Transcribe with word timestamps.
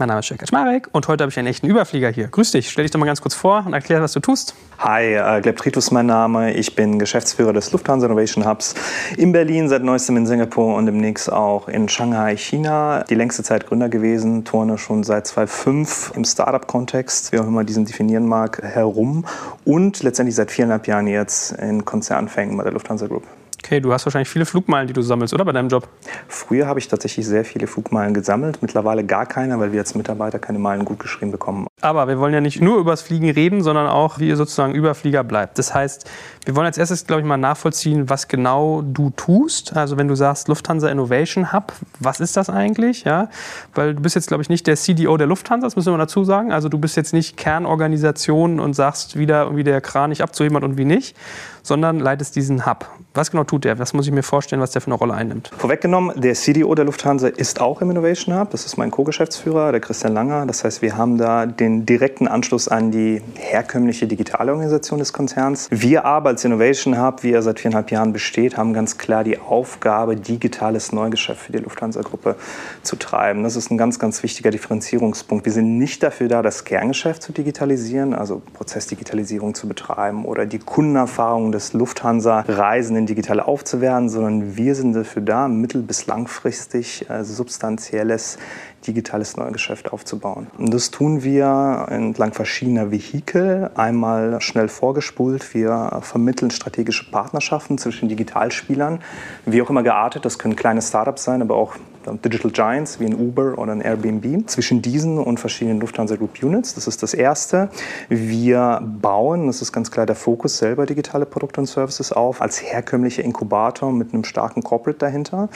Mein 0.00 0.08
Name 0.08 0.20
ist 0.20 0.30
Jörg 0.30 0.40
Kaczmarek 0.40 0.88
und 0.92 1.08
heute 1.08 1.24
habe 1.24 1.30
ich 1.30 1.38
einen 1.38 1.48
echten 1.48 1.66
Überflieger 1.66 2.08
hier. 2.08 2.28
Grüß 2.28 2.52
dich, 2.52 2.70
stell 2.70 2.84
dich 2.84 2.90
doch 2.90 2.98
mal 2.98 3.04
ganz 3.04 3.20
kurz 3.20 3.34
vor 3.34 3.64
und 3.66 3.74
erklär, 3.74 4.00
was 4.00 4.14
du 4.14 4.20
tust. 4.20 4.54
Hi, 4.78 5.12
äh, 5.12 5.42
Gleb 5.42 5.58
Tritus 5.58 5.90
mein 5.90 6.06
Name. 6.06 6.54
Ich 6.54 6.74
bin 6.74 6.98
Geschäftsführer 6.98 7.52
des 7.52 7.70
Lufthansa 7.70 8.06
Innovation 8.06 8.46
Hubs 8.46 8.74
in 9.18 9.32
Berlin, 9.32 9.68
seit 9.68 9.84
neuestem 9.84 10.16
in 10.16 10.26
Singapur 10.26 10.74
und 10.74 10.86
demnächst 10.86 11.30
auch 11.30 11.68
in 11.68 11.86
Shanghai, 11.90 12.38
China. 12.38 13.04
Die 13.10 13.14
längste 13.14 13.42
Zeit 13.42 13.66
Gründer 13.66 13.90
gewesen, 13.90 14.46
turne 14.46 14.78
schon 14.78 15.02
seit 15.02 15.26
2005 15.26 16.12
im 16.16 16.24
Startup-Kontext, 16.24 17.32
wie 17.32 17.38
auch 17.38 17.46
immer 17.46 17.64
diesen 17.64 17.84
definieren 17.84 18.26
mag, 18.26 18.62
herum 18.62 19.26
und 19.66 20.02
letztendlich 20.02 20.34
seit 20.34 20.50
viereinhalb 20.50 20.86
Jahren 20.86 21.08
jetzt 21.08 21.52
in 21.52 21.84
Konzernfängen 21.84 22.56
bei 22.56 22.62
der 22.62 22.72
Lufthansa 22.72 23.06
Group. 23.06 23.24
Okay, 23.62 23.80
du 23.80 23.92
hast 23.92 24.06
wahrscheinlich 24.06 24.28
viele 24.28 24.46
Flugmeilen, 24.46 24.86
die 24.86 24.94
du 24.94 25.02
sammelst, 25.02 25.34
oder 25.34 25.44
bei 25.44 25.52
deinem 25.52 25.68
Job? 25.68 25.86
Früher 26.28 26.66
habe 26.66 26.78
ich 26.78 26.88
tatsächlich 26.88 27.26
sehr 27.26 27.44
viele 27.44 27.66
Flugmeilen 27.66 28.14
gesammelt, 28.14 28.62
mittlerweile 28.62 29.04
gar 29.04 29.26
keine, 29.26 29.60
weil 29.60 29.72
wir 29.72 29.80
als 29.80 29.94
Mitarbeiter 29.94 30.38
keine 30.38 30.58
Meilen 30.58 30.84
gut 30.84 30.98
geschrieben 30.98 31.30
bekommen. 31.30 31.66
Aber 31.82 32.08
wir 32.08 32.18
wollen 32.18 32.32
ja 32.32 32.40
nicht 32.40 32.60
nur 32.60 32.78
über 32.78 32.92
das 32.92 33.02
Fliegen 33.02 33.30
reden, 33.30 33.62
sondern 33.62 33.86
auch, 33.86 34.18
wie 34.18 34.28
ihr 34.28 34.36
sozusagen 34.36 34.74
Überflieger 34.74 35.24
bleibt. 35.24 35.58
Das 35.58 35.74
heißt, 35.74 36.08
wir 36.46 36.56
wollen 36.56 36.66
als 36.66 36.78
erstes, 36.78 37.06
glaube 37.06 37.20
ich, 37.20 37.26
mal 37.26 37.36
nachvollziehen, 37.36 38.08
was 38.08 38.26
genau 38.26 38.82
du 38.82 39.10
tust. 39.10 39.76
Also 39.76 39.98
wenn 39.98 40.08
du 40.08 40.14
sagst 40.14 40.48
Lufthansa 40.48 40.88
Innovation 40.88 41.52
Hub, 41.52 41.72
was 41.98 42.20
ist 42.20 42.36
das 42.36 42.48
eigentlich? 42.48 43.04
Ja, 43.04 43.28
weil 43.74 43.94
du 43.94 44.02
bist 44.02 44.14
jetzt, 44.14 44.28
glaube 44.28 44.42
ich, 44.42 44.48
nicht 44.48 44.66
der 44.66 44.76
CDO 44.76 45.16
der 45.16 45.26
Lufthansa, 45.26 45.66
das 45.66 45.76
müssen 45.76 45.92
wir 45.92 45.98
dazu 45.98 46.24
sagen. 46.24 46.50
Also 46.52 46.68
du 46.68 46.78
bist 46.78 46.96
jetzt 46.96 47.12
nicht 47.12 47.36
Kernorganisation 47.36 48.58
und 48.58 48.74
sagst 48.74 49.18
wieder, 49.18 49.54
wie 49.54 49.64
der 49.64 49.80
Kran 49.80 50.10
nicht 50.10 50.22
abzuheben 50.22 50.56
hat 50.56 50.64
und 50.64 50.78
wie 50.78 50.86
nicht, 50.86 51.14
sondern 51.62 52.00
leitest 52.00 52.36
diesen 52.36 52.66
Hub. 52.66 52.88
Was 53.12 53.30
genau 53.30 53.44
tut 53.44 53.64
der? 53.64 53.78
Was 53.78 53.92
muss 53.92 54.06
ich 54.06 54.12
mir 54.12 54.22
vorstellen, 54.22 54.62
was 54.62 54.70
der 54.70 54.80
für 54.80 54.86
eine 54.86 54.94
Rolle 54.94 55.14
einnimmt? 55.14 55.50
Vorweggenommen, 55.58 56.20
der 56.20 56.34
CDO 56.34 56.74
der 56.74 56.84
Lufthansa 56.84 57.28
ist 57.28 57.60
auch 57.60 57.82
im 57.82 57.90
Innovation 57.90 58.38
Hub. 58.38 58.50
Das 58.50 58.66
ist 58.66 58.78
mein 58.78 58.90
Co-Geschäftsführer, 58.90 59.72
der 59.72 59.80
Christian 59.80 60.14
Langer. 60.14 60.46
Das 60.46 60.64
heißt, 60.64 60.80
wir 60.80 60.96
haben 60.96 61.18
da 61.18 61.46
den 61.46 61.84
direkten 61.86 62.28
Anschluss 62.28 62.68
an 62.68 62.90
die 62.90 63.20
herkömmliche 63.34 64.06
digitale 64.06 64.52
Organisation 64.52 65.00
des 65.00 65.12
Konzerns. 65.12 65.68
Wir 65.70 66.04
aber 66.04 66.29
als 66.30 66.44
Innovation 66.44 66.96
Hub, 66.96 67.24
wie 67.24 67.32
er 67.32 67.42
seit 67.42 67.58
viereinhalb 67.58 67.90
Jahren 67.90 68.12
besteht, 68.12 68.56
haben 68.56 68.72
ganz 68.72 68.98
klar 68.98 69.24
die 69.24 69.38
Aufgabe, 69.38 70.14
digitales 70.14 70.92
Neugeschäft 70.92 71.42
für 71.42 71.52
die 71.52 71.58
Lufthansa-Gruppe 71.58 72.36
zu 72.84 72.94
treiben. 72.94 73.42
Das 73.42 73.56
ist 73.56 73.72
ein 73.72 73.76
ganz, 73.76 73.98
ganz 73.98 74.22
wichtiger 74.22 74.52
Differenzierungspunkt. 74.52 75.44
Wir 75.44 75.52
sind 75.52 75.76
nicht 75.76 76.04
dafür 76.04 76.28
da, 76.28 76.40
das 76.40 76.64
Kerngeschäft 76.64 77.24
zu 77.24 77.32
digitalisieren, 77.32 78.14
also 78.14 78.42
Prozessdigitalisierung 78.54 79.54
zu 79.54 79.66
betreiben 79.66 80.24
oder 80.24 80.46
die 80.46 80.60
Kundenerfahrung 80.60 81.50
des 81.50 81.72
Lufthansa-Reisenden 81.72 83.06
digital 83.06 83.40
aufzuwerten, 83.40 84.08
sondern 84.08 84.56
wir 84.56 84.76
sind 84.76 84.92
dafür 84.92 85.22
da, 85.22 85.48
mittel- 85.48 85.82
bis 85.82 86.06
langfristig 86.06 87.10
äh, 87.10 87.24
substanzielles 87.24 88.38
digitales 88.86 89.36
Neugeschäft 89.36 89.92
aufzubauen. 89.92 90.46
Und 90.58 90.72
das 90.72 90.90
tun 90.90 91.22
wir 91.22 91.86
entlang 91.90 92.32
verschiedener 92.32 92.90
Vehikel. 92.90 93.70
Einmal 93.74 94.40
schnell 94.40 94.68
vorgespult. 94.68 95.54
Wir 95.54 96.00
vermitteln 96.02 96.50
strategische 96.50 97.10
Partnerschaften 97.10 97.78
zwischen 97.78 98.08
Digitalspielern, 98.08 99.00
wie 99.44 99.60
auch 99.62 99.70
immer 99.70 99.82
geartet. 99.82 100.24
Das 100.24 100.38
können 100.38 100.56
kleine 100.56 100.82
Startups 100.82 101.24
sein, 101.24 101.42
aber 101.42 101.56
auch 101.56 101.76
Digital 102.24 102.50
Giants 102.50 102.98
wie 102.98 103.04
ein 103.04 103.14
Uber 103.14 103.58
oder 103.58 103.72
ein 103.72 103.82
Airbnb. 103.82 104.48
Zwischen 104.48 104.80
diesen 104.80 105.18
und 105.18 105.38
verschiedenen 105.38 105.80
Lufthansa 105.80 106.16
Group 106.16 106.42
Units. 106.42 106.74
Das 106.74 106.86
ist 106.86 107.02
das 107.02 107.12
Erste. 107.12 107.68
Wir 108.08 108.80
bauen, 108.82 109.46
das 109.46 109.60
ist 109.60 109.72
ganz 109.72 109.90
klar 109.90 110.06
der 110.06 110.16
Fokus, 110.16 110.56
selber 110.56 110.86
digitale 110.86 111.26
Produkte 111.26 111.60
und 111.60 111.66
Services 111.66 112.12
auf 112.12 112.40
als 112.40 112.62
herkömmlicher 112.62 113.22
Inkubator 113.22 113.92
mit 113.92 114.14
einem 114.14 114.24
starken 114.24 114.62
Corporate 114.62 114.98
dahinter. 114.98 115.50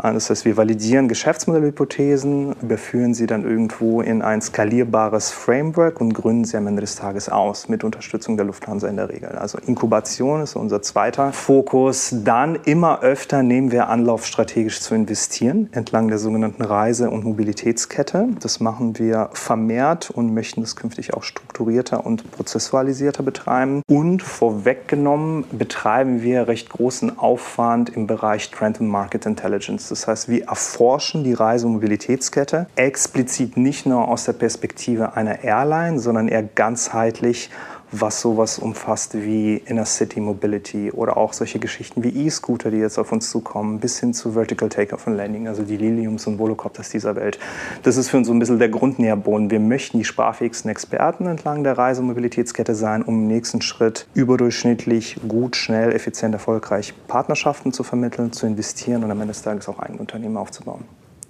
Das 0.00 0.30
heißt, 0.30 0.44
wir 0.44 0.56
validieren 0.56 1.08
Geschäftsmodellhypothesen, 1.08 2.54
überführen 2.62 3.14
sie 3.14 3.26
dann 3.26 3.42
irgendwo 3.44 4.00
in 4.00 4.22
ein 4.22 4.40
skalierbares 4.40 5.32
Framework 5.32 6.00
und 6.00 6.14
gründen 6.14 6.44
sie 6.44 6.56
am 6.56 6.68
Ende 6.68 6.82
des 6.82 6.94
Tages 6.94 7.28
aus, 7.28 7.68
mit 7.68 7.82
Unterstützung 7.82 8.36
der 8.36 8.46
Lufthansa 8.46 8.86
in 8.86 8.96
der 8.96 9.08
Regel. 9.08 9.30
Also 9.30 9.58
Inkubation 9.58 10.40
ist 10.40 10.54
unser 10.54 10.82
zweiter 10.82 11.32
Fokus. 11.32 12.14
Dann 12.24 12.54
immer 12.64 13.00
öfter 13.02 13.42
nehmen 13.42 13.72
wir 13.72 13.88
Anlauf, 13.88 14.24
strategisch 14.24 14.80
zu 14.80 14.94
investieren, 14.94 15.68
entlang 15.72 16.06
der 16.06 16.18
sogenannten 16.18 16.62
Reise- 16.62 17.10
und 17.10 17.24
Mobilitätskette. 17.24 18.28
Das 18.40 18.60
machen 18.60 18.98
wir 19.00 19.30
vermehrt 19.32 20.10
und 20.10 20.32
möchten 20.32 20.60
das 20.60 20.76
künftig 20.76 21.14
auch 21.14 21.24
strukturierter 21.24 22.06
und 22.06 22.30
prozessualisierter 22.30 23.24
betreiben. 23.24 23.82
Und 23.88 24.22
vorweggenommen 24.22 25.44
betreiben 25.50 26.22
wir 26.22 26.46
recht 26.46 26.70
großen 26.70 27.18
Aufwand 27.18 27.90
im 27.90 28.06
Bereich 28.06 28.52
Trend 28.52 28.80
and 28.80 28.90
Market 28.90 29.26
Intelligence. 29.26 29.87
Das 29.90 30.06
heißt, 30.06 30.28
wir 30.28 30.46
erforschen 30.46 31.24
die 31.24 31.32
Reise- 31.32 31.66
und 31.66 31.74
Mobilitätskette 31.74 32.66
explizit 32.76 33.56
nicht 33.56 33.86
nur 33.86 34.08
aus 34.08 34.24
der 34.24 34.32
Perspektive 34.34 35.14
einer 35.14 35.44
Airline, 35.44 35.98
sondern 35.98 36.28
eher 36.28 36.42
ganzheitlich 36.42 37.50
was 37.90 38.20
sowas 38.20 38.58
umfasst 38.58 39.14
wie 39.14 39.56
Inner 39.56 39.86
City 39.86 40.20
Mobility 40.20 40.90
oder 40.90 41.16
auch 41.16 41.32
solche 41.32 41.58
Geschichten 41.58 42.02
wie 42.04 42.26
E-Scooter, 42.26 42.70
die 42.70 42.78
jetzt 42.78 42.98
auf 42.98 43.12
uns 43.12 43.30
zukommen, 43.30 43.80
bis 43.80 43.98
hin 44.00 44.12
zu 44.14 44.32
Vertical 44.32 44.68
Takeoff 44.68 45.06
und 45.06 45.14
Landing, 45.14 45.48
also 45.48 45.62
die 45.62 45.76
Liliums 45.76 46.26
und 46.26 46.38
Volocopters 46.38 46.90
dieser 46.90 47.16
Welt. 47.16 47.38
Das 47.82 47.96
ist 47.96 48.10
für 48.10 48.18
uns 48.18 48.26
so 48.26 48.32
ein 48.32 48.38
bisschen 48.38 48.58
der 48.58 48.68
Grundnährboden. 48.68 49.50
Wir 49.50 49.60
möchten 49.60 49.98
die 49.98 50.04
sprachfähigsten 50.04 50.70
Experten 50.70 51.26
entlang 51.26 51.64
der 51.64 51.78
Reise- 51.78 52.00
und 52.02 52.08
Mobilitätskette 52.08 52.74
sein, 52.74 53.02
um 53.02 53.22
im 53.22 53.26
nächsten 53.26 53.62
Schritt 53.62 54.06
überdurchschnittlich 54.14 55.16
gut, 55.26 55.56
schnell, 55.56 55.92
effizient, 55.92 56.34
erfolgreich 56.34 56.94
Partnerschaften 57.06 57.72
zu 57.72 57.82
vermitteln, 57.84 58.32
zu 58.32 58.46
investieren 58.46 59.04
und 59.04 59.10
am 59.10 59.20
Ende 59.20 59.32
des 59.32 59.42
Tages 59.42 59.68
auch 59.68 59.78
eigene 59.78 59.98
Unternehmen 59.98 60.36
aufzubauen. 60.36 60.84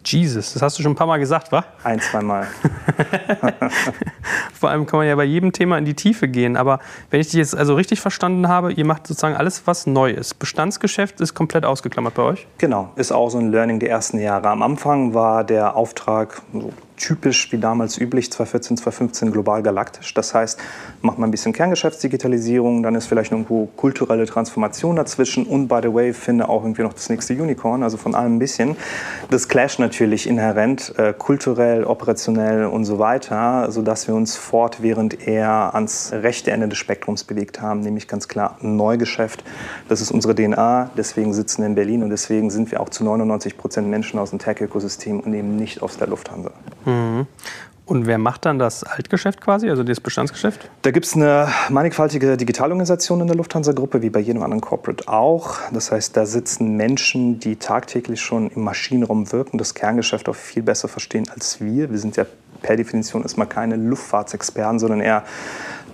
Jesus, 0.05 0.55
das 0.55 0.63
hast 0.63 0.79
du 0.79 0.83
schon 0.83 0.93
ein 0.93 0.97
paar 0.97 1.07
Mal 1.07 1.19
gesagt, 1.19 1.53
wa? 1.53 1.65
Ein, 1.85 2.01
zwei 2.01 2.23
Mal. 2.23 2.47
Vor 4.53 4.71
allem 4.71 4.87
kann 4.87 4.99
man 4.99 5.07
ja 5.07 5.17
bei 5.17 5.25
jedem 5.25 5.53
Thema 5.53 5.77
in 5.77 5.85
die 5.85 5.95
Tiefe 5.95 6.29
gehen. 6.29 6.57
Aber 6.57 6.79
wenn 7.11 7.21
ich 7.21 7.29
dich 7.29 7.37
jetzt 7.37 7.57
also 7.57 7.75
richtig 7.75 8.01
verstanden 8.01 8.49
habe, 8.49 8.73
ihr 8.73 8.85
macht 8.85 9.07
sozusagen 9.07 9.37
alles, 9.37 9.67
was 9.67 9.87
neu 9.87 10.11
ist. 10.11 10.39
Bestandsgeschäft 10.39 11.21
ist 11.21 11.35
komplett 11.35 11.65
ausgeklammert 11.65 12.15
bei 12.15 12.23
euch? 12.23 12.47
Genau, 12.59 12.91
ist 12.97 13.13
auch 13.13 13.29
so 13.29 13.39
ein 13.39 13.51
Learning 13.51 13.81
der 13.81 13.91
ersten 13.91 14.19
Jahre. 14.19 14.49
Am 14.49 14.63
Anfang 14.63 15.15
war 15.15 15.45
der 15.45 15.77
Auftrag 15.77 16.43
so 16.53 16.73
typisch 16.99 17.51
wie 17.53 17.59
damals 17.59 17.99
üblich 17.99 18.31
2014, 18.31 18.77
2015 18.79 19.33
global 19.33 19.63
galaktisch. 19.63 20.13
Das 20.15 20.35
heißt, 20.35 20.59
macht 21.03 21.19
man 21.19 21.29
ein 21.29 21.31
bisschen 21.31 21.53
Kerngeschäftsdigitalisierung, 21.53 22.83
dann 22.83 22.95
ist 22.95 23.07
vielleicht 23.07 23.33
irgendwo 23.33 23.67
kulturelle 23.77 24.27
Transformation 24.27 24.97
dazwischen 24.97 25.47
und 25.47 25.69
by 25.69 25.81
the 25.83 25.93
way 25.93 26.13
finde 26.13 26.49
auch 26.49 26.63
irgendwie 26.63 26.83
noch 26.83 26.93
das 26.93 27.09
nächste 27.09 27.35
Unicorn, 27.35 27.83
also 27.83 27.97
von 27.97 28.15
allem 28.15 28.37
ein 28.37 28.39
bisschen. 28.39 28.77
Das 29.31 29.49
clasht 29.49 29.79
natürlich 29.79 30.27
inhärent, 30.27 30.95
äh, 30.99 31.15
kulturell, 31.17 31.85
operationell 31.85 32.67
und 32.67 32.85
so 32.85 32.99
weiter, 32.99 33.71
sodass 33.71 34.09
wir 34.09 34.15
uns 34.15 34.37
fortwährend 34.37 35.27
eher 35.27 35.75
ans 35.75 36.13
rechte 36.13 36.51
Ende 36.51 36.69
des 36.69 36.79
Spektrums 36.79 37.25
bewegt 37.25 37.61
haben, 37.61 37.81
nämlich 37.81 38.09
ganz 38.09 38.29
klar 38.29 38.57
Neugeschäft. 38.61 39.45
Das 39.89 40.01
ist 40.01 40.11
unsere 40.11 40.35
DNA, 40.35 40.91
deswegen 40.97 41.33
sitzen 41.33 41.63
wir 41.63 41.67
in 41.67 41.75
Berlin 41.75 42.03
und 42.03 42.11
deswegen 42.11 42.51
sind 42.51 42.71
wir 42.71 42.81
auch 42.81 42.89
zu 42.89 43.05
99 43.05 43.57
Prozent 43.57 43.89
Menschen 43.89 44.19
aus 44.19 44.31
dem 44.31 44.39
Tech-Ökosystem 44.39 45.21
und 45.21 45.33
eben 45.35 45.57
nicht 45.57 45.83
aus 45.83 45.97
der 45.97 46.09
Lufthansa. 46.09 46.51
Mhm. 46.89 47.27
Und 47.89 48.07
wer 48.07 48.19
macht 48.19 48.45
dann 48.45 48.59
das 48.59 48.85
Altgeschäft 48.85 49.41
quasi, 49.41 49.71
also 49.71 49.83
das 49.83 49.99
Bestandsgeschäft? 49.99 50.69
Da 50.83 50.91
gibt 50.91 51.07
es 51.07 51.15
eine 51.15 51.49
mannigfaltige 51.71 52.37
Digitalorganisation 52.37 53.23
in 53.23 53.27
der 53.29 53.37
Lufthansa-Gruppe, 53.37 54.03
wie 54.03 54.11
bei 54.11 54.21
jedem 54.21 54.43
anderen 54.43 54.61
Corporate 54.61 55.09
auch. 55.09 55.57
Das 55.73 55.91
heißt, 55.91 56.15
da 56.15 56.27
sitzen 56.27 56.77
Menschen, 56.77 57.41
die 57.41 57.57
tagtäglich 57.57 58.21
schon 58.21 58.51
im 58.51 58.63
Maschinenraum 58.65 59.33
wirken, 59.33 59.57
das 59.57 59.73
Kerngeschäft 59.73 60.29
auch 60.29 60.35
viel 60.35 60.63
besser 60.63 60.87
verstehen 60.89 61.31
als 61.35 61.63
wir. 61.63 61.91
Wir 61.91 61.99
sind 61.99 62.17
ja 62.19 62.27
per 62.61 62.77
Definition 62.77 63.23
erstmal 63.23 63.47
keine 63.47 63.77
Luftfahrtsexperten, 63.77 64.79
sondern 64.79 65.01
eher 65.01 65.25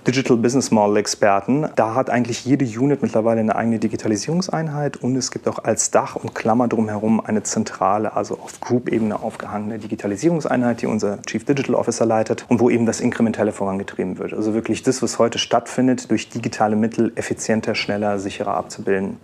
Digital 0.07 0.37
Business 0.37 0.69
Model 0.69 0.97
Experten. 0.97 1.67
Da 1.75 1.95
hat 1.95 2.09
eigentlich 2.09 2.45
jede 2.45 2.65
Unit 2.65 3.01
mittlerweile 3.01 3.39
eine 3.39 3.55
eigene 3.55 3.79
Digitalisierungseinheit 3.79 4.97
und 4.97 5.15
es 5.15 5.31
gibt 5.31 5.47
auch 5.47 5.63
als 5.63 5.89
Dach 5.89 6.15
und 6.15 6.35
Klammer 6.35 6.67
drumherum 6.67 7.19
eine 7.19 7.41
zentrale, 7.41 8.15
also 8.15 8.37
auf 8.37 8.59
Group-Ebene 8.61 9.19
aufgehangene 9.19 9.79
Digitalisierungseinheit, 9.79 10.83
die 10.83 10.85
unser 10.85 11.21
Chief 11.23 11.43
Digital 11.43 11.75
Officer 11.75 12.05
leitet 12.05 12.45
und 12.47 12.59
wo 12.59 12.69
eben 12.69 12.85
das 12.85 13.01
Inkrementelle 13.01 13.51
vorangetrieben 13.51 14.19
wird. 14.19 14.33
Also 14.33 14.53
wirklich 14.53 14.83
das, 14.83 15.01
was 15.01 15.17
heute 15.17 15.39
stattfindet, 15.39 16.11
durch 16.11 16.29
digitale 16.29 16.75
Mittel 16.75 17.11
effizienter, 17.15 17.73
schneller, 17.73 18.19
sicherer 18.19 18.55
abzubilden. 18.55 19.17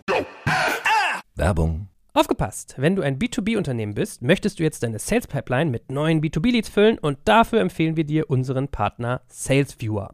Werbung. 1.36 1.88
Aufgepasst! 2.14 2.76
Wenn 2.78 2.98
du 2.98 3.04
ein 3.04 3.20
B2B-Unternehmen 3.20 3.94
bist, 3.94 4.22
möchtest 4.22 4.60
du 4.60 4.64
jetzt 4.64 4.84
deine 4.84 5.00
Sales 5.00 5.28
Pipeline 5.28 5.72
mit 5.72 5.92
neuen 5.92 6.22
B2B-Leads 6.22 6.68
füllen 6.68 6.98
und 6.98 7.20
dafür 7.24 7.62
empfehlen 7.62 7.96
wir 7.96 8.04
dir 8.04 8.30
unseren 8.30 8.68
Partner 8.68 9.22
SalesViewer. 9.30 10.14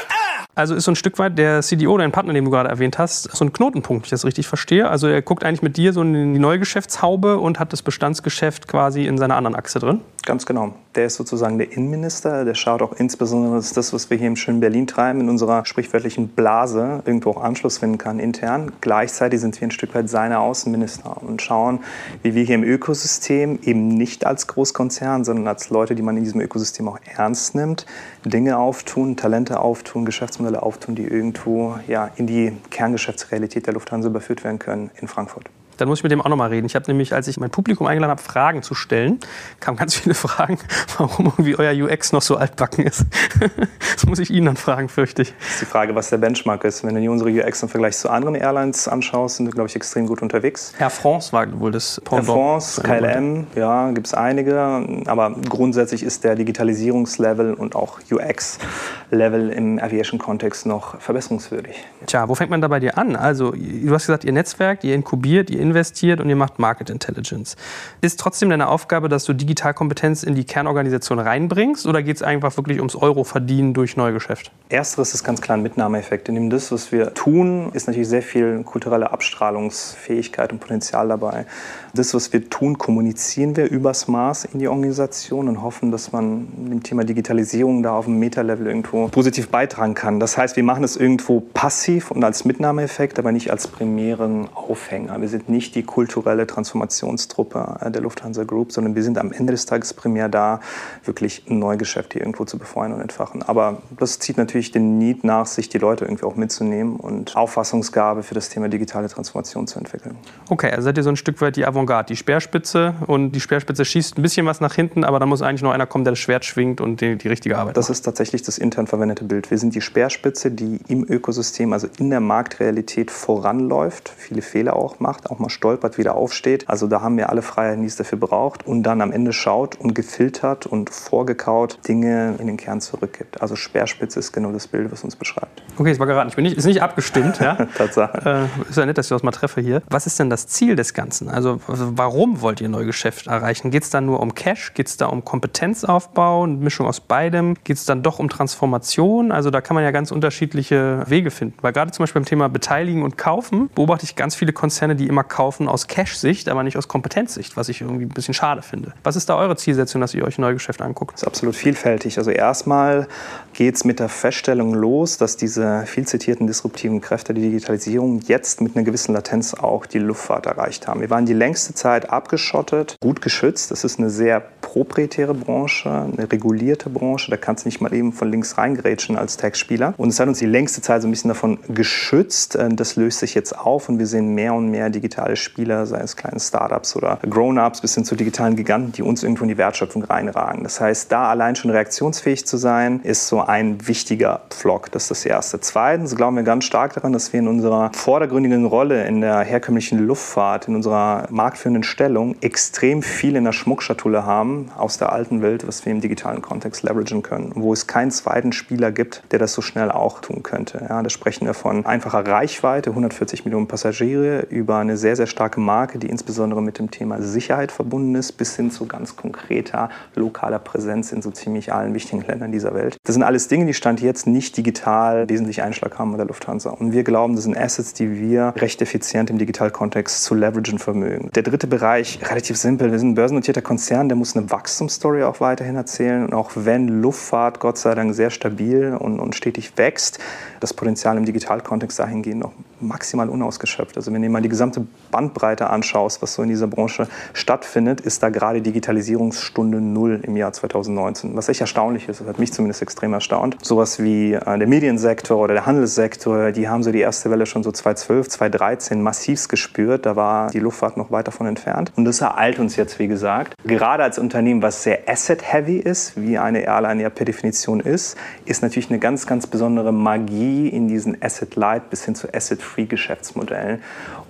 Also 0.53 0.75
ist 0.75 0.83
so 0.83 0.91
ein 0.91 0.95
Stück 0.95 1.17
weit 1.17 1.37
der 1.37 1.61
CDO, 1.61 1.97
dein 1.97 2.11
Partner, 2.11 2.33
den 2.33 2.43
du 2.43 2.51
gerade 2.51 2.67
erwähnt 2.67 2.97
hast, 2.97 3.23
so 3.35 3.45
ein 3.45 3.53
Knotenpunkt, 3.53 4.03
wenn 4.03 4.07
ich 4.07 4.11
das 4.11 4.25
richtig 4.25 4.47
verstehe. 4.47 4.89
Also 4.89 5.07
er 5.07 5.21
guckt 5.21 5.45
eigentlich 5.45 5.61
mit 5.61 5.77
dir 5.77 5.93
so 5.93 6.01
in 6.01 6.33
die 6.33 6.39
Neugeschäftshaube 6.39 7.37
und 7.37 7.57
hat 7.59 7.71
das 7.71 7.81
Bestandsgeschäft 7.81 8.67
quasi 8.67 9.05
in 9.05 9.17
seiner 9.17 9.37
anderen 9.37 9.55
Achse 9.55 9.79
drin. 9.79 10.01
Ganz 10.23 10.45
genau. 10.45 10.73
Der 10.93 11.05
ist 11.05 11.15
sozusagen 11.15 11.57
der 11.57 11.71
Innenminister. 11.71 12.45
Der 12.45 12.53
schaut 12.53 12.81
auch 12.81 12.93
insbesondere, 12.93 13.55
dass 13.55 13.73
das, 13.73 13.91
was 13.91 14.09
wir 14.09 14.17
hier 14.17 14.27
im 14.27 14.35
schönen 14.35 14.59
Berlin 14.59 14.85
treiben, 14.85 15.21
in 15.21 15.29
unserer 15.29 15.65
sprichwörtlichen 15.65 16.27
Blase 16.27 17.01
irgendwo 17.05 17.31
auch 17.31 17.41
Anschluss 17.41 17.79
finden 17.79 17.97
kann 17.97 18.19
intern. 18.19 18.71
Gleichzeitig 18.81 19.39
sind 19.39 19.59
wir 19.59 19.69
ein 19.69 19.71
Stück 19.71 19.95
weit 19.95 20.09
seine 20.09 20.39
Außenminister 20.39 21.23
und 21.23 21.41
schauen, 21.41 21.79
wie 22.21 22.35
wir 22.35 22.43
hier 22.43 22.55
im 22.55 22.63
Ökosystem 22.63 23.59
eben 23.63 23.87
nicht 23.87 24.25
als 24.25 24.47
Großkonzern, 24.47 25.23
sondern 25.23 25.47
als 25.47 25.69
Leute, 25.69 25.95
die 25.95 26.03
man 26.03 26.17
in 26.17 26.23
diesem 26.23 26.41
Ökosystem 26.41 26.87
auch 26.87 26.99
ernst 27.15 27.55
nimmt, 27.55 27.87
Dinge 28.23 28.57
auftun, 28.57 29.15
Talente 29.15 29.59
auftun, 29.59 30.05
Geschäftsmodelle 30.05 30.40
auftun, 30.63 30.95
die 30.95 31.03
irgendwo 31.03 31.77
ja, 31.87 32.11
in 32.15 32.27
die 32.27 32.57
Kerngeschäftsrealität 32.69 33.67
der 33.67 33.73
Lufthansa 33.73 34.09
überführt 34.09 34.43
werden 34.43 34.59
können 34.59 34.91
in 34.99 35.07
Frankfurt. 35.07 35.49
Dann 35.81 35.89
muss 35.89 35.97
ich 35.97 36.03
mit 36.03 36.11
dem 36.11 36.21
auch 36.21 36.29
nochmal 36.29 36.49
reden. 36.49 36.67
Ich 36.67 36.75
habe 36.75 36.85
nämlich, 36.87 37.11
als 37.11 37.27
ich 37.27 37.39
mein 37.39 37.49
Publikum 37.49 37.87
eingeladen 37.87 38.11
habe, 38.11 38.21
Fragen 38.21 38.61
zu 38.61 38.75
stellen, 38.75 39.19
kamen 39.59 39.77
ganz 39.77 39.95
viele 39.95 40.13
Fragen, 40.13 40.59
warum 40.99 41.25
irgendwie 41.25 41.55
euer 41.55 41.73
UX 41.73 42.11
noch 42.11 42.21
so 42.21 42.37
altbacken 42.37 42.85
ist. 42.85 43.07
das 43.95 44.05
muss 44.05 44.19
ich 44.19 44.29
Ihnen 44.29 44.45
dann 44.45 44.57
fragen, 44.57 44.89
fürchte 44.89 45.23
ich. 45.23 45.33
Das 45.39 45.53
ist 45.53 45.61
die 45.61 45.65
Frage, 45.65 45.95
was 45.95 46.11
der 46.11 46.19
Benchmark 46.19 46.65
ist. 46.65 46.83
Wenn 46.83 46.93
du 46.93 47.01
dir 47.01 47.11
unsere 47.11 47.31
UX 47.31 47.63
im 47.63 47.69
Vergleich 47.69 47.97
zu 47.97 48.11
anderen 48.11 48.35
Airlines 48.35 48.87
anschaust, 48.87 49.37
sind 49.37 49.47
wir, 49.47 49.53
glaube 49.53 49.69
ich, 49.69 49.75
extrem 49.75 50.05
gut 50.05 50.21
unterwegs. 50.21 50.71
Air 50.77 50.91
France 50.91 51.33
war 51.33 51.47
wohl 51.59 51.71
das 51.71 51.99
Air 52.11 52.21
France, 52.21 52.79
KLM, 52.83 53.47
ja, 53.55 53.89
gibt 53.89 54.05
es 54.05 54.13
einige. 54.13 54.85
Aber 55.07 55.35
grundsätzlich 55.49 56.03
ist 56.03 56.23
der 56.23 56.35
Digitalisierungslevel 56.35 57.55
und 57.55 57.75
auch 57.75 57.97
UX-Level 58.11 59.49
im 59.49 59.79
Aviation-Kontext 59.79 60.67
noch 60.67 61.01
verbesserungswürdig. 61.01 61.83
Tja, 62.05 62.29
wo 62.29 62.35
fängt 62.35 62.51
man 62.51 62.61
da 62.61 62.67
bei 62.67 62.79
dir 62.79 62.99
an? 62.99 63.15
Also, 63.15 63.51
du 63.51 63.91
hast 63.95 64.05
gesagt, 64.05 64.25
ihr 64.25 64.33
Netzwerkt, 64.33 64.83
ihr 64.83 64.93
inkubiert, 64.93 65.49
ihr 65.49 65.59
investiert 65.71 66.19
und 66.19 66.29
ihr 66.29 66.35
macht 66.35 66.59
Market 66.59 66.89
Intelligence. 66.89 67.55
Ist 68.01 68.19
trotzdem 68.19 68.49
deine 68.49 68.67
Aufgabe, 68.67 69.09
dass 69.09 69.25
du 69.25 69.33
Digitalkompetenz 69.33 70.23
in 70.23 70.35
die 70.35 70.43
Kernorganisation 70.43 71.19
reinbringst 71.19 71.87
oder 71.87 72.03
geht 72.03 72.17
es 72.17 72.23
einfach 72.23 72.55
wirklich 72.57 72.79
ums 72.79 72.95
Euro 72.95 73.23
verdienen 73.23 73.73
durch 73.73 73.95
Neugeschäft? 73.97 74.51
Ersteres 74.69 75.13
ist 75.13 75.23
ganz 75.23 75.41
klar 75.41 75.57
ein 75.57 75.63
Mitnahmeeffekt. 75.63 76.29
In 76.29 76.35
dem 76.35 76.49
das, 76.49 76.71
was 76.71 76.91
wir 76.91 77.13
tun, 77.13 77.71
ist 77.73 77.87
natürlich 77.87 78.09
sehr 78.09 78.21
viel 78.21 78.63
kulturelle 78.63 79.11
Abstrahlungsfähigkeit 79.11 80.51
und 80.51 80.59
Potenzial 80.59 81.07
dabei. 81.07 81.45
Das, 81.93 82.13
was 82.13 82.31
wir 82.31 82.49
tun, 82.49 82.77
kommunizieren 82.77 83.55
wir 83.57 83.69
übers 83.69 84.07
Maß 84.07 84.45
in 84.45 84.59
die 84.59 84.67
Organisation 84.67 85.47
und 85.47 85.61
hoffen, 85.61 85.91
dass 85.91 86.11
man 86.11 86.47
dem 86.69 86.83
Thema 86.83 87.03
Digitalisierung 87.03 87.83
da 87.83 87.93
auf 87.93 88.05
dem 88.05 88.19
Meta-Level 88.19 88.67
irgendwo 88.67 89.07
positiv 89.07 89.49
beitragen 89.49 89.93
kann. 89.93 90.19
Das 90.19 90.37
heißt, 90.37 90.55
wir 90.55 90.63
machen 90.63 90.83
es 90.83 90.95
irgendwo 90.95 91.41
passiv 91.41 92.11
und 92.11 92.23
als 92.23 92.45
Mitnahmeeffekt, 92.45 93.19
aber 93.19 93.31
nicht 93.31 93.51
als 93.51 93.67
primären 93.67 94.47
Aufhänger. 94.53 95.19
Wir 95.19 95.27
sind 95.27 95.49
nicht 95.51 95.75
die 95.75 95.83
kulturelle 95.83 96.47
Transformationstruppe 96.47 97.77
äh, 97.81 97.91
der 97.91 98.01
Lufthansa 98.01 98.43
Group, 98.43 98.71
sondern 98.71 98.95
wir 98.95 99.03
sind 99.03 99.17
am 99.17 99.31
Ende 99.31 99.51
des 99.51 99.65
Tages 99.65 99.93
primär 99.93 100.29
da, 100.29 100.59
wirklich 101.03 101.43
ein 101.49 101.59
Neugeschäft 101.59 102.13
hier 102.13 102.21
irgendwo 102.21 102.45
zu 102.45 102.57
befeuern 102.57 102.93
und 102.93 103.01
entfachen. 103.01 103.43
Aber 103.43 103.81
das 103.99 104.19
zieht 104.19 104.37
natürlich 104.37 104.71
den 104.71 104.97
Need 104.97 105.23
nach 105.23 105.45
sich, 105.45 105.69
die 105.69 105.77
Leute 105.77 106.05
irgendwie 106.05 106.25
auch 106.25 106.35
mitzunehmen 106.35 106.95
und 106.95 107.35
Auffassungsgabe 107.35 108.23
für 108.23 108.33
das 108.33 108.49
Thema 108.49 108.69
digitale 108.69 109.07
Transformation 109.09 109.67
zu 109.67 109.79
entwickeln. 109.79 110.15
Okay, 110.49 110.71
also 110.71 110.83
seid 110.83 110.97
ihr 110.97 111.03
so 111.03 111.09
ein 111.09 111.15
Stück 111.15 111.41
weit 111.41 111.55
die 111.55 111.65
Avantgarde, 111.65 112.07
die 112.07 112.15
Speerspitze 112.15 112.95
und 113.07 113.33
die 113.33 113.39
Speerspitze 113.39 113.85
schießt 113.85 114.17
ein 114.17 114.21
bisschen 114.21 114.45
was 114.45 114.61
nach 114.61 114.73
hinten, 114.73 115.03
aber 115.03 115.19
da 115.19 115.25
muss 115.25 115.41
eigentlich 115.41 115.61
noch 115.61 115.71
einer 115.71 115.85
kommen, 115.85 116.03
der 116.03 116.11
das 116.11 116.19
Schwert 116.19 116.45
schwingt 116.45 116.81
und 116.81 117.01
die, 117.01 117.17
die 117.17 117.27
richtige 117.27 117.57
Arbeit 117.57 117.77
Das 117.77 117.89
macht. 117.89 117.97
ist 117.97 118.01
tatsächlich 118.03 118.41
das 118.41 118.57
intern 118.57 118.87
verwendete 118.87 119.25
Bild. 119.25 119.51
Wir 119.51 119.57
sind 119.57 119.75
die 119.75 119.81
Speerspitze, 119.81 120.51
die 120.51 120.79
im 120.87 121.05
Ökosystem, 121.09 121.73
also 121.73 121.87
in 121.99 122.09
der 122.09 122.19
Marktrealität 122.19 123.11
voranläuft, 123.11 124.13
viele 124.15 124.41
Fehler 124.41 124.75
auch 124.75 124.99
macht, 124.99 125.29
auch 125.29 125.39
mal 125.41 125.49
stolpert, 125.49 125.97
wieder 125.97 126.15
aufsteht. 126.15 126.69
Also 126.69 126.87
da 126.87 127.01
haben 127.01 127.17
wir 127.17 127.29
alle 127.29 127.41
Freiheiten, 127.41 127.81
die 127.81 127.87
es 127.87 127.95
dafür 127.95 128.17
braucht 128.17 128.65
und 128.65 128.83
dann 128.83 129.01
am 129.01 129.11
Ende 129.11 129.33
schaut 129.33 129.75
und 129.79 129.93
gefiltert 129.93 130.65
und 130.65 130.89
vorgekaut 130.89 131.79
Dinge 131.87 132.35
in 132.39 132.47
den 132.47 132.57
Kern 132.57 132.81
zurückgibt. 132.81 133.41
Also 133.41 133.55
Speerspitze 133.55 134.19
ist 134.19 134.31
genau 134.31 134.51
das 134.51 134.67
Bild, 134.67 134.91
was 134.91 135.03
uns 135.03 135.15
beschreibt. 135.15 135.63
Okay, 135.77 135.91
es 135.91 135.99
war 135.99 136.07
geraten. 136.07 136.29
Ich 136.29 136.35
bin 136.35 136.43
nicht, 136.43 136.57
ist 136.57 136.65
nicht 136.65 136.81
abgestimmt. 136.81 137.39
Ja? 137.39 137.55
Tatsache. 137.77 138.49
Äh, 138.65 138.69
ist 138.69 138.77
ja 138.77 138.85
nett, 138.85 138.97
dass 138.97 139.07
ich 139.07 139.09
das 139.09 139.23
mal 139.23 139.31
treffe 139.31 139.61
hier. 139.61 139.81
Was 139.89 140.05
ist 140.05 140.19
denn 140.19 140.29
das 140.29 140.47
Ziel 140.47 140.75
des 140.75 140.93
Ganzen? 140.93 141.29
Also 141.29 141.59
warum 141.67 142.41
wollt 142.41 142.61
ihr 142.61 142.69
Neugeschäft 142.69 143.27
erreichen? 143.27 143.71
Geht 143.71 143.83
es 143.83 143.89
da 143.89 144.01
nur 144.01 144.19
um 144.19 144.35
Cash? 144.35 144.73
Geht 144.73 144.87
es 144.87 144.97
da 144.97 145.07
um 145.07 145.25
Kompetenzaufbau? 145.25 146.43
Eine 146.43 146.57
Mischung 146.57 146.87
aus 146.87 146.99
beidem? 146.99 147.55
Geht 147.63 147.77
es 147.77 147.85
dann 147.85 148.03
doch 148.03 148.19
um 148.19 148.29
Transformation? 148.29 149.31
Also 149.31 149.49
da 149.49 149.61
kann 149.61 149.75
man 149.75 149.83
ja 149.83 149.91
ganz 149.91 150.11
unterschiedliche 150.11 151.03
Wege 151.07 151.31
finden. 151.31 151.57
Weil 151.61 151.73
gerade 151.73 151.91
zum 151.91 152.03
Beispiel 152.03 152.21
beim 152.21 152.27
Thema 152.27 152.49
Beteiligen 152.49 153.03
und 153.03 153.17
Kaufen 153.17 153.69
beobachte 153.73 154.05
ich 154.05 154.15
ganz 154.15 154.35
viele 154.35 154.53
Konzerne, 154.53 154.95
die 154.95 155.07
immer 155.07 155.23
kaufen 155.31 155.67
aus 155.67 155.87
Cash-Sicht, 155.87 156.49
aber 156.49 156.61
nicht 156.61 156.77
aus 156.77 156.87
Kompetenzsicht, 156.87 157.57
was 157.57 157.69
ich 157.69 157.81
irgendwie 157.81 158.05
ein 158.05 158.09
bisschen 158.09 158.35
schade 158.35 158.61
finde. 158.61 158.93
Was 159.03 159.15
ist 159.15 159.29
da 159.29 159.37
eure 159.37 159.55
Zielsetzung, 159.55 160.01
dass 160.01 160.13
ihr 160.13 160.23
euch 160.23 160.37
Neugeschäft 160.37 160.81
anguckt? 160.81 161.13
Das 161.13 161.23
ist 161.23 161.27
absolut 161.27 161.55
vielfältig. 161.55 162.17
Also 162.19 162.29
erstmal 162.29 163.07
geht 163.53 163.75
es 163.75 163.83
mit 163.83 163.99
der 163.99 164.09
Feststellung 164.09 164.73
los, 164.73 165.17
dass 165.17 165.37
diese 165.37 165.83
viel 165.85 166.07
zitierten 166.07 166.47
disruptiven 166.47 167.01
Kräfte 167.01 167.33
der 167.33 167.43
Digitalisierung 167.43 168.21
jetzt 168.27 168.61
mit 168.61 168.75
einer 168.75 168.85
gewissen 168.85 169.13
Latenz 169.13 169.53
auch 169.53 169.85
die 169.85 169.99
Luftfahrt 169.99 170.45
erreicht 170.45 170.87
haben. 170.87 171.01
Wir 171.01 171.09
waren 171.09 171.25
die 171.25 171.33
längste 171.33 171.73
Zeit 171.73 172.09
abgeschottet, 172.09 172.95
gut 173.01 173.21
geschützt. 173.21 173.71
Das 173.71 173.83
ist 173.83 173.99
eine 173.99 174.09
sehr 174.09 174.41
proprietäre 174.61 175.33
Branche, 175.33 175.89
eine 175.89 176.31
regulierte 176.31 176.89
Branche. 176.89 177.29
Da 177.29 177.37
kannst 177.37 177.65
du 177.65 177.67
nicht 177.67 177.81
mal 177.81 177.93
eben 177.93 178.13
von 178.13 178.29
links 178.29 178.57
reingrätschen 178.57 179.17
als 179.17 179.37
Tech-Spieler. 179.37 179.93
Und 179.97 180.09
es 180.09 180.19
hat 180.19 180.27
uns 180.27 180.39
die 180.39 180.45
längste 180.45 180.81
Zeit 180.81 181.01
so 181.01 181.07
ein 181.07 181.11
bisschen 181.11 181.29
davon 181.29 181.59
geschützt. 181.67 182.57
Das 182.69 182.95
löst 182.95 183.19
sich 183.19 183.35
jetzt 183.35 183.57
auf 183.57 183.89
und 183.89 183.99
wir 183.99 184.07
sehen 184.07 184.33
mehr 184.33 184.53
und 184.53 184.69
mehr 184.69 184.89
digitale 184.89 185.35
Spieler, 185.35 185.85
sei 185.85 185.99
es 185.99 186.15
kleine 186.15 186.39
Startups 186.39 186.95
oder 186.95 187.19
Grown-ups 187.29 187.81
bis 187.81 187.95
hin 187.95 188.05
zu 188.05 188.15
digitalen 188.15 188.55
Giganten, 188.55 188.93
die 188.93 189.01
uns 189.01 189.23
irgendwo 189.23 189.43
in 189.43 189.49
die 189.49 189.57
Wertschöpfung 189.57 190.03
reinragen. 190.03 190.63
Das 190.63 190.79
heißt, 190.79 191.11
da 191.11 191.29
allein 191.29 191.55
schon 191.55 191.71
reaktionsfähig 191.71 192.45
zu 192.45 192.57
sein, 192.57 193.01
ist 193.03 193.27
so 193.27 193.40
ein 193.49 193.87
wichtiger 193.87 194.41
Pflock. 194.49 194.91
Das 194.91 195.03
ist 195.03 195.11
das 195.11 195.25
Erste. 195.25 195.59
Zweitens 195.59 196.15
glauben 196.15 196.35
wir 196.35 196.43
ganz 196.43 196.65
stark 196.65 196.93
daran, 196.93 197.13
dass 197.13 197.33
wir 197.33 197.39
in 197.39 197.47
unserer 197.47 197.91
vordergründigen 197.93 198.65
Rolle 198.65 199.05
in 199.05 199.21
der 199.21 199.39
herkömmlichen 199.39 199.99
Luftfahrt, 200.05 200.67
in 200.67 200.75
unserer 200.75 201.27
marktführenden 201.29 201.83
Stellung 201.83 202.35
extrem 202.41 203.01
viel 203.01 203.35
in 203.35 203.43
der 203.43 203.51
Schmuckschatulle 203.51 204.25
haben 204.25 204.71
aus 204.77 204.97
der 204.97 205.11
alten 205.11 205.41
Welt, 205.41 205.67
was 205.67 205.85
wir 205.85 205.91
im 205.91 206.01
digitalen 206.01 206.41
Kontext 206.41 206.83
leveragen 206.83 207.23
können, 207.23 207.51
wo 207.55 207.73
es 207.73 207.87
keinen 207.87 208.11
zweiten 208.11 208.51
Spieler 208.51 208.91
gibt, 208.91 209.23
der 209.31 209.39
das 209.39 209.53
so 209.53 209.61
schnell 209.61 209.91
auch 209.91 210.19
tun 210.19 210.43
könnte. 210.43 210.85
Ja, 210.89 211.01
da 211.01 211.09
sprechen 211.09 211.45
wir 211.45 211.53
von 211.53 211.85
einfacher 211.85 212.25
Reichweite, 212.25 212.91
140 212.91 213.45
Millionen 213.45 213.67
Passagiere, 213.67 214.41
über 214.49 214.77
eine 214.77 214.97
sehr, 214.97 215.15
sehr 215.15 215.27
starke 215.27 215.59
Marke, 215.59 215.99
die 215.99 216.07
insbesondere 216.07 216.61
mit 216.61 216.79
dem 216.79 216.91
Thema 216.91 217.21
Sicherheit 217.21 217.71
verbunden 217.71 218.15
ist, 218.15 218.33
bis 218.33 218.55
hin 218.55 218.71
zu 218.71 218.85
ganz 218.85 219.15
konkreter 219.15 219.89
lokaler 220.15 220.59
Präsenz 220.59 221.11
in 221.11 221.21
so 221.21 221.31
ziemlich 221.31 221.73
allen 221.73 221.93
wichtigen 221.93 222.21
Ländern 222.21 222.51
dieser 222.51 222.73
Welt. 222.73 222.97
Das 223.03 223.13
sind 223.13 223.23
alles 223.31 223.47
Dinge, 223.47 223.65
die 223.65 223.73
Stand 223.73 224.01
jetzt 224.01 224.27
nicht 224.27 224.57
digital 224.57 225.29
wesentlich 225.29 225.61
Einschlag 225.63 225.97
haben 225.97 226.11
bei 226.11 226.17
der 226.17 226.25
Lufthansa. 226.25 226.71
Und 226.71 226.91
wir 226.91 227.05
glauben, 227.05 227.35
das 227.35 227.45
sind 227.45 227.57
Assets, 227.57 227.93
die 227.93 228.19
wir 228.19 228.53
recht 228.57 228.81
effizient 228.81 229.29
im 229.29 229.37
Digitalkontext 229.37 230.25
zu 230.25 230.35
leveragen 230.35 230.79
vermögen. 230.79 231.29
Der 231.33 231.43
dritte 231.43 231.65
Bereich, 231.65 232.19
relativ 232.29 232.57
simpel. 232.57 232.91
Wir 232.91 232.99
sind 232.99 233.11
ein 233.11 233.15
börsennotierter 233.15 233.61
Konzern, 233.61 234.09
der 234.09 234.17
muss 234.17 234.35
eine 234.35 234.51
Wachstumsstory 234.51 235.23
auch 235.23 235.39
weiterhin 235.39 235.77
erzählen. 235.77 236.25
Und 236.25 236.33
auch 236.33 236.51
wenn 236.55 236.89
Luftfahrt 236.89 237.61
Gott 237.61 237.77
sei 237.77 237.95
Dank 237.95 238.13
sehr 238.13 238.31
stabil 238.31 238.97
und, 238.99 239.21
und 239.21 239.33
stetig 239.33 239.77
wächst, 239.77 240.19
das 240.59 240.73
Potenzial 240.73 241.15
im 241.15 241.23
Digitalkontext 241.23 241.99
dahingehend 241.99 242.41
noch 242.41 242.51
maximal 242.81 243.29
unausgeschöpft. 243.29 243.95
Also 243.95 244.11
wenn 244.11 244.21
du 244.21 244.29
mal 244.29 244.41
die 244.41 244.49
gesamte 244.49 244.85
Bandbreite 245.11 245.69
anschaust, 245.69 246.21
was 246.21 246.33
so 246.33 246.43
in 246.43 246.49
dieser 246.49 246.67
Branche 246.67 247.07
stattfindet, 247.33 248.01
ist 248.01 248.21
da 248.23 248.29
gerade 248.29 248.61
Digitalisierungsstunde 248.61 249.79
Null 249.79 250.19
im 250.23 250.35
Jahr 250.35 250.51
2019. 250.51 251.35
Was 251.35 251.47
echt 251.47 251.61
erstaunlich 251.61 252.09
ist, 252.09 252.19
das 252.19 252.27
hat 252.27 252.39
mich 252.39 252.51
zumindest 252.51 252.81
extrem 252.81 253.13
erstaunt. 253.13 253.20
Sowas 253.61 254.01
wie 254.01 254.33
äh, 254.33 254.57
der 254.57 254.67
Mediensektor 254.67 255.37
oder 255.37 255.53
der 255.53 255.65
Handelssektor, 255.65 256.51
die 256.51 256.67
haben 256.67 256.83
so 256.83 256.91
die 256.91 256.99
erste 256.99 257.29
Welle 257.29 257.45
schon 257.45 257.63
so 257.63 257.71
2012, 257.71 258.29
2013 258.29 259.01
massivst 259.01 259.49
gespürt. 259.49 260.05
Da 260.05 260.15
war 260.15 260.49
die 260.49 260.59
Luftfahrt 260.59 260.97
noch 260.97 261.11
weit 261.11 261.27
davon 261.27 261.47
entfernt. 261.47 261.91
Und 261.95 262.05
das 262.05 262.21
ereilt 262.21 262.59
uns 262.59 262.75
jetzt, 262.75 262.99
wie 262.99 263.07
gesagt. 263.07 263.53
Gerade 263.63 264.03
als 264.03 264.19
Unternehmen, 264.19 264.61
was 264.61 264.83
sehr 264.83 265.07
asset-heavy 265.07 265.77
ist, 265.77 266.19
wie 266.21 266.37
eine 266.37 266.61
Airline 266.61 267.01
ja 267.01 267.09
per 267.09 267.25
Definition 267.25 267.79
ist, 267.79 268.17
ist 268.45 268.61
natürlich 268.61 268.89
eine 268.89 268.99
ganz, 268.99 269.25
ganz 269.27 269.47
besondere 269.47 269.91
Magie 269.91 270.67
in 270.67 270.87
diesen 270.87 271.21
Asset-Light 271.21 271.89
bis 271.89 272.05
hin 272.05 272.15
zu 272.15 272.33
Asset-Free-Geschäftsmodellen. 272.33 273.81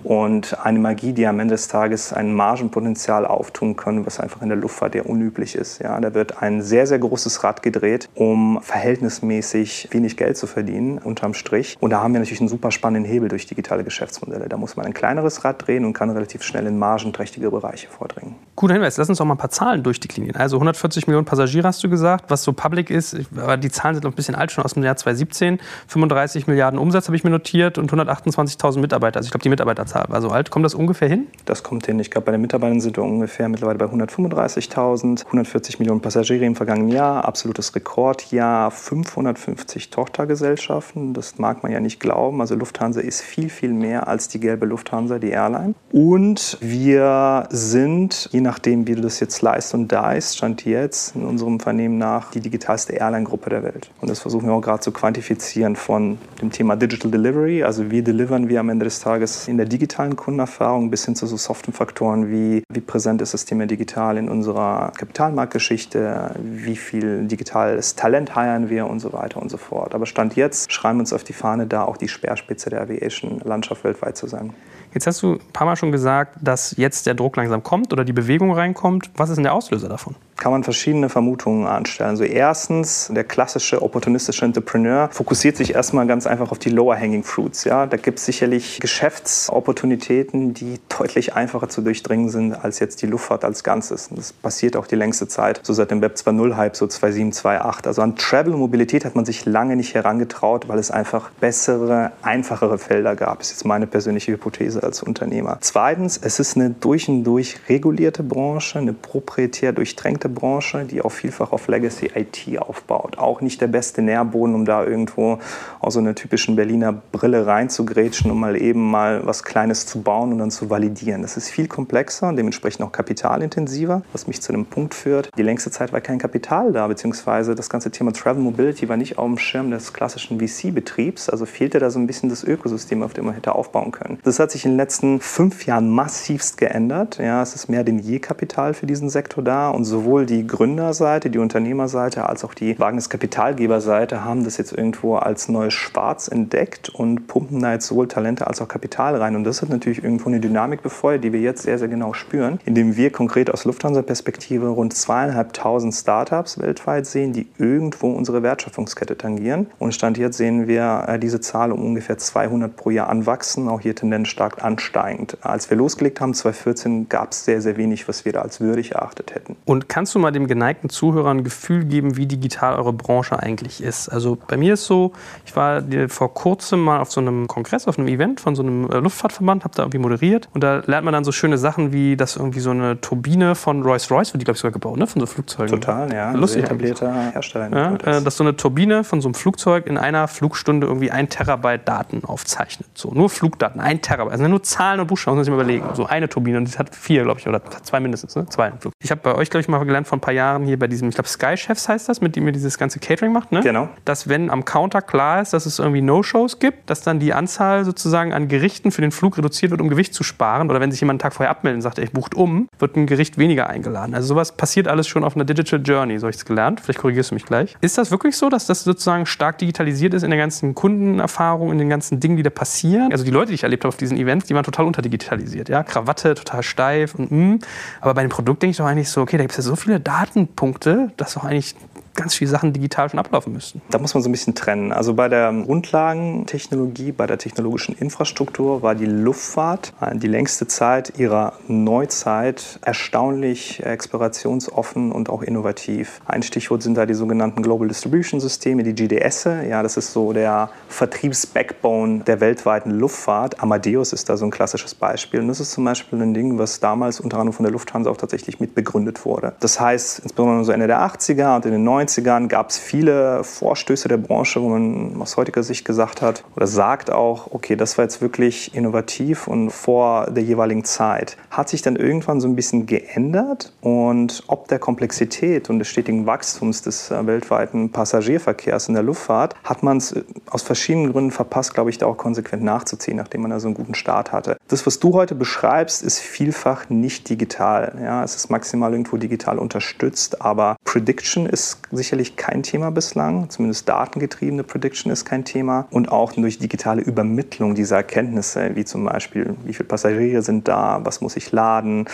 Und 0.04 0.58
eine 0.62 0.78
Magie, 0.78 1.12
die 1.12 1.26
am 1.26 1.40
Ende 1.40 1.54
des 1.54 1.68
Tages 1.68 2.12
ein 2.12 2.34
Margenpotenzial 2.34 3.26
auftun 3.26 3.76
kann, 3.76 4.06
was 4.06 4.20
einfach 4.20 4.42
in 4.42 4.48
der 4.48 4.58
Luftfahrt 4.58 4.94
ja 4.94 5.02
unüblich 5.02 5.54
ist. 5.54 5.80
Ja, 5.80 6.00
da 6.00 6.14
wird 6.14 6.42
ein 6.42 6.62
sehr, 6.62 6.86
sehr 6.86 6.98
großes 6.98 7.44
Rad 7.44 7.62
gedreht, 7.62 8.08
um 8.14 8.60
verhältnismäßig 8.62 9.88
wenig 9.90 10.16
Geld 10.16 10.36
zu 10.36 10.46
verdienen, 10.46 10.98
unterm 10.98 11.34
Strich. 11.34 11.76
Und 11.80 11.90
da 11.90 12.02
haben 12.02 12.12
wir 12.12 12.20
natürlich 12.20 12.40
einen 12.40 12.48
super 12.48 12.70
spannenden 12.70 13.10
Hebel 13.10 13.28
durch 13.28 13.46
digitale 13.46 13.84
Geschäftsmodelle. 13.84 14.48
Da 14.48 14.56
muss 14.56 14.76
man 14.76 14.86
ein 14.86 14.94
kleineres 14.94 15.44
Rad 15.44 15.66
drehen 15.66 15.84
und 15.84 15.92
kann 15.92 16.10
relativ 16.10 16.42
schnell 16.42 16.66
in 16.66 16.78
margenträchtige 16.78 17.50
Bereiche 17.50 17.88
vordringen. 17.88 18.34
Guter 18.56 18.74
Hinweis, 18.74 18.96
lass 18.96 19.08
uns 19.08 19.18
doch 19.18 19.24
mal 19.24 19.34
ein 19.34 19.38
paar 19.38 19.50
Zahlen 19.50 19.82
durchdeklinieren. 19.82 20.36
Also 20.36 20.56
140 20.56 21.06
Millionen 21.06 21.26
Passagiere 21.26 21.66
hast 21.66 21.82
du 21.84 21.88
gesagt, 21.88 22.26
was 22.28 22.42
so 22.42 22.52
public 22.52 22.90
ist, 22.90 23.16
aber 23.36 23.56
die 23.56 23.70
Zahlen 23.70 23.94
sind 23.94 24.04
noch 24.04 24.12
ein 24.12 24.16
bisschen 24.16 24.34
alt, 24.34 24.52
schon 24.52 24.64
aus 24.64 24.74
dem 24.74 24.82
Jahr 24.82 24.96
2017. 24.96 25.58
35 25.88 26.46
Milliarden 26.46 26.78
Umsatz 26.78 27.06
habe 27.06 27.16
ich 27.16 27.24
mir 27.24 27.30
notiert 27.30 27.78
und 27.78 27.92
128.000 27.92 28.80
Mitarbeiter. 28.80 29.18
Also 29.18 29.26
ich 29.26 29.30
glaube, 29.30 29.42
die 29.42 29.48
Mitarbeiterzahl 29.48 29.91
war 29.94 30.20
so 30.20 30.30
alt. 30.30 30.50
Kommt 30.50 30.64
das 30.64 30.74
ungefähr 30.74 31.08
hin? 31.08 31.26
Das 31.44 31.62
kommt 31.62 31.86
hin. 31.86 31.98
Ich 31.98 32.10
glaube, 32.10 32.26
bei 32.26 32.32
den 32.32 32.40
Mitarbeitern 32.40 32.80
sind 32.80 32.96
wir 32.96 33.04
ungefähr 33.04 33.48
mittlerweile 33.48 33.78
bei 33.78 33.86
135.000, 33.86 35.26
140 35.26 35.78
Millionen 35.78 36.00
Passagiere 36.00 36.44
im 36.44 36.56
vergangenen 36.56 36.90
Jahr, 36.90 37.24
absolutes 37.24 37.74
Rekordjahr, 37.74 38.70
550 38.70 39.90
Tochtergesellschaften. 39.90 41.14
Das 41.14 41.38
mag 41.38 41.62
man 41.62 41.72
ja 41.72 41.80
nicht 41.80 42.00
glauben. 42.00 42.40
Also 42.40 42.54
Lufthansa 42.54 43.00
ist 43.00 43.20
viel, 43.20 43.48
viel 43.48 43.72
mehr 43.72 44.08
als 44.08 44.28
die 44.28 44.40
gelbe 44.40 44.66
Lufthansa, 44.66 45.18
die 45.18 45.30
Airline. 45.30 45.74
Und 45.92 46.58
wir 46.60 47.48
sind, 47.50 48.28
je 48.32 48.40
nachdem, 48.40 48.86
wie 48.86 48.94
du 48.94 49.02
das 49.02 49.20
jetzt 49.20 49.42
leist 49.42 49.74
und 49.74 49.92
diest, 49.92 50.38
stand 50.38 50.64
jetzt 50.64 51.14
in 51.14 51.24
unserem 51.24 51.54
Unternehmen 51.54 51.98
nach 51.98 52.30
die 52.30 52.40
digitalste 52.40 52.94
Airline-Gruppe 52.94 53.50
der 53.50 53.62
Welt. 53.62 53.90
Und 54.00 54.08
das 54.08 54.20
versuchen 54.20 54.46
wir 54.46 54.54
auch 54.54 54.60
gerade 54.60 54.80
zu 54.80 54.92
quantifizieren 54.92 55.76
von 55.76 56.18
dem 56.40 56.50
Thema 56.50 56.76
Digital 56.76 57.10
Delivery. 57.10 57.62
Also 57.62 57.90
wie 57.90 58.02
delivern 58.02 58.48
wir 58.48 58.60
am 58.60 58.68
Ende 58.68 58.84
des 58.84 59.00
Tages 59.00 59.48
in 59.48 59.56
der 59.56 59.66
digitalen 59.66 59.81
Kundenerfahrung 59.88 60.90
bis 60.90 61.04
hin 61.04 61.14
zu 61.16 61.26
so 61.26 61.36
soften 61.36 61.72
Faktoren 61.72 62.30
wie, 62.30 62.62
wie 62.68 62.80
präsent 62.80 63.22
ist 63.22 63.34
das 63.34 63.44
Thema 63.44 63.66
digital 63.66 64.16
in 64.16 64.28
unserer 64.28 64.92
Kapitalmarktgeschichte, 64.96 66.34
wie 66.42 66.76
viel 66.76 67.26
digitales 67.26 67.94
Talent 67.94 68.34
heiern 68.34 68.70
wir 68.70 68.86
und 68.86 69.00
so 69.00 69.12
weiter 69.12 69.40
und 69.40 69.50
so 69.50 69.56
fort. 69.56 69.94
Aber 69.94 70.06
Stand 70.06 70.36
jetzt 70.36 70.72
schreiben 70.72 70.98
wir 70.98 71.02
uns 71.02 71.12
auf 71.12 71.24
die 71.24 71.32
Fahne, 71.32 71.66
da 71.66 71.84
auch 71.84 71.96
die 71.96 72.08
Speerspitze 72.08 72.70
der 72.70 72.82
Aviation-Landschaft 72.82 73.84
weltweit 73.84 74.16
zu 74.16 74.26
sein. 74.26 74.52
Jetzt 74.94 75.06
hast 75.06 75.22
du 75.22 75.34
ein 75.34 75.52
paar 75.52 75.66
Mal 75.66 75.76
schon 75.76 75.92
gesagt, 75.92 76.36
dass 76.40 76.74
jetzt 76.76 77.06
der 77.06 77.14
Druck 77.14 77.36
langsam 77.36 77.62
kommt 77.62 77.92
oder 77.92 78.04
die 78.04 78.12
Bewegung 78.12 78.52
reinkommt. 78.52 79.10
Was 79.16 79.30
ist 79.30 79.36
denn 79.36 79.44
der 79.44 79.54
Auslöser 79.54 79.88
davon? 79.88 80.14
kann 80.42 80.50
man 80.50 80.64
verschiedene 80.64 81.08
Vermutungen 81.08 81.68
anstellen. 81.68 82.10
Also 82.10 82.24
erstens, 82.24 83.08
der 83.14 83.22
klassische 83.22 83.80
opportunistische 83.80 84.44
Entrepreneur 84.44 85.08
fokussiert 85.12 85.56
sich 85.56 85.76
erstmal 85.76 86.04
ganz 86.08 86.26
einfach 86.26 86.50
auf 86.50 86.58
die 86.58 86.70
lower 86.70 86.96
hanging 86.96 87.22
fruits. 87.22 87.62
Ja? 87.62 87.86
Da 87.86 87.96
gibt 87.96 88.18
es 88.18 88.26
sicherlich 88.26 88.80
Geschäftsopportunitäten, 88.80 90.52
die 90.52 90.80
deutlich 90.88 91.34
einfacher 91.34 91.68
zu 91.68 91.80
durchdringen 91.80 92.28
sind 92.28 92.54
als 92.54 92.80
jetzt 92.80 93.02
die 93.02 93.06
Luftfahrt 93.06 93.44
als 93.44 93.62
Ganzes. 93.62 94.08
Und 94.08 94.18
das 94.18 94.32
passiert 94.32 94.76
auch 94.76 94.88
die 94.88 94.96
längste 94.96 95.28
Zeit, 95.28 95.60
so 95.62 95.72
seit 95.72 95.92
dem 95.92 96.00
Web 96.00 96.16
2.0 96.16 96.56
Hype, 96.56 96.74
so 96.74 96.86
2.7, 96.86 97.40
2.8. 97.40 97.86
Also 97.86 98.02
an 98.02 98.16
Travel 98.16 98.52
und 98.52 98.58
Mobilität 98.58 99.04
hat 99.04 99.14
man 99.14 99.24
sich 99.24 99.46
lange 99.46 99.76
nicht 99.76 99.94
herangetraut, 99.94 100.68
weil 100.68 100.80
es 100.80 100.90
einfach 100.90 101.30
bessere, 101.38 102.10
einfachere 102.22 102.78
Felder 102.78 103.14
gab. 103.14 103.38
Das 103.38 103.46
ist 103.46 103.58
jetzt 103.58 103.64
meine 103.64 103.86
persönliche 103.86 104.32
Hypothese 104.32 104.81
als 104.84 105.02
Unternehmer. 105.02 105.58
Zweitens, 105.60 106.18
es 106.18 106.38
ist 106.38 106.56
eine 106.56 106.70
durch 106.70 107.08
und 107.08 107.24
durch 107.24 107.58
regulierte 107.68 108.22
Branche, 108.22 108.78
eine 108.78 108.92
proprietär 108.92 109.72
durchtränkte 109.72 110.28
Branche, 110.28 110.84
die 110.84 111.02
auch 111.02 111.12
vielfach 111.12 111.52
auf 111.52 111.68
Legacy 111.68 112.10
IT 112.14 112.58
aufbaut. 112.58 113.18
Auch 113.18 113.40
nicht 113.40 113.60
der 113.60 113.66
beste 113.66 114.02
Nährboden, 114.02 114.54
um 114.54 114.64
da 114.64 114.84
irgendwo 114.84 115.38
aus 115.80 115.94
so 115.94 116.00
einer 116.00 116.14
typischen 116.14 116.56
Berliner 116.56 116.92
Brille 116.92 117.46
reinzugrätschen, 117.46 118.30
um 118.30 118.40
mal 118.40 118.60
eben 118.60 118.90
mal 118.90 119.26
was 119.26 119.42
Kleines 119.44 119.86
zu 119.86 120.02
bauen 120.02 120.32
und 120.32 120.38
dann 120.38 120.50
zu 120.50 120.70
validieren. 120.70 121.22
Das 121.22 121.36
ist 121.36 121.48
viel 121.48 121.68
komplexer 121.68 122.28
und 122.28 122.36
dementsprechend 122.36 122.84
auch 122.84 122.92
kapitalintensiver, 122.92 124.02
was 124.12 124.26
mich 124.26 124.40
zu 124.42 124.52
einem 124.52 124.66
Punkt 124.66 124.94
führt. 124.94 125.30
Die 125.36 125.42
längste 125.42 125.70
Zeit 125.70 125.92
war 125.92 126.00
kein 126.00 126.18
Kapital 126.18 126.72
da, 126.72 126.86
beziehungsweise 126.86 127.54
das 127.54 127.68
ganze 127.68 127.90
Thema 127.90 128.12
Travel 128.12 128.42
Mobility 128.42 128.88
war 128.88 128.96
nicht 128.96 129.18
auf 129.18 129.26
dem 129.26 129.38
Schirm 129.38 129.70
des 129.70 129.92
klassischen 129.92 130.40
VC-Betriebs. 130.40 131.28
Also 131.28 131.46
fehlte 131.46 131.78
da 131.78 131.90
so 131.90 131.98
ein 131.98 132.06
bisschen 132.06 132.28
das 132.28 132.44
Ökosystem, 132.44 133.02
auf 133.02 133.14
dem 133.14 133.26
man 133.26 133.34
hätte 133.34 133.54
aufbauen 133.54 133.92
können. 133.92 134.18
Das 134.24 134.38
hat 134.38 134.50
sich 134.50 134.64
in 134.64 134.71
den 134.72 134.78
letzten 134.78 135.20
fünf 135.20 135.66
Jahren 135.66 135.90
massivst 135.90 136.56
geändert. 136.56 137.18
Ja, 137.18 137.42
es 137.42 137.54
ist 137.54 137.68
mehr 137.68 137.84
denn 137.84 137.98
je 137.98 138.18
Kapital 138.18 138.74
für 138.74 138.86
diesen 138.86 139.10
Sektor 139.10 139.44
da 139.44 139.70
und 139.70 139.84
sowohl 139.84 140.26
die 140.26 140.46
Gründerseite, 140.46 141.30
die 141.30 141.38
Unternehmerseite 141.38 142.28
als 142.28 142.44
auch 142.44 142.54
die 142.54 142.78
Wagniskapitalgeberseite 142.78 144.24
haben 144.24 144.44
das 144.44 144.56
jetzt 144.56 144.72
irgendwo 144.72 145.16
als 145.16 145.48
neues 145.48 145.74
Schwarz 145.74 146.28
entdeckt 146.28 146.88
und 146.88 147.26
pumpen 147.26 147.60
da 147.60 147.72
jetzt 147.72 147.86
sowohl 147.86 148.08
Talente 148.08 148.46
als 148.46 148.60
auch 148.60 148.68
Kapital 148.68 149.16
rein. 149.16 149.36
Und 149.36 149.44
das 149.44 149.62
hat 149.62 149.68
natürlich 149.68 150.02
irgendwo 150.02 150.28
eine 150.28 150.40
Dynamik 150.40 150.82
befeuert, 150.82 151.22
die 151.22 151.32
wir 151.32 151.40
jetzt 151.40 151.62
sehr, 151.62 151.78
sehr 151.78 151.88
genau 151.88 152.14
spüren, 152.14 152.58
indem 152.64 152.96
wir 152.96 153.12
konkret 153.12 153.50
aus 153.50 153.64
Lufthansa-Perspektive 153.64 154.68
rund 154.68 154.94
zweieinhalbtausend 154.94 155.94
Startups 155.94 156.58
weltweit 156.58 157.06
sehen, 157.06 157.32
die 157.32 157.46
irgendwo 157.58 158.10
unsere 158.10 158.42
Wertschöpfungskette 158.42 159.18
tangieren. 159.18 159.66
Und 159.78 159.94
Stand 159.94 160.16
jetzt 160.16 160.38
sehen 160.38 160.66
wir 160.66 161.04
äh, 161.08 161.18
diese 161.18 161.40
Zahl 161.40 161.72
um 161.72 161.84
ungefähr 161.84 162.16
200 162.16 162.74
pro 162.74 162.90
Jahr 162.90 163.08
anwachsen, 163.08 163.68
auch 163.68 163.80
hier 163.80 163.94
Tendenz 163.94 164.28
stark 164.62 164.92
ansteigend. 164.92 165.38
Als 165.42 165.70
wir 165.70 165.76
losgelegt 165.76 166.20
haben, 166.20 166.34
2014, 166.34 167.08
gab 167.08 167.32
es 167.32 167.44
sehr, 167.44 167.60
sehr 167.60 167.76
wenig, 167.76 168.08
was 168.08 168.24
wir 168.24 168.32
da 168.32 168.42
als 168.42 168.60
würdig 168.60 168.92
erachtet 168.92 169.34
hätten. 169.34 169.56
Und 169.64 169.88
kannst 169.88 170.02
kannst 170.02 170.16
du 170.16 170.18
mal 170.18 170.32
dem 170.32 170.46
geneigten 170.46 170.90
Zuhörer 170.90 171.30
ein 171.30 171.44
Gefühl 171.44 171.84
geben, 171.84 172.16
wie 172.16 172.26
digital 172.26 172.76
eure 172.76 172.92
Branche 172.92 173.38
eigentlich 173.38 173.82
ist? 173.82 174.08
Also 174.08 174.36
bei 174.48 174.56
mir 174.56 174.74
ist 174.74 174.84
so, 174.84 175.12
ich 175.46 175.56
war 175.56 175.82
vor 176.08 176.34
kurzem 176.34 176.80
mal 176.80 177.00
auf 177.00 177.10
so 177.10 177.20
einem 177.20 177.46
Kongress, 177.46 177.88
auf 177.88 177.98
einem 177.98 178.08
Event 178.08 178.40
von 178.40 178.54
so 178.54 178.62
einem 178.62 178.90
äh, 178.90 178.98
Luftfahrtverband, 178.98 179.64
habe 179.64 179.74
da 179.74 179.84
irgendwie 179.84 179.98
moderiert 179.98 180.48
und 180.52 180.62
da 180.62 180.82
lernt 180.84 181.04
man 181.04 181.12
dann 181.12 181.24
so 181.24 181.32
schöne 181.32 181.56
Sachen 181.56 181.92
wie, 181.92 182.16
dass 182.16 182.36
irgendwie 182.36 182.60
so 182.60 182.70
eine 182.70 183.00
Turbine 183.00 183.54
von 183.54 183.82
Rolls-Royce, 183.82 184.34
wird 184.34 184.42
die 184.42 184.44
glaube 184.44 184.56
ich 184.56 184.60
sogar 184.60 184.72
gebaut, 184.72 184.98
ne? 184.98 185.06
von 185.06 185.20
so 185.20 185.26
Flugzeugen. 185.26 185.80
Total, 185.80 186.12
ja. 186.12 186.32
Lustig. 186.32 186.64
etablierter 186.64 187.32
Hersteller. 187.32 187.70
Ja, 187.70 188.18
äh, 188.18 188.22
dass 188.22 188.36
so 188.36 188.44
eine 188.44 188.56
Turbine 188.56 189.04
von 189.04 189.22
so 189.22 189.28
einem 189.28 189.34
Flugzeug 189.34 189.86
in 189.86 189.96
einer 189.96 190.28
Flugstunde 190.28 190.86
irgendwie 190.86 191.10
ein 191.10 191.28
Terabyte 191.30 191.86
Daten 191.86 192.24
aufzeichnet. 192.24 192.88
So, 192.94 193.12
nur 193.14 193.30
Flugdaten, 193.30 193.80
ein 193.80 194.02
Terabyte. 194.02 194.32
Also 194.32 194.44
nur 194.52 194.62
Zahlen 194.62 195.00
und 195.00 195.06
Buchstaben, 195.06 195.36
muss 195.36 195.46
sich 195.46 195.54
mal 195.54 195.60
überlegen. 195.60 195.86
So 195.94 196.06
eine 196.06 196.28
Turbine 196.28 196.58
und 196.58 196.72
die 196.72 196.78
hat 196.78 196.94
vier, 196.94 197.22
glaube 197.22 197.40
ich, 197.40 197.48
oder 197.48 197.62
zwei 197.82 198.00
mindestens, 198.00 198.36
ne? 198.36 198.46
Zwei. 198.48 198.72
Ich 199.02 199.10
habe 199.10 199.20
bei 199.22 199.34
euch, 199.34 199.50
glaube 199.50 199.62
ich, 199.62 199.68
mal 199.68 199.78
gelernt, 199.78 200.02
gelernt 200.02 200.08
vor 200.08 200.18
ein 200.18 200.20
paar 200.20 200.34
Jahren 200.34 200.64
hier 200.64 200.78
bei 200.78 200.86
diesem, 200.86 201.08
ich 201.08 201.14
glaube 201.14 201.28
Sky 201.28 201.56
Chefs 201.56 201.88
heißt 201.88 202.08
das, 202.08 202.20
mit 202.20 202.34
dem 202.36 202.46
ihr 202.46 202.52
dieses 202.52 202.78
ganze 202.78 202.98
Catering 202.98 203.32
macht, 203.32 203.52
ne? 203.52 203.60
Genau. 203.60 203.88
Dass 204.04 204.28
wenn 204.28 204.50
am 204.50 204.64
Counter 204.64 205.02
klar 205.02 205.42
ist, 205.42 205.52
dass 205.52 205.66
es 205.66 205.78
irgendwie 205.78 206.00
No-Shows 206.00 206.58
gibt, 206.58 206.90
dass 206.90 207.02
dann 207.02 207.20
die 207.20 207.32
Anzahl 207.32 207.84
sozusagen 207.84 208.32
an 208.32 208.48
Gerichten 208.48 208.90
für 208.90 209.02
den 209.02 209.12
Flug 209.12 209.38
reduziert 209.38 209.70
wird, 209.70 209.80
um 209.80 209.88
Gewicht 209.88 210.14
zu 210.14 210.24
sparen. 210.24 210.70
Oder 210.70 210.80
wenn 210.80 210.90
sich 210.90 211.00
jemand 211.00 211.22
einen 211.22 211.30
Tag 211.30 211.34
vorher 211.34 211.50
abmeldet 211.50 211.78
und 211.78 211.82
sagt, 211.82 211.98
ich 211.98 212.12
bucht 212.12 212.34
um, 212.34 212.68
wird 212.78 212.96
ein 212.96 213.06
Gericht 213.06 213.38
weniger 213.38 213.68
eingeladen. 213.68 214.14
Also 214.14 214.28
sowas 214.28 214.56
passiert 214.56 214.88
alles 214.88 215.06
schon 215.06 215.24
auf 215.24 215.36
einer 215.36 215.44
Digital 215.44 215.80
Journey, 215.82 216.18
so 216.18 216.24
habe 216.24 216.30
ich 216.30 216.36
es 216.36 216.44
gelernt. 216.44 216.80
Vielleicht 216.80 217.00
korrigierst 217.00 217.30
du 217.30 217.34
mich 217.34 217.44
gleich. 217.44 217.76
Ist 217.80 217.98
das 217.98 218.10
wirklich 218.10 218.36
so, 218.36 218.48
dass 218.48 218.66
das 218.66 218.84
sozusagen 218.84 219.26
stark 219.26 219.58
digitalisiert 219.58 220.14
ist 220.14 220.22
in 220.22 220.30
der 220.30 220.38
ganzen 220.38 220.74
Kundenerfahrung, 220.74 221.70
in 221.70 221.78
den 221.78 221.88
ganzen 221.88 222.20
Dingen, 222.20 222.36
die 222.36 222.42
da 222.42 222.50
passieren? 222.50 223.12
Also 223.12 223.24
die 223.24 223.30
Leute, 223.30 223.48
die 223.48 223.54
ich 223.54 223.62
erlebt 223.62 223.84
habe 223.84 223.88
auf 223.88 223.96
diesen 223.96 224.16
Events, 224.16 224.41
die 224.48 224.54
waren 224.54 224.64
total 224.64 224.86
unterdigitalisiert. 224.86 225.68
Ja? 225.68 225.82
Krawatte, 225.82 226.34
total 226.34 226.62
steif 226.62 227.14
und 227.14 227.30
mm. 227.30 227.58
Aber 228.00 228.14
bei 228.14 228.22
dem 228.22 228.30
Produkt 228.30 228.62
denke 228.62 228.72
ich 228.72 228.76
doch 228.78 228.86
eigentlich 228.86 229.10
so, 229.10 229.20
okay, 229.22 229.36
da 229.36 229.44
gibt 229.44 229.52
es 229.52 229.58
ja 229.58 229.62
so 229.62 229.76
viele 229.76 230.00
Datenpunkte 230.00 230.72
Punkte, 230.72 231.12
dass 231.16 231.34
doch 231.34 231.44
eigentlich 231.44 231.74
ganz 232.14 232.34
viele 232.34 232.50
Sachen 232.50 232.72
digital 232.72 233.08
schon 233.08 233.18
ablaufen 233.18 233.52
müssten. 233.52 233.80
Da 233.90 233.98
muss 233.98 234.14
man 234.14 234.22
so 234.22 234.28
ein 234.28 234.32
bisschen 234.32 234.54
trennen. 234.54 234.92
Also 234.92 235.14
bei 235.14 235.28
der 235.28 235.52
Grundlagentechnologie, 235.52 237.12
bei 237.12 237.26
der 237.26 237.38
technologischen 237.38 237.96
Infrastruktur 237.96 238.82
war 238.82 238.94
die 238.94 239.06
Luftfahrt 239.06 239.92
die 240.14 240.26
längste 240.26 240.66
Zeit 240.66 241.18
ihrer 241.18 241.54
Neuzeit 241.68 242.78
erstaunlich 242.82 243.84
explorationsoffen 243.84 245.12
und 245.12 245.30
auch 245.30 245.42
innovativ. 245.42 246.20
Ein 246.26 246.42
Stichwort 246.42 246.82
sind 246.82 246.96
da 246.96 247.06
die 247.06 247.14
sogenannten 247.14 247.62
Global 247.62 247.88
Distribution 247.88 248.40
Systeme, 248.40 248.82
die 248.82 248.94
GDS. 248.94 249.44
Ja, 249.44 249.82
das 249.82 249.96
ist 249.96 250.12
so 250.12 250.32
der 250.32 250.70
Vertriebsbackbone 250.88 252.20
der 252.20 252.40
weltweiten 252.40 252.90
Luftfahrt. 252.90 253.60
Amadeus 253.62 254.12
ist 254.12 254.28
da 254.28 254.36
so 254.36 254.44
ein 254.44 254.50
klassisches 254.50 254.94
Beispiel. 254.94 255.40
Und 255.40 255.48
das 255.48 255.60
ist 255.60 255.72
zum 255.72 255.84
Beispiel 255.84 256.20
ein 256.20 256.34
Ding, 256.34 256.58
was 256.58 256.80
damals 256.80 257.20
unter 257.20 257.38
anderem 257.38 257.54
von 257.54 257.64
der 257.64 257.72
Lufthansa 257.72 258.10
auch 258.10 258.16
tatsächlich 258.16 258.60
mit 258.60 258.74
begründet 258.74 259.24
wurde. 259.24 259.54
Das 259.60 259.80
heißt, 259.80 260.20
insbesondere 260.20 260.64
so 260.64 260.72
Ende 260.72 260.86
der 260.86 261.00
80er 261.00 261.56
und 261.56 261.66
in 261.66 261.72
den 261.72 261.84
90 261.84 262.01
90ern 262.06 262.48
gab 262.48 262.70
es 262.70 262.78
viele 262.78 263.44
Vorstöße 263.44 264.08
der 264.08 264.16
Branche, 264.16 264.62
wo 264.62 264.68
man 264.68 265.20
aus 265.20 265.36
heutiger 265.36 265.62
Sicht 265.62 265.84
gesagt 265.84 266.22
hat 266.22 266.44
oder 266.56 266.66
sagt 266.66 267.10
auch, 267.10 267.52
okay, 267.52 267.76
das 267.76 267.98
war 267.98 268.04
jetzt 268.04 268.20
wirklich 268.20 268.74
innovativ 268.74 269.46
und 269.46 269.70
vor 269.70 270.30
der 270.30 270.42
jeweiligen 270.42 270.84
Zeit. 270.84 271.36
Hat 271.50 271.68
sich 271.68 271.82
dann 271.82 271.96
irgendwann 271.96 272.40
so 272.40 272.48
ein 272.48 272.56
bisschen 272.56 272.86
geändert 272.86 273.72
und 273.80 274.44
ob 274.46 274.68
der 274.68 274.78
Komplexität 274.78 275.70
und 275.70 275.78
des 275.78 275.88
stetigen 275.88 276.26
Wachstums 276.26 276.82
des 276.82 277.10
äh, 277.10 277.26
weltweiten 277.26 277.90
Passagierverkehrs 277.90 278.88
in 278.88 278.94
der 278.94 279.02
Luftfahrt 279.02 279.54
hat 279.64 279.82
man 279.82 279.98
es 279.98 280.12
äh, 280.12 280.22
aus 280.50 280.62
verschiedenen 280.62 281.12
Gründen 281.12 281.30
verpasst, 281.30 281.74
glaube 281.74 281.90
ich, 281.90 281.98
da 281.98 282.06
auch 282.06 282.16
konsequent 282.16 282.62
nachzuziehen, 282.62 283.16
nachdem 283.16 283.42
man 283.42 283.50
da 283.50 283.60
so 283.60 283.68
einen 283.68 283.74
guten 283.74 283.94
Start 283.94 284.32
hatte. 284.32 284.56
Das, 284.68 284.86
was 284.86 284.98
du 284.98 285.14
heute 285.14 285.34
beschreibst, 285.34 286.02
ist 286.02 286.18
vielfach 286.18 286.88
nicht 286.88 287.28
digital. 287.28 287.98
Ja, 288.02 288.24
es 288.24 288.36
ist 288.36 288.50
maximal 288.50 288.92
irgendwo 288.92 289.16
digital 289.16 289.58
unterstützt, 289.58 290.42
aber 290.42 290.76
Prediction 290.84 291.46
ist 291.46 291.91
sicherlich 291.92 292.36
kein 292.36 292.62
Thema 292.62 292.90
bislang, 292.90 293.50
zumindest 293.50 293.88
datengetriebene 293.88 294.64
Prediction 294.64 295.12
ist 295.12 295.24
kein 295.24 295.44
Thema 295.44 295.86
und 295.90 296.10
auch 296.10 296.32
durch 296.32 296.58
digitale 296.58 297.02
Übermittlung 297.02 297.74
dieser 297.74 297.96
Erkenntnisse, 297.96 298.74
wie 298.74 298.84
zum 298.84 299.04
Beispiel, 299.04 299.54
wie 299.64 299.74
viele 299.74 299.88
Passagiere 299.88 300.42
sind 300.42 300.68
da, 300.68 301.00
was 301.04 301.20
muss 301.20 301.36
ich 301.36 301.52
laden, 301.52 302.06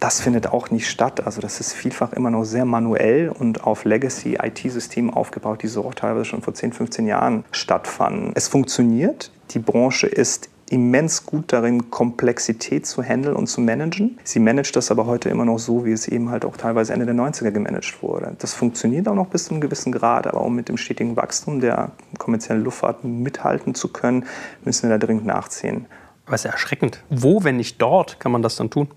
das 0.00 0.20
findet 0.20 0.48
auch 0.48 0.70
nicht 0.70 0.88
statt. 0.88 1.24
Also 1.26 1.40
das 1.40 1.60
ist 1.60 1.72
vielfach 1.72 2.12
immer 2.12 2.30
noch 2.30 2.44
sehr 2.44 2.64
manuell 2.64 3.28
und 3.28 3.64
auf 3.64 3.84
Legacy-IT-Systemen 3.84 5.12
aufgebaut, 5.12 5.62
die 5.62 5.68
so 5.68 5.84
auch 5.84 5.94
teilweise 5.94 6.24
schon 6.24 6.42
vor 6.42 6.54
10, 6.54 6.72
15 6.72 7.06
Jahren 7.06 7.44
stattfanden. 7.50 8.32
Es 8.34 8.48
funktioniert, 8.48 9.30
die 9.50 9.58
Branche 9.58 10.06
ist 10.06 10.48
immens 10.70 11.26
gut 11.26 11.52
darin, 11.52 11.90
Komplexität 11.90 12.86
zu 12.86 13.02
handeln 13.02 13.36
und 13.36 13.46
zu 13.46 13.60
managen. 13.60 14.18
Sie 14.24 14.40
managt 14.40 14.74
das 14.76 14.90
aber 14.90 15.06
heute 15.06 15.28
immer 15.28 15.44
noch 15.44 15.58
so, 15.58 15.84
wie 15.84 15.92
es 15.92 16.08
eben 16.08 16.30
halt 16.30 16.44
auch 16.44 16.56
teilweise 16.56 16.92
Ende 16.92 17.06
der 17.06 17.14
90er 17.14 17.50
gemanagt 17.50 18.02
wurde. 18.02 18.34
Das 18.38 18.54
funktioniert 18.54 19.08
auch 19.08 19.14
noch 19.14 19.28
bis 19.28 19.44
zu 19.44 19.52
einem 19.52 19.60
gewissen 19.60 19.92
Grad, 19.92 20.26
aber 20.26 20.42
um 20.42 20.54
mit 20.54 20.68
dem 20.68 20.76
stetigen 20.76 21.16
Wachstum 21.16 21.60
der 21.60 21.92
kommerziellen 22.18 22.64
Luftfahrt 22.64 23.04
mithalten 23.04 23.74
zu 23.74 23.88
können, 23.88 24.24
müssen 24.64 24.88
wir 24.88 24.98
da 24.98 25.06
dringend 25.06 25.26
nachziehen. 25.26 25.86
Aber 26.26 26.34
es 26.34 26.40
ist 26.40 26.46
ja 26.46 26.50
erschreckend. 26.50 27.02
Wo, 27.08 27.44
wenn 27.44 27.56
nicht 27.56 27.80
dort, 27.80 28.18
kann 28.18 28.32
man 28.32 28.42
das 28.42 28.56
dann 28.56 28.70
tun? 28.70 28.88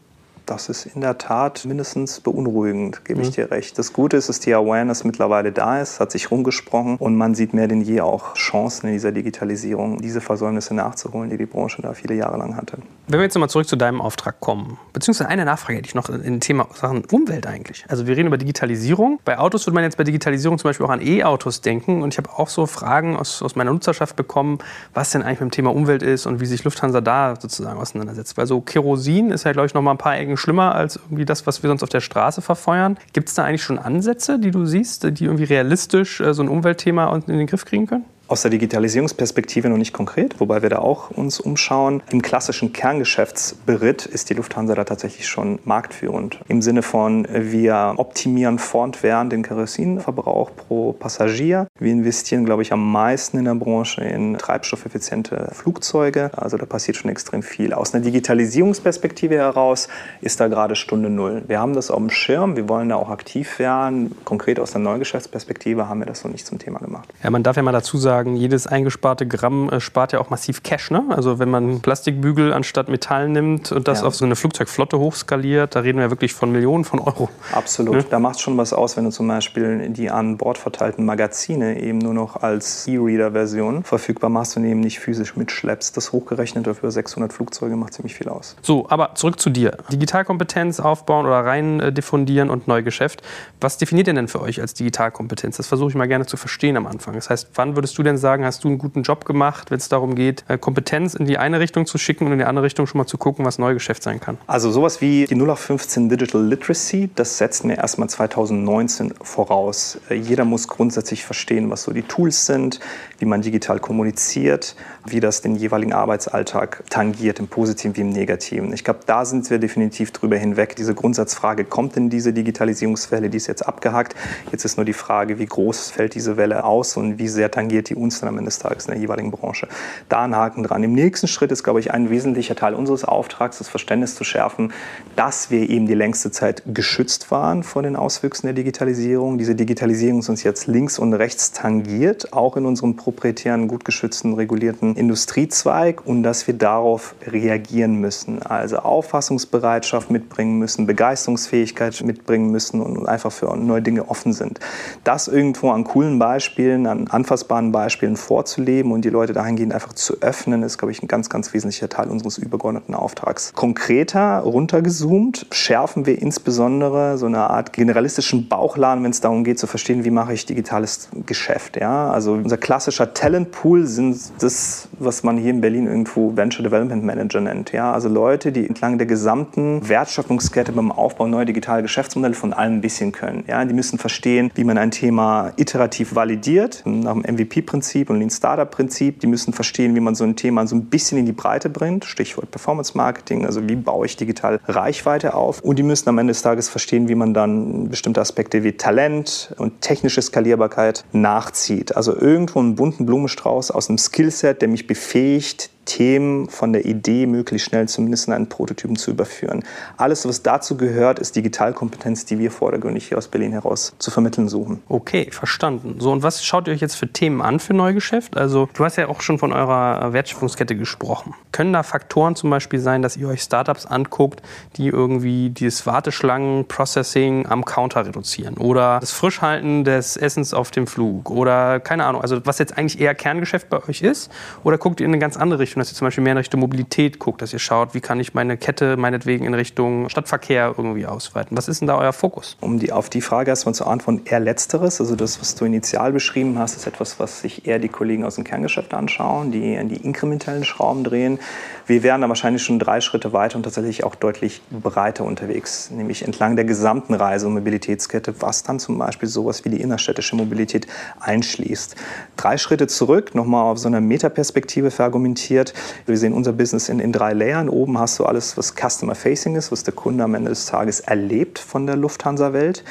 Das 0.50 0.68
ist 0.68 0.88
in 0.88 1.01
der 1.01 1.20
Tat 1.20 1.63
mindestens 1.65 2.22
beunruhigend, 2.22 3.06
gebe 3.06 3.22
ich 3.22 3.27
mhm. 3.27 3.34
dir 3.34 3.51
recht. 3.51 3.77
Das 3.77 3.94
Gute 3.94 4.18
ist, 4.18 4.29
dass 4.29 4.39
die 4.39 4.51
Awareness 4.56 5.03
mittlerweile 5.03 5.51
da 5.51 5.79
ist, 5.79 6.00
hat 6.00 6.12
sich 6.12 6.32
rumgesprochen 6.32 6.96
und 6.98 7.15
man 7.15 7.36
sieht 7.36 7.53
mehr 7.53 7.68
denn 7.68 7.82
je 7.82 8.01
auch 8.01 8.34
Chancen 8.34 8.88
in 8.88 8.94
dieser 8.94 9.12
Digitalisierung, 9.12 10.01
diese 10.01 10.22
Versäumnisse 10.22 10.74
nachzuholen, 10.74 11.29
die 11.29 11.38
die 11.38 11.46
Branche 11.46 11.84
da 11.84 11.94
viele 11.94 12.15
Jahre 12.15 12.39
lang 12.39 12.56
hatte. 12.56 12.79
Wenn 13.08 13.20
wir 13.20 13.25
jetzt 13.25 13.36
nochmal 13.36 13.50
zurück 13.50 13.68
zu 13.68 13.75
deinem 13.75 14.01
Auftrag 14.01 14.39
kommen, 14.39 14.79
beziehungsweise 14.91 15.29
eine 15.29 15.46
Nachfrage 15.46 15.77
hätte 15.77 15.88
ich 15.88 15.94
noch 15.94 16.10
in 16.10 16.39
Thema 16.39 16.68
Sachen 16.74 17.06
Umwelt 17.12 17.46
eigentlich. 17.46 17.86
Also 17.88 18.08
wir 18.08 18.18
reden 18.18 18.27
über 18.27 18.38
Digitalisierung. 18.38 19.20
Bei 19.25 19.38
Autos 19.38 19.68
würde 19.68 19.75
man 19.75 19.84
jetzt 19.84 19.98
bei 19.98 20.03
Digitalisierung 20.03 20.58
zum 20.58 20.70
Beispiel 20.70 20.88
auch 20.88 20.91
an 20.91 21.01
E-Autos 21.01 21.62
denken 21.62 22.01
und 22.01 22.15
ich 22.15 22.18
habe 22.18 22.29
auch 22.32 22.50
so 22.50 22.65
Fragen 22.65 23.18
aus, 23.18 23.44
aus 23.44 23.56
meiner 23.56 23.72
Nutzerschaft 23.72 24.15
bekommen, 24.15 24.58
was 24.96 25.12
denn 25.12 25.22
eigentlich 25.22 25.41
mit 25.41 25.51
dem 25.51 25.51
Thema 25.51 25.75
Umwelt 25.75 26.01
ist 26.01 26.25
und 26.25 26.39
wie 26.39 26.48
sich 26.48 26.63
Lufthansa 26.63 27.01
da 27.01 27.36
sozusagen 27.39 27.79
auseinandersetzt. 27.79 28.36
Weil 28.36 28.48
so 28.48 28.62
Kerosin 28.62 29.29
ist 29.29 29.44
ja, 29.44 29.51
glaube 29.51 29.68
ich, 29.68 29.75
noch 29.75 29.84
mal 29.84 29.91
ein 29.91 30.00
paar 30.00 30.18
Ecken 30.18 30.38
schlimmer 30.39 30.75
als 30.75 30.96
irgendwie 30.98 31.25
das, 31.25 31.46
was 31.46 31.63
wir 31.63 31.67
sonst 31.69 31.84
auf 31.84 31.89
der 31.89 32.01
Straße 32.01 32.41
verfeuern. 32.41 32.98
Gibt 33.13 33.29
es 33.29 33.36
da 33.36 33.43
eigentlich 33.46 33.63
schon 33.63 33.79
Ansätze, 33.79 34.39
die 34.39 34.51
du 34.51 34.65
siehst, 34.65 35.03
die 35.19 35.25
irgendwie 35.25 35.43
realistisch 35.43 36.19
äh, 36.22 36.34
so 36.34 36.41
ein 36.41 36.50
Umweltthema 36.50 37.15
in 37.15 37.38
den 37.38 37.48
Griff 37.48 37.65
kriegen 37.65 37.88
können? 37.88 38.05
Aus 38.29 38.43
der 38.43 38.51
Digitalisierungsperspektive 38.51 39.69
noch 39.69 39.77
nicht 39.77 39.91
konkret, 39.91 40.39
wobei 40.39 40.62
wir 40.62 40.69
da 40.69 40.79
auch 40.79 41.09
uns 41.09 41.39
umschauen. 41.39 42.03
Im 42.12 42.21
klassischen 42.21 42.74
Kerngeschäftsberitt 42.74 44.05
ist 44.05 44.29
die 44.29 44.36
Lufthansa 44.36 44.75
da 44.75 44.83
tatsächlich 44.83 45.27
schon 45.27 45.57
marktführend. 45.65 46.39
Im 46.48 46.62
Sinne 46.62 46.83
von, 46.83 47.27
wir 47.29 47.95
optimieren 47.98 48.59
fortwährend 48.59 49.33
den 49.33 49.41
Kerosinverbrauch 49.41 50.51
pro 50.55 50.93
Passagier. 50.93 51.67
Wir 51.79 51.91
investieren, 51.91 52.45
glaube 52.45 52.62
ich, 52.62 52.71
am 52.71 52.91
meisten 52.91 53.39
in 53.39 53.45
der 53.45 53.55
Branche 53.55 54.01
in 54.01 54.38
treibstoffeffiziente 54.38 55.50
Flugzeuge. 55.53 56.29
Also 56.38 56.57
da 56.57 56.67
passiert 56.67 56.98
schon 56.98 57.09
extrem 57.09 57.41
viel. 57.41 57.74
Aus 57.74 57.93
einer 57.93 58.03
Digitalisierungsperspektive 58.03 59.36
heraus 59.36 59.88
ist 60.21 60.39
da 60.39 60.48
gerade 60.48 60.75
Stunde 60.75 61.09
Null. 61.09 61.43
Wir 61.48 61.59
haben 61.59 61.74
das 61.74 61.89
auf 61.89 61.98
dem 61.98 62.12
Schirm, 62.12 62.55
wir 62.55 62.69
wollen 62.69 62.89
da 62.89 62.95
auch 62.98 63.09
aktiv 63.09 63.57
werden. 63.57 64.15
Konkret 64.24 64.59
aus 64.59 64.71
der 64.71 64.81
Neugeschäftsperspektive 64.81 65.89
haben 65.89 66.00
wir 66.00 66.05
das 66.05 66.24
noch 66.24 66.31
nicht 66.31 66.45
zum 66.45 66.59
Thema 66.59 66.77
gemacht. 66.77 67.09
Ja, 67.24 67.31
man 67.31 67.41
darf 67.41 67.55
ja 67.55 67.63
mal 67.63 67.71
dazu 67.71 67.98
sagen, 67.98 68.18
sagen, 68.19 68.35
jedes 68.35 68.67
eingesparte 68.67 69.25
Gramm 69.25 69.69
äh, 69.69 69.79
spart 69.79 70.11
ja 70.11 70.19
auch 70.19 70.29
massiv 70.29 70.61
Cash. 70.61 70.91
Ne? 70.91 71.03
Also 71.09 71.39
wenn 71.39 71.49
man 71.49 71.79
Plastikbügel 71.79 72.51
anstatt 72.51 72.89
Metall 72.89 73.29
nimmt 73.29 73.71
und 73.71 73.88
das 73.88 74.01
ja. 74.01 74.07
auf 74.07 74.15
so 74.15 74.25
eine 74.25 74.35
Flugzeugflotte 74.35 74.99
hochskaliert, 74.99 75.75
da 75.75 75.79
reden 75.79 75.99
wir 75.99 76.09
wirklich 76.09 76.33
von 76.33 76.51
Millionen 76.51 76.83
von 76.83 76.99
Euro. 76.99 77.29
Absolut. 77.53 77.95
Ja? 77.95 78.01
Da 78.09 78.19
macht 78.19 78.35
es 78.35 78.41
schon 78.41 78.57
was 78.57 78.73
aus, 78.73 78.97
wenn 78.97 79.05
du 79.05 79.11
zum 79.11 79.27
Beispiel 79.27 79.89
die 79.89 80.11
an 80.11 80.38
Bord 80.38 80.57
verteilten 80.57 81.05
Magazine 81.05 81.79
eben 81.79 81.99
nur 81.99 82.13
noch 82.13 82.35
als 82.35 82.88
E-Reader-Version 82.88 83.83
verfügbar 83.83 84.29
machst 84.29 84.57
und 84.57 84.65
eben 84.65 84.81
nicht 84.81 85.00
physisch 85.00 85.37
mitschleppst. 85.37 85.96
Das 85.96 86.11
hochgerechnet 86.11 86.67
für 86.75 86.91
600 86.91 87.31
Flugzeuge 87.31 87.77
macht 87.77 87.94
ziemlich 87.94 88.15
viel 88.15 88.27
aus. 88.27 88.57
So, 88.61 88.85
aber 88.89 89.15
zurück 89.15 89.39
zu 89.39 89.50
dir. 89.50 89.77
Digitalkompetenz 89.91 90.81
aufbauen 90.81 91.25
oder 91.25 91.46
rein 91.46 91.79
äh, 91.79 91.94
diffundieren 91.94 92.50
und 92.50 92.67
Neugeschäft. 92.67 93.22
Was 93.61 93.77
definiert 93.77 94.07
ihr 94.07 94.13
denn 94.13 94.27
für 94.27 94.41
euch 94.41 94.59
als 94.59 94.74
Digitalkompetenz? 94.74 95.55
Das 95.55 95.67
versuche 95.67 95.89
ich 95.89 95.96
mal 95.96 96.07
gerne 96.07 96.25
zu 96.25 96.35
verstehen 96.35 96.75
am 96.75 96.85
Anfang. 96.85 97.13
Das 97.13 97.29
heißt, 97.29 97.50
wann 97.55 97.75
würdest 97.75 97.98
du 97.98 98.03
denn 98.03 98.08
denn 98.09 98.17
sagen, 98.17 98.45
hast 98.45 98.63
du 98.63 98.67
einen 98.67 98.77
guten 98.77 99.03
Job 99.03 99.25
gemacht, 99.25 99.72
wenn 99.72 99.77
es 99.77 99.89
darum 99.89 100.15
geht, 100.15 100.43
äh, 100.48 100.57
Kompetenz 100.57 101.13
in 101.13 101.25
die 101.25 101.37
eine 101.37 101.59
Richtung 101.59 101.85
zu 101.85 101.98
schicken 101.98 102.25
und 102.25 102.33
in 102.33 102.39
die 102.39 102.45
andere 102.45 102.65
Richtung 102.65 102.87
schon 102.87 103.00
mal 103.00 103.07
zu 103.07 103.17
gucken, 103.17 103.45
was 103.45 103.59
Neugeschäft 103.59 104.03
sein 104.03 104.19
kann? 104.19 104.37
Also 104.48 104.72
sowas 104.72 105.01
wie 105.01 105.25
die 105.25 105.35
0815 105.35 106.09
Digital 106.09 106.45
Literacy, 106.45 107.09
das 107.15 107.37
setzen 107.37 107.69
wir 107.69 107.77
erstmal 107.77 108.09
2019 108.09 109.13
voraus. 109.22 110.00
Äh, 110.09 110.15
jeder 110.15 110.45
muss 110.45 110.67
grundsätzlich 110.67 111.24
verstehen, 111.24 111.69
was 111.69 111.83
so 111.83 111.91
die 111.91 112.03
Tools 112.03 112.45
sind, 112.45 112.79
wie 113.19 113.25
man 113.25 113.41
digital 113.41 113.79
kommuniziert, 113.79 114.75
wie 115.05 115.20
das 115.20 115.42
den 115.42 115.55
jeweiligen 115.55 115.94
Arbeitsalltag 115.94 116.83
tangiert, 116.90 117.40
im 117.40 117.48
Positiven 117.48 117.96
wie 117.96 118.01
im 118.01 118.09
Negativen. 118.09 118.74
Ich 118.74 118.83
glaube, 118.83 119.00
da 119.05 119.25
sind 119.25 119.50
wir 119.50 119.59
definitiv 119.59 120.12
drüber 120.12 120.38
hinweg. 120.38 120.75
Diese 120.75 120.94
Grundsatzfrage, 120.94 121.66
kommt 121.66 121.96
denn 121.96 122.09
diese 122.09 122.33
Digitalisierungswelle, 122.33 123.29
die 123.29 123.38
ist 123.38 123.48
jetzt 123.48 123.66
abgehakt. 123.66 124.16
Jetzt 124.51 124.66
ist 124.66 124.77
nur 124.77 124.85
die 124.85 124.94
Frage, 124.94 125.40
wie 125.40 125.46
groß 125.46 125.92
fällt 125.92 126.16
diese 126.16 126.38
Welle 126.38 126.64
aus 126.64 126.98
und 126.98 127.20
wie 127.20 127.27
sehr 127.27 127.51
tangiert 127.51 127.90
die 127.90 127.96
uns 127.96 128.20
dann 128.20 128.29
am 128.29 128.38
Ende 128.38 128.50
des 128.50 128.59
Tages 128.59 128.85
in 128.85 128.92
der 128.92 129.01
jeweiligen 129.01 129.31
Branche. 129.31 129.68
Da 130.09 130.24
ein 130.24 130.35
Haken 130.35 130.64
dran. 130.64 130.83
Im 130.83 130.94
nächsten 130.94 131.27
Schritt 131.27 131.51
ist, 131.51 131.64
glaube 131.64 131.79
ich, 131.79 131.92
ein 131.92 132.09
wesentlicher 132.09 132.55
Teil 132.55 132.74
unseres 132.74 133.05
Auftrags, 133.05 133.57
das 133.59 133.70
Verständnis 133.70 134.16
zu 134.16 134.24
schärfen, 134.24 134.74
dass 135.16 135.50
wir 135.50 135.70
eben 135.70 135.88
die 135.88 135.94
längste 135.94 136.31
Zeit 136.31 136.64
geschützt 136.68 137.31
waren 137.31 137.64
vor 137.64 137.83
den 137.83 137.96
Auswüchsen 137.96 138.48
der 138.48 138.53
Digitalisierung. 138.53 139.38
Diese 139.38 139.55
Digitalisierung 139.55 140.20
ist 140.20 140.29
uns 140.29 140.44
jetzt 140.44 140.68
links 140.68 141.00
und 141.00 141.14
rechts 141.14 141.51
tangiert, 141.51 142.33
auch 142.33 142.57
in 142.57 142.66
unserem 142.66 142.96
proprietären, 142.96 143.68
gut 143.68 143.85
geschützten, 143.85 144.33
regulierten 144.33 144.88
Industriezweig 144.95 146.05
und 146.05 146.23
dass 146.23 146.47
wir 146.47 146.53
darauf 146.53 147.15
reagieren 147.25 147.95
müssen. 147.95 148.41
Also 148.43 148.77
Auffassungsbereitschaft 148.77 150.09
mitbringen 150.09 150.57
müssen, 150.57 150.87
Begeisterungsfähigkeit 150.87 152.01
mitbringen 152.03 152.49
müssen 152.51 152.81
und 152.81 153.07
einfach 153.07 153.31
für 153.31 153.55
neue 153.55 153.81
Dinge 153.81 154.09
offen 154.09 154.33
sind. 154.33 154.59
Das 155.03 155.27
irgendwo 155.27 155.71
an 155.71 155.83
coolen 155.83 156.19
Beispielen, 156.19 156.87
an 156.87 157.07
anfassbaren 157.07 157.71
Beispielen, 157.71 157.89
Beispielen 157.89 158.15
vorzuleben 158.15 158.91
und 158.91 159.03
die 159.03 159.09
Leute 159.09 159.33
dahingehend 159.33 159.73
einfach 159.73 159.93
zu 159.93 160.21
öffnen, 160.21 160.63
ist, 160.63 160.77
glaube 160.77 160.91
ich, 160.91 161.03
ein 161.03 161.07
ganz, 161.07 161.29
ganz 161.29 161.53
wesentlicher 161.53 161.89
Teil 161.89 162.07
unseres 162.09 162.37
übergeordneten 162.37 162.93
Auftrags. 162.93 163.51
Konkreter, 163.53 164.39
runtergezoomt, 164.39 165.47
schärfen 165.51 166.05
wir 166.05 166.21
insbesondere 166.21 167.17
so 167.17 167.25
eine 167.25 167.49
Art 167.49 167.73
generalistischen 167.73 168.47
Bauchladen, 168.47 169.03
wenn 169.03 169.11
es 169.11 169.21
darum 169.21 169.43
geht 169.43 169.59
zu 169.59 169.67
verstehen, 169.67 170.05
wie 170.05 170.11
mache 170.11 170.33
ich 170.33 170.45
digitales 170.45 171.09
Geschäft. 171.25 171.77
Ja? 171.77 172.11
Also 172.11 172.33
unser 172.33 172.57
klassischer 172.57 173.13
Talentpool 173.13 173.85
sind 173.85 174.17
das, 174.39 174.78
was 175.00 175.24
man 175.24 175.37
hier 175.37 175.51
in 175.51 175.61
Berlin 175.61 175.87
irgendwo 175.87 176.35
Venture 176.35 176.63
Development 176.63 177.03
Manager 177.03 177.42
nennt. 177.42 177.72
Ja? 177.72 177.92
Also 177.92 178.09
Leute, 178.09 178.51
die 178.51 178.65
entlang 178.68 178.98
der 178.98 179.07
gesamten 179.07 179.87
Wertschöpfungskette 179.87 180.72
beim 180.72 180.92
Aufbau 180.92 181.27
neuer 181.27 181.46
digitale 181.46 181.81
Geschäftsmodelle 181.81 182.33
von 182.33 182.53
allem 182.53 182.75
ein 182.75 182.81
bisschen 182.81 183.11
können. 183.11 183.44
Ja? 183.48 183.65
Die 183.65 183.74
müssen 183.74 184.00
verstehen, 184.00 184.51
wie 184.55 184.63
man 184.63 184.77
ein 184.77 184.92
Thema 184.92 185.51
iterativ 185.57 186.15
validiert, 186.15 186.83
nach 186.85 187.13
dem 187.13 187.22
MVP-Prinzip 187.22 187.89
Prinzip 187.89 188.09
und 188.09 188.20
Lean 188.20 188.29
Startup 188.29 188.70
Prinzip. 188.70 189.20
Die 189.20 189.27
müssen 189.27 189.53
verstehen, 189.53 189.96
wie 189.96 190.00
man 190.00 190.15
so 190.15 190.24
ein 190.24 190.35
Thema 190.35 190.68
so 190.68 190.75
ein 190.75 190.85
bisschen 190.85 191.18
in 191.18 191.25
die 191.25 191.31
Breite 191.31 191.70
bringt. 191.70 192.05
Stichwort 192.05 192.51
Performance 192.51 192.96
Marketing. 192.96 193.46
Also 193.46 193.68
wie 193.68 193.75
baue 193.75 194.05
ich 194.05 194.15
digital 194.15 194.59
Reichweite 194.68 195.33
auf? 195.33 195.61
Und 195.61 195.79
die 195.79 195.83
müssen 195.83 196.07
am 196.09 196.18
Ende 196.18 196.31
des 196.31 196.42
Tages 196.42 196.70
verstehen, 196.70 197.07
wie 197.07 197.15
man 197.15 197.33
dann 197.33 197.89
bestimmte 197.89 198.22
Aspekte 198.22 198.63
wie 198.63 198.74
Talent 198.74 199.53
und 199.57 199.81
technische 199.81 200.22
Skalierbarkeit 200.22 201.03
nachzieht. 201.11 201.96
Also 201.96 202.15
irgendwo 202.15 202.59
einen 202.59 202.75
bunten 202.75 203.05
Blumenstrauß 203.05 203.72
aus 203.72 203.89
einem 203.89 203.98
Skillset, 203.98 204.61
der 204.61 204.68
mich 204.72 204.88
befähigt, 204.88 205.70
System 205.89 206.47
von 206.49 206.71
der 206.71 206.85
Idee 206.85 207.25
möglichst 207.25 207.67
schnell 207.67 207.87
zumindest 207.87 208.27
in 208.27 208.33
einen 208.33 208.47
Prototypen 208.47 208.95
zu 208.95 209.11
überführen. 209.11 209.63
Alles, 209.97 210.27
was 210.27 210.43
dazu 210.43 210.77
gehört, 210.77 211.19
ist 211.19 211.35
Digitalkompetenz, 211.35 212.25
die 212.25 212.37
wir 212.39 212.51
vordergründig 212.51 213.07
hier 213.07 213.17
aus 213.17 213.27
Berlin 213.27 213.51
heraus 213.51 213.93
zu 213.97 214.11
vermitteln 214.11 214.47
suchen. 214.47 214.81
Okay, 214.87 215.29
verstanden. 215.31 215.95
So, 215.99 216.11
und 216.11 216.23
was 216.23 216.45
schaut 216.45 216.67
ihr 216.67 216.73
euch 216.73 216.81
jetzt 216.81 216.95
für 216.95 217.07
Themen 217.07 217.41
an 217.41 217.59
für 217.59 217.73
Neugeschäft? 217.73 218.37
Also, 218.37 218.69
du 218.73 218.85
hast 218.85 218.97
ja 218.97 219.07
auch 219.07 219.21
schon 219.21 219.39
von 219.39 219.51
eurer 219.51 220.13
Wertschöpfungskette 220.13 220.75
gesprochen. 220.75 221.33
Können 221.51 221.73
da 221.73 221.83
Faktoren 221.83 222.35
zum 222.35 222.49
Beispiel 222.49 222.79
sein, 222.79 223.01
dass 223.01 223.17
ihr 223.17 223.27
euch 223.27 223.41
Startups 223.41 223.85
anguckt, 223.85 224.41
die 224.77 224.87
irgendwie 224.87 225.49
dieses 225.49 225.85
Warteschlangen-Processing 225.85 227.47
am 227.47 227.65
Counter 227.65 228.05
reduzieren 228.05 228.57
oder 228.57 228.99
das 228.99 229.11
Frischhalten 229.11 229.83
des 229.83 230.17
Essens 230.17 230.53
auf 230.53 230.71
dem 230.71 230.87
Flug 230.87 231.31
oder 231.31 231.79
keine 231.79 232.05
Ahnung, 232.05 232.21
also 232.21 232.45
was 232.45 232.59
jetzt 232.59 232.77
eigentlich 232.77 232.99
eher 233.01 233.15
Kerngeschäft 233.15 233.69
bei 233.69 233.83
euch 233.87 234.01
ist? 234.01 234.31
Oder 234.63 234.77
guckt 234.77 234.99
ihr 234.99 235.05
in 235.05 235.11
eine 235.11 235.19
ganz 235.19 235.35
andere 235.37 235.59
Richtung, 235.59 235.78
dass 235.79 235.92
ihr 235.92 235.96
zum 235.96 236.07
Beispiel 236.07 236.24
mehr 236.24 236.33
in 236.33 236.37
Richtung 236.37 236.59
Mobilität 236.59 237.20
guckt, 237.20 237.42
dass 237.42 237.53
ihr 237.53 237.59
schaut, 237.59 237.94
wie 237.94 238.01
kann 238.01 238.20
ich 238.20 238.33
meine 238.33 238.57
Kette 238.57 238.98
meinetwegen 238.98 239.46
in 239.46 239.53
Richtung 239.53 240.09
Stadtverkehr 240.09 240.75
irgendwie 240.77 241.05
ausweiten? 241.05 241.57
Was 241.57 241.68
ist 241.68 241.81
denn 241.81 241.87
da 241.87 241.98
euer 241.98 242.13
Fokus? 242.13 242.57
Um 242.61 242.79
die, 242.79 242.92
auf 242.92 243.09
die 243.09 243.22
Frage 243.22 243.50
erstmal 243.50 243.74
zu 243.74 243.85
antworten, 243.85 244.22
eher 244.25 244.39
letzteres. 244.39 245.00
Also 245.00 245.15
das, 245.15 245.39
was 245.42 245.55
du 245.55 245.65
initial 245.65 246.11
beschrieben 246.11 246.59
hast, 246.59 246.75
ist 246.75 246.87
etwas, 246.87 247.20
was 247.20 247.42
sich 247.42 247.68
eher 247.68 247.79
die 247.79 247.89
Kollegen 247.89 248.24
aus 248.24 248.35
dem 248.35 248.44
Kerngeschäft 248.44 248.94
anschauen, 248.94 249.51
die 249.51 249.79
die 249.87 249.98
inkrementellen 249.98 250.63
Schrauben 250.63 251.03
drehen. 251.03 251.39
Wir 251.85 252.03
wären 252.03 252.22
da 252.22 252.29
wahrscheinlich 252.29 252.63
schon 252.63 252.77
drei 252.77 253.01
Schritte 253.01 253.33
weiter 253.33 253.57
und 253.57 253.63
tatsächlich 253.63 254.03
auch 254.03 254.15
deutlich 254.15 254.61
breiter 254.70 255.24
unterwegs, 255.24 255.89
nämlich 255.89 256.24
entlang 256.24 256.55
der 256.55 256.65
gesamten 256.65 257.13
Reise- 257.13 257.48
und 257.48 257.53
Mobilitätskette, 257.53 258.42
was 258.42 258.63
dann 258.63 258.79
zum 258.79 258.98
Beispiel 258.98 259.27
sowas 259.27 259.65
wie 259.65 259.70
die 259.70 259.81
innerstädtische 259.81 260.35
Mobilität 260.35 260.87
einschließt. 261.20 261.96
Drei 262.37 262.57
Schritte 262.57 262.87
zurück, 262.87 263.33
nochmal 263.33 263.63
auf 263.63 263.79
so 263.79 263.87
einer 263.87 264.01
Metaperspektive 264.01 264.92
verargumentiert. 264.92 265.69
Wir 266.05 266.18
sehen 266.18 266.34
unser 266.34 266.53
Business 266.53 266.90
in, 266.90 267.00
in 267.00 267.12
drei 267.12 267.34
Layern. 267.34 267.70
Oben 267.70 267.98
hast 268.00 268.20
du 268.20 268.25
alles, 268.25 268.58
was 268.58 268.74
Customer-Facing 268.75 269.55
ist, 269.55 269.72
was 269.72 269.84
der 269.84 269.94
Kunde 269.94 270.24
am 270.24 270.36
Ende 270.36 270.50
des 270.50 270.66
Tages 270.66 271.00
erlebt 271.00 271.60
von 271.60 271.86
der 271.86 271.96
Lufthansa-Welt. 271.96 272.84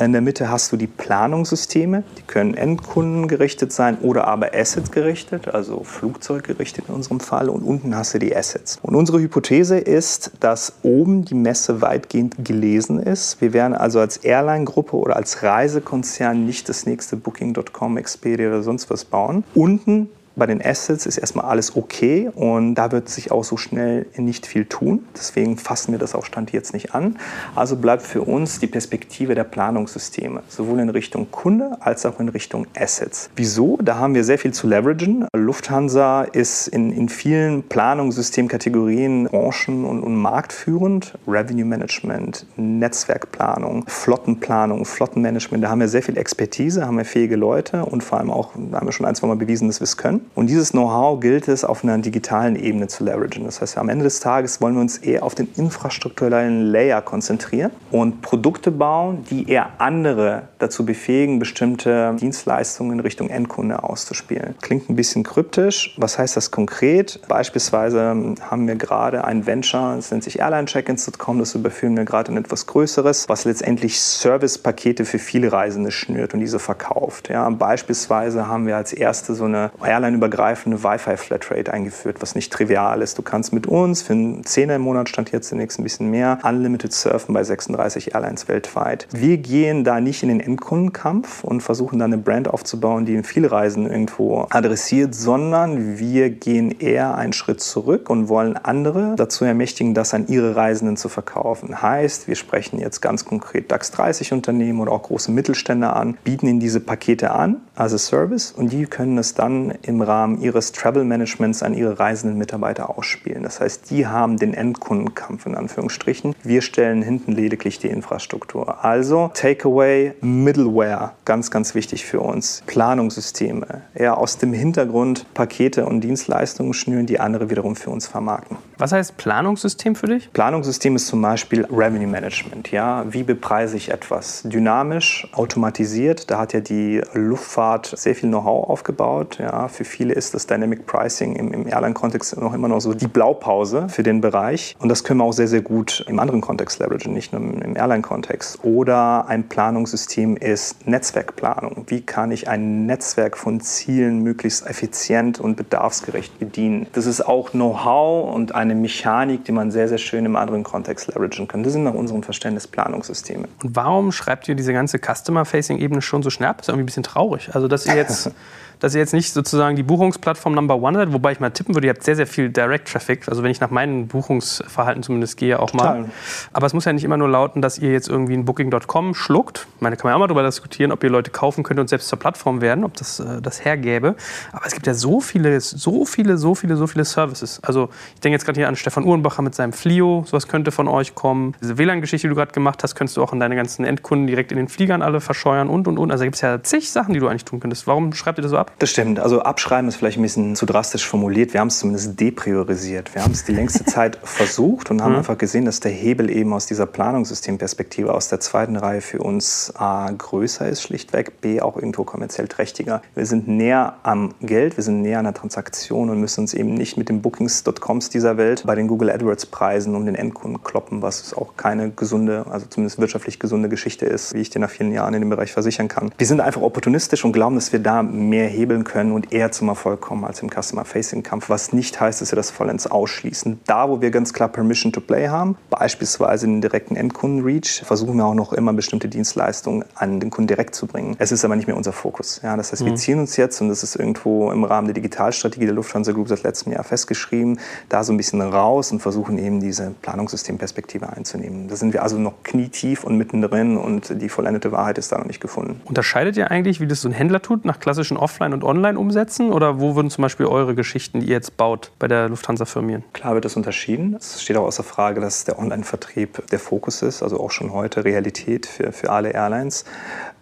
In 0.00 0.12
der 0.12 0.22
Mitte 0.22 0.48
hast 0.48 0.72
du 0.72 0.78
die 0.78 0.86
Planungssysteme, 0.86 2.04
die 2.16 2.22
können 2.22 2.54
endkundengerichtet 2.54 3.70
sein 3.70 3.98
oder 3.98 4.26
aber 4.28 4.54
Asset-gerichtet, 4.54 5.48
also 5.48 5.84
Flugzeuggerichtet 5.84 6.86
in 6.88 6.94
unserem 6.94 7.20
Fall. 7.20 7.50
Und 7.50 7.62
unten 7.62 7.94
hast 7.94 8.14
du 8.14 8.18
die 8.18 8.34
Assets. 8.34 8.78
Und 8.80 8.94
unsere 8.94 9.20
Hypothese 9.20 9.76
ist, 9.76 10.32
dass 10.40 10.72
oben 10.82 11.26
die 11.26 11.34
Messe 11.34 11.82
weitgehend 11.82 12.42
gelesen 12.42 12.98
ist. 12.98 13.42
Wir 13.42 13.52
werden 13.52 13.74
also 13.74 14.00
als 14.00 14.16
Airline-Gruppe 14.16 14.96
oder 14.96 15.16
als 15.16 15.42
Reisekonzern 15.42 16.46
nicht 16.46 16.70
das 16.70 16.86
nächste 16.86 17.16
Booking.com, 17.16 17.98
Expedia 17.98 18.48
oder 18.48 18.62
sonst 18.62 18.88
was 18.88 19.04
bauen. 19.04 19.44
Unten 19.54 20.08
bei 20.40 20.46
den 20.46 20.64
Assets 20.64 21.06
ist 21.06 21.18
erstmal 21.18 21.44
alles 21.44 21.76
okay 21.76 22.30
und 22.34 22.74
da 22.74 22.90
wird 22.90 23.08
sich 23.10 23.30
auch 23.30 23.44
so 23.44 23.58
schnell 23.58 24.06
nicht 24.16 24.46
viel 24.46 24.64
tun. 24.64 25.04
Deswegen 25.14 25.58
fassen 25.58 25.92
wir 25.92 25.98
das 25.98 26.14
auch 26.14 26.24
Stand 26.24 26.50
jetzt 26.52 26.72
nicht 26.72 26.94
an. 26.94 27.18
Also 27.54 27.76
bleibt 27.76 28.02
für 28.02 28.22
uns 28.22 28.58
die 28.58 28.66
Perspektive 28.66 29.34
der 29.34 29.44
Planungssysteme, 29.44 30.42
sowohl 30.48 30.80
in 30.80 30.88
Richtung 30.88 31.30
Kunde 31.30 31.76
als 31.80 32.06
auch 32.06 32.18
in 32.20 32.30
Richtung 32.30 32.66
Assets. 32.74 33.28
Wieso? 33.36 33.78
Da 33.82 33.96
haben 33.96 34.14
wir 34.14 34.24
sehr 34.24 34.38
viel 34.38 34.52
zu 34.52 34.66
leveragen. 34.66 35.26
Lufthansa 35.36 36.22
ist 36.22 36.68
in, 36.68 36.90
in 36.90 37.10
vielen 37.10 37.62
Planungssystemkategorien 37.62 39.24
Branchen 39.24 39.84
und, 39.84 40.02
und 40.02 40.16
marktführend. 40.16 41.18
Revenue 41.28 41.66
Management, 41.66 42.46
Netzwerkplanung, 42.56 43.84
Flottenplanung, 43.86 44.86
Flottenmanagement. 44.86 45.62
Da 45.62 45.68
haben 45.68 45.80
wir 45.80 45.88
sehr 45.88 46.02
viel 46.02 46.16
Expertise, 46.16 46.86
haben 46.86 46.96
wir 46.96 47.04
fähige 47.04 47.36
Leute 47.36 47.84
und 47.84 48.02
vor 48.02 48.18
allem 48.18 48.30
auch, 48.30 48.52
da 48.54 48.78
haben 48.78 48.86
wir 48.86 48.92
schon 48.92 49.04
ein, 49.04 49.14
zwei 49.14 49.26
Mal 49.26 49.36
bewiesen, 49.36 49.68
dass 49.68 49.80
wir 49.80 49.84
es 49.84 49.98
können. 49.98 50.29
Und 50.34 50.48
dieses 50.48 50.70
Know-how 50.70 51.20
gilt 51.20 51.48
es 51.48 51.64
auf 51.64 51.82
einer 51.84 51.98
digitalen 51.98 52.56
Ebene 52.56 52.88
zu 52.88 53.04
leveragen. 53.04 53.44
Das 53.44 53.60
heißt, 53.60 53.76
am 53.78 53.88
Ende 53.88 54.04
des 54.04 54.20
Tages 54.20 54.60
wollen 54.60 54.74
wir 54.74 54.80
uns 54.80 54.98
eher 54.98 55.22
auf 55.22 55.34
den 55.34 55.48
infrastrukturellen 55.56 56.66
Layer 56.66 57.02
konzentrieren 57.02 57.72
und 57.90 58.22
Produkte 58.22 58.70
bauen, 58.70 59.24
die 59.28 59.48
eher 59.48 59.70
andere 59.78 60.42
dazu 60.58 60.86
befähigen, 60.86 61.38
bestimmte 61.38 62.16
Dienstleistungen 62.20 63.00
Richtung 63.00 63.28
Endkunde 63.28 63.82
auszuspielen. 63.82 64.54
Klingt 64.60 64.88
ein 64.88 64.96
bisschen 64.96 65.24
kryptisch. 65.24 65.94
Was 65.98 66.18
heißt 66.18 66.36
das 66.36 66.50
konkret? 66.50 67.20
Beispielsweise 67.28 68.34
haben 68.40 68.68
wir 68.68 68.76
gerade 68.76 69.24
ein 69.24 69.46
Venture, 69.46 69.96
das 69.96 70.10
nennt 70.10 70.24
sich 70.24 70.40
airlinecheckins.com, 70.40 71.38
das 71.38 71.54
überführen 71.54 71.96
wir 71.96 72.04
gerade 72.04 72.30
in 72.30 72.38
etwas 72.38 72.66
Größeres, 72.66 73.28
was 73.28 73.44
letztendlich 73.44 74.00
Servicepakete 74.00 75.04
für 75.04 75.18
viele 75.18 75.52
Reisende 75.52 75.90
schnürt 75.90 76.34
und 76.34 76.40
diese 76.40 76.58
verkauft. 76.58 77.28
Ja, 77.28 77.48
beispielsweise 77.50 78.46
haben 78.46 78.66
wir 78.66 78.76
als 78.76 78.92
erste 78.92 79.34
so 79.34 79.44
eine 79.44 79.70
Airline 79.84 80.19
übergreifende 80.20 80.84
Wi-Fi-Flatrate 80.84 81.72
eingeführt, 81.72 82.18
was 82.20 82.34
nicht 82.34 82.52
trivial 82.52 83.00
ist. 83.00 83.16
Du 83.16 83.22
kannst 83.22 83.54
mit 83.54 83.66
uns 83.66 84.02
für 84.02 84.12
einen 84.12 84.44
Zehner 84.44 84.76
im 84.76 84.82
Monat, 84.82 85.08
stand 85.08 85.32
jetzt 85.32 85.50
demnächst 85.50 85.80
ein 85.80 85.82
bisschen 85.82 86.10
mehr, 86.10 86.38
unlimited 86.42 86.92
surfen 86.92 87.32
bei 87.32 87.42
36 87.42 88.14
Airlines 88.14 88.46
weltweit. 88.46 89.06
Wir 89.12 89.38
gehen 89.38 89.82
da 89.82 89.98
nicht 89.98 90.22
in 90.22 90.28
den 90.28 90.40
Endkundenkampf 90.40 91.42
und 91.42 91.62
versuchen 91.62 91.98
da 91.98 92.04
eine 92.04 92.18
Brand 92.18 92.48
aufzubauen, 92.48 93.06
die 93.06 93.22
viele 93.22 93.50
Reisen 93.50 93.90
irgendwo 93.90 94.46
adressiert, 94.50 95.14
sondern 95.14 95.98
wir 95.98 96.28
gehen 96.28 96.70
eher 96.70 97.14
einen 97.14 97.32
Schritt 97.32 97.62
zurück 97.62 98.10
und 98.10 98.28
wollen 98.28 98.58
andere 98.58 99.14
dazu 99.16 99.46
ermächtigen, 99.46 99.94
das 99.94 100.12
an 100.12 100.26
ihre 100.28 100.54
Reisenden 100.54 100.98
zu 100.98 101.08
verkaufen. 101.08 101.80
Heißt, 101.80 102.28
wir 102.28 102.34
sprechen 102.34 102.78
jetzt 102.78 103.00
ganz 103.00 103.24
konkret 103.24 103.72
DAX 103.72 103.90
30 103.92 104.34
Unternehmen 104.34 104.80
oder 104.80 104.92
auch 104.92 105.04
große 105.04 105.32
Mittelständler 105.32 105.96
an, 105.96 106.18
bieten 106.24 106.46
ihnen 106.46 106.60
diese 106.60 106.80
Pakete 106.80 107.30
an 107.30 107.56
als 107.74 107.90
Service 108.06 108.52
und 108.52 108.72
die 108.72 108.86
können 108.86 109.16
es 109.18 109.34
dann 109.34 109.72
im 109.82 109.99
Rahmen 110.02 110.40
ihres 110.40 110.72
Travel 110.72 111.04
Managements 111.04 111.62
an 111.62 111.74
ihre 111.74 111.98
reisenden 111.98 112.38
Mitarbeiter 112.38 112.96
ausspielen. 112.96 113.42
Das 113.42 113.60
heißt, 113.60 113.90
die 113.90 114.06
haben 114.06 114.36
den 114.36 114.54
Endkundenkampf 114.54 115.46
in 115.46 115.54
Anführungsstrichen. 115.54 116.34
Wir 116.42 116.62
stellen 116.62 117.02
hinten 117.02 117.32
lediglich 117.32 117.78
die 117.78 117.88
Infrastruktur. 117.88 118.84
Also 118.84 119.30
Takeaway, 119.34 120.14
Middleware, 120.20 121.12
ganz, 121.24 121.50
ganz 121.50 121.74
wichtig 121.74 122.04
für 122.04 122.20
uns. 122.20 122.62
Planungssysteme, 122.66 123.82
eher 123.94 124.18
aus 124.18 124.38
dem 124.38 124.52
Hintergrund 124.52 125.26
Pakete 125.34 125.86
und 125.86 126.00
Dienstleistungen 126.02 126.74
schnüren, 126.74 127.06
die 127.06 127.20
andere 127.20 127.50
wiederum 127.50 127.76
für 127.76 127.90
uns 127.90 128.06
vermarkten. 128.06 128.56
Was 128.80 128.92
heißt 128.92 129.18
Planungssystem 129.18 129.94
für 129.94 130.06
dich? 130.06 130.32
Planungssystem 130.32 130.96
ist 130.96 131.06
zum 131.06 131.20
Beispiel 131.20 131.66
Revenue 131.66 132.06
Management. 132.06 132.70
Ja? 132.70 133.04
Wie 133.10 133.22
bepreise 133.22 133.76
ich 133.76 133.90
etwas? 133.90 134.42
Dynamisch, 134.44 135.28
automatisiert. 135.32 136.30
Da 136.30 136.38
hat 136.38 136.54
ja 136.54 136.60
die 136.60 137.02
Luftfahrt 137.12 137.92
sehr 137.94 138.14
viel 138.14 138.30
Know-how 138.30 138.70
aufgebaut. 138.70 139.36
Ja? 139.38 139.68
Für 139.68 139.84
viele 139.84 140.14
ist 140.14 140.32
das 140.32 140.46
Dynamic 140.46 140.86
Pricing 140.86 141.36
im, 141.36 141.52
im 141.52 141.66
Airline-Kontext 141.66 142.38
noch 142.38 142.54
immer 142.54 142.68
noch 142.68 142.80
so 142.80 142.94
die 142.94 143.06
Blaupause 143.06 143.90
für 143.90 144.02
den 144.02 144.22
Bereich. 144.22 144.74
Und 144.78 144.88
das 144.88 145.04
können 145.04 145.20
wir 145.20 145.24
auch 145.24 145.32
sehr, 145.32 145.48
sehr 145.48 145.60
gut 145.60 146.02
im 146.08 146.18
anderen 146.18 146.40
Kontext 146.40 146.78
leveragen, 146.78 147.12
nicht 147.12 147.34
nur 147.34 147.42
im 147.42 147.76
Airline-Kontext. 147.76 148.64
Oder 148.64 149.28
ein 149.28 149.46
Planungssystem 149.50 150.38
ist 150.38 150.86
Netzwerkplanung. 150.86 151.84
Wie 151.88 152.00
kann 152.00 152.30
ich 152.30 152.48
ein 152.48 152.86
Netzwerk 152.86 153.36
von 153.36 153.60
Zielen 153.60 154.22
möglichst 154.22 154.66
effizient 154.66 155.38
und 155.38 155.56
bedarfsgerecht 155.56 156.38
bedienen? 156.38 156.86
Das 156.94 157.04
ist 157.04 157.20
auch 157.20 157.50
Know-how 157.50 158.34
und 158.34 158.54
eine 158.54 158.69
Mechanik, 158.74 159.44
die 159.44 159.52
man 159.52 159.70
sehr, 159.70 159.88
sehr 159.88 159.98
schön 159.98 160.26
im 160.26 160.36
anderen 160.36 160.62
Kontext 160.62 161.08
leveragen 161.08 161.48
kann. 161.48 161.62
Das 161.62 161.72
sind 161.72 161.84
nach 161.84 161.94
unserem 161.94 162.22
Verständnis 162.22 162.66
Planungssysteme. 162.66 163.48
Und 163.62 163.76
warum 163.76 164.12
schreibt 164.12 164.48
ihr 164.48 164.54
diese 164.54 164.72
ganze 164.72 164.98
Customer-Facing-Ebene 164.98 166.02
schon 166.02 166.22
so 166.22 166.30
schnell 166.30 166.48
ab? 166.48 166.58
Das 166.58 166.66
ist 166.66 166.68
irgendwie 166.68 166.84
ein 166.84 166.86
bisschen 166.86 167.02
traurig. 167.02 167.50
Also, 167.54 167.68
dass 167.68 167.86
ihr 167.86 167.96
jetzt 167.96 168.30
dass 168.80 168.94
ihr 168.94 169.00
jetzt 169.00 169.12
nicht 169.12 169.32
sozusagen 169.32 169.76
die 169.76 169.82
Buchungsplattform 169.82 170.54
Number 170.54 170.76
One 170.76 170.98
seid, 170.98 171.12
wobei 171.12 171.32
ich 171.32 171.40
mal 171.40 171.50
tippen 171.50 171.74
würde, 171.74 171.86
ihr 171.86 171.92
habt 171.92 172.02
sehr, 172.02 172.16
sehr 172.16 172.26
viel 172.26 172.50
Direct 172.50 172.88
Traffic, 172.88 173.28
also 173.28 173.42
wenn 173.42 173.50
ich 173.50 173.60
nach 173.60 173.70
meinem 173.70 174.08
Buchungsverhalten 174.08 175.02
zumindest 175.02 175.36
gehe, 175.36 175.60
auch 175.60 175.72
mal. 175.72 176.02
Total. 176.02 176.10
Aber 176.52 176.66
es 176.66 176.72
muss 176.72 176.84
ja 176.84 176.92
nicht 176.92 177.04
immer 177.04 177.16
nur 177.16 177.28
lauten, 177.28 177.62
dass 177.62 177.78
ihr 177.78 177.92
jetzt 177.92 178.08
irgendwie 178.08 178.34
ein 178.34 178.44
Booking.com 178.44 179.14
schluckt. 179.14 179.66
Ich 179.76 179.82
meine, 179.82 179.96
kann 179.96 180.04
man 180.04 180.12
ja 180.12 180.16
auch 180.16 180.20
mal 180.20 180.26
darüber 180.26 180.42
diskutieren, 180.42 180.92
ob 180.92 181.04
ihr 181.04 181.10
Leute 181.10 181.30
kaufen 181.30 181.62
könnt 181.62 181.78
und 181.78 181.88
selbst 181.88 182.08
zur 182.08 182.18
Plattform 182.18 182.60
werden, 182.60 182.84
ob 182.84 182.94
das 182.96 183.20
äh, 183.20 183.40
das 183.40 183.64
hergäbe. 183.64 184.16
Aber 184.52 184.66
es 184.66 184.74
gibt 184.74 184.86
ja 184.86 184.94
so 184.94 185.20
viele, 185.20 185.60
so 185.60 186.04
viele, 186.04 186.38
so 186.38 186.54
viele, 186.54 186.76
so 186.76 186.86
viele 186.86 187.04
Services. 187.04 187.60
Also 187.62 187.90
ich 188.14 188.20
denke 188.20 188.34
jetzt 188.34 188.44
gerade 188.44 188.58
hier 188.58 188.68
an 188.68 188.76
Stefan 188.76 189.04
Uhrenbacher 189.04 189.42
mit 189.42 189.54
seinem 189.54 189.72
Flio, 189.72 190.24
sowas 190.26 190.48
könnte 190.48 190.70
von 190.70 190.88
euch 190.88 191.14
kommen. 191.14 191.54
Diese 191.60 191.78
WLAN-Geschichte, 191.78 192.26
die 192.26 192.30
du 192.30 192.36
gerade 192.36 192.52
gemacht 192.52 192.82
hast, 192.82 192.94
könntest 192.94 193.16
du 193.16 193.22
auch 193.22 193.32
an 193.32 193.40
deine 193.40 193.56
ganzen 193.56 193.84
Endkunden 193.84 194.26
direkt 194.26 194.52
in 194.52 194.58
den 194.58 194.68
Fliegern 194.68 195.02
alle 195.02 195.20
verscheuern 195.20 195.68
und, 195.68 195.86
und, 195.86 195.98
und. 195.98 196.10
Also 196.10 196.22
da 196.22 196.26
gibt 196.26 196.36
es 196.36 196.40
ja 196.40 196.62
zig 196.62 196.90
Sachen, 196.90 197.14
die 197.14 197.20
du 197.20 197.28
eigentlich 197.28 197.44
tun 197.44 197.60
könntest. 197.60 197.86
Warum 197.86 198.12
schreibt 198.12 198.38
ihr 198.38 198.42
das 198.42 198.50
so 198.50 198.58
ab? 198.58 198.69
Das 198.78 198.90
stimmt. 198.90 199.20
Also 199.20 199.42
abschreiben 199.42 199.88
ist 199.88 199.96
vielleicht 199.96 200.18
ein 200.18 200.22
bisschen 200.22 200.56
zu 200.56 200.66
drastisch 200.66 201.06
formuliert. 201.06 201.52
Wir 201.52 201.60
haben 201.60 201.68
es 201.68 201.78
zumindest 201.78 202.18
depriorisiert. 202.18 203.14
Wir 203.14 203.22
haben 203.22 203.32
es 203.32 203.44
die 203.44 203.52
längste 203.52 203.84
Zeit 203.86 204.18
versucht 204.22 204.90
und 204.90 205.02
haben 205.02 205.12
mhm. 205.12 205.18
einfach 205.18 205.38
gesehen, 205.38 205.64
dass 205.64 205.80
der 205.80 205.90
Hebel 205.90 206.30
eben 206.30 206.52
aus 206.52 206.66
dieser 206.66 206.86
Planungssystemperspektive 206.86 208.12
aus 208.12 208.28
der 208.28 208.40
zweiten 208.40 208.76
Reihe 208.76 209.00
für 209.00 209.18
uns 209.18 209.72
A 209.76 210.10
größer 210.10 210.68
ist, 210.68 210.82
schlichtweg, 210.82 211.40
B 211.40 211.60
auch 211.60 211.76
irgendwo 211.76 212.04
kommerziell 212.04 212.48
trächtiger. 212.48 213.02
Wir 213.14 213.26
sind 213.26 213.48
näher 213.48 213.96
am 214.02 214.34
Geld, 214.40 214.76
wir 214.76 214.84
sind 214.84 215.02
näher 215.02 215.18
an 215.18 215.24
der 215.24 215.34
Transaktion 215.34 216.10
und 216.10 216.20
müssen 216.20 216.40
uns 216.40 216.54
eben 216.54 216.74
nicht 216.74 216.96
mit 216.96 217.08
den 217.08 217.22
Bookings.coms 217.22 218.10
dieser 218.10 218.36
Welt 218.36 218.64
bei 218.66 218.74
den 218.74 218.88
Google 218.88 219.10
AdWords 219.10 219.46
Preisen 219.46 219.94
um 219.94 220.06
den 220.06 220.14
Endkunden 220.14 220.62
kloppen, 220.62 221.02
was 221.02 221.34
auch 221.34 221.56
keine 221.56 221.90
gesunde, 221.90 222.46
also 222.50 222.66
zumindest 222.66 222.98
wirtschaftlich 222.98 223.38
gesunde 223.38 223.68
Geschichte 223.68 224.06
ist, 224.06 224.34
wie 224.34 224.40
ich 224.40 224.50
dir 224.50 224.58
nach 224.58 224.70
vielen 224.70 224.92
Jahren 224.92 225.14
in 225.14 225.20
dem 225.20 225.30
Bereich 225.30 225.52
versichern 225.52 225.88
kann. 225.88 226.12
Wir 226.18 226.26
sind 226.26 226.40
einfach 226.40 226.62
opportunistisch 226.62 227.24
und 227.24 227.32
glauben, 227.32 227.54
dass 227.54 227.72
wir 227.72 227.80
da 227.80 228.02
mehr 228.02 228.48
hebeln 228.60 228.84
können 228.84 229.12
und 229.12 229.32
eher 229.32 229.50
zum 229.52 229.68
Erfolg 229.68 230.00
kommen 230.00 230.24
als 230.24 230.42
im 230.42 230.50
Customer-Facing-Kampf, 230.50 231.48
was 231.48 231.72
nicht 231.72 232.00
heißt, 232.00 232.20
dass 232.20 232.30
wir 232.30 232.36
das 232.36 232.50
vollends 232.50 232.86
ausschließen. 232.86 233.60
Da, 233.66 233.88
wo 233.88 234.00
wir 234.00 234.10
ganz 234.10 234.32
klar 234.32 234.48
Permission 234.48 234.92
to 234.92 235.00
Play 235.00 235.28
haben, 235.28 235.56
beispielsweise 235.70 236.46
den 236.46 236.60
direkten 236.60 236.94
Endkunden-Reach, 236.96 237.82
versuchen 237.84 238.16
wir 238.16 238.26
auch 238.26 238.34
noch 238.34 238.52
immer 238.52 238.72
bestimmte 238.72 239.08
Dienstleistungen 239.08 239.84
an 239.94 240.20
den 240.20 240.30
Kunden 240.30 240.48
direkt 240.48 240.74
zu 240.74 240.86
bringen. 240.86 241.16
Es 241.18 241.32
ist 241.32 241.44
aber 241.44 241.56
nicht 241.56 241.66
mehr 241.66 241.76
unser 241.76 241.92
Fokus. 241.92 242.40
Ja, 242.42 242.56
das 242.56 242.72
heißt, 242.72 242.84
wir 242.84 242.92
mhm. 242.92 242.96
ziehen 242.96 243.18
uns 243.18 243.36
jetzt, 243.36 243.60
und 243.60 243.68
das 243.68 243.82
ist 243.82 243.96
irgendwo 243.96 244.52
im 244.52 244.64
Rahmen 244.64 244.86
der 244.86 244.94
Digitalstrategie 244.94 245.64
der 245.64 245.74
Lufthansa 245.74 246.12
Group 246.12 246.28
seit 246.28 246.42
letztem 246.42 246.72
Jahr 246.72 246.84
festgeschrieben, 246.84 247.58
da 247.88 248.04
so 248.04 248.12
ein 248.12 248.16
bisschen 248.16 248.42
raus 248.42 248.92
und 248.92 249.00
versuchen 249.00 249.38
eben 249.38 249.60
diese 249.60 249.94
Planungssystemperspektive 250.02 251.08
einzunehmen. 251.08 251.68
Da 251.68 251.76
sind 251.76 251.92
wir 251.92 252.02
also 252.02 252.18
noch 252.18 252.42
knietief 252.42 253.04
und 253.04 253.16
mittendrin 253.16 253.76
und 253.76 254.20
die 254.20 254.28
vollendete 254.28 254.72
Wahrheit 254.72 254.98
ist 254.98 255.12
da 255.12 255.18
noch 255.18 255.26
nicht 255.26 255.40
gefunden. 255.40 255.80
Unterscheidet 255.86 256.36
ihr 256.36 256.50
eigentlich, 256.50 256.80
wie 256.80 256.86
das 256.86 257.00
so 257.00 257.08
ein 257.08 257.12
Händler 257.12 257.40
tut, 257.40 257.64
nach 257.64 257.80
klassischen 257.80 258.16
Offline- 258.16 258.49
und 258.52 258.64
Online-Umsätzen? 258.64 259.52
Oder 259.52 259.80
wo 259.80 259.96
würden 259.96 260.10
zum 260.10 260.22
Beispiel 260.22 260.46
eure 260.46 260.74
Geschichten, 260.74 261.20
die 261.20 261.26
ihr 261.26 261.34
jetzt 261.34 261.56
baut, 261.56 261.92
bei 261.98 262.08
der 262.08 262.28
Lufthansa 262.28 262.64
firmieren? 262.64 263.04
Klar 263.12 263.34
wird 263.34 263.44
das 263.44 263.56
unterschieden. 263.56 264.14
Es 264.14 264.42
steht 264.42 264.56
auch 264.56 264.66
außer 264.66 264.82
Frage, 264.82 265.20
dass 265.20 265.44
der 265.44 265.58
Online-Vertrieb 265.58 266.46
der 266.50 266.58
Fokus 266.58 267.02
ist, 267.02 267.22
also 267.22 267.40
auch 267.40 267.50
schon 267.50 267.72
heute 267.72 268.04
Realität 268.04 268.66
für, 268.66 268.92
für 268.92 269.10
alle 269.10 269.30
Airlines. 269.30 269.84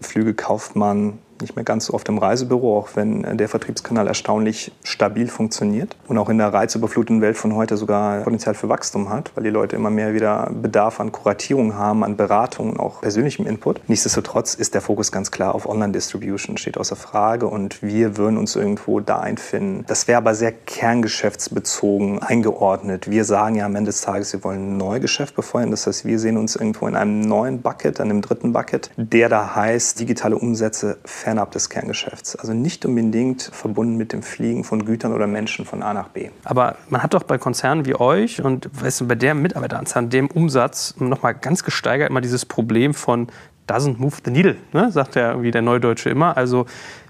Flüge 0.01 0.35
kauft 0.35 0.77
man 0.77 1.19
nicht 1.43 1.57
mehr 1.57 1.65
ganz 1.65 1.87
so 1.87 1.95
oft 1.95 2.09
im 2.09 2.19
Reisebüro, 2.19 2.79
auch 2.79 2.89
wenn 2.95 3.25
äh, 3.25 3.37
der 3.37 3.49
Vertriebskanal 3.49 4.07
erstaunlich 4.07 4.73
stabil 4.83 5.29
funktioniert 5.29 5.97
und 6.07 6.19
auch 6.19 6.29
in 6.29 6.39
der 6.39 6.53
reizüberfluteten 6.53 7.21
Welt 7.21 7.37
von 7.37 7.55
heute 7.55 7.77
sogar 7.77 8.23
Potenzial 8.23 8.55
für 8.55 8.69
Wachstum 8.69 9.11
hat, 9.11 9.33
weil 9.35 9.45
die 9.45 9.51
Leute 9.51 9.77
immer 9.77 9.91
mehr 9.91 10.15
wieder 10.15 10.51
Bedarf 10.51 11.01
an 11.01 11.13
Kuratierung 11.13 11.75
haben, 11.75 12.05
an 12.05 12.17
Beratung 12.17 12.71
und 12.71 12.81
auch 12.81 13.01
persönlichem 13.01 13.47
Input. 13.47 13.81
Nichtsdestotrotz 13.89 14.55
ist 14.55 14.75
der 14.75 14.81
Fokus 14.81 15.13
ganz 15.13 15.31
klar 15.31 15.55
auf 15.55 15.69
Online-Distribution, 15.69 16.59
steht 16.59 16.79
außer 16.79 16.97
Frage 16.97 17.47
und 17.47 17.83
wir 17.83 18.17
würden 18.17 18.39
uns 18.39 18.57
irgendwo 18.57 19.01
da 19.01 19.21
einfinden. 19.21 19.85
Das 19.87 20.09
wäre 20.09 20.19
aber 20.19 20.35
sehr 20.35 20.53
kerngeschäftsbezogen 20.53 22.23
eingeordnet. 22.23 23.11
Wir 23.11 23.25
sagen 23.25 23.57
ja 23.57 23.67
am 23.67 23.77
Ende 23.77 23.89
des 23.91 24.01
Tages, 24.01 24.33
wir 24.33 24.45
wollen 24.45 24.75
ein 24.75 24.77
Neugeschäft 24.77 25.35
befeuern. 25.35 25.71
Das 25.71 25.87
heißt, 25.87 26.05
wir 26.05 26.19
sehen 26.19 26.37
uns 26.37 26.57
irgendwo 26.57 26.87
in 26.87 26.97
einem 26.97 27.21
neuen 27.21 27.63
Bucket, 27.63 28.01
einem 28.01 28.23
dritten 28.23 28.53
Bucket, 28.53 28.91
der 28.97 29.29
da 29.29 29.55
heißt, 29.55 30.01
digitale 30.01 30.37
Umsätze 30.37 30.99
fernab 31.29 31.51
des 31.51 31.69
Kerngeschäfts. 31.69 32.37
Also 32.37 32.55
nicht 32.55 32.87
unbedingt 32.87 33.43
verbunden 33.43 33.99
mit 33.99 34.15
dem 34.15 34.23
Fliegen 34.23 34.65
von 34.65 34.87
Gütern 34.87 35.13
oder 35.13 35.27
Menschen 35.27 35.67
von 35.67 35.83
A 35.83 35.93
nach 35.93 36.09
B. 36.09 36.31
Aber 36.45 36.77
man 36.89 37.03
hat 37.03 37.13
doch 37.13 37.23
bei 37.23 37.37
Konzernen 37.37 37.85
wie 37.85 37.95
euch 37.95 38.43
und 38.43 38.71
weißt 38.73 39.03
du, 39.03 39.09
bei 39.09 39.15
der 39.15 39.35
Mitarbeiteranzahl, 39.35 40.07
dem 40.07 40.29
Umsatz 40.29 40.95
nochmal 40.99 41.35
ganz 41.35 41.65
gesteigert 41.65 42.09
immer 42.09 42.23
dieses 42.23 42.47
Problem 42.47 42.95
von 42.95 43.29
doesn't 43.69 43.99
move 43.99 44.17
the 44.25 44.31
needle, 44.31 44.57
ne? 44.73 44.91
sagt 44.91 45.17
ja 45.17 45.33
irgendwie 45.33 45.51
der 45.51 45.61
Neudeutsche 45.61 46.09
immer. 46.09 46.35
Also 46.35 46.65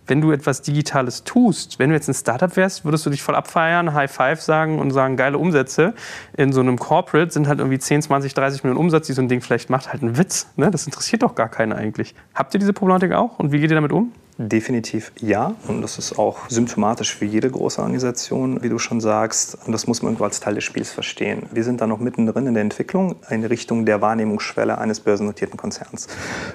wenn 0.08 0.20
du 0.20 0.32
etwas 0.32 0.62
Digitales 0.62 1.24
tust, 1.24 1.78
wenn 1.78 1.90
du 1.90 1.94
jetzt 1.94 2.08
ein 2.08 2.14
Startup 2.14 2.54
wärst, 2.56 2.84
würdest 2.84 3.06
du 3.06 3.10
dich 3.10 3.22
voll 3.22 3.34
abfeiern, 3.34 3.94
High 3.94 4.10
Five 4.10 4.40
sagen 4.40 4.78
und 4.78 4.90
sagen, 4.90 5.16
geile 5.16 5.38
Umsätze. 5.38 5.94
In 6.36 6.52
so 6.52 6.60
einem 6.60 6.78
Corporate 6.78 7.30
sind 7.30 7.46
halt 7.46 7.58
irgendwie 7.58 7.78
10, 7.78 8.02
20, 8.02 8.34
30 8.34 8.64
Millionen 8.64 8.80
Umsatz, 8.80 9.06
die 9.06 9.12
so 9.12 9.22
ein 9.22 9.28
Ding 9.28 9.40
vielleicht 9.40 9.70
macht, 9.70 9.92
halt 9.92 10.02
ein 10.02 10.18
Witz. 10.18 10.48
Ne? 10.56 10.70
Das 10.70 10.86
interessiert 10.86 11.22
doch 11.22 11.34
gar 11.34 11.48
keinen 11.48 11.72
eigentlich. 11.72 12.14
Habt 12.34 12.54
ihr 12.54 12.60
diese 12.60 12.72
Problematik 12.72 13.12
auch 13.12 13.38
und 13.38 13.52
wie 13.52 13.60
geht 13.60 13.70
ihr 13.70 13.76
damit 13.76 13.92
um? 13.92 14.12
Definitiv 14.40 15.10
ja. 15.20 15.56
Und 15.66 15.82
das 15.82 15.98
ist 15.98 16.16
auch 16.16 16.48
symptomatisch 16.48 17.12
für 17.16 17.24
jede 17.24 17.50
große 17.50 17.80
Organisation, 17.80 18.62
wie 18.62 18.68
du 18.68 18.78
schon 18.78 19.00
sagst. 19.00 19.58
Und 19.66 19.72
das 19.72 19.88
muss 19.88 20.00
man 20.00 20.16
als 20.22 20.38
Teil 20.38 20.54
des 20.54 20.62
Spiels 20.62 20.92
verstehen. 20.92 21.46
Wir 21.50 21.64
sind 21.64 21.80
da 21.80 21.88
noch 21.88 21.98
mittendrin 21.98 22.46
in 22.46 22.54
der 22.54 22.62
Entwicklung 22.62 23.16
in 23.30 23.44
Richtung 23.44 23.84
der 23.84 24.00
Wahrnehmungsschwelle 24.00 24.78
eines 24.78 25.00
börsennotierten 25.00 25.56
Konzerns. 25.56 26.06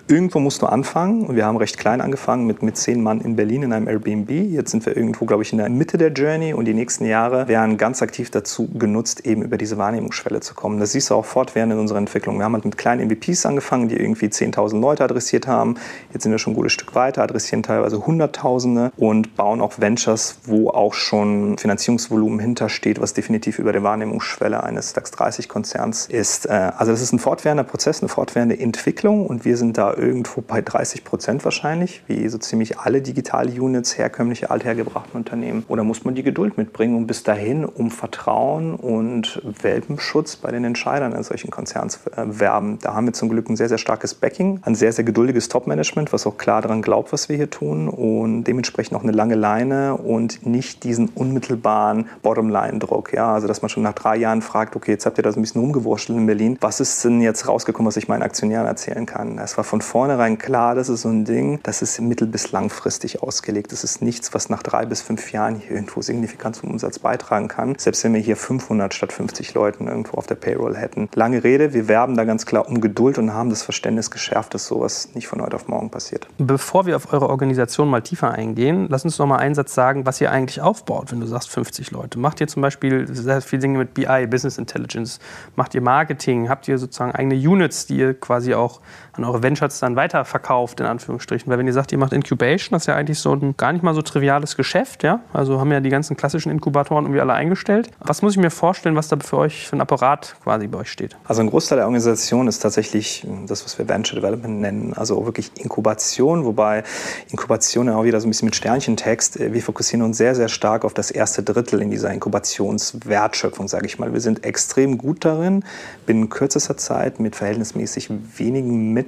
Irgendwo 0.07 0.39
musst 0.39 0.61
du 0.61 0.67
anfangen. 0.67 1.25
Und 1.25 1.35
wir 1.35 1.45
haben 1.45 1.57
recht 1.57 1.77
klein 1.77 1.99
angefangen 1.99 2.47
mit, 2.47 2.63
mit 2.63 2.77
zehn 2.77 3.03
Mann 3.03 3.19
in 3.19 3.35
Berlin 3.35 3.63
in 3.63 3.73
einem 3.73 3.89
Airbnb. 3.89 4.29
Jetzt 4.29 4.71
sind 4.71 4.85
wir 4.85 4.95
irgendwo, 4.95 5.25
glaube 5.25 5.43
ich, 5.43 5.51
in 5.51 5.57
der 5.57 5.67
Mitte 5.67 5.97
der 5.97 6.13
Journey. 6.13 6.53
Und 6.53 6.63
die 6.63 6.73
nächsten 6.73 7.03
Jahre 7.03 7.49
werden 7.49 7.75
ganz 7.77 8.01
aktiv 8.01 8.31
dazu 8.31 8.69
genutzt, 8.69 9.25
eben 9.25 9.41
über 9.41 9.57
diese 9.57 9.77
Wahrnehmungsschwelle 9.77 10.39
zu 10.39 10.53
kommen. 10.53 10.79
Das 10.79 10.93
siehst 10.93 11.09
du 11.09 11.15
auch 11.15 11.25
fortwährend 11.25 11.73
in 11.73 11.79
unserer 11.79 11.97
Entwicklung. 11.97 12.37
Wir 12.37 12.45
haben 12.45 12.53
halt 12.53 12.63
mit 12.63 12.77
kleinen 12.77 13.05
MVPs 13.09 13.45
angefangen, 13.45 13.89
die 13.89 13.97
irgendwie 13.97 14.27
10.000 14.27 14.79
Leute 14.79 15.03
adressiert 15.03 15.47
haben. 15.47 15.75
Jetzt 16.13 16.23
sind 16.23 16.31
wir 16.31 16.39
schon 16.39 16.53
ein 16.53 16.55
gutes 16.55 16.71
Stück 16.71 16.95
weiter, 16.95 17.23
adressieren 17.23 17.61
teilweise 17.73 18.05
Hunderttausende 18.05 18.91
und 18.97 19.35
bauen 19.35 19.59
auch 19.59 19.79
Ventures, 19.79 20.39
wo 20.45 20.69
auch 20.69 20.93
schon 20.93 21.57
Finanzierungsvolumen 21.57 22.39
hintersteht, 22.39 23.01
was 23.01 23.13
definitiv 23.13 23.57
über 23.57 23.71
der 23.71 23.83
Wahrnehmungsschwelle 23.83 24.63
eines 24.63 24.93
DAX 24.93 25.11
30 25.11 25.49
Konzerns 25.49 26.05
ist. 26.05 26.45
Äh, 26.45 26.71
also 26.77 26.91
das 26.91 27.01
ist 27.01 27.13
ein 27.13 27.19
fortwährender 27.19 27.63
Prozess, 27.63 28.01
eine 28.01 28.09
fortwährende 28.09 28.59
Entwicklung 28.59 29.25
und 29.25 29.43
wir 29.43 29.57
sind 29.57 29.77
da 29.77 29.93
irgendwo 29.93 30.41
bei 30.41 30.61
30 30.61 31.03
Prozent 31.03 31.43
wahrscheinlich, 31.43 32.03
wie 32.07 32.27
so 32.29 32.37
ziemlich 32.37 32.79
alle 32.79 33.01
digitale 33.01 33.51
Units, 33.51 33.97
herkömmliche, 33.97 34.51
althergebrachten 34.51 35.15
Unternehmen. 35.15 35.65
Oder 35.67 35.83
muss 35.83 36.05
man 36.05 36.13
die 36.13 36.23
Geduld 36.23 36.57
mitbringen 36.57 36.95
und 36.95 37.07
bis 37.07 37.23
dahin 37.23 37.65
um 37.65 37.89
Vertrauen 37.89 38.75
und 38.75 39.41
Welpenschutz 39.61 40.35
bei 40.35 40.51
den 40.51 40.63
Entscheidern 40.63 41.13
in 41.13 41.23
solchen 41.23 41.49
Konzerns 41.49 42.01
äh, 42.15 42.23
werben. 42.27 42.77
Da 42.81 42.93
haben 42.93 43.07
wir 43.07 43.13
zum 43.13 43.29
Glück 43.29 43.49
ein 43.49 43.55
sehr, 43.55 43.69
sehr 43.69 43.79
starkes 43.79 44.13
Backing, 44.13 44.59
ein 44.61 44.75
sehr, 44.75 44.91
sehr 44.91 45.03
geduldiges 45.03 45.49
Top-Management, 45.49 46.13
was 46.13 46.27
auch 46.27 46.37
klar 46.37 46.61
daran 46.61 46.83
glaubt, 46.83 47.11
was 47.11 47.29
wir 47.29 47.35
hier 47.35 47.49
tun 47.49 47.62
und 47.71 48.43
dementsprechend 48.43 48.97
auch 48.97 49.03
eine 49.03 49.11
lange 49.11 49.35
Leine 49.35 49.95
und 49.95 50.45
nicht 50.45 50.83
diesen 50.83 51.09
unmittelbaren 51.09 52.07
Bottomline-Druck. 52.21 53.13
Ja? 53.13 53.33
Also 53.33 53.47
dass 53.47 53.61
man 53.61 53.69
schon 53.69 53.83
nach 53.83 53.93
drei 53.93 54.17
Jahren 54.17 54.41
fragt, 54.41 54.75
okay, 54.75 54.91
jetzt 54.91 55.05
habt 55.05 55.17
ihr 55.17 55.23
da 55.23 55.31
so 55.31 55.39
ein 55.39 55.43
bisschen 55.43 55.61
rumgewurschtelt 55.61 56.17
in 56.17 56.25
Berlin, 56.25 56.57
was 56.61 56.79
ist 56.79 57.03
denn 57.03 57.21
jetzt 57.21 57.47
rausgekommen, 57.47 57.87
was 57.87 57.97
ich 57.97 58.07
meinen 58.07 58.21
Aktionären 58.21 58.67
erzählen 58.67 59.05
kann? 59.05 59.37
Es 59.37 59.57
war 59.57 59.63
von 59.63 59.81
vornherein 59.81 60.37
klar, 60.37 60.75
das 60.75 60.89
ist 60.89 61.01
so 61.01 61.09
ein 61.09 61.25
Ding, 61.25 61.59
das 61.63 61.81
ist 61.81 61.99
mittel- 62.01 62.27
bis 62.27 62.51
langfristig 62.51 63.21
ausgelegt. 63.21 63.71
Das 63.71 63.83
ist 63.83 64.01
nichts, 64.01 64.33
was 64.33 64.49
nach 64.49 64.63
drei 64.63 64.85
bis 64.85 65.01
fünf 65.01 65.31
Jahren 65.31 65.55
hier 65.55 65.71
irgendwo 65.71 66.01
signifikant 66.01 66.55
zum 66.55 66.71
Umsatz 66.71 66.99
beitragen 66.99 67.47
kann. 67.47 67.75
Selbst 67.77 68.03
wenn 68.03 68.13
wir 68.13 68.21
hier 68.21 68.35
500 68.35 68.93
statt 68.93 69.13
50 69.13 69.53
Leuten 69.53 69.87
irgendwo 69.87 70.17
auf 70.17 70.27
der 70.27 70.35
Payroll 70.35 70.75
hätten. 70.75 71.09
Lange 71.15 71.43
Rede, 71.43 71.73
wir 71.73 71.87
werben 71.87 72.17
da 72.17 72.23
ganz 72.23 72.45
klar 72.45 72.67
um 72.67 72.81
Geduld 72.81 73.17
und 73.17 73.33
haben 73.33 73.49
das 73.49 73.63
Verständnis 73.63 74.11
geschärft, 74.11 74.53
dass 74.53 74.65
sowas 74.65 75.09
nicht 75.13 75.27
von 75.27 75.41
heute 75.41 75.55
auf 75.55 75.67
morgen 75.67 75.89
passiert. 75.89 76.27
Bevor 76.37 76.85
wir 76.85 76.95
auf 76.95 77.13
eure 77.13 77.29
Organisation 77.29 77.52
mal 77.89 78.01
tiefer 78.01 78.31
eingehen, 78.31 78.87
lass 78.89 79.03
uns 79.05 79.17
noch 79.17 79.25
mal 79.25 79.37
einen 79.37 79.55
Satz 79.55 79.73
sagen, 79.73 80.05
was 80.05 80.21
ihr 80.21 80.31
eigentlich 80.31 80.61
aufbaut, 80.61 81.11
wenn 81.11 81.19
du 81.19 81.27
sagst 81.27 81.49
50 81.49 81.91
Leute. 81.91 82.19
Macht 82.19 82.41
ihr 82.41 82.47
zum 82.47 82.61
Beispiel 82.61 83.07
sehr 83.13 83.41
viele 83.41 83.61
Dinge 83.61 83.77
mit 83.77 83.93
BI, 83.93 84.27
Business 84.27 84.57
Intelligence? 84.57 85.19
Macht 85.55 85.75
ihr 85.75 85.81
Marketing? 85.81 86.49
Habt 86.49 86.67
ihr 86.67 86.77
sozusagen 86.77 87.11
eigene 87.11 87.35
Units, 87.35 87.85
die 87.85 87.97
ihr 87.97 88.13
quasi 88.13 88.53
auch 88.53 88.81
an 89.13 89.23
eure 89.23 89.43
Ventures 89.43 89.79
dann 89.79 89.95
weiterverkauft, 89.95 90.79
in 90.79 90.85
Anführungsstrichen? 90.85 91.49
Weil 91.51 91.59
wenn 91.59 91.67
ihr 91.67 91.73
sagt, 91.73 91.91
ihr 91.91 91.97
macht 91.97 92.13
Incubation, 92.13 92.69
das 92.71 92.83
ist 92.83 92.87
ja 92.87 92.95
eigentlich 92.95 93.19
so 93.19 93.33
ein 93.33 93.55
gar 93.57 93.71
nicht 93.71 93.83
mal 93.83 93.93
so 93.93 94.01
triviales 94.01 94.57
Geschäft, 94.57 95.03
ja? 95.03 95.19
Also 95.31 95.59
haben 95.59 95.71
ja 95.71 95.79
die 95.79 95.89
ganzen 95.89 96.17
klassischen 96.17 96.51
Inkubatoren 96.51 97.05
irgendwie 97.05 97.21
alle 97.21 97.33
eingestellt. 97.33 97.91
Was 97.99 98.21
muss 98.21 98.33
ich 98.33 98.39
mir 98.39 98.49
vorstellen, 98.49 98.95
was 98.95 99.07
da 99.07 99.17
für 99.17 99.37
euch 99.37 99.67
für 99.67 99.75
ein 99.75 99.81
Apparat 99.81 100.35
quasi 100.43 100.67
bei 100.67 100.79
euch 100.79 100.91
steht? 100.91 101.15
Also 101.25 101.41
ein 101.41 101.49
Großteil 101.49 101.77
der 101.77 101.85
Organisation 101.85 102.47
ist 102.47 102.59
tatsächlich 102.59 103.27
das, 103.47 103.63
was 103.63 103.77
wir 103.77 103.87
Venture 103.87 104.19
Development 104.19 104.59
nennen, 104.59 104.93
also 104.93 105.25
wirklich 105.25 105.51
Inkubation, 105.57 106.43
wobei 106.45 106.83
Inkubation 107.29 107.87
ja 107.87 107.95
auch 107.95 108.03
wieder 108.03 108.19
so 108.19 108.27
ein 108.27 108.31
bisschen 108.31 108.47
mit 108.47 108.55
Sternchentext. 108.55 109.39
Wir 109.39 109.61
fokussieren 109.61 110.03
uns 110.03 110.17
sehr, 110.17 110.33
sehr 110.33 110.49
stark 110.49 110.85
auf 110.85 110.93
das 110.93 111.11
erste 111.11 111.43
Drittel 111.43 111.81
in 111.81 111.91
dieser 111.91 112.11
Inkubationswertschöpfung, 112.11 113.67
sage 113.67 113.85
ich 113.85 113.99
mal. 113.99 114.11
Wir 114.11 114.21
sind 114.21 114.43
extrem 114.43 114.97
gut 114.97 115.23
darin, 115.23 115.63
binnen 116.05 116.29
kürzester 116.29 116.77
Zeit 116.77 117.19
mit 117.19 117.35
verhältnismäßig 117.35 118.09
wenigen 118.37 118.91
Mitteln 118.93 119.02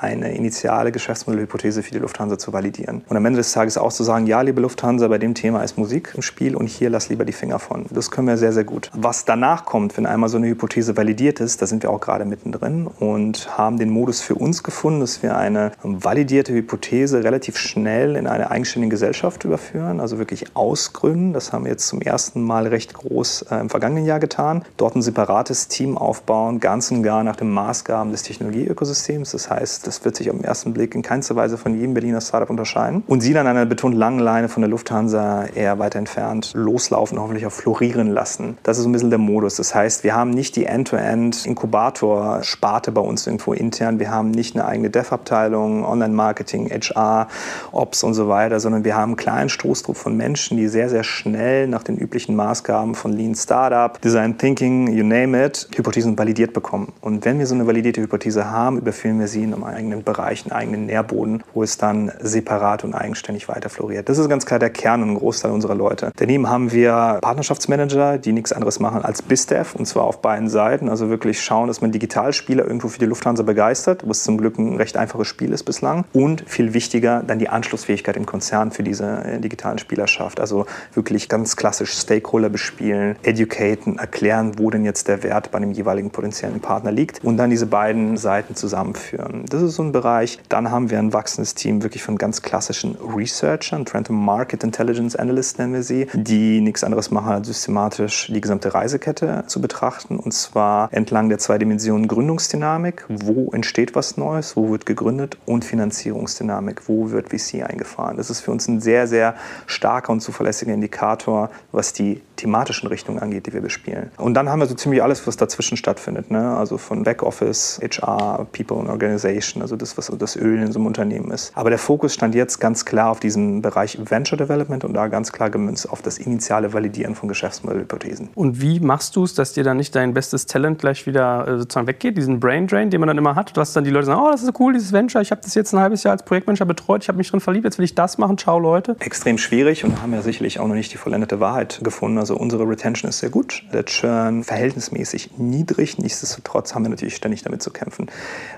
eine 0.00 0.34
initiale 0.34 0.92
Geschäftsmodellhypothese 0.92 1.82
für 1.82 1.90
die 1.90 1.98
Lufthansa 1.98 2.38
zu 2.38 2.52
validieren. 2.52 3.02
Und 3.08 3.16
am 3.16 3.24
Ende 3.24 3.38
des 3.38 3.52
Tages 3.52 3.78
auch 3.78 3.92
zu 3.92 4.04
sagen, 4.04 4.26
ja, 4.26 4.40
liebe 4.40 4.60
Lufthansa, 4.60 5.08
bei 5.08 5.18
dem 5.18 5.34
Thema 5.34 5.62
ist 5.62 5.78
Musik 5.78 6.12
im 6.14 6.22
Spiel 6.22 6.56
und 6.56 6.66
hier 6.66 6.90
lass 6.90 7.08
lieber 7.08 7.24
die 7.24 7.32
Finger 7.32 7.58
von. 7.58 7.86
Das 7.90 8.10
können 8.10 8.28
wir 8.28 8.36
sehr, 8.36 8.52
sehr 8.52 8.64
gut. 8.64 8.90
Was 8.94 9.24
danach 9.24 9.64
kommt, 9.64 9.96
wenn 9.96 10.06
einmal 10.06 10.28
so 10.28 10.36
eine 10.36 10.48
Hypothese 10.48 10.96
validiert 10.96 11.40
ist, 11.40 11.62
da 11.62 11.66
sind 11.66 11.82
wir 11.82 11.90
auch 11.90 12.00
gerade 12.00 12.24
mittendrin 12.24 12.86
und 12.86 13.58
haben 13.58 13.78
den 13.78 13.90
Modus 13.90 14.20
für 14.20 14.34
uns 14.34 14.62
gefunden, 14.62 15.00
dass 15.00 15.22
wir 15.22 15.36
eine 15.36 15.72
validierte 15.82 16.52
Hypothese 16.52 17.24
relativ 17.24 17.56
schnell 17.56 18.16
in 18.16 18.26
eine 18.26 18.50
eigenständige 18.50 18.92
Gesellschaft 18.92 19.44
überführen, 19.44 20.00
also 20.00 20.18
wirklich 20.18 20.56
ausgründen. 20.56 21.32
Das 21.32 21.52
haben 21.52 21.64
wir 21.64 21.72
jetzt 21.72 21.88
zum 21.88 22.00
ersten 22.00 22.42
Mal 22.42 22.66
recht 22.66 22.94
groß 22.94 23.46
äh, 23.50 23.56
im 23.56 23.70
vergangenen 23.70 24.04
Jahr 24.04 24.20
getan. 24.20 24.64
Dort 24.76 24.96
ein 24.96 25.02
separates 25.02 25.68
Team 25.68 25.98
aufbauen, 25.98 26.60
ganz 26.60 26.90
und 26.90 27.02
gar 27.02 27.24
nach 27.24 27.36
den 27.36 27.50
Maßgaben 27.50 28.12
des 28.12 28.22
Technologieökosystems 28.22 29.31
Das 29.34 29.50
heißt, 29.50 29.86
das 29.86 30.04
wird 30.04 30.16
sich 30.16 30.30
auf 30.30 30.36
den 30.36 30.44
ersten 30.44 30.72
Blick 30.72 30.94
in 30.94 31.02
keinster 31.02 31.36
Weise 31.36 31.58
von 31.58 31.78
jedem 31.78 31.92
Berliner 31.94 32.20
Startup 32.20 32.50
unterscheiden. 32.50 33.02
Und 33.06 33.20
sie 33.20 33.32
dann 33.32 33.46
an 33.46 33.56
einer 33.56 33.66
betont 33.66 33.94
langen 33.94 34.18
Leine 34.18 34.48
von 34.48 34.62
der 34.62 34.70
Lufthansa 34.70 35.44
eher 35.46 35.78
weiter 35.78 35.98
entfernt 35.98 36.52
loslaufen, 36.54 37.20
hoffentlich 37.20 37.46
auch 37.46 37.52
florieren 37.52 38.08
lassen. 38.08 38.58
Das 38.62 38.78
ist 38.78 38.86
ein 38.86 38.92
bisschen 38.92 39.10
der 39.10 39.18
Modus. 39.18 39.56
Das 39.56 39.74
heißt, 39.74 40.04
wir 40.04 40.14
haben 40.14 40.30
nicht 40.30 40.54
die 40.56 40.66
End-to-End-Inkubator-Sparte 40.66 42.92
bei 42.92 43.00
uns 43.00 43.26
irgendwo 43.26 43.52
intern. 43.52 43.98
Wir 43.98 44.10
haben 44.10 44.30
nicht 44.30 44.54
eine 44.54 44.66
eigene 44.66 44.90
Dev-Abteilung, 44.90 45.84
Online-Marketing, 45.84 46.70
HR, 46.70 47.26
Ops 47.72 48.04
und 48.04 48.14
so 48.14 48.28
weiter, 48.28 48.60
sondern 48.60 48.84
wir 48.84 48.96
haben 48.96 49.10
einen 49.10 49.16
kleinen 49.16 49.48
Stoßtrupp 49.48 49.96
von 49.96 50.16
Menschen, 50.16 50.56
die 50.56 50.68
sehr, 50.68 50.88
sehr 50.88 51.04
schnell 51.04 51.68
nach 51.68 51.82
den 51.82 51.96
üblichen 51.96 52.36
Maßgaben 52.36 52.94
von 52.94 53.12
Lean 53.12 53.34
Startup, 53.34 54.00
Design 54.00 54.38
Thinking, 54.38 54.92
you 54.92 55.04
name 55.04 55.44
it, 55.44 55.68
Hypothesen 55.74 56.18
validiert 56.18 56.52
bekommen. 56.52 56.92
Und 57.00 57.24
wenn 57.24 57.38
wir 57.38 57.46
so 57.46 57.54
eine 57.54 57.66
validierte 57.66 58.00
Hypothese 58.00 58.50
haben, 58.50 58.78
überführen 58.78 59.18
wir 59.18 59.21
sie 59.28 59.42
in 59.42 59.54
einem 59.54 59.64
eigenen 59.64 60.02
Bereich, 60.02 60.44
einen 60.44 60.52
eigenen 60.52 60.86
Nährboden, 60.86 61.42
wo 61.54 61.62
es 61.62 61.78
dann 61.78 62.12
separat 62.20 62.84
und 62.84 62.94
eigenständig 62.94 63.48
weiter 63.48 63.68
floriert. 63.68 64.08
Das 64.08 64.18
ist 64.18 64.28
ganz 64.28 64.46
klar 64.46 64.58
der 64.58 64.70
Kern 64.70 65.02
und 65.02 65.10
ein 65.10 65.18
Großteil 65.18 65.50
unserer 65.50 65.74
Leute. 65.74 66.12
Daneben 66.16 66.48
haben 66.48 66.72
wir 66.72 67.18
Partnerschaftsmanager, 67.20 68.18
die 68.18 68.32
nichts 68.32 68.52
anderes 68.52 68.80
machen 68.80 69.02
als 69.02 69.22
BizDev 69.22 69.74
und 69.76 69.86
zwar 69.86 70.04
auf 70.04 70.22
beiden 70.22 70.48
Seiten. 70.48 70.88
Also 70.88 71.08
wirklich 71.08 71.42
schauen, 71.42 71.68
dass 71.68 71.80
man 71.80 71.92
Digitalspieler 71.92 72.64
irgendwo 72.64 72.88
für 72.88 72.98
die 72.98 73.06
Lufthansa 73.06 73.42
begeistert, 73.42 74.02
was 74.06 74.24
zum 74.24 74.38
Glück 74.38 74.58
ein 74.58 74.76
recht 74.76 74.96
einfaches 74.96 75.28
Spiel 75.28 75.52
ist 75.52 75.64
bislang. 75.64 76.04
Und 76.12 76.44
viel 76.46 76.74
wichtiger, 76.74 77.22
dann 77.26 77.38
die 77.38 77.48
Anschlussfähigkeit 77.48 78.16
im 78.16 78.26
Konzern 78.26 78.70
für 78.70 78.82
diese 78.82 79.24
äh, 79.24 79.40
digitalen 79.40 79.78
Spieler 79.78 80.06
schafft. 80.06 80.40
Also 80.40 80.66
wirklich 80.94 81.28
ganz 81.28 81.56
klassisch 81.56 81.92
Stakeholder 81.92 82.48
bespielen, 82.48 83.16
educaten, 83.22 83.98
erklären, 83.98 84.52
wo 84.58 84.70
denn 84.70 84.84
jetzt 84.84 85.08
der 85.08 85.22
Wert 85.22 85.50
bei 85.50 85.58
einem 85.58 85.72
jeweiligen 85.72 86.10
potenziellen 86.10 86.60
Partner 86.60 86.92
liegt 86.92 87.24
und 87.24 87.36
dann 87.36 87.50
diese 87.50 87.66
beiden 87.66 88.16
Seiten 88.16 88.54
zusammenführen. 88.54 89.11
Das 89.46 89.62
ist 89.62 89.74
so 89.74 89.82
ein 89.82 89.92
Bereich. 89.92 90.38
Dann 90.48 90.70
haben 90.70 90.90
wir 90.90 90.98
ein 90.98 91.12
wachsendes 91.12 91.54
Team 91.54 91.82
wirklich 91.82 92.02
von 92.02 92.18
ganz 92.18 92.42
klassischen 92.42 92.96
Researchern, 92.96 93.84
Trend 93.84 94.10
Market 94.10 94.64
Intelligence 94.64 95.16
Analysts 95.16 95.58
nennen 95.58 95.74
wir 95.74 95.82
sie, 95.82 96.06
die 96.12 96.60
nichts 96.60 96.84
anderes 96.84 97.10
machen, 97.10 97.32
als 97.32 97.46
systematisch 97.46 98.30
die 98.32 98.40
gesamte 98.40 98.74
Reisekette 98.74 99.44
zu 99.46 99.60
betrachten 99.60 100.18
und 100.18 100.32
zwar 100.32 100.92
entlang 100.92 101.28
der 101.28 101.38
zwei 101.38 101.58
Dimensionen 101.58 102.08
Gründungsdynamik, 102.08 103.04
wo 103.08 103.50
entsteht 103.52 103.94
was 103.94 104.16
Neues, 104.16 104.56
wo 104.56 104.70
wird 104.70 104.86
gegründet 104.86 105.38
und 105.46 105.64
Finanzierungsdynamik, 105.64 106.88
wo 106.88 107.10
wird 107.10 107.28
VC 107.30 107.62
eingefahren. 107.68 108.16
Das 108.16 108.30
ist 108.30 108.40
für 108.40 108.50
uns 108.50 108.68
ein 108.68 108.80
sehr, 108.80 109.06
sehr 109.06 109.34
starker 109.66 110.12
und 110.12 110.20
zuverlässiger 110.20 110.72
Indikator, 110.72 111.50
was 111.72 111.92
die 111.92 112.20
thematischen 112.36 112.88
Richtungen 112.88 113.20
angeht, 113.20 113.46
die 113.46 113.52
wir 113.52 113.60
bespielen. 113.60 114.10
Und 114.16 114.34
dann 114.34 114.48
haben 114.48 114.58
wir 114.58 114.66
so 114.66 114.74
ziemlich 114.74 115.02
alles, 115.02 115.26
was 115.26 115.36
dazwischen 115.36 115.76
stattfindet. 115.76 116.30
Ne? 116.30 116.56
Also 116.56 116.76
von 116.76 117.04
Backoffice, 117.04 117.80
HR, 117.82 118.46
People 118.52 118.78
and 118.78 118.88
Organization, 118.88 119.01
also 119.06 119.76
das, 119.76 119.98
was 119.98 120.12
das 120.18 120.36
Öl 120.36 120.62
in 120.62 120.72
so 120.72 120.78
einem 120.78 120.86
Unternehmen 120.86 121.30
ist. 121.30 121.52
Aber 121.54 121.70
der 121.70 121.78
Fokus 121.78 122.14
stand 122.14 122.34
jetzt 122.34 122.58
ganz 122.58 122.84
klar 122.84 123.10
auf 123.10 123.20
diesem 123.20 123.62
Bereich 123.62 123.98
Venture 123.98 124.36
Development 124.36 124.84
und 124.84 124.94
da 124.94 125.08
ganz 125.08 125.32
klar 125.32 125.50
gemünzt 125.50 125.88
auf 125.90 126.02
das 126.02 126.18
initiale 126.18 126.72
Validieren 126.72 127.14
von 127.14 127.28
Geschäftsmodellhypothesen. 127.28 128.30
Und 128.34 128.60
wie 128.60 128.80
machst 128.80 129.16
du 129.16 129.24
es, 129.24 129.34
dass 129.34 129.52
dir 129.52 129.64
dann 129.64 129.76
nicht 129.76 129.94
dein 129.94 130.14
bestes 130.14 130.46
Talent 130.46 130.78
gleich 130.78 131.06
wieder 131.06 131.46
äh, 131.46 131.58
sozusagen 131.58 131.86
weggeht, 131.86 132.16
diesen 132.16 132.40
Brain 132.40 132.66
Drain, 132.66 132.90
den 132.90 133.00
man 133.00 133.08
dann 133.08 133.18
immer 133.18 133.34
hat, 133.34 133.56
dass 133.56 133.72
dann 133.72 133.84
die 133.84 133.90
Leute 133.90 134.06
sagen, 134.06 134.20
oh, 134.22 134.30
das 134.30 134.42
ist 134.42 134.58
cool, 134.60 134.72
dieses 134.72 134.92
Venture, 134.92 135.20
ich 135.20 135.30
habe 135.30 135.40
das 135.42 135.54
jetzt 135.54 135.72
ein 135.72 135.80
halbes 135.80 136.02
Jahr 136.02 136.12
als 136.12 136.24
Projektmanager 136.24 136.64
betreut, 136.64 137.02
ich 137.02 137.08
habe 137.08 137.18
mich 137.18 137.30
drin 137.30 137.40
verliebt, 137.40 137.64
jetzt 137.64 137.78
will 137.78 137.84
ich 137.84 137.94
das 137.94 138.18
machen, 138.18 138.38
ciao 138.38 138.58
Leute. 138.58 138.96
Extrem 139.00 139.38
schwierig 139.38 139.84
und 139.84 140.00
haben 140.02 140.12
ja 140.12 140.22
sicherlich 140.22 140.60
auch 140.60 140.68
noch 140.68 140.74
nicht 140.74 140.92
die 140.92 140.96
vollendete 140.96 141.40
Wahrheit 141.40 141.80
gefunden. 141.82 142.18
Also 142.18 142.36
unsere 142.36 142.68
Retention 142.68 143.08
ist 143.08 143.18
sehr 143.18 143.30
gut, 143.30 143.64
der 143.72 143.84
Churn 143.84 144.44
verhältnismäßig 144.44 145.38
niedrig, 145.38 145.98
nichtsdestotrotz 145.98 146.74
haben 146.74 146.84
wir 146.84 146.90
natürlich 146.90 147.16
ständig 147.16 147.42
damit 147.42 147.62
zu 147.62 147.70
kämpfen. 147.70 148.08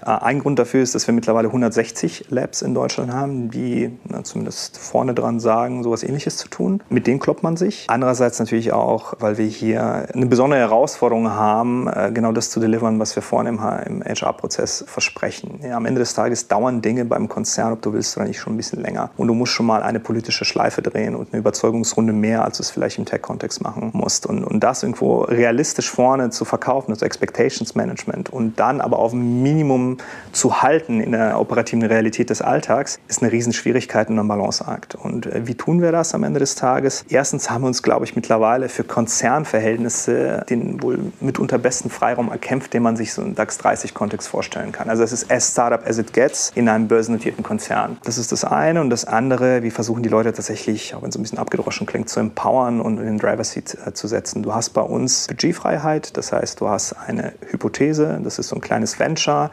Äh, 0.02 0.10
ein 0.34 0.40
Grund 0.40 0.58
dafür 0.58 0.82
ist, 0.82 0.94
dass 0.94 1.06
wir 1.06 1.14
mittlerweile 1.14 1.48
160 1.48 2.26
Labs 2.30 2.62
in 2.62 2.74
Deutschland 2.74 3.12
haben, 3.12 3.50
die 3.50 3.90
na, 4.04 4.24
zumindest 4.24 4.78
vorne 4.78 5.14
dran 5.14 5.40
sagen, 5.40 5.82
sowas 5.82 6.02
ähnliches 6.02 6.36
zu 6.36 6.48
tun. 6.48 6.82
Mit 6.88 7.06
denen 7.06 7.20
kloppt 7.20 7.42
man 7.42 7.56
sich. 7.56 7.86
Andererseits 7.88 8.38
natürlich 8.38 8.72
auch, 8.72 9.14
weil 9.20 9.38
wir 9.38 9.46
hier 9.46 10.08
eine 10.12 10.26
besondere 10.26 10.60
Herausforderung 10.60 11.30
haben, 11.30 11.88
äh, 11.88 12.10
genau 12.12 12.32
das 12.32 12.50
zu 12.50 12.60
delivern, 12.60 12.98
was 12.98 13.16
wir 13.16 13.22
vorne 13.22 13.50
im 13.50 13.60
HR-Prozess 14.04 14.84
versprechen. 14.86 15.60
Ja, 15.62 15.76
am 15.76 15.86
Ende 15.86 16.00
des 16.00 16.14
Tages 16.14 16.48
dauern 16.48 16.82
Dinge 16.82 17.04
beim 17.04 17.28
Konzern, 17.28 17.72
ob 17.72 17.82
du 17.82 17.92
willst 17.92 18.16
oder 18.16 18.26
nicht, 18.26 18.38
schon 18.38 18.54
ein 18.54 18.56
bisschen 18.56 18.82
länger. 18.82 19.10
Und 19.16 19.28
du 19.28 19.34
musst 19.34 19.52
schon 19.52 19.66
mal 19.66 19.82
eine 19.82 20.00
politische 20.00 20.44
Schleife 20.44 20.82
drehen 20.82 21.14
und 21.14 21.32
eine 21.32 21.40
Überzeugungsrunde 21.40 22.12
mehr, 22.12 22.44
als 22.44 22.58
du 22.58 22.62
es 22.62 22.70
vielleicht 22.70 22.98
im 22.98 23.04
Tech-Kontext 23.04 23.62
machen 23.62 23.90
musst. 23.92 24.26
Und, 24.26 24.44
und 24.44 24.60
das 24.60 24.82
irgendwo 24.82 25.22
realistisch 25.22 25.90
vorne 25.90 26.30
zu 26.30 26.44
verkaufen, 26.44 26.90
also 26.90 27.06
Expectations 27.06 27.74
Management 27.74 28.30
und 28.30 28.58
dann 28.58 28.80
aber 28.80 28.98
auf 28.98 29.12
ein 29.12 29.42
Minimum 29.42 29.98
zu 30.32 30.62
halten 30.62 31.00
in 31.00 31.12
der 31.12 31.40
operativen 31.40 31.84
Realität 31.84 32.30
des 32.30 32.42
Alltags, 32.42 32.98
ist 33.08 33.22
eine 33.22 33.32
Riesenschwierigkeit 33.32 34.08
und 34.08 34.18
ein 34.18 34.28
Balanceakt. 34.28 34.94
Und 34.94 35.26
äh, 35.26 35.46
wie 35.46 35.54
tun 35.54 35.82
wir 35.82 35.92
das 35.92 36.14
am 36.14 36.24
Ende 36.24 36.40
des 36.40 36.54
Tages? 36.54 37.04
Erstens 37.08 37.50
haben 37.50 37.62
wir 37.62 37.68
uns, 37.68 37.82
glaube 37.82 38.04
ich, 38.04 38.16
mittlerweile 38.16 38.68
für 38.68 38.84
Konzernverhältnisse 38.84 40.44
den 40.48 40.82
wohl 40.82 40.98
mitunter 41.20 41.58
besten 41.58 41.90
Freiraum 41.90 42.30
erkämpft, 42.30 42.72
den 42.74 42.82
man 42.82 42.96
sich 42.96 43.12
so 43.12 43.22
im 43.22 43.34
DAX 43.34 43.60
30-Kontext 43.60 44.28
vorstellen 44.28 44.72
kann. 44.72 44.88
Also 44.88 45.02
es 45.02 45.12
ist 45.12 45.30
as 45.30 45.50
Startup 45.52 45.86
as 45.86 45.98
it 45.98 46.12
gets 46.12 46.52
in 46.54 46.68
einem 46.68 46.88
börsennotierten 46.88 47.42
Konzern. 47.42 47.98
Das 48.04 48.18
ist 48.18 48.32
das 48.32 48.44
eine. 48.44 48.80
Und 48.80 48.90
das 48.90 49.04
andere, 49.04 49.62
wir 49.62 49.72
versuchen 49.72 50.02
die 50.02 50.08
Leute 50.08 50.32
tatsächlich, 50.32 50.94
auch 50.94 51.02
wenn 51.02 51.10
es 51.10 51.16
ein 51.16 51.22
bisschen 51.22 51.38
abgedroschen 51.38 51.86
klingt, 51.86 52.08
zu 52.08 52.20
empowern 52.20 52.80
und 52.80 52.98
in 52.98 53.06
den 53.06 53.18
Driver 53.18 53.44
Seat 53.44 53.76
äh, 53.86 53.92
zu 53.92 54.06
setzen. 54.06 54.42
Du 54.42 54.54
hast 54.54 54.70
bei 54.70 54.82
uns 54.82 55.26
Budgetfreiheit, 55.28 56.16
das 56.16 56.32
heißt, 56.32 56.60
du 56.60 56.68
hast 56.68 56.92
eine 56.92 57.32
Hypothese, 57.50 58.20
das 58.22 58.38
ist 58.38 58.48
so 58.48 58.56
ein 58.56 58.60
kleines 58.60 58.98
Venture, 58.98 59.50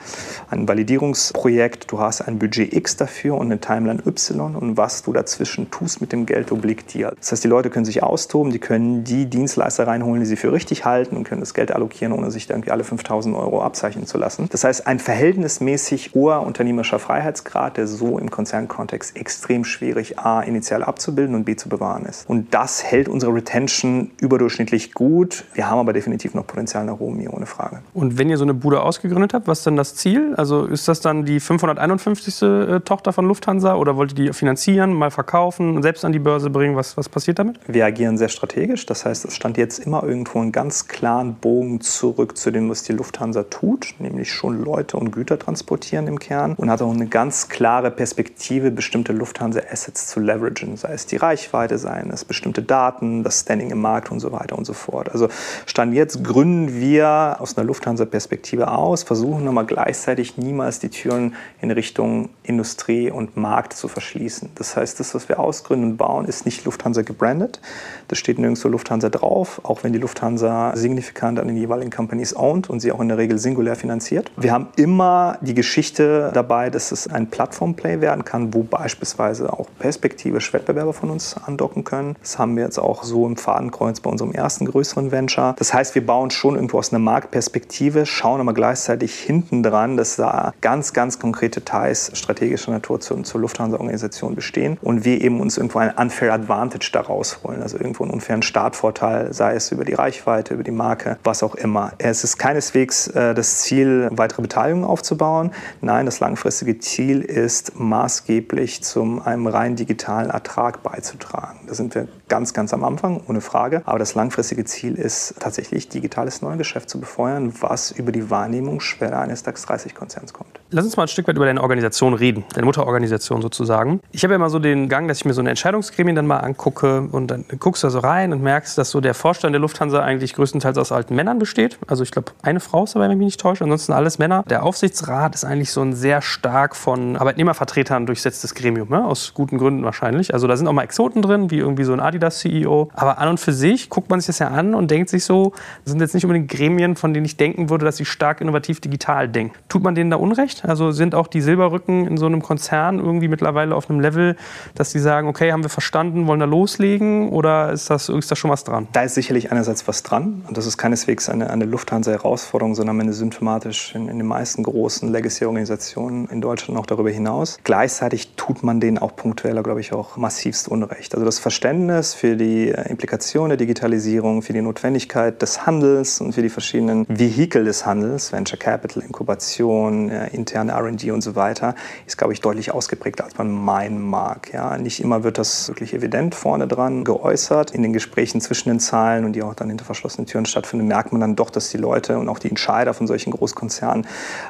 ein 0.52 0.68
Validierungsprojekt, 0.68 1.92
du 1.92 2.00
hast 2.00 2.22
ein 2.22 2.38
Budget 2.38 2.74
X 2.74 2.98
dafür 2.98 3.36
und 3.36 3.46
eine 3.48 3.60
Timeline 3.60 4.04
Y 4.06 4.56
und 4.56 4.76
was 4.76 5.02
du 5.02 5.14
dazwischen 5.14 5.72
tust 5.72 6.02
mit 6.02 6.12
dem 6.12 6.26
Geld, 6.26 6.52
obliegt 6.52 6.94
dir. 6.94 7.14
Das 7.18 7.32
heißt, 7.32 7.44
die 7.44 7.48
Leute 7.48 7.70
können 7.70 7.86
sich 7.86 8.04
austoben, 8.04 8.52
die 8.52 8.60
können 8.60 9.06
die 9.06 9.28
Dienstleister 9.28 9.88
reinholen, 9.88 10.20
die 10.20 10.26
sie 10.26 10.36
für 10.36 10.52
richtig 10.52 10.84
halten 10.84 11.16
und 11.16 11.24
können 11.24 11.40
das 11.40 11.54
Geld 11.54 11.72
allokieren, 11.72 12.12
ohne 12.12 12.32
sich 12.32 12.50
irgendwie 12.50 12.72
alle 12.72 12.84
5000 12.84 13.36
Euro 13.36 13.62
abzeichnen 13.64 14.06
zu 14.06 14.18
lassen. 14.18 14.50
Das 14.52 14.66
heißt, 14.66 14.88
ein 14.88 15.00
verhältnismäßig 15.00 16.12
hoher 16.14 16.46
unternehmerischer 16.46 17.00
Freiheitsgrad, 17.00 17.78
der 17.78 17.88
so 17.88 18.20
im 18.20 18.30
Konzernkontext 18.30 19.16
extrem 19.16 19.64
schwierig 19.64 20.20
A, 20.20 20.42
initial 20.42 20.84
abzubilden 20.84 21.34
und 21.34 21.46
B, 21.46 21.56
zu 21.56 21.70
bewahren 21.70 22.06
ist. 22.06 22.30
Und 22.30 22.54
das 22.54 22.84
hält 22.84 23.08
unsere 23.08 23.34
Retention 23.34 24.12
überdurchschnittlich 24.20 24.94
gut. 24.94 25.46
Wir 25.54 25.70
haben 25.70 25.80
aber 25.80 25.94
definitiv 25.94 26.34
noch 26.34 26.46
Potenzial 26.46 26.84
nach 26.86 27.00
oben 27.00 27.20
hier, 27.20 27.34
ohne 27.34 27.46
Frage. 27.46 27.82
Und 27.94 28.18
wenn 28.18 28.30
ihr 28.30 28.38
so 28.38 28.44
eine 28.44 28.54
Bude 28.54 28.82
ausgegründet 28.82 29.34
habt, 29.34 29.48
was 29.48 29.60
ist 29.60 29.68
dann 29.68 29.78
das 29.78 29.96
Ziel? 29.96 30.36
Also 30.42 30.66
ist 30.66 30.88
das 30.88 31.02
dann 31.02 31.24
die 31.24 31.40
551. 31.40 32.42
Äh, 32.42 32.80
Tochter 32.80 33.14
von 33.14 33.28
Lufthansa 33.28 33.76
oder 33.76 33.96
wollt 33.96 34.14
ihr 34.18 34.26
die 34.26 34.34
finanzieren, 34.34 34.92
mal 34.92 35.12
verkaufen, 35.12 35.84
selbst 35.84 36.04
an 36.04 36.14
die 36.14 36.18
Börse 36.18 36.50
bringen? 36.50 36.76
Was, 36.76 36.98
was 36.98 37.10
passiert 37.10 37.38
damit? 37.38 37.60
Wir 37.68 37.86
agieren 37.86 38.18
sehr 38.18 38.28
strategisch. 38.28 38.88
Das 38.88 39.06
heißt, 39.06 39.26
es 39.26 39.36
stand 39.36 39.60
jetzt 39.60 39.78
immer 39.78 40.02
irgendwo 40.02 40.40
einen 40.40 40.52
ganz 40.52 40.88
klaren 40.88 41.36
Bogen 41.36 41.80
zurück 41.80 42.38
zu 42.38 42.50
dem, 42.50 42.72
was 42.72 42.82
die 42.82 42.94
Lufthansa 42.94 43.44
tut, 43.44 43.94
nämlich 44.00 44.34
schon 44.34 44.64
Leute 44.64 44.98
und 44.98 45.12
Güter 45.12 45.38
transportieren 45.38 46.08
im 46.08 46.18
Kern 46.18 46.56
und 46.56 46.72
hat 46.72 46.82
auch 46.82 46.92
eine 46.92 47.06
ganz 47.06 47.48
klare 47.48 47.92
Perspektive, 47.92 48.72
bestimmte 48.72 49.14
Lufthansa-Assets 49.14 50.08
zu 50.08 50.22
leveragen, 50.22 50.76
sei 50.76 50.94
es 50.94 51.06
die 51.06 51.18
Reichweite, 51.18 51.78
seien 51.78 52.10
es 52.10 52.26
bestimmte 52.26 52.64
Daten, 52.64 53.24
das 53.24 53.42
Standing 53.42 53.70
im 53.70 53.80
Markt 53.80 54.10
und 54.10 54.20
so 54.20 54.32
weiter 54.32 54.58
und 54.58 54.66
so 54.66 54.74
fort. 54.74 55.12
Also 55.12 55.28
Stand 55.68 55.94
jetzt 55.94 56.24
gründen 56.24 56.80
wir 56.82 57.36
aus 57.38 57.56
einer 57.56 57.68
Lufthansa-Perspektive 57.68 58.72
aus, 58.72 59.04
versuchen 59.04 59.48
aber 59.48 59.66
gleichzeitig 59.66 60.31
niemals 60.38 60.80
die 60.80 60.89
Türen 60.89 61.36
in 61.62 61.72
Richtung 61.72 62.30
Industrie 62.44 63.12
und 63.12 63.38
Markt 63.38 63.74
zu 63.74 63.88
verschließen. 63.88 64.50
Das 64.56 64.76
heißt, 64.76 65.00
das, 65.00 65.15
was 65.15 65.30
wir 65.30 65.39
ausgründen 65.39 65.91
und 65.91 65.98
bauen, 65.98 66.26
ist 66.26 66.46
nicht 66.46 66.65
Lufthansa 66.65 67.02
gebrandet. 67.02 67.60
Das 68.08 68.17
steht 68.20 68.39
nirgendwo 68.39 68.67
Lufthansa 68.67 69.10
drauf, 69.10 69.62
auch 69.63 69.84
wenn 69.84 69.94
die 69.94 70.00
Lufthansa 70.00 70.76
signifikant 70.76 71.39
an 71.39 71.48
den 71.48 71.58
jeweiligen 71.58 71.91
Companies 71.91 72.36
owned 72.36 72.70
und 72.70 72.80
sie 72.80 72.91
auch 72.91 73.00
in 73.00 73.08
der 73.08 73.17
Regel 73.17 73.38
singulär 73.38 73.76
finanziert. 73.76 74.32
Wir 74.38 74.52
haben 74.52 74.67
immer 74.76 75.38
die 75.41 75.54
Geschichte 75.54 76.32
dabei, 76.34 76.70
dass 76.70 76.91
es 76.91 77.08
ein 77.08 77.28
Plattform-Play 77.28 78.02
werden 78.02 78.26
kann, 78.26 78.54
wo 78.54 78.63
beispielsweise 78.63 79.52
auch 79.52 79.67
perspektivisch 79.80 80.54
Wettbewerber 80.54 80.94
von 80.94 81.10
uns 81.10 81.36
andocken 81.38 81.84
können. 81.84 82.15
Das 82.22 82.38
haben 82.38 82.56
wir 82.56 82.63
jetzt 82.63 82.80
auch 82.80 83.04
so 83.04 83.26
im 83.26 83.38
Fadenkreuz 83.38 84.00
bei 84.00 84.10
unserem 84.10 84.32
ersten 84.32 84.65
größeren 84.65 85.12
Venture. 85.12 85.56
Das 85.58 85.74
heißt, 85.74 85.96
wir 85.96 86.06
bauen 86.06 86.32
schon 86.32 86.56
irgendwo 86.56 86.78
aus 86.78 86.91
einer 86.91 87.00
Marktperspektive, 87.00 88.06
schauen 88.06 88.41
aber 88.41 88.54
gleichzeitig 88.54 89.15
hinten 89.15 89.63
dran, 89.63 89.98
dass 89.98 90.15
da 90.22 90.54
ganz, 90.62 90.94
ganz 90.94 91.20
konkrete 91.20 91.62
Ties 91.62 92.12
strategischer 92.14 92.72
Natur 92.72 93.00
zur, 93.00 93.24
zur 93.24 93.42
Lufthansa-Organisation 93.42 94.36
bestehen 94.36 94.78
und 94.82 95.04
wir 95.04 95.22
eben 95.22 95.42
uns 95.42 95.58
irgendwo 95.58 95.80
ein 95.80 95.92
unfair 95.92 96.34
Advantage 96.34 96.92
daraus 96.94 97.44
holen, 97.44 97.62
also 97.62 97.78
irgendwo 97.78 98.04
einen 98.04 98.14
unfairen 98.14 98.44
Startvorteil, 98.44 99.34
sei 99.34 99.56
es 99.56 99.72
über 99.72 99.84
die 99.84 99.94
Reichweite, 99.94 100.54
über 100.54 100.64
die 100.64 100.72
Marke, 100.72 101.18
was 101.24 101.44
auch 101.44 101.56
immer. 101.56 101.94
Es 101.98 102.24
ist 102.24 102.38
keineswegs 102.38 103.08
äh, 103.08 103.34
das 103.34 103.60
Ziel, 103.60 104.10
weitere 104.12 104.42
Beteiligungen 104.44 104.86
aufzubauen. 104.86 105.52
Nein, 105.82 106.06
das 106.06 106.20
langfristige 106.20 106.78
Ziel 106.80 107.22
ist 107.22 107.80
maßgeblich 107.80 108.84
zum 108.84 109.22
einem 109.22 109.48
rein 109.48 109.76
digitalen 109.76 110.30
Ertrag 110.30 110.84
beizutragen. 110.84 111.62
Da 111.68 111.74
sind 111.74 111.96
wir 111.96 112.08
ganz, 112.32 112.54
ganz 112.54 112.74
am 112.74 112.86
Anfang, 112.86 113.22
ohne 113.28 113.41
Frage. 113.41 113.82
Aber 113.84 114.00
das 114.00 114.15
langfristige 114.15 114.63
Ziel 114.63 114.96
ist 114.96 115.36
tatsächlich 115.41 115.89
digitales 115.89 116.41
Neugeschäft 116.41 116.89
zu 116.89 116.98
befeuern, 117.02 117.52
was 117.60 117.91
über 117.91 118.13
die 118.13 118.30
Wahrnehmungsschwelle 118.30 119.17
eines 119.17 119.44
DAX 119.44 119.67
30-Konzerns 119.67 120.32
kommt. 120.32 120.61
Lass 120.74 120.86
uns 120.86 120.96
mal 120.96 121.04
ein 121.04 121.10
Stück 121.10 121.28
weit 121.28 121.36
über 121.36 121.46
deine 121.46 121.62
Organisation 121.62 122.14
reden, 122.14 122.46
deine 122.54 122.66
Mutterorganisation 122.66 123.42
sozusagen. 123.42 124.00
Ich 124.14 124.24
habe 124.24 124.32
ja 124.32 124.36
immer 124.38 124.50
so 124.50 124.58
den 124.58 124.88
Gang, 124.88 125.10
dass 125.10 125.18
ich 125.18 125.26
mir 125.26 125.34
so 125.34 125.42
eine 125.42 125.50
Entscheidungsgremien 125.50 126.16
dann 126.16 126.26
mal 126.26 126.38
angucke 126.38 127.10
und 127.12 127.28
dann 127.28 127.44
guckst 127.60 127.84
du 127.84 127.88
da 127.88 127.92
so 127.92 128.00
rein 128.00 128.32
und 128.32 128.42
merkst, 128.42 128.78
dass 128.78 128.90
so 128.90 129.02
der 129.02 129.14
Vorstand 129.14 129.54
der 129.54 129.60
Lufthansa 129.60 130.02
eigentlich 130.02 130.34
größtenteils 130.34 130.78
aus 130.78 130.94
alten 130.94 131.14
Männern 131.14 131.40
besteht. 131.40 131.78
Also 131.88 132.04
ich 132.04 132.12
glaube, 132.12 132.32
eine 132.42 132.62
Frau 132.62 132.86
ist 132.86 132.96
dabei, 132.96 133.04
wenn 133.04 133.12
ich 133.12 133.18
mich 133.18 133.26
nicht 133.26 133.42
täusche, 133.42 133.66
ansonsten 133.66 133.92
alles 133.92 134.18
Männer. 134.18 134.44
Der 134.50 134.64
Aufsichtsrat 134.64 135.36
ist 135.36 135.44
eigentlich 135.44 135.74
so 135.74 135.82
ein 135.82 135.92
sehr 135.92 136.22
stark 136.22 136.78
von 136.78 137.18
Arbeitnehmervertretern 137.18 138.06
durchsetztes 138.06 138.56
Gremium, 138.56 138.88
ne? 138.88 139.04
aus 139.04 139.34
guten 139.34 139.58
Gründen 139.58 139.84
wahrscheinlich. 139.84 140.34
Also 140.34 140.48
da 140.48 140.56
sind 140.56 140.68
auch 140.68 140.74
mal 140.74 140.84
Exoten 140.84 141.22
drin, 141.22 141.52
wie 141.52 141.58
irgendwie 141.58 141.84
so 141.84 141.92
ein 141.92 142.00
Adidas-CEO. 142.00 142.92
Aber 142.94 143.18
an 143.18 143.28
und 143.28 143.42
für 143.42 143.52
sich 143.52 143.90
guckt 143.90 144.10
man 144.10 144.22
sich 144.22 144.28
das 144.28 144.40
ja 144.40 144.48
an 144.48 144.74
und 144.74 144.90
denkt 144.90 145.10
sich 145.10 145.26
so, 145.26 145.52
das 145.84 145.92
sind 145.92 146.00
jetzt 146.00 146.14
nicht 146.14 146.24
unbedingt 146.24 146.50
Gremien, 146.50 146.96
von 146.96 147.14
denen 147.14 147.26
ich 147.26 147.36
denken 147.36 147.70
würde, 147.70 147.84
dass 147.84 147.98
sie 147.98 148.06
stark 148.06 148.40
innovativ 148.40 148.80
digital 148.80 149.28
denken. 149.28 149.58
Tut 149.68 149.84
man 149.84 149.96
denen 149.96 150.12
da 150.12 150.16
Unrecht? 150.16 150.61
Also 150.63 150.91
sind 150.91 151.15
auch 151.15 151.28
die 151.28 151.41
Silberrücken 151.41 152.08
in 152.08 152.17
so 152.17 152.26
einem 152.26 152.41
Konzern 152.41 153.00
irgendwie 153.00 153.28
mittlerweile 153.28 153.76
auf 153.76 153.89
einem 153.89 154.00
Level, 154.00 154.36
dass 154.76 154.91
die 154.91 155.00
sagen, 155.00 155.28
okay, 155.28 155.52
haben 155.52 155.63
wir 155.63 155.69
verstanden, 155.69 156.28
wollen 156.28 156.39
da 156.39 156.45
loslegen 156.45 157.30
oder 157.30 157.71
ist 157.71 157.89
das, 157.89 158.10
ist 158.10 158.32
da 158.32 158.36
schon 158.36 158.52
was 158.52 158.63
dran? 158.63 158.88
Da 158.93 159.04
ist 159.04 159.15
sicherlich 159.15 159.52
einerseits 159.52 159.88
was 159.88 160.04
dran 160.04 160.43
und 160.47 160.58
das 160.58 160.65
ist 160.65 160.78
keineswegs 160.78 161.30
eine, 161.30 161.50
eine 161.50 161.65
Lufthansa-Herausforderung, 161.65 162.76
sondern 162.76 162.99
eine 162.99 163.14
symptomatisch 163.14 163.95
in, 163.95 164.07
in 164.07 164.18
den 164.18 164.28
meisten 164.28 164.64
großen 164.64 165.12
Legacy-Organisationen 165.12 166.28
in 166.28 166.41
Deutschland 166.41 166.78
und 166.78 166.84
auch 166.84 166.88
darüber 166.88 167.09
hinaus. 167.09 167.59
Gleichzeitig 167.64 168.36
tut 168.36 168.64
man 168.64 168.80
denen 168.80 168.97
auch 168.97 169.16
punktueller, 169.16 169.64
glaube 169.64 169.80
ich, 169.80 169.93
auch 169.93 170.18
massivst 170.18 170.68
Unrecht. 170.68 171.14
Also 171.14 171.26
das 171.26 171.39
Verständnis 171.39 172.14
für 172.14 172.36
die 172.36 172.70
äh, 172.70 172.89
Implikation 172.89 173.49
der 173.49 173.57
Digitalisierung, 173.57 174.41
für 174.41 174.53
die 174.53 174.62
Notwendigkeit 174.62 175.41
des 175.41 175.66
Handels 175.66 176.22
und 176.22 176.34
für 176.34 176.41
die 176.41 176.49
verschiedenen 176.49 177.05
Vehikel 177.07 177.66
des 177.66 177.86
Handels, 177.86 178.32
Venture 178.32 178.59
Capital, 178.59 179.03
Inkubation, 179.03 180.09
äh, 180.09 180.28
interne 180.52 180.74
R&D 180.74 181.12
und 181.12 181.22
so 181.22 181.36
weiter, 181.36 181.76
ist, 182.06 182.18
glaube 182.18 182.34
ich, 182.34 182.41
deutlich 182.41 182.72
ausgeprägter, 182.72 183.24
als 183.24 183.38
man 183.38 183.52
meinen 183.52 184.02
mag. 184.02 184.52
Ja, 184.54 184.78
nicht 184.78 185.02
immer 185.02 185.24
wird 185.24 185.38
das 185.38 185.70
wirklich 185.70 185.93
evident 185.93 186.36
vorne 186.36 186.68
dran 186.68 187.04
geäußert. 187.04 187.72
In 187.72 187.84
den 187.84 187.93
Gesprächen 187.93 188.41
zwischen 188.41 188.70
den 188.70 188.80
Zahlen 188.80 189.24
und 189.24 189.34
die 189.34 189.43
auch 189.43 189.54
dann 189.54 189.70
hinter 189.70 189.86
verschlossenen 189.86 190.28
Türen 190.28 190.45
stattfinden, 190.45 190.88
merkt 190.88 191.12
man 191.12 191.22
dann 191.22 191.36
doch, 191.36 191.49
dass 191.49 191.70
die 191.70 191.78
Leute 191.78 192.18
und 192.18 192.28
auch 192.28 192.39
die 192.39 192.49
Entscheider 192.49 192.93
von 192.93 193.08
solchen 193.08 193.32
Großkonzernen 193.32 194.06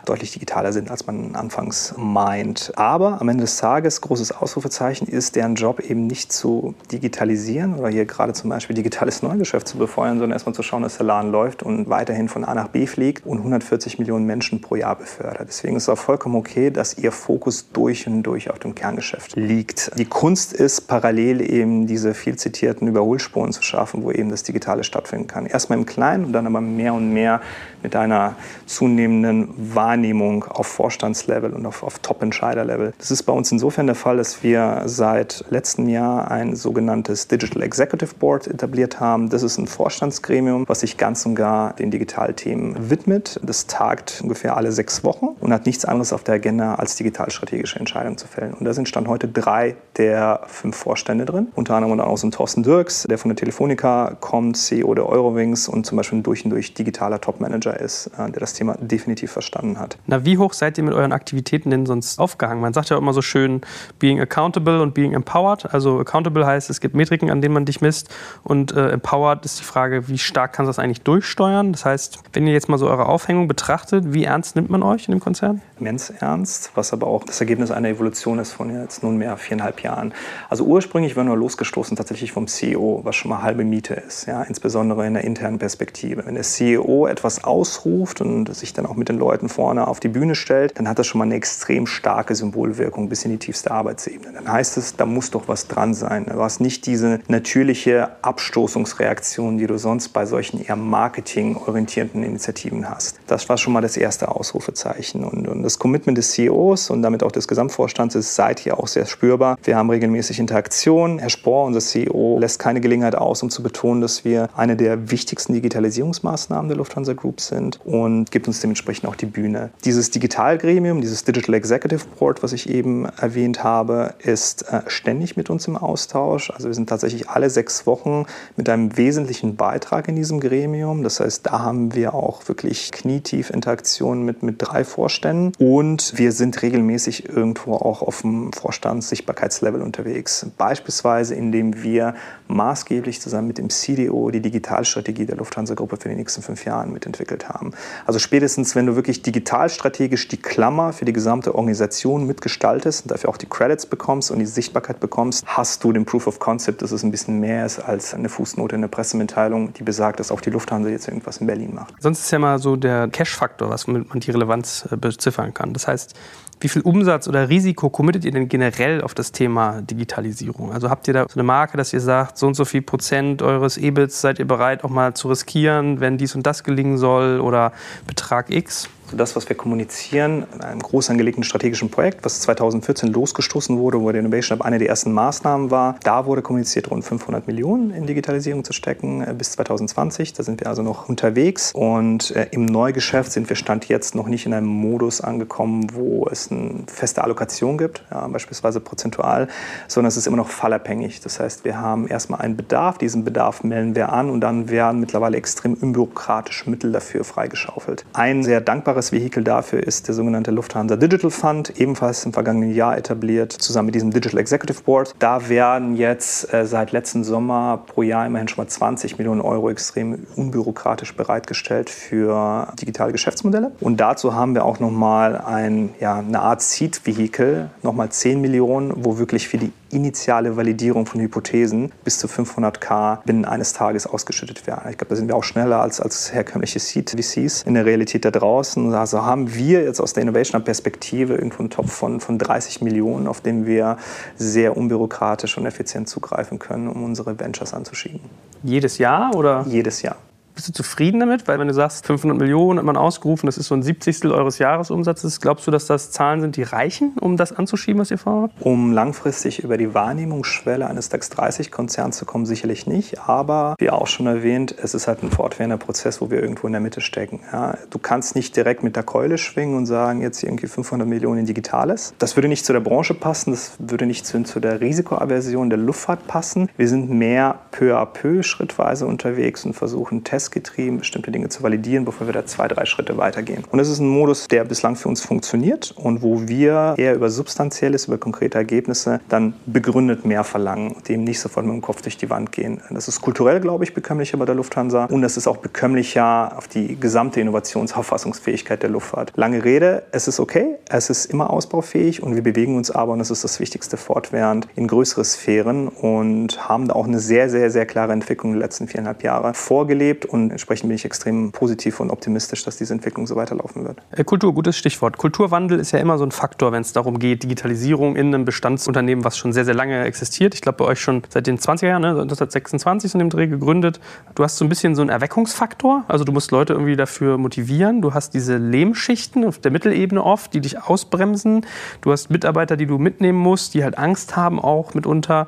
deutlich 0.05 0.31
digitaler 0.31 0.73
sind, 0.73 0.89
als 0.89 1.05
man 1.05 1.35
anfangs 1.35 1.93
meint. 1.97 2.71
Aber 2.75 3.21
am 3.21 3.29
Ende 3.29 3.43
des 3.43 3.57
Tages, 3.57 4.01
großes 4.01 4.31
Ausrufezeichen, 4.31 5.07
ist 5.07 5.35
deren 5.35 5.55
Job 5.55 5.79
eben 5.81 6.07
nicht 6.07 6.33
zu 6.33 6.73
digitalisieren 6.91 7.75
oder 7.75 7.89
hier 7.89 8.05
gerade 8.05 8.33
zum 8.33 8.49
Beispiel 8.49 8.75
digitales 8.75 9.21
Neugeschäft 9.21 9.67
zu 9.67 9.77
befeuern, 9.77 10.17
sondern 10.17 10.31
erstmal 10.31 10.55
zu 10.55 10.63
schauen, 10.63 10.83
dass 10.83 10.97
der 10.97 11.05
Laden 11.05 11.31
läuft 11.31 11.61
und 11.61 11.89
weiterhin 11.89 12.27
von 12.27 12.43
A 12.43 12.55
nach 12.55 12.69
B 12.69 12.87
fliegt 12.87 13.25
und 13.25 13.37
140 13.37 13.99
Millionen 13.99 14.25
Menschen 14.25 14.61
pro 14.61 14.75
Jahr 14.75 14.95
befördert. 14.95 15.47
Deswegen 15.47 15.75
ist 15.75 15.87
auch 15.91 15.97
vollkommen 15.97 16.35
okay, 16.35 16.71
dass 16.71 16.97
Ihr 16.97 17.11
Fokus 17.11 17.69
durch 17.71 18.07
und 18.07 18.23
durch 18.23 18.49
auf 18.49 18.59
dem 18.59 18.75
Kerngeschäft 18.75 19.35
liegt. 19.35 19.91
Die 19.97 20.05
Kunst 20.05 20.53
ist, 20.53 20.87
parallel 20.87 21.41
eben 21.41 21.87
diese 21.87 22.13
viel 22.13 22.35
zitierten 22.35 22.87
Überholspuren 22.87 23.51
zu 23.51 23.61
schaffen, 23.61 24.03
wo 24.03 24.11
eben 24.11 24.29
das 24.29 24.43
Digitale 24.43 24.83
stattfinden 24.83 25.27
kann. 25.27 25.45
Erstmal 25.45 25.79
im 25.79 25.85
Kleinen 25.85 26.25
und 26.25 26.33
dann 26.33 26.47
aber 26.47 26.61
mehr 26.61 26.93
und 26.93 27.13
mehr 27.13 27.41
mit 27.83 27.95
einer 27.95 28.35
zunehmenden 28.65 29.49
Wahrnehmung 29.75 30.43
auf 30.45 30.67
Vorstandslevel 30.67 31.53
und 31.53 31.65
auf, 31.65 31.83
auf 31.83 31.99
Top-Entscheider-Level. 31.99 32.93
Das 32.97 33.11
ist 33.11 33.23
bei 33.23 33.33
uns 33.33 33.51
insofern 33.51 33.87
der 33.87 33.95
Fall, 33.95 34.17
dass 34.17 34.43
wir 34.43 34.83
seit 34.85 35.45
letztem 35.49 35.89
Jahr 35.89 36.29
ein 36.31 36.55
sogenanntes 36.55 37.27
Digital 37.27 37.63
Executive 37.63 38.15
Board 38.15 38.47
etabliert 38.47 38.99
haben. 38.99 39.29
Das 39.29 39.43
ist 39.43 39.57
ein 39.57 39.67
Vorstandsgremium, 39.67 40.65
was 40.67 40.81
sich 40.81 40.97
ganz 40.97 41.25
und 41.25 41.35
gar 41.35 41.73
den 41.73 41.91
Digitalthemen 41.91 42.89
widmet. 42.89 43.39
Das 43.43 43.67
tagt 43.67 44.19
ungefähr 44.21 44.57
alle 44.57 44.71
sechs 44.71 45.03
Wochen 45.03 45.29
und 45.39 45.53
hat 45.53 45.65
nichts 45.65 45.80
anderes 45.85 46.13
auf 46.13 46.23
der 46.23 46.35
Agenda, 46.35 46.75
als 46.75 46.95
digitalstrategische 46.95 47.79
Entscheidungen 47.79 48.17
zu 48.17 48.27
fällen. 48.27 48.53
Und 48.53 48.65
da 48.65 48.73
sind 48.73 48.87
Stand 48.87 49.07
heute 49.07 49.27
drei 49.27 49.75
der 49.97 50.41
fünf 50.47 50.75
Vorstände 50.75 51.25
drin. 51.25 51.47
Unter 51.55 51.75
anderem 51.75 51.99
auch 51.99 52.17
so 52.17 52.27
ein 52.27 52.31
Thorsten 52.31 52.63
Dirks, 52.63 53.05
der 53.09 53.17
von 53.17 53.29
der 53.29 53.35
Telefonica 53.35 54.17
kommt, 54.19 54.57
CEO 54.57 54.93
der 54.95 55.07
Eurowings 55.07 55.67
und 55.67 55.85
zum 55.85 55.97
Beispiel 55.97 56.19
ein 56.19 56.23
durch 56.23 56.43
und 56.45 56.51
durch 56.51 56.73
digitaler 56.73 57.19
Topmanager 57.21 57.79
ist, 57.79 58.07
äh, 58.17 58.29
der 58.31 58.39
das 58.39 58.53
Thema 58.53 58.75
definitiv 58.79 59.31
verstanden 59.31 59.79
hat. 59.79 59.97
Na, 60.07 60.25
wie 60.25 60.37
hoch 60.37 60.53
seid 60.53 60.77
ihr 60.77 60.83
mit 60.83 60.93
euren 60.93 61.11
Aktivitäten 61.11 61.69
denn 61.69 61.85
sonst 61.85 62.19
aufgehangen? 62.19 62.61
Man 62.61 62.73
sagt 62.73 62.89
ja 62.89 62.97
immer 62.97 63.13
so 63.13 63.21
schön, 63.21 63.61
being 63.99 64.19
accountable 64.19 64.81
und 64.81 64.93
being 64.93 65.13
empowered. 65.13 65.73
Also 65.73 65.99
accountable 65.99 66.45
heißt, 66.45 66.69
es 66.69 66.81
gibt 66.81 66.95
Metriken, 66.95 67.29
an 67.29 67.41
denen 67.41 67.53
man 67.53 67.65
dich 67.65 67.81
misst 67.81 68.09
und 68.43 68.71
äh, 68.73 68.89
empowered 68.89 69.45
ist 69.45 69.59
die 69.59 69.63
Frage, 69.63 70.07
wie 70.07 70.17
stark 70.17 70.53
kannst 70.53 70.67
du 70.67 70.69
das 70.69 70.79
eigentlich 70.79 71.01
durchsteuern? 71.01 71.71
Das 71.71 71.85
heißt, 71.85 72.19
wenn 72.33 72.47
ihr 72.47 72.53
jetzt 72.53 72.69
mal 72.69 72.77
so 72.77 72.89
eure 72.89 73.07
Aufhängung 73.07 73.47
betrachtet, 73.47 74.13
wie 74.13 74.23
ernst 74.23 74.55
nimmt 74.55 74.69
man 74.69 74.83
euch 74.83 75.07
in 75.07 75.11
dem 75.13 75.19
Konzern? 75.19 75.60
Immens 75.79 76.11
ernst, 76.11 76.71
was 76.75 76.93
aber 76.93 77.07
auch 77.07 77.23
das 77.23 77.39
Ergebnis 77.39 77.71
einer 77.71 77.89
Evolution 77.89 78.39
ist 78.39 78.51
von 78.51 78.73
jetzt 78.81 79.03
nunmehr 79.03 79.35
viereinhalb 79.37 79.81
Jahren. 79.81 80.13
Also 80.49 80.63
ursprünglich 80.63 81.15
waren 81.15 81.27
wir 81.27 81.35
losgestoßen 81.35 81.97
tatsächlich 81.97 82.31
vom 82.31 82.47
CEO, 82.47 83.01
was 83.03 83.15
schon 83.15 83.29
mal 83.29 83.41
halbe 83.41 83.63
Miete 83.63 83.95
ist, 83.95 84.27
ja, 84.27 84.43
insbesondere 84.43 85.07
in 85.07 85.15
der 85.15 85.23
internen 85.23 85.59
Perspektive. 85.59 86.25
Wenn 86.25 86.35
der 86.35 86.43
CEO 86.43 87.07
etwas 87.07 87.43
ausruft 87.43 88.21
und 88.21 88.53
sich 88.55 88.73
dann 88.73 88.85
auch 88.85 88.95
mit 88.95 89.09
den 89.09 89.17
Leuten 89.17 89.49
vorne 89.49 89.87
auf 89.87 89.99
die 89.99 90.07
Bühne 90.07 90.35
stellt, 90.35 90.77
dann 90.77 90.87
hat 90.87 90.99
das 90.99 91.07
schon 91.07 91.19
mal 91.19 91.25
eine 91.25 91.35
extrem 91.35 91.87
starke 91.87 92.35
Symbolwirkung 92.35 93.09
bis 93.09 93.25
in 93.25 93.31
die 93.31 93.37
tiefste 93.37 93.71
Arbeitsebene. 93.71 94.33
Dann 94.33 94.51
heißt 94.51 94.77
es, 94.77 94.95
da 94.95 95.05
muss 95.05 95.31
doch 95.31 95.47
was 95.47 95.67
dran 95.67 95.93
sein. 95.93 96.25
Du 96.25 96.41
hast 96.41 96.61
nicht 96.61 96.85
diese 96.85 97.19
natürliche 97.27 98.09
Abstoßungsreaktion, 98.21 99.57
die 99.57 99.67
du 99.67 99.77
sonst 99.77 100.09
bei 100.09 100.25
solchen 100.25 100.63
eher 100.63 100.75
marketingorientierten 100.75 102.23
Initiativen 102.23 102.89
hast. 102.89 103.19
Das 103.27 103.49
war 103.49 103.57
schon 103.57 103.73
mal 103.73 103.81
das 103.81 103.97
erste 103.97 104.29
Ausrufezeichen. 104.29 105.23
Und, 105.23 105.47
und 105.51 105.63
das 105.63 105.79
Commitment 105.79 106.17
des 106.17 106.31
CEOs 106.31 106.89
und 106.89 107.01
damit 107.01 107.23
auch 107.23 107.31
des 107.31 107.47
Gesamtvorstands 107.47 108.15
ist 108.15 108.35
seither 108.35 108.79
auch 108.79 108.87
sehr 108.87 109.05
spürbar. 109.05 109.57
Wir 109.63 109.75
haben 109.75 109.89
regelmäßig 109.89 110.39
Interaktion. 110.39 111.19
Herr 111.19 111.29
Spohr, 111.29 111.65
unser 111.65 111.79
CEO, 111.79 112.39
lässt 112.39 112.59
keine 112.59 112.81
Gelegenheit 112.81 113.15
aus, 113.15 113.43
um 113.43 113.49
zu 113.49 113.61
betonen, 113.61 114.01
dass 114.01 114.25
wir 114.25 114.49
eine 114.55 114.75
der 114.75 115.11
wichtigsten 115.11 115.53
Digitalisierungsmaßnahmen 115.53 116.69
der 116.69 116.77
Lufthansa 116.77 117.13
Group 117.13 117.41
sind 117.41 117.79
und 117.85 118.31
gibt 118.31 118.47
uns 118.47 118.61
dementsprechend 118.61 119.07
auch 119.07 119.15
die 119.15 119.25
Bühne. 119.25 119.71
Dieses 119.85 120.11
Digitalgremium, 120.11 121.01
dieses 121.01 121.23
Digital 121.23 121.55
Executive 121.55 122.05
Board, 122.17 122.43
was 122.43 122.53
ich 122.53 122.69
eben 122.69 123.05
erwähnt 123.05 123.63
habe, 123.63 124.15
ist 124.19 124.63
äh, 124.71 124.81
ständig 124.87 125.37
mit 125.37 125.49
uns 125.49 125.67
im 125.67 125.77
Austausch. 125.77 126.51
Also 126.51 126.67
wir 126.67 126.73
sind 126.73 126.89
tatsächlich 126.89 127.29
alle 127.29 127.49
sechs 127.49 127.85
Wochen 127.85 128.25
mit 128.55 128.69
einem 128.69 128.97
wesentlichen 128.97 129.55
Beitrag 129.55 130.07
in 130.07 130.15
diesem 130.15 130.39
Gremium. 130.39 131.03
Das 131.03 131.19
heißt, 131.19 131.45
da 131.45 131.59
haben 131.59 131.93
wir 131.93 132.13
auch 132.13 132.47
wirklich 132.47 132.91
knietief 132.91 133.49
Interaktionen 133.49 134.23
mit, 134.23 134.43
mit 134.43 134.55
drei 134.59 134.83
Vorständen 134.83 135.40
und 135.57 136.13
wir 136.17 136.31
sind 136.31 136.61
regelmäßig 136.61 137.29
irgendwo 137.29 137.73
auch 137.73 138.01
auf 138.01 138.21
dem 138.21 138.53
Vorstandssichtbarkeitslevel 138.53 139.81
unterwegs. 139.81 140.45
Beispielsweise, 140.57 141.35
indem 141.35 141.83
wir 141.83 142.15
maßgeblich 142.47 143.21
zusammen 143.21 143.47
mit 143.47 143.57
dem 143.57 143.69
CDO 143.69 144.29
die 144.31 144.41
Digitalstrategie 144.41 145.25
der 145.25 145.37
Lufthansa-Gruppe 145.37 145.97
für 145.97 146.09
die 146.09 146.15
nächsten 146.15 146.41
fünf 146.41 146.65
Jahre 146.65 146.87
mitentwickelt 146.87 147.49
haben. 147.49 147.71
Also 148.05 148.19
spätestens, 148.19 148.75
wenn 148.75 148.85
du 148.85 148.95
wirklich 148.95 149.21
digitalstrategisch 149.21 150.27
die 150.27 150.37
Klammer 150.37 150.93
für 150.93 151.05
die 151.05 151.13
gesamte 151.13 151.55
Organisation 151.55 152.27
mitgestaltest 152.27 153.05
und 153.05 153.11
dafür 153.11 153.29
auch 153.29 153.37
die 153.37 153.47
Credits 153.47 153.85
bekommst 153.85 154.31
und 154.31 154.39
die 154.39 154.45
Sichtbarkeit 154.45 154.99
bekommst, 154.99 155.43
hast 155.45 155.83
du 155.83 155.91
den 155.91 156.05
Proof 156.05 156.27
of 156.27 156.39
Concept, 156.39 156.81
dass 156.81 156.91
es 156.91 157.03
ein 157.03 157.11
bisschen 157.11 157.39
mehr 157.39 157.65
ist 157.65 157.79
als 157.79 158.13
eine 158.13 158.29
Fußnote 158.29 158.75
in 158.75 158.81
der 158.81 158.89
Pressemitteilung, 158.89 159.73
die 159.73 159.83
besagt, 159.83 160.19
dass 160.19 160.31
auch 160.31 160.41
die 160.41 160.49
Lufthansa 160.49 160.89
jetzt 160.89 161.07
irgendwas 161.07 161.37
in 161.37 161.47
Berlin 161.47 161.73
macht. 161.73 161.93
Sonst 161.99 162.21
ist 162.21 162.31
ja 162.31 162.39
mal 162.39 162.59
so 162.59 162.75
der 162.75 163.07
Cash-Faktor, 163.07 163.69
was 163.69 163.87
man 163.87 164.05
die 164.13 164.31
Relevanz 164.31 164.87
äh, 164.91 164.97
beziffern 165.31 165.53
kann. 165.53 165.73
Das 165.73 165.87
heißt, 165.87 166.15
wie 166.59 166.69
viel 166.69 166.83
Umsatz 166.83 167.27
oder 167.27 167.49
Risiko 167.49 167.89
committet 167.89 168.23
ihr 168.23 168.31
denn 168.31 168.47
generell 168.47 169.01
auf 169.01 169.15
das 169.15 169.31
Thema 169.31 169.81
Digitalisierung? 169.81 170.71
Also 170.71 170.91
habt 170.91 171.07
ihr 171.07 171.13
da 171.13 171.25
so 171.27 171.33
eine 171.33 171.43
Marke, 171.43 171.75
dass 171.75 171.91
ihr 171.91 172.01
sagt, 172.01 172.37
so 172.37 172.45
und 172.45 172.53
so 172.53 172.65
viel 172.65 172.83
Prozent 172.83 173.41
eures 173.41 173.77
EBITs 173.77 174.21
seid 174.21 174.37
ihr 174.37 174.45
bereit 174.45 174.83
auch 174.83 174.89
mal 174.89 175.15
zu 175.15 175.29
riskieren, 175.29 175.99
wenn 176.01 176.17
dies 176.17 176.35
und 176.35 176.45
das 176.45 176.63
gelingen 176.63 176.97
soll 176.97 177.39
oder 177.39 177.71
Betrag 178.05 178.51
X? 178.51 178.89
Das, 179.13 179.35
was 179.35 179.49
wir 179.49 179.55
kommunizieren, 179.55 180.45
in 180.53 180.61
einem 180.61 180.81
groß 180.81 181.09
angelegten 181.09 181.43
strategischen 181.43 181.89
Projekt, 181.89 182.23
was 182.23 182.41
2014 182.41 183.11
losgestoßen 183.11 183.77
wurde, 183.77 184.01
wo 184.01 184.11
der 184.11 184.21
Innovation 184.21 184.59
Hub 184.59 184.65
eine 184.65 184.79
der 184.79 184.89
ersten 184.89 185.11
Maßnahmen 185.11 185.71
war. 185.71 185.97
Da 186.03 186.25
wurde 186.25 186.41
kommuniziert, 186.41 186.89
rund 186.91 187.03
500 187.03 187.47
Millionen 187.47 187.91
in 187.91 188.05
Digitalisierung 188.05 188.63
zu 188.63 188.73
stecken 188.73 189.21
äh, 189.21 189.33
bis 189.33 189.51
2020. 189.53 190.33
Da 190.33 190.43
sind 190.43 190.61
wir 190.61 190.67
also 190.67 190.83
noch 190.83 191.09
unterwegs. 191.09 191.71
Und 191.73 192.31
äh, 192.35 192.47
im 192.51 192.65
Neugeschäft 192.65 193.31
sind 193.31 193.49
wir 193.49 193.55
Stand 193.55 193.87
jetzt 193.87 194.15
noch 194.15 194.27
nicht 194.27 194.45
in 194.45 194.53
einem 194.53 194.67
Modus 194.67 195.21
angekommen, 195.21 195.87
wo 195.93 196.27
es 196.31 196.51
eine 196.51 196.83
feste 196.87 197.23
Allokation 197.23 197.77
gibt, 197.77 198.03
ja, 198.11 198.27
beispielsweise 198.27 198.79
prozentual, 198.79 199.47
sondern 199.87 200.09
es 200.09 200.17
ist 200.17 200.27
immer 200.27 200.37
noch 200.37 200.49
fallabhängig. 200.49 201.21
Das 201.21 201.39
heißt, 201.39 201.65
wir 201.65 201.79
haben 201.79 202.07
erstmal 202.07 202.41
einen 202.41 202.55
Bedarf, 202.55 202.97
diesen 202.97 203.23
Bedarf 203.23 203.63
melden 203.63 203.95
wir 203.95 204.11
an 204.11 204.29
und 204.29 204.41
dann 204.41 204.69
werden 204.69 204.99
mittlerweile 204.99 205.37
extrem 205.37 205.73
unbürokratische 205.73 206.69
Mittel 206.69 206.91
dafür 206.91 207.23
freigeschaufelt. 207.23 208.05
Ein 208.13 208.43
sehr 208.43 208.61
dankbares 208.61 209.00
wunderbares 209.01 209.11
Vehikel 209.11 209.43
dafür 209.43 209.81
ist 209.81 210.07
der 210.07 210.15
sogenannte 210.15 210.51
Lufthansa 210.51 210.95
Digital 210.95 211.31
Fund, 211.31 211.79
ebenfalls 211.79 212.25
im 212.25 212.33
vergangenen 212.33 212.73
Jahr 212.73 212.97
etabliert, 212.97 213.51
zusammen 213.51 213.87
mit 213.87 213.95
diesem 213.95 214.11
Digital 214.11 214.39
Executive 214.39 214.83
Board. 214.83 215.15
Da 215.19 215.49
werden 215.49 215.95
jetzt 215.95 216.53
äh, 216.53 216.65
seit 216.65 216.91
letzten 216.91 217.23
Sommer 217.23 217.83
pro 217.87 218.03
Jahr 218.03 218.25
immerhin 218.25 218.47
schon 218.47 218.63
mal 218.63 218.69
20 218.69 219.17
Millionen 219.17 219.41
Euro 219.41 219.69
extrem 219.69 220.27
unbürokratisch 220.35 221.15
bereitgestellt 221.15 221.89
für 221.89 222.67
digitale 222.79 223.11
Geschäftsmodelle. 223.11 223.71
Und 223.79 223.99
dazu 223.99 224.35
haben 224.35 224.53
wir 224.53 224.65
auch 224.65 224.79
nochmal 224.79 225.37
ein, 225.37 225.89
ja, 225.99 226.19
eine 226.19 226.41
Art 226.41 226.61
Seed-Vehikel, 226.61 227.69
nochmal 227.81 228.09
10 228.09 228.39
Millionen, 228.39 228.93
wo 229.03 229.17
wirklich 229.17 229.47
für 229.47 229.57
die 229.57 229.71
initiale 229.93 230.57
Validierung 230.57 231.05
von 231.05 231.21
Hypothesen 231.21 231.91
bis 232.03 232.19
zu 232.19 232.27
500k 232.27 233.23
binnen 233.25 233.45
eines 233.45 233.73
Tages 233.73 234.07
ausgeschüttet 234.07 234.67
werden. 234.67 234.89
Ich 234.89 234.97
glaube, 234.97 235.09
da 235.09 235.15
sind 235.15 235.27
wir 235.27 235.35
auch 235.35 235.43
schneller 235.43 235.81
als, 235.81 235.99
als 235.99 236.33
herkömmliche 236.33 236.79
Seed-VCs 236.79 237.63
in 237.63 237.73
der 237.73 237.85
Realität 237.85 238.25
da 238.25 238.31
draußen. 238.31 238.93
Also 238.93 239.23
haben 239.23 239.53
wir 239.53 239.83
jetzt 239.83 239.99
aus 239.99 240.13
der 240.13 240.23
Innovation-Perspektive 240.23 241.35
irgendwo 241.35 241.59
einen 241.59 241.69
Topf 241.69 241.91
von, 241.91 242.19
von 242.19 242.37
30 242.37 242.81
Millionen, 242.81 243.27
auf 243.27 243.41
den 243.41 243.65
wir 243.65 243.97
sehr 244.37 244.77
unbürokratisch 244.77 245.57
und 245.57 245.65
effizient 245.65 246.09
zugreifen 246.09 246.59
können, 246.59 246.87
um 246.87 247.03
unsere 247.03 247.39
Ventures 247.39 247.73
anzuschieben. 247.73 248.21
Jedes 248.63 248.97
Jahr 248.97 249.35
oder? 249.35 249.65
Jedes 249.67 250.01
Jahr. 250.01 250.17
Bist 250.55 250.67
du 250.67 250.73
zufrieden 250.73 251.19
damit? 251.19 251.47
Weil 251.47 251.59
wenn 251.59 251.67
du 251.67 251.73
sagst, 251.73 252.05
500 252.05 252.37
Millionen 252.37 252.79
hat 252.79 252.85
man 252.85 252.97
ausgerufen, 252.97 253.45
das 253.45 253.57
ist 253.57 253.67
so 253.67 253.75
ein 253.75 253.83
Siebzigstel 253.83 254.31
eures 254.31 254.59
Jahresumsatzes. 254.59 255.39
Glaubst 255.39 255.65
du, 255.65 255.71
dass 255.71 255.85
das 255.85 256.11
Zahlen 256.11 256.41
sind, 256.41 256.57
die 256.57 256.63
reichen, 256.63 257.13
um 257.19 257.37
das 257.37 257.53
anzuschieben, 257.53 258.01
was 258.01 258.11
ihr 258.11 258.17
vorhabt? 258.17 258.53
Um 258.59 258.91
langfristig 258.91 259.63
über 259.63 259.77
die 259.77 259.93
Wahrnehmungsschwelle 259.93 260.87
eines 260.87 261.09
DAX 261.09 261.31
30-Konzerns 261.31 262.17
zu 262.17 262.25
kommen, 262.25 262.45
sicherlich 262.45 262.87
nicht. 262.87 263.19
Aber 263.21 263.75
wie 263.79 263.89
auch 263.89 264.07
schon 264.07 264.27
erwähnt, 264.27 264.75
es 264.81 264.93
ist 264.93 265.07
halt 265.07 265.23
ein 265.23 265.31
fortwährender 265.31 265.77
Prozess, 265.77 266.21
wo 266.21 266.29
wir 266.29 266.41
irgendwo 266.41 266.67
in 266.67 266.73
der 266.73 266.81
Mitte 266.81 267.01
stecken. 267.01 267.41
Ja, 267.51 267.77
du 267.89 267.99
kannst 267.99 268.35
nicht 268.35 268.55
direkt 268.55 268.83
mit 268.83 268.95
der 268.95 269.03
Keule 269.03 269.37
schwingen 269.37 269.77
und 269.77 269.85
sagen, 269.85 270.21
jetzt 270.21 270.43
irgendwie 270.43 270.67
500 270.67 271.07
Millionen 271.07 271.39
in 271.39 271.45
Digitales. 271.45 272.13
Das 272.19 272.35
würde 272.35 272.47
nicht 272.47 272.65
zu 272.65 272.73
der 272.73 272.81
Branche 272.81 273.13
passen, 273.13 273.51
das 273.51 273.73
würde 273.79 274.05
nicht 274.05 274.25
zu, 274.25 274.43
zu 274.43 274.59
der 274.59 274.81
Risikoaversion 274.81 275.69
der 275.69 275.79
Luftfahrt 275.79 276.27
passen. 276.27 276.69
Wir 276.77 276.87
sind 276.87 277.09
mehr 277.09 277.59
peu 277.71 277.97
à 277.97 278.05
peu 278.05 278.43
schrittweise 278.43 279.05
unterwegs 279.05 279.65
und 279.65 279.73
versuchen 279.73 280.23
Tests 280.23 280.40
testgetrieben, 280.41 280.97
bestimmte 280.97 281.31
Dinge 281.31 281.49
zu 281.49 281.61
validieren, 281.61 282.03
bevor 282.03 282.27
wir 282.27 282.33
da 282.33 282.45
zwei, 282.45 282.67
drei 282.67 282.85
Schritte 282.85 283.17
weitergehen. 283.17 283.63
Und 283.69 283.77
das 283.77 283.89
ist 283.89 283.99
ein 283.99 284.07
Modus, 284.07 284.47
der 284.47 284.63
bislang 284.63 284.95
für 284.95 285.07
uns 285.07 285.21
funktioniert 285.21 285.91
und 285.95 286.23
wo 286.23 286.47
wir 286.47 286.95
eher 286.97 287.13
über 287.13 287.29
Substanzielles, 287.29 288.07
über 288.07 288.17
konkrete 288.17 288.57
Ergebnisse 288.57 289.21
dann 289.29 289.53
begründet 289.65 290.25
mehr 290.25 290.43
verlangen, 290.43 290.95
dem 291.07 291.23
nicht 291.23 291.39
sofort 291.39 291.65
mit 291.65 291.75
dem 291.75 291.81
Kopf 291.81 292.01
durch 292.01 292.17
die 292.17 292.29
Wand 292.29 292.51
gehen. 292.51 292.81
Das 292.89 293.07
ist 293.07 293.21
kulturell, 293.21 293.59
glaube 293.59 293.83
ich, 293.83 293.93
bekömmlicher 293.93 294.37
bei 294.37 294.45
der 294.45 294.55
Lufthansa 294.55 295.05
und 295.05 295.21
das 295.21 295.37
ist 295.37 295.47
auch 295.47 295.57
bekömmlicher 295.57 296.57
auf 296.57 296.67
die 296.67 296.99
gesamte 296.99 297.39
Innovationsauffassungsfähigkeit 297.39 298.81
der 298.81 298.89
Luftfahrt. 298.89 299.33
Lange 299.35 299.63
Rede, 299.63 300.03
es 300.11 300.27
ist 300.27 300.39
okay, 300.39 300.77
es 300.89 301.09
ist 301.09 301.25
immer 301.25 301.51
ausbaufähig 301.51 302.23
und 302.23 302.35
wir 302.35 302.43
bewegen 302.43 302.77
uns 302.77 302.89
aber, 302.89 303.13
und 303.13 303.19
das 303.19 303.29
ist 303.29 303.43
das 303.43 303.59
Wichtigste, 303.59 303.97
fortwährend 303.97 304.67
in 304.75 304.87
größere 304.87 305.23
Sphären 305.23 305.87
und 305.87 306.67
haben 306.67 306.87
da 306.87 306.95
auch 306.95 307.07
eine 307.07 307.19
sehr, 307.19 307.49
sehr, 307.49 307.69
sehr 307.69 307.85
klare 307.85 308.13
Entwicklung 308.13 308.53
in 308.53 308.55
den 308.55 308.61
letzten 308.61 308.87
viereinhalb 308.87 309.23
Jahre 309.23 309.53
vorgelebt 309.53 310.25
und 310.31 310.51
entsprechend 310.51 310.89
bin 310.89 310.95
ich 310.95 311.05
extrem 311.05 311.51
positiv 311.51 311.99
und 311.99 312.09
optimistisch, 312.09 312.63
dass 312.63 312.77
diese 312.77 312.93
Entwicklung 312.93 313.27
so 313.27 313.35
weiterlaufen 313.35 313.85
wird. 313.85 313.99
Äh, 314.11 314.23
Kultur, 314.23 314.53
gutes 314.53 314.77
Stichwort. 314.77 315.17
Kulturwandel 315.17 315.79
ist 315.79 315.91
ja 315.91 315.99
immer 315.99 316.17
so 316.17 316.25
ein 316.25 316.31
Faktor, 316.31 316.71
wenn 316.71 316.81
es 316.81 316.93
darum 316.93 317.19
geht, 317.19 317.43
Digitalisierung 317.43 318.15
in 318.15 318.27
einem 318.27 318.45
Bestandsunternehmen, 318.45 319.23
was 319.23 319.37
schon 319.37 319.53
sehr, 319.53 319.65
sehr 319.65 319.73
lange 319.73 320.03
existiert. 320.03 320.53
Ich 320.53 320.61
glaube, 320.61 320.77
bei 320.77 320.85
euch 320.85 320.99
schon 320.99 321.23
seit 321.29 321.47
den 321.47 321.57
20er 321.57 321.87
Jahren, 321.87 322.01
ne, 322.01 322.09
1926 322.09 323.13
in 323.13 323.19
dem 323.19 323.29
Dreh 323.29 323.47
gegründet. 323.47 323.99
Du 324.35 324.43
hast 324.43 324.57
so 324.57 324.65
ein 324.65 324.69
bisschen 324.69 324.95
so 324.95 325.01
einen 325.01 325.09
Erweckungsfaktor. 325.09 326.05
Also 326.07 326.23
du 326.23 326.31
musst 326.31 326.51
Leute 326.51 326.73
irgendwie 326.73 326.95
dafür 326.95 327.37
motivieren. 327.37 328.01
Du 328.01 328.13
hast 328.13 328.33
diese 328.33 328.57
Lehmschichten 328.57 329.45
auf 329.45 329.59
der 329.59 329.71
Mittelebene 329.71 330.23
oft, 330.23 330.53
die 330.53 330.61
dich 330.61 330.81
ausbremsen. 330.81 331.65
Du 332.01 332.11
hast 332.11 332.29
Mitarbeiter, 332.29 332.77
die 332.77 332.85
du 332.85 332.97
mitnehmen 332.97 333.39
musst, 333.39 333.73
die 333.73 333.83
halt 333.83 333.97
Angst 333.97 334.35
haben 334.35 334.59
auch 334.59 334.93
mitunter. 334.93 335.47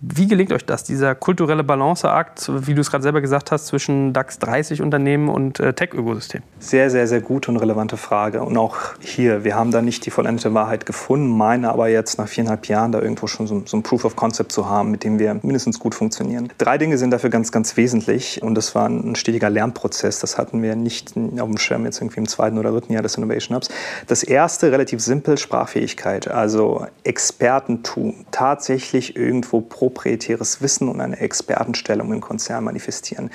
Wie 0.00 0.26
gelingt 0.26 0.52
euch 0.52 0.64
das, 0.66 0.82
dieser 0.82 1.14
kulturelle 1.14 1.62
Balanceakt, 1.62 2.50
wie 2.66 2.74
du 2.74 2.80
es 2.80 2.90
gerade 2.90 3.02
selber 3.02 3.20
gesagt 3.20 3.52
hast, 3.52 3.66
zwischen 3.66 4.12
DAX 4.12 4.38
30 4.40 4.82
Unternehmen 4.82 5.28
und 5.28 5.60
äh, 5.60 5.72
Tech-Ökosystem? 5.72 6.42
Sehr, 6.58 6.90
sehr, 6.90 7.06
sehr 7.06 7.20
gute 7.20 7.50
und 7.50 7.58
relevante 7.58 7.96
Frage. 7.96 8.42
Und 8.42 8.56
auch 8.56 8.76
hier, 8.98 9.44
wir 9.44 9.54
haben 9.54 9.70
da 9.70 9.82
nicht 9.82 10.04
die 10.04 10.10
vollendete 10.10 10.52
Wahrheit 10.52 10.84
gefunden, 10.84 11.28
meine 11.28 11.70
aber 11.70 11.88
jetzt 11.88 12.18
nach 12.18 12.26
viereinhalb 12.26 12.66
Jahren 12.66 12.90
da 12.90 13.00
irgendwo 13.00 13.28
schon 13.28 13.46
so, 13.46 13.62
so 13.66 13.76
ein 13.76 13.82
Proof 13.82 14.04
of 14.04 14.16
Concept 14.16 14.50
zu 14.50 14.68
haben, 14.68 14.90
mit 14.90 15.04
dem 15.04 15.18
wir 15.18 15.34
mindestens 15.42 15.78
gut 15.78 15.94
funktionieren. 15.94 16.48
Drei 16.58 16.76
Dinge 16.76 16.98
sind 16.98 17.10
dafür 17.10 17.30
ganz, 17.30 17.52
ganz 17.52 17.76
wesentlich 17.76 18.42
und 18.42 18.56
das 18.56 18.74
war 18.74 18.88
ein 18.88 19.14
stetiger 19.14 19.48
Lernprozess. 19.48 20.18
Das 20.18 20.38
hatten 20.38 20.60
wir 20.62 20.74
nicht 20.74 21.16
auf 21.16 21.48
dem 21.48 21.58
Schirm 21.58 21.84
jetzt 21.84 22.00
irgendwie 22.00 22.18
im 22.18 22.28
zweiten 22.28 22.58
oder 22.58 22.72
dritten 22.72 22.92
Jahr 22.92 23.02
des 23.02 23.16
Innovation 23.16 23.56
Hubs. 23.56 23.68
Das 24.08 24.24
erste, 24.24 24.72
relativ 24.72 25.00
simpel, 25.00 25.38
Sprachfähigkeit, 25.38 26.28
also 26.28 26.86
Expertentum, 27.04 28.26
tatsächlich 28.32 29.16
irgendwo 29.16 29.60
pro 29.60 29.83
proprietäres 29.84 30.62
Wissen 30.62 30.88
und 30.88 31.02
eine 31.02 31.20
Expertenstellung 31.20 32.10
im 32.14 32.22
Konzern 32.22 32.64
manifestieren. 32.64 33.28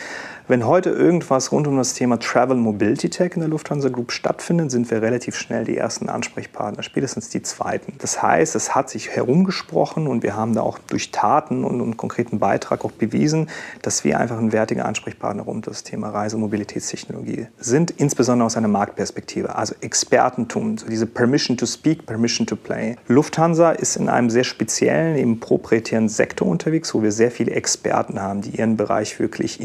Wenn 0.49 0.65
heute 0.65 0.89
irgendwas 0.89 1.51
rund 1.51 1.67
um 1.67 1.77
das 1.77 1.93
Thema 1.93 2.17
Travel 2.19 2.57
Mobility 2.57 3.07
Tech 3.11 3.33
in 3.35 3.41
der 3.41 3.49
Lufthansa 3.49 3.89
Group 3.89 4.11
stattfindet, 4.11 4.71
sind 4.71 4.89
wir 4.89 4.99
relativ 4.99 5.35
schnell 5.35 5.63
die 5.63 5.77
ersten 5.77 6.09
Ansprechpartner, 6.09 6.81
spätestens 6.81 7.29
die 7.29 7.43
zweiten. 7.43 7.93
Das 7.99 8.23
heißt, 8.23 8.55
es 8.55 8.73
hat 8.73 8.89
sich 8.89 9.09
herumgesprochen 9.09 10.07
und 10.07 10.23
wir 10.23 10.35
haben 10.35 10.55
da 10.55 10.61
auch 10.61 10.79
durch 10.79 11.11
Taten 11.11 11.63
und 11.63 11.79
einen 11.79 11.97
konkreten 11.97 12.39
Beitrag 12.39 12.83
auch 12.83 12.89
bewiesen, 12.91 13.47
dass 13.83 14.03
wir 14.03 14.19
einfach 14.19 14.39
ein 14.39 14.51
wertiger 14.51 14.85
Ansprechpartner 14.85 15.43
rund 15.43 15.67
um 15.67 15.71
das 15.71 15.83
Thema 15.83 16.09
Reise- 16.09 16.37
und 16.37 16.41
Mobilitätstechnologie 16.41 17.45
sind, 17.59 17.91
insbesondere 17.91 18.47
aus 18.47 18.57
einer 18.57 18.69
Marktperspektive, 18.69 19.55
also 19.55 19.75
Expertentum, 19.81 20.79
so 20.79 20.87
diese 20.87 21.05
Permission 21.05 21.57
to 21.57 21.67
Speak, 21.67 22.07
Permission 22.07 22.47
to 22.47 22.55
Play. 22.55 22.95
Lufthansa 23.07 23.69
ist 23.69 23.97
in 23.97 24.09
einem 24.09 24.31
sehr 24.31 24.45
speziellen, 24.45 25.15
eben 25.15 25.39
proprietären 25.39 26.09
Sektor 26.09 26.47
unterwegs, 26.47 26.95
wo 26.95 27.03
wir 27.03 27.11
sehr 27.11 27.29
viele 27.29 27.51
Experten 27.51 28.19
haben, 28.19 28.41
die 28.41 28.57
ihren 28.57 28.77
Bereich 28.77 29.19
wirklich 29.19 29.61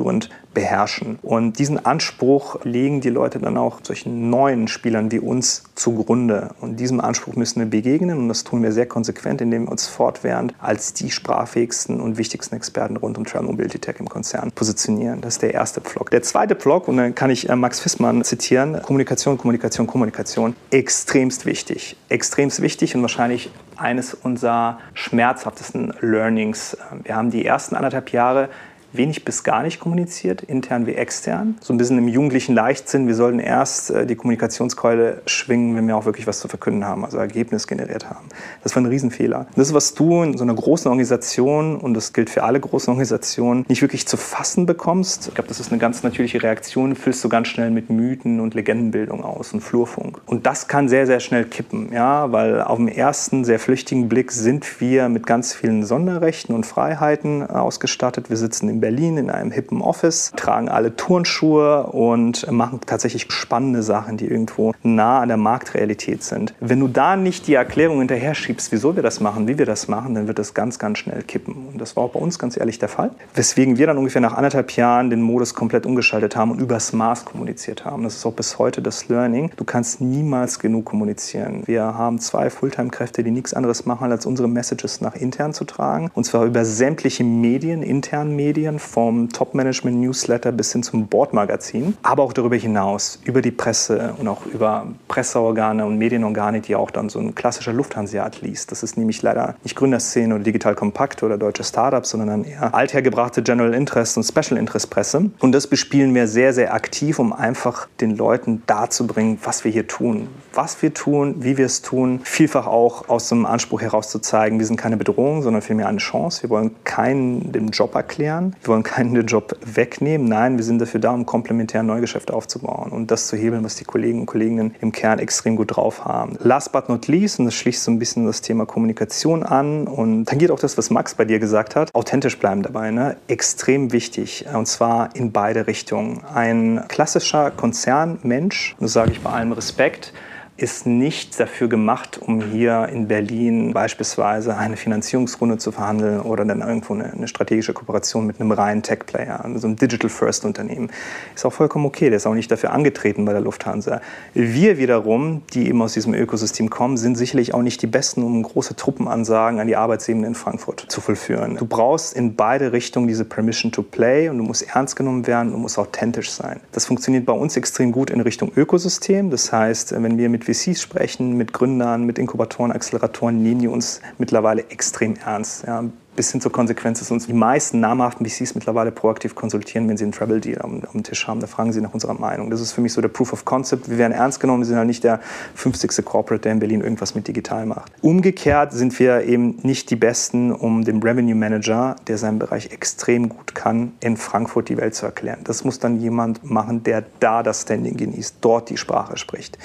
industrieführend 0.00 0.30
beherrschen. 0.52 1.20
Und 1.22 1.60
diesen 1.60 1.84
Anspruch 1.86 2.64
legen 2.64 3.00
die 3.00 3.08
Leute 3.08 3.38
dann 3.38 3.56
auch 3.56 3.78
solchen 3.84 4.30
neuen 4.30 4.66
Spielern 4.66 5.12
wie 5.12 5.20
uns 5.20 5.62
zugrunde. 5.76 6.50
Und 6.60 6.80
diesem 6.80 7.00
Anspruch 7.00 7.36
müssen 7.36 7.60
wir 7.60 7.66
begegnen 7.66 8.18
und 8.18 8.28
das 8.28 8.42
tun 8.42 8.60
wir 8.64 8.72
sehr 8.72 8.86
konsequent, 8.86 9.40
indem 9.40 9.66
wir 9.66 9.70
uns 9.70 9.86
fortwährend 9.86 10.52
als 10.58 10.92
die 10.92 11.12
sprachfähigsten 11.12 12.00
und 12.00 12.18
wichtigsten 12.18 12.56
Experten 12.56 12.96
rund 12.96 13.16
um 13.16 13.24
Travel 13.24 13.46
Mobility 13.46 13.78
Tech 13.78 13.96
im 14.00 14.08
Konzern 14.08 14.50
positionieren. 14.50 15.20
Das 15.20 15.34
ist 15.34 15.42
der 15.42 15.54
erste 15.54 15.80
Pflock. 15.80 16.10
Der 16.10 16.22
zweite 16.22 16.56
Pflock, 16.56 16.88
und 16.88 16.96
dann 16.96 17.14
kann 17.14 17.30
ich 17.30 17.48
äh, 17.48 17.54
Max 17.54 17.78
Fissmann 17.78 18.24
zitieren, 18.24 18.82
Kommunikation, 18.82 19.38
Kommunikation, 19.38 19.86
Kommunikation, 19.86 20.56
extremst 20.72 21.46
wichtig. 21.46 21.96
Extremst 22.08 22.60
wichtig 22.60 22.96
und 22.96 23.02
wahrscheinlich 23.02 23.50
eines 23.76 24.14
unserer 24.14 24.78
schmerzhaftesten 24.94 25.94
Learnings. 26.00 26.76
Wir 27.04 27.14
haben 27.14 27.30
die 27.30 27.46
ersten 27.46 27.76
anderthalb 27.76 28.12
Jahre 28.12 28.50
wenig 28.92 29.24
bis 29.24 29.44
gar 29.44 29.62
nicht 29.62 29.80
kommuniziert, 29.80 30.42
intern 30.42 30.86
wie 30.86 30.94
extern. 30.94 31.56
So 31.60 31.72
ein 31.72 31.76
bisschen 31.76 31.98
im 31.98 32.08
jugendlichen 32.08 32.54
Leichtsinn, 32.54 33.06
wir 33.06 33.14
sollten 33.14 33.38
erst 33.38 33.90
äh, 33.90 34.06
die 34.06 34.16
Kommunikationskeule 34.16 35.22
schwingen, 35.26 35.76
wenn 35.76 35.86
wir 35.86 35.96
auch 35.96 36.04
wirklich 36.04 36.26
was 36.26 36.40
zu 36.40 36.48
verkünden 36.48 36.84
haben, 36.84 37.04
also 37.04 37.18
Ergebnis 37.18 37.66
generiert 37.66 38.08
haben. 38.08 38.28
Das 38.62 38.74
war 38.74 38.82
ein 38.82 38.86
Riesenfehler. 38.86 39.46
Das 39.54 39.68
ist, 39.68 39.74
was 39.74 39.94
du 39.94 40.22
in 40.22 40.36
so 40.36 40.44
einer 40.44 40.54
großen 40.54 40.88
Organisation, 40.90 41.76
und 41.76 41.94
das 41.94 42.12
gilt 42.12 42.30
für 42.30 42.42
alle 42.42 42.60
großen 42.60 42.90
Organisationen, 42.90 43.64
nicht 43.68 43.82
wirklich 43.82 44.06
zu 44.06 44.16
fassen 44.16 44.66
bekommst. 44.66 45.28
Ich 45.28 45.34
glaube, 45.34 45.48
das 45.48 45.60
ist 45.60 45.70
eine 45.70 45.78
ganz 45.78 46.02
natürliche 46.02 46.42
Reaktion, 46.42 46.96
füllst 46.96 47.22
du 47.24 47.28
ganz 47.28 47.48
schnell 47.48 47.70
mit 47.70 47.90
Mythen 47.90 48.40
und 48.40 48.54
Legendenbildung 48.54 49.24
aus 49.24 49.52
und 49.52 49.60
Flurfunk. 49.60 50.20
Und 50.26 50.46
das 50.46 50.68
kann 50.68 50.88
sehr, 50.88 51.06
sehr 51.06 51.20
schnell 51.20 51.44
kippen, 51.44 51.92
ja, 51.92 52.32
weil 52.32 52.62
auf 52.62 52.76
dem 52.76 52.88
ersten 52.88 53.44
sehr 53.44 53.58
flüchtigen 53.58 54.08
Blick 54.08 54.32
sind 54.32 54.80
wir 54.80 55.08
mit 55.08 55.26
ganz 55.26 55.54
vielen 55.54 55.84
Sonderrechten 55.84 56.54
und 56.54 56.66
Freiheiten 56.66 57.46
ausgestattet. 57.46 58.30
Wir 58.30 58.36
sitzen 58.36 58.68
im 58.68 58.79
Berlin 58.80 59.16
in 59.16 59.30
einem 59.30 59.50
hippen 59.50 59.82
Office, 59.82 60.32
tragen 60.36 60.68
alle 60.68 60.96
Turnschuhe 60.96 61.84
und 61.84 62.50
machen 62.50 62.80
tatsächlich 62.84 63.26
spannende 63.30 63.82
Sachen, 63.82 64.16
die 64.16 64.26
irgendwo 64.26 64.72
nah 64.82 65.20
an 65.20 65.28
der 65.28 65.36
Marktrealität 65.36 66.22
sind. 66.22 66.54
Wenn 66.60 66.80
du 66.80 66.88
da 66.88 67.16
nicht 67.16 67.46
die 67.46 67.54
Erklärung 67.54 67.98
hinterher 67.98 68.34
schiebst, 68.34 68.72
wieso 68.72 68.96
wir 68.96 69.02
das 69.02 69.20
machen, 69.20 69.48
wie 69.48 69.58
wir 69.58 69.66
das 69.66 69.88
machen, 69.88 70.14
dann 70.14 70.26
wird 70.26 70.38
das 70.38 70.54
ganz, 70.54 70.78
ganz 70.78 70.98
schnell 70.98 71.22
kippen. 71.22 71.68
Und 71.72 71.80
das 71.80 71.96
war 71.96 72.04
auch 72.04 72.12
bei 72.12 72.20
uns 72.20 72.38
ganz 72.38 72.56
ehrlich 72.56 72.78
der 72.78 72.88
Fall. 72.88 73.10
Weswegen 73.34 73.78
wir 73.78 73.86
dann 73.86 73.98
ungefähr 73.98 74.20
nach 74.20 74.34
anderthalb 74.34 74.72
Jahren 74.72 75.10
den 75.10 75.20
Modus 75.22 75.54
komplett 75.54 75.86
umgeschaltet 75.86 76.36
haben 76.36 76.50
und 76.50 76.60
übers 76.60 76.92
Maß 76.92 77.24
kommuniziert 77.24 77.84
haben. 77.84 78.04
Das 78.04 78.16
ist 78.16 78.26
auch 78.26 78.32
bis 78.32 78.58
heute 78.58 78.82
das 78.82 79.08
Learning. 79.08 79.50
Du 79.56 79.64
kannst 79.64 80.00
niemals 80.00 80.58
genug 80.58 80.84
kommunizieren. 80.84 81.62
Wir 81.66 81.82
haben 81.82 82.18
zwei 82.18 82.50
Fulltime-Kräfte, 82.50 83.22
die 83.22 83.30
nichts 83.30 83.54
anderes 83.54 83.86
machen, 83.86 84.10
als 84.10 84.26
unsere 84.26 84.48
Messages 84.48 85.00
nach 85.00 85.14
intern 85.14 85.52
zu 85.52 85.64
tragen. 85.64 86.10
Und 86.14 86.24
zwar 86.24 86.44
über 86.44 86.64
sämtliche 86.64 87.24
Medien, 87.24 87.82
internen 87.82 88.36
Medien 88.36 88.69
konsumieren, 88.70 88.78
vom 88.78 89.28
Top-Management-Newsletter 89.28 90.52
bis 90.52 90.72
hin 90.72 90.82
zum 90.82 91.06
Board-Magazin, 91.06 91.96
aber 92.02 92.22
auch 92.22 92.32
darüber 92.32 92.56
hinaus, 92.56 93.18
über 93.24 93.42
die 93.42 93.50
Presse 93.50 94.14
und 94.18 94.28
auch 94.28 94.46
über 94.46 94.86
Presseorgane 95.08 95.84
und 95.84 95.98
Medienorgane, 95.98 96.60
die 96.60 96.76
auch 96.76 96.90
dann 96.90 97.08
so 97.08 97.18
ein 97.18 97.34
klassischer 97.34 97.72
Lufthanseat 97.72 98.42
liest. 98.42 98.70
Das 98.70 98.82
ist 98.82 98.96
nämlich 98.96 99.22
leider 99.22 99.54
nicht 99.62 99.76
Gründerszene 99.76 100.34
oder 100.34 100.44
Digital 100.44 100.74
Kompakt 100.74 101.22
oder 101.22 101.38
deutsche 101.38 101.64
Startups, 101.64 102.10
sondern 102.10 102.28
dann 102.28 102.44
eher 102.44 102.74
althergebrachte 102.74 103.42
General 103.42 103.74
Interest 103.74 104.16
und 104.16 104.24
Special 104.24 104.58
Interest 104.58 104.90
Presse. 104.90 105.30
Und 105.40 105.52
das 105.52 105.66
bespielen 105.66 106.14
wir 106.14 106.26
sehr, 106.26 106.52
sehr 106.52 106.74
aktiv, 106.74 107.18
um 107.18 107.32
einfach 107.32 107.88
den 108.00 108.16
Leuten 108.16 108.62
darzubringen, 108.66 109.38
was 109.42 109.64
wir 109.64 109.72
hier 109.72 109.86
tun. 109.86 110.28
Was 110.52 110.82
wir 110.82 110.92
tun, 110.92 111.36
wie 111.38 111.56
wir 111.56 111.66
es 111.66 111.82
tun. 111.82 112.20
Vielfach 112.24 112.66
auch 112.66 113.08
aus 113.08 113.28
dem 113.28 113.46
Anspruch 113.46 113.82
heraus 113.82 114.08
zu 114.10 114.18
zeigen, 114.18 114.58
wir 114.58 114.66
sind 114.66 114.76
keine 114.76 114.96
Bedrohung, 114.96 115.42
sondern 115.42 115.62
vielmehr 115.62 115.88
eine 115.88 115.98
Chance. 115.98 116.42
Wir 116.42 116.50
wollen 116.50 116.72
keinen 116.84 117.52
den 117.52 117.68
Job 117.68 117.94
erklären. 117.94 118.56
Wir 118.62 118.68
wollen 118.68 118.82
keinen 118.82 119.14
den 119.14 119.26
Job 119.26 119.56
wegnehmen. 119.64 120.28
Nein, 120.28 120.58
wir 120.58 120.64
sind 120.64 120.80
dafür 120.80 121.00
da, 121.00 121.12
um 121.12 121.24
komplementär 121.24 121.82
Neugeschäfte 121.82 122.34
aufzubauen 122.34 122.92
und 122.92 123.10
das 123.10 123.26
zu 123.26 123.36
hebeln, 123.36 123.64
was 123.64 123.76
die 123.76 123.84
Kollegen 123.84 124.20
und 124.20 124.26
Kolleginnen 124.26 124.74
im 124.80 124.92
Kern 124.92 125.18
extrem 125.18 125.56
gut 125.56 125.76
drauf 125.76 126.04
haben. 126.04 126.36
Last 126.40 126.72
but 126.72 126.88
not 126.90 127.06
least, 127.08 127.38
und 127.38 127.46
das 127.46 127.54
schließt 127.54 127.82
so 127.82 127.90
ein 127.90 127.98
bisschen 127.98 128.26
das 128.26 128.42
Thema 128.42 128.66
Kommunikation 128.66 129.42
an 129.42 129.86
und 129.86 130.26
tangiert 130.28 130.50
auch 130.50 130.60
das, 130.60 130.76
was 130.76 130.90
Max 130.90 131.14
bei 131.14 131.24
dir 131.24 131.38
gesagt 131.38 131.74
hat, 131.74 131.94
authentisch 131.94 132.38
bleiben 132.38 132.62
dabei. 132.62 132.90
Ne? 132.90 133.16
Extrem 133.28 133.92
wichtig 133.92 134.44
und 134.54 134.66
zwar 134.66 135.16
in 135.16 135.32
beide 135.32 135.66
Richtungen. 135.66 136.20
Ein 136.34 136.84
klassischer 136.88 137.50
Konzernmensch, 137.50 138.76
das 138.78 138.92
sage 138.92 139.12
ich 139.12 139.20
bei 139.22 139.30
allem 139.30 139.52
Respekt, 139.52 140.12
ist 140.60 140.86
nicht 140.86 141.40
dafür 141.40 141.68
gemacht, 141.68 142.18
um 142.20 142.42
hier 142.42 142.88
in 142.92 143.08
Berlin 143.08 143.72
beispielsweise 143.72 144.56
eine 144.56 144.76
Finanzierungsrunde 144.76 145.56
zu 145.56 145.72
verhandeln 145.72 146.20
oder 146.20 146.44
dann 146.44 146.60
irgendwo 146.60 146.92
eine, 146.92 147.12
eine 147.12 147.28
strategische 147.28 147.72
Kooperation 147.72 148.26
mit 148.26 148.40
einem 148.40 148.52
reinen 148.52 148.82
Tech-Player, 148.82 149.42
so 149.54 149.66
einem 149.66 149.76
Digital-First-Unternehmen. 149.76 150.90
Ist 151.34 151.46
auch 151.46 151.52
vollkommen 151.52 151.86
okay, 151.86 152.10
der 152.10 152.18
ist 152.18 152.26
auch 152.26 152.34
nicht 152.34 152.50
dafür 152.50 152.72
angetreten 152.72 153.24
bei 153.24 153.32
der 153.32 153.40
Lufthansa. 153.40 154.02
Wir 154.34 154.76
wiederum, 154.76 155.42
die 155.54 155.66
eben 155.68 155.80
aus 155.80 155.94
diesem 155.94 156.12
Ökosystem 156.12 156.68
kommen, 156.68 156.98
sind 156.98 157.16
sicherlich 157.16 157.54
auch 157.54 157.62
nicht 157.62 157.80
die 157.80 157.86
Besten, 157.86 158.22
um 158.22 158.42
große 158.42 158.76
Truppenansagen 158.76 159.60
an 159.60 159.66
die 159.66 159.76
Arbeitsebene 159.76 160.26
in 160.26 160.34
Frankfurt 160.34 160.84
zu 160.88 161.00
vollführen. 161.00 161.56
Du 161.56 161.64
brauchst 161.64 162.14
in 162.14 162.34
beide 162.34 162.72
Richtungen 162.72 163.08
diese 163.08 163.24
Permission 163.24 163.72
to 163.72 163.82
play 163.82 164.28
und 164.28 164.36
du 164.36 164.44
musst 164.44 164.66
ernst 164.74 164.94
genommen 164.94 165.26
werden 165.26 165.54
und 165.54 165.62
musst 165.62 165.78
authentisch 165.78 166.30
sein. 166.30 166.60
Das 166.72 166.84
funktioniert 166.84 167.24
bei 167.24 167.32
uns 167.32 167.56
extrem 167.56 167.92
gut 167.92 168.10
in 168.10 168.20
Richtung 168.20 168.52
Ökosystem. 168.54 169.30
Das 169.30 169.50
heißt, 169.50 169.92
wenn 169.92 170.18
wir 170.18 170.28
mit 170.28 170.49
VCs 170.52 170.80
sprechen, 170.80 171.36
mit 171.36 171.52
Gründern, 171.52 172.04
mit 172.04 172.18
Inkubatoren, 172.18 172.72
Acceleratoren, 172.72 173.42
nehmen 173.42 173.60
die 173.60 173.68
uns 173.68 174.00
mittlerweile 174.18 174.68
extrem 174.70 175.16
ernst. 175.16 175.64
Ja 175.66 175.84
bis 176.20 176.32
hin 176.32 176.42
zur 176.42 176.52
Konsequenz, 176.52 176.98
dass 176.98 177.10
uns 177.10 177.26
die 177.26 177.32
meisten 177.32 177.80
namhaften 177.80 178.26
VCs 178.26 178.54
mittlerweile 178.54 178.92
proaktiv 178.92 179.34
konsultieren, 179.34 179.88
wenn 179.88 179.96
sie 179.96 180.04
einen 180.04 180.12
Travel 180.12 180.38
Deal 180.38 180.60
am, 180.60 180.82
am, 180.92 181.02
Tisch 181.02 181.26
haben. 181.26 181.40
Da 181.40 181.46
fragen 181.46 181.72
sie 181.72 181.80
nach 181.80 181.94
unserer 181.94 182.12
Meinung. 182.12 182.50
Das 182.50 182.60
ist 182.60 182.72
für 182.72 182.82
mich 182.82 182.92
so 182.92 183.00
der 183.00 183.08
Proof 183.08 183.32
of 183.32 183.46
Concept. 183.46 183.88
Wir 183.88 183.96
werden 183.96 184.12
ernst 184.12 184.38
genommen, 184.38 184.60
wir 184.60 184.66
sind 184.66 184.76
halt 184.76 184.86
nicht 184.86 185.02
der 185.02 185.20
50. 185.54 186.04
Corporate, 186.04 186.42
der 186.42 186.52
in 186.52 186.58
Berlin 186.58 186.82
irgendwas 186.82 187.14
mit 187.14 187.26
digital 187.26 187.64
macht. 187.64 187.90
Umgekehrt 188.02 188.74
sind 188.74 188.98
wir 188.98 189.22
eben 189.22 189.60
nicht 189.62 189.88
die 189.88 189.96
Besten, 189.96 190.52
um 190.52 190.84
dem 190.84 191.02
Revenue 191.02 191.34
Manager, 191.34 191.96
der 192.06 192.18
seinen 192.18 192.38
Bereich 192.38 192.70
extrem 192.70 193.30
gut 193.30 193.54
kann, 193.54 193.92
in 194.00 194.18
Frankfurt 194.18 194.68
die 194.68 194.76
Welt 194.76 194.94
zu 194.94 195.06
erklären. 195.06 195.38
Das 195.44 195.64
muss 195.64 195.78
dann 195.78 196.00
jemand 196.00 196.44
machen, 196.44 196.82
der 196.82 197.02
da 197.20 197.42
das 197.42 197.62
Standing 197.62 197.96
genießt, 197.96 198.36
dort 198.42 198.68
die 198.68 198.76
Sprache 198.76 199.16
spricht. 199.16 199.56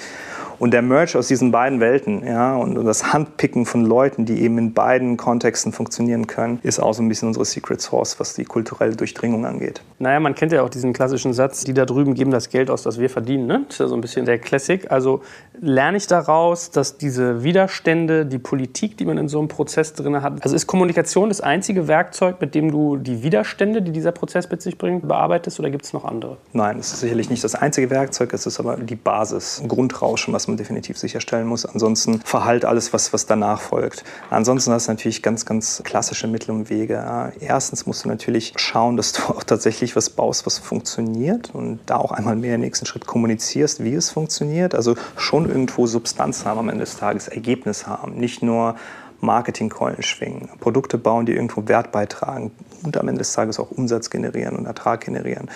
Und 0.58 0.70
der 0.72 0.82
Merch 0.82 1.16
aus 1.16 1.28
diesen 1.28 1.50
beiden 1.50 1.80
Welten 1.80 2.26
ja, 2.26 2.56
und 2.56 2.82
das 2.84 3.12
Handpicken 3.12 3.66
von 3.66 3.84
Leuten, 3.84 4.24
die 4.24 4.40
eben 4.40 4.56
in 4.58 4.72
beiden 4.72 5.16
Kontexten 5.16 5.72
funktionieren 5.72 6.26
können, 6.26 6.45
ist 6.62 6.78
auch 6.78 6.94
so 6.94 7.02
ein 7.02 7.08
bisschen 7.08 7.28
unsere 7.28 7.44
Secret 7.44 7.80
Source, 7.80 8.18
was 8.20 8.34
die 8.34 8.44
kulturelle 8.44 8.96
Durchdringung 8.96 9.44
angeht. 9.44 9.82
Naja, 9.98 10.20
man 10.20 10.34
kennt 10.34 10.52
ja 10.52 10.62
auch 10.62 10.68
diesen 10.68 10.92
klassischen 10.92 11.32
Satz, 11.32 11.64
die 11.64 11.74
da 11.74 11.84
drüben 11.84 12.14
geben 12.14 12.30
das 12.30 12.48
Geld 12.48 12.70
aus, 12.70 12.82
das 12.82 12.98
wir 12.98 13.10
verdienen. 13.10 13.46
Ne? 13.46 13.64
Das 13.66 13.76
ist 13.76 13.80
ja 13.80 13.88
so 13.88 13.94
ein 13.94 14.00
bisschen 14.00 14.26
der 14.26 14.38
Classic. 14.38 14.90
Also 14.90 15.22
lerne 15.60 15.96
ich 15.96 16.06
daraus, 16.06 16.70
dass 16.70 16.98
diese 16.98 17.42
Widerstände, 17.42 18.26
die 18.26 18.38
Politik, 18.38 18.96
die 18.96 19.04
man 19.04 19.18
in 19.18 19.28
so 19.28 19.38
einem 19.38 19.48
Prozess 19.48 19.92
drin 19.94 20.22
hat, 20.22 20.42
also 20.42 20.54
ist 20.54 20.66
Kommunikation 20.66 21.28
das 21.28 21.40
einzige 21.40 21.88
Werkzeug, 21.88 22.40
mit 22.40 22.54
dem 22.54 22.70
du 22.70 22.96
die 22.96 23.22
Widerstände, 23.22 23.82
die 23.82 23.92
dieser 23.92 24.12
Prozess 24.12 24.50
mit 24.50 24.62
sich 24.62 24.78
bringt, 24.78 25.06
bearbeitest 25.08 25.58
oder 25.60 25.70
gibt 25.70 25.84
es 25.84 25.92
noch 25.92 26.04
andere? 26.04 26.36
Nein, 26.52 26.78
es 26.78 26.92
ist 26.92 27.00
sicherlich 27.00 27.30
nicht 27.30 27.42
das 27.44 27.54
einzige 27.54 27.90
Werkzeug, 27.90 28.32
es 28.32 28.46
ist 28.46 28.60
aber 28.60 28.76
die 28.76 28.96
Basis, 28.96 29.60
ein 29.62 29.68
Grundrauschen, 29.68 30.34
was 30.34 30.48
man 30.48 30.56
definitiv 30.56 30.98
sicherstellen 30.98 31.46
muss. 31.46 31.64
Ansonsten 31.64 32.20
verhallt 32.20 32.64
alles, 32.64 32.92
was, 32.92 33.12
was 33.12 33.26
danach 33.26 33.60
folgt. 33.60 34.04
Ansonsten 34.30 34.72
hast 34.72 34.88
du 34.88 34.92
natürlich 34.92 35.22
ganz, 35.22 35.46
ganz 35.46 35.82
klassische 35.84 36.25
Mittel 36.26 36.50
und 36.52 36.70
Wege. 36.70 37.32
Erstens 37.40 37.86
musst 37.86 38.04
du 38.04 38.08
natürlich 38.08 38.52
schauen, 38.56 38.96
dass 38.96 39.12
du 39.12 39.22
auch 39.28 39.44
tatsächlich 39.44 39.96
was 39.96 40.10
baust, 40.10 40.46
was 40.46 40.58
funktioniert 40.58 41.54
und 41.54 41.80
da 41.86 41.96
auch 41.96 42.12
einmal 42.12 42.36
mehr 42.36 42.56
im 42.56 42.60
nächsten 42.60 42.86
Schritt 42.86 43.06
kommunizierst, 43.06 43.82
wie 43.84 43.94
es 43.94 44.10
funktioniert. 44.10 44.74
Also 44.74 44.96
schon 45.16 45.48
irgendwo 45.48 45.86
Substanz 45.86 46.44
haben 46.44 46.58
am 46.58 46.68
Ende 46.68 46.84
des 46.84 46.96
Tages, 46.96 47.28
Ergebnis 47.28 47.86
haben. 47.86 48.16
Nicht 48.16 48.42
nur 48.42 48.76
Marketingkeulen 49.20 50.02
schwingen, 50.02 50.50
Produkte 50.60 50.98
bauen, 50.98 51.26
die 51.26 51.32
irgendwo 51.32 51.66
Wert 51.68 51.90
beitragen 51.90 52.52
und 52.82 52.96
am 52.98 53.08
Ende 53.08 53.20
des 53.20 53.32
Tages 53.32 53.58
auch 53.58 53.70
Umsatz 53.70 54.10
generieren 54.10 54.56
und 54.56 54.66
Ertrag 54.66 55.00
generieren 55.00 55.48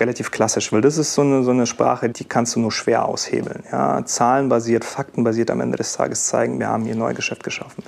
relativ 0.00 0.30
klassisch, 0.30 0.72
weil 0.72 0.80
das 0.80 0.98
ist 0.98 1.14
so 1.14 1.22
eine, 1.22 1.42
so 1.42 1.50
eine 1.50 1.66
Sprache, 1.66 2.08
die 2.08 2.24
kannst 2.24 2.56
du 2.56 2.60
nur 2.60 2.72
schwer 2.72 3.06
aushebeln. 3.06 3.62
Ja? 3.70 4.04
Zahlenbasiert, 4.04 4.84
faktenbasiert 4.84 5.50
am 5.50 5.60
Ende 5.60 5.76
des 5.76 5.94
Tages 5.94 6.26
zeigen, 6.26 6.58
wir 6.58 6.68
haben 6.68 6.84
hier 6.84 6.96
Neugeschäft 6.96 7.44
geschaffen. 7.44 7.82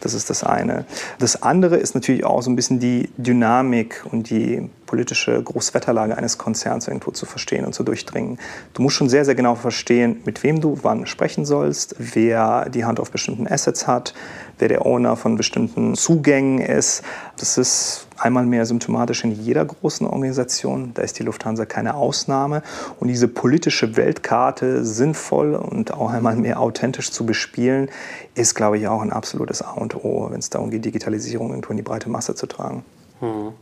Das 0.00 0.14
ist 0.14 0.30
das 0.30 0.44
eine. 0.44 0.84
Das 1.18 1.42
andere 1.42 1.76
ist 1.76 1.94
natürlich 1.94 2.24
auch 2.24 2.42
so 2.42 2.50
ein 2.50 2.56
bisschen 2.56 2.80
die 2.80 3.10
Dynamik 3.16 4.04
und 4.10 4.30
die 4.30 4.70
politische 4.86 5.42
Großwetterlage 5.42 6.16
eines 6.16 6.38
Konzerns 6.38 6.86
irgendwo 6.86 7.10
zu 7.10 7.26
verstehen 7.26 7.64
und 7.64 7.74
zu 7.74 7.82
durchdringen. 7.82 8.38
Du 8.74 8.82
musst 8.82 8.96
schon 8.96 9.08
sehr, 9.08 9.24
sehr 9.24 9.34
genau 9.34 9.54
verstehen, 9.54 10.20
mit 10.24 10.42
wem 10.42 10.60
du 10.60 10.78
wann 10.82 11.06
sprechen 11.06 11.44
sollst, 11.44 11.96
wer 11.98 12.68
die 12.68 12.84
Hand 12.84 13.00
auf 13.00 13.10
bestimmten 13.10 13.48
Assets 13.48 13.86
hat, 13.86 14.14
wer 14.58 14.68
der 14.68 14.86
Owner 14.86 15.16
von 15.16 15.36
bestimmten 15.36 15.94
Zugängen 15.94 16.58
ist. 16.58 17.02
Das 17.38 17.58
ist 17.58 18.06
einmal 18.18 18.46
mehr 18.46 18.66
symptomatisch 18.66 19.24
in 19.24 19.32
jeder 19.32 19.64
großen 19.64 20.06
Organisation. 20.06 20.92
Da 20.94 21.02
ist 21.02 21.18
die 21.18 21.22
Lufthansa 21.22 21.66
keine 21.66 21.94
Ausnahme. 21.94 22.62
Und 23.00 23.08
diese 23.08 23.28
politische 23.28 23.96
Weltkarte 23.96 24.84
sinnvoll 24.84 25.54
und 25.54 25.92
auch 25.92 26.10
einmal 26.10 26.36
mehr 26.36 26.60
authentisch 26.60 27.10
zu 27.10 27.26
bespielen, 27.26 27.88
ist, 28.34 28.54
glaube 28.54 28.78
ich, 28.78 28.88
auch 28.88 29.02
ein 29.02 29.12
absolutes 29.12 29.62
A 29.62 29.72
und 29.72 29.94
O, 30.04 30.28
wenn 30.30 30.38
es 30.38 30.50
darum 30.50 30.70
geht, 30.70 30.84
Digitalisierung 30.84 31.50
irgendwo 31.50 31.70
in 31.70 31.76
die 31.76 31.82
breite 31.82 32.08
Masse 32.08 32.34
zu 32.34 32.46
tragen. 32.46 32.84
Hm. 33.20 33.52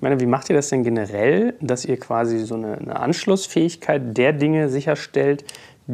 Ich 0.00 0.02
meine, 0.02 0.18
wie 0.18 0.26
macht 0.26 0.48
ihr 0.48 0.56
das 0.56 0.70
denn 0.70 0.82
generell, 0.82 1.54
dass 1.60 1.84
ihr 1.84 1.98
quasi 1.98 2.38
so 2.38 2.54
eine, 2.54 2.78
eine 2.78 2.96
Anschlussfähigkeit 2.96 4.16
der 4.16 4.32
Dinge 4.32 4.70
sicherstellt, 4.70 5.44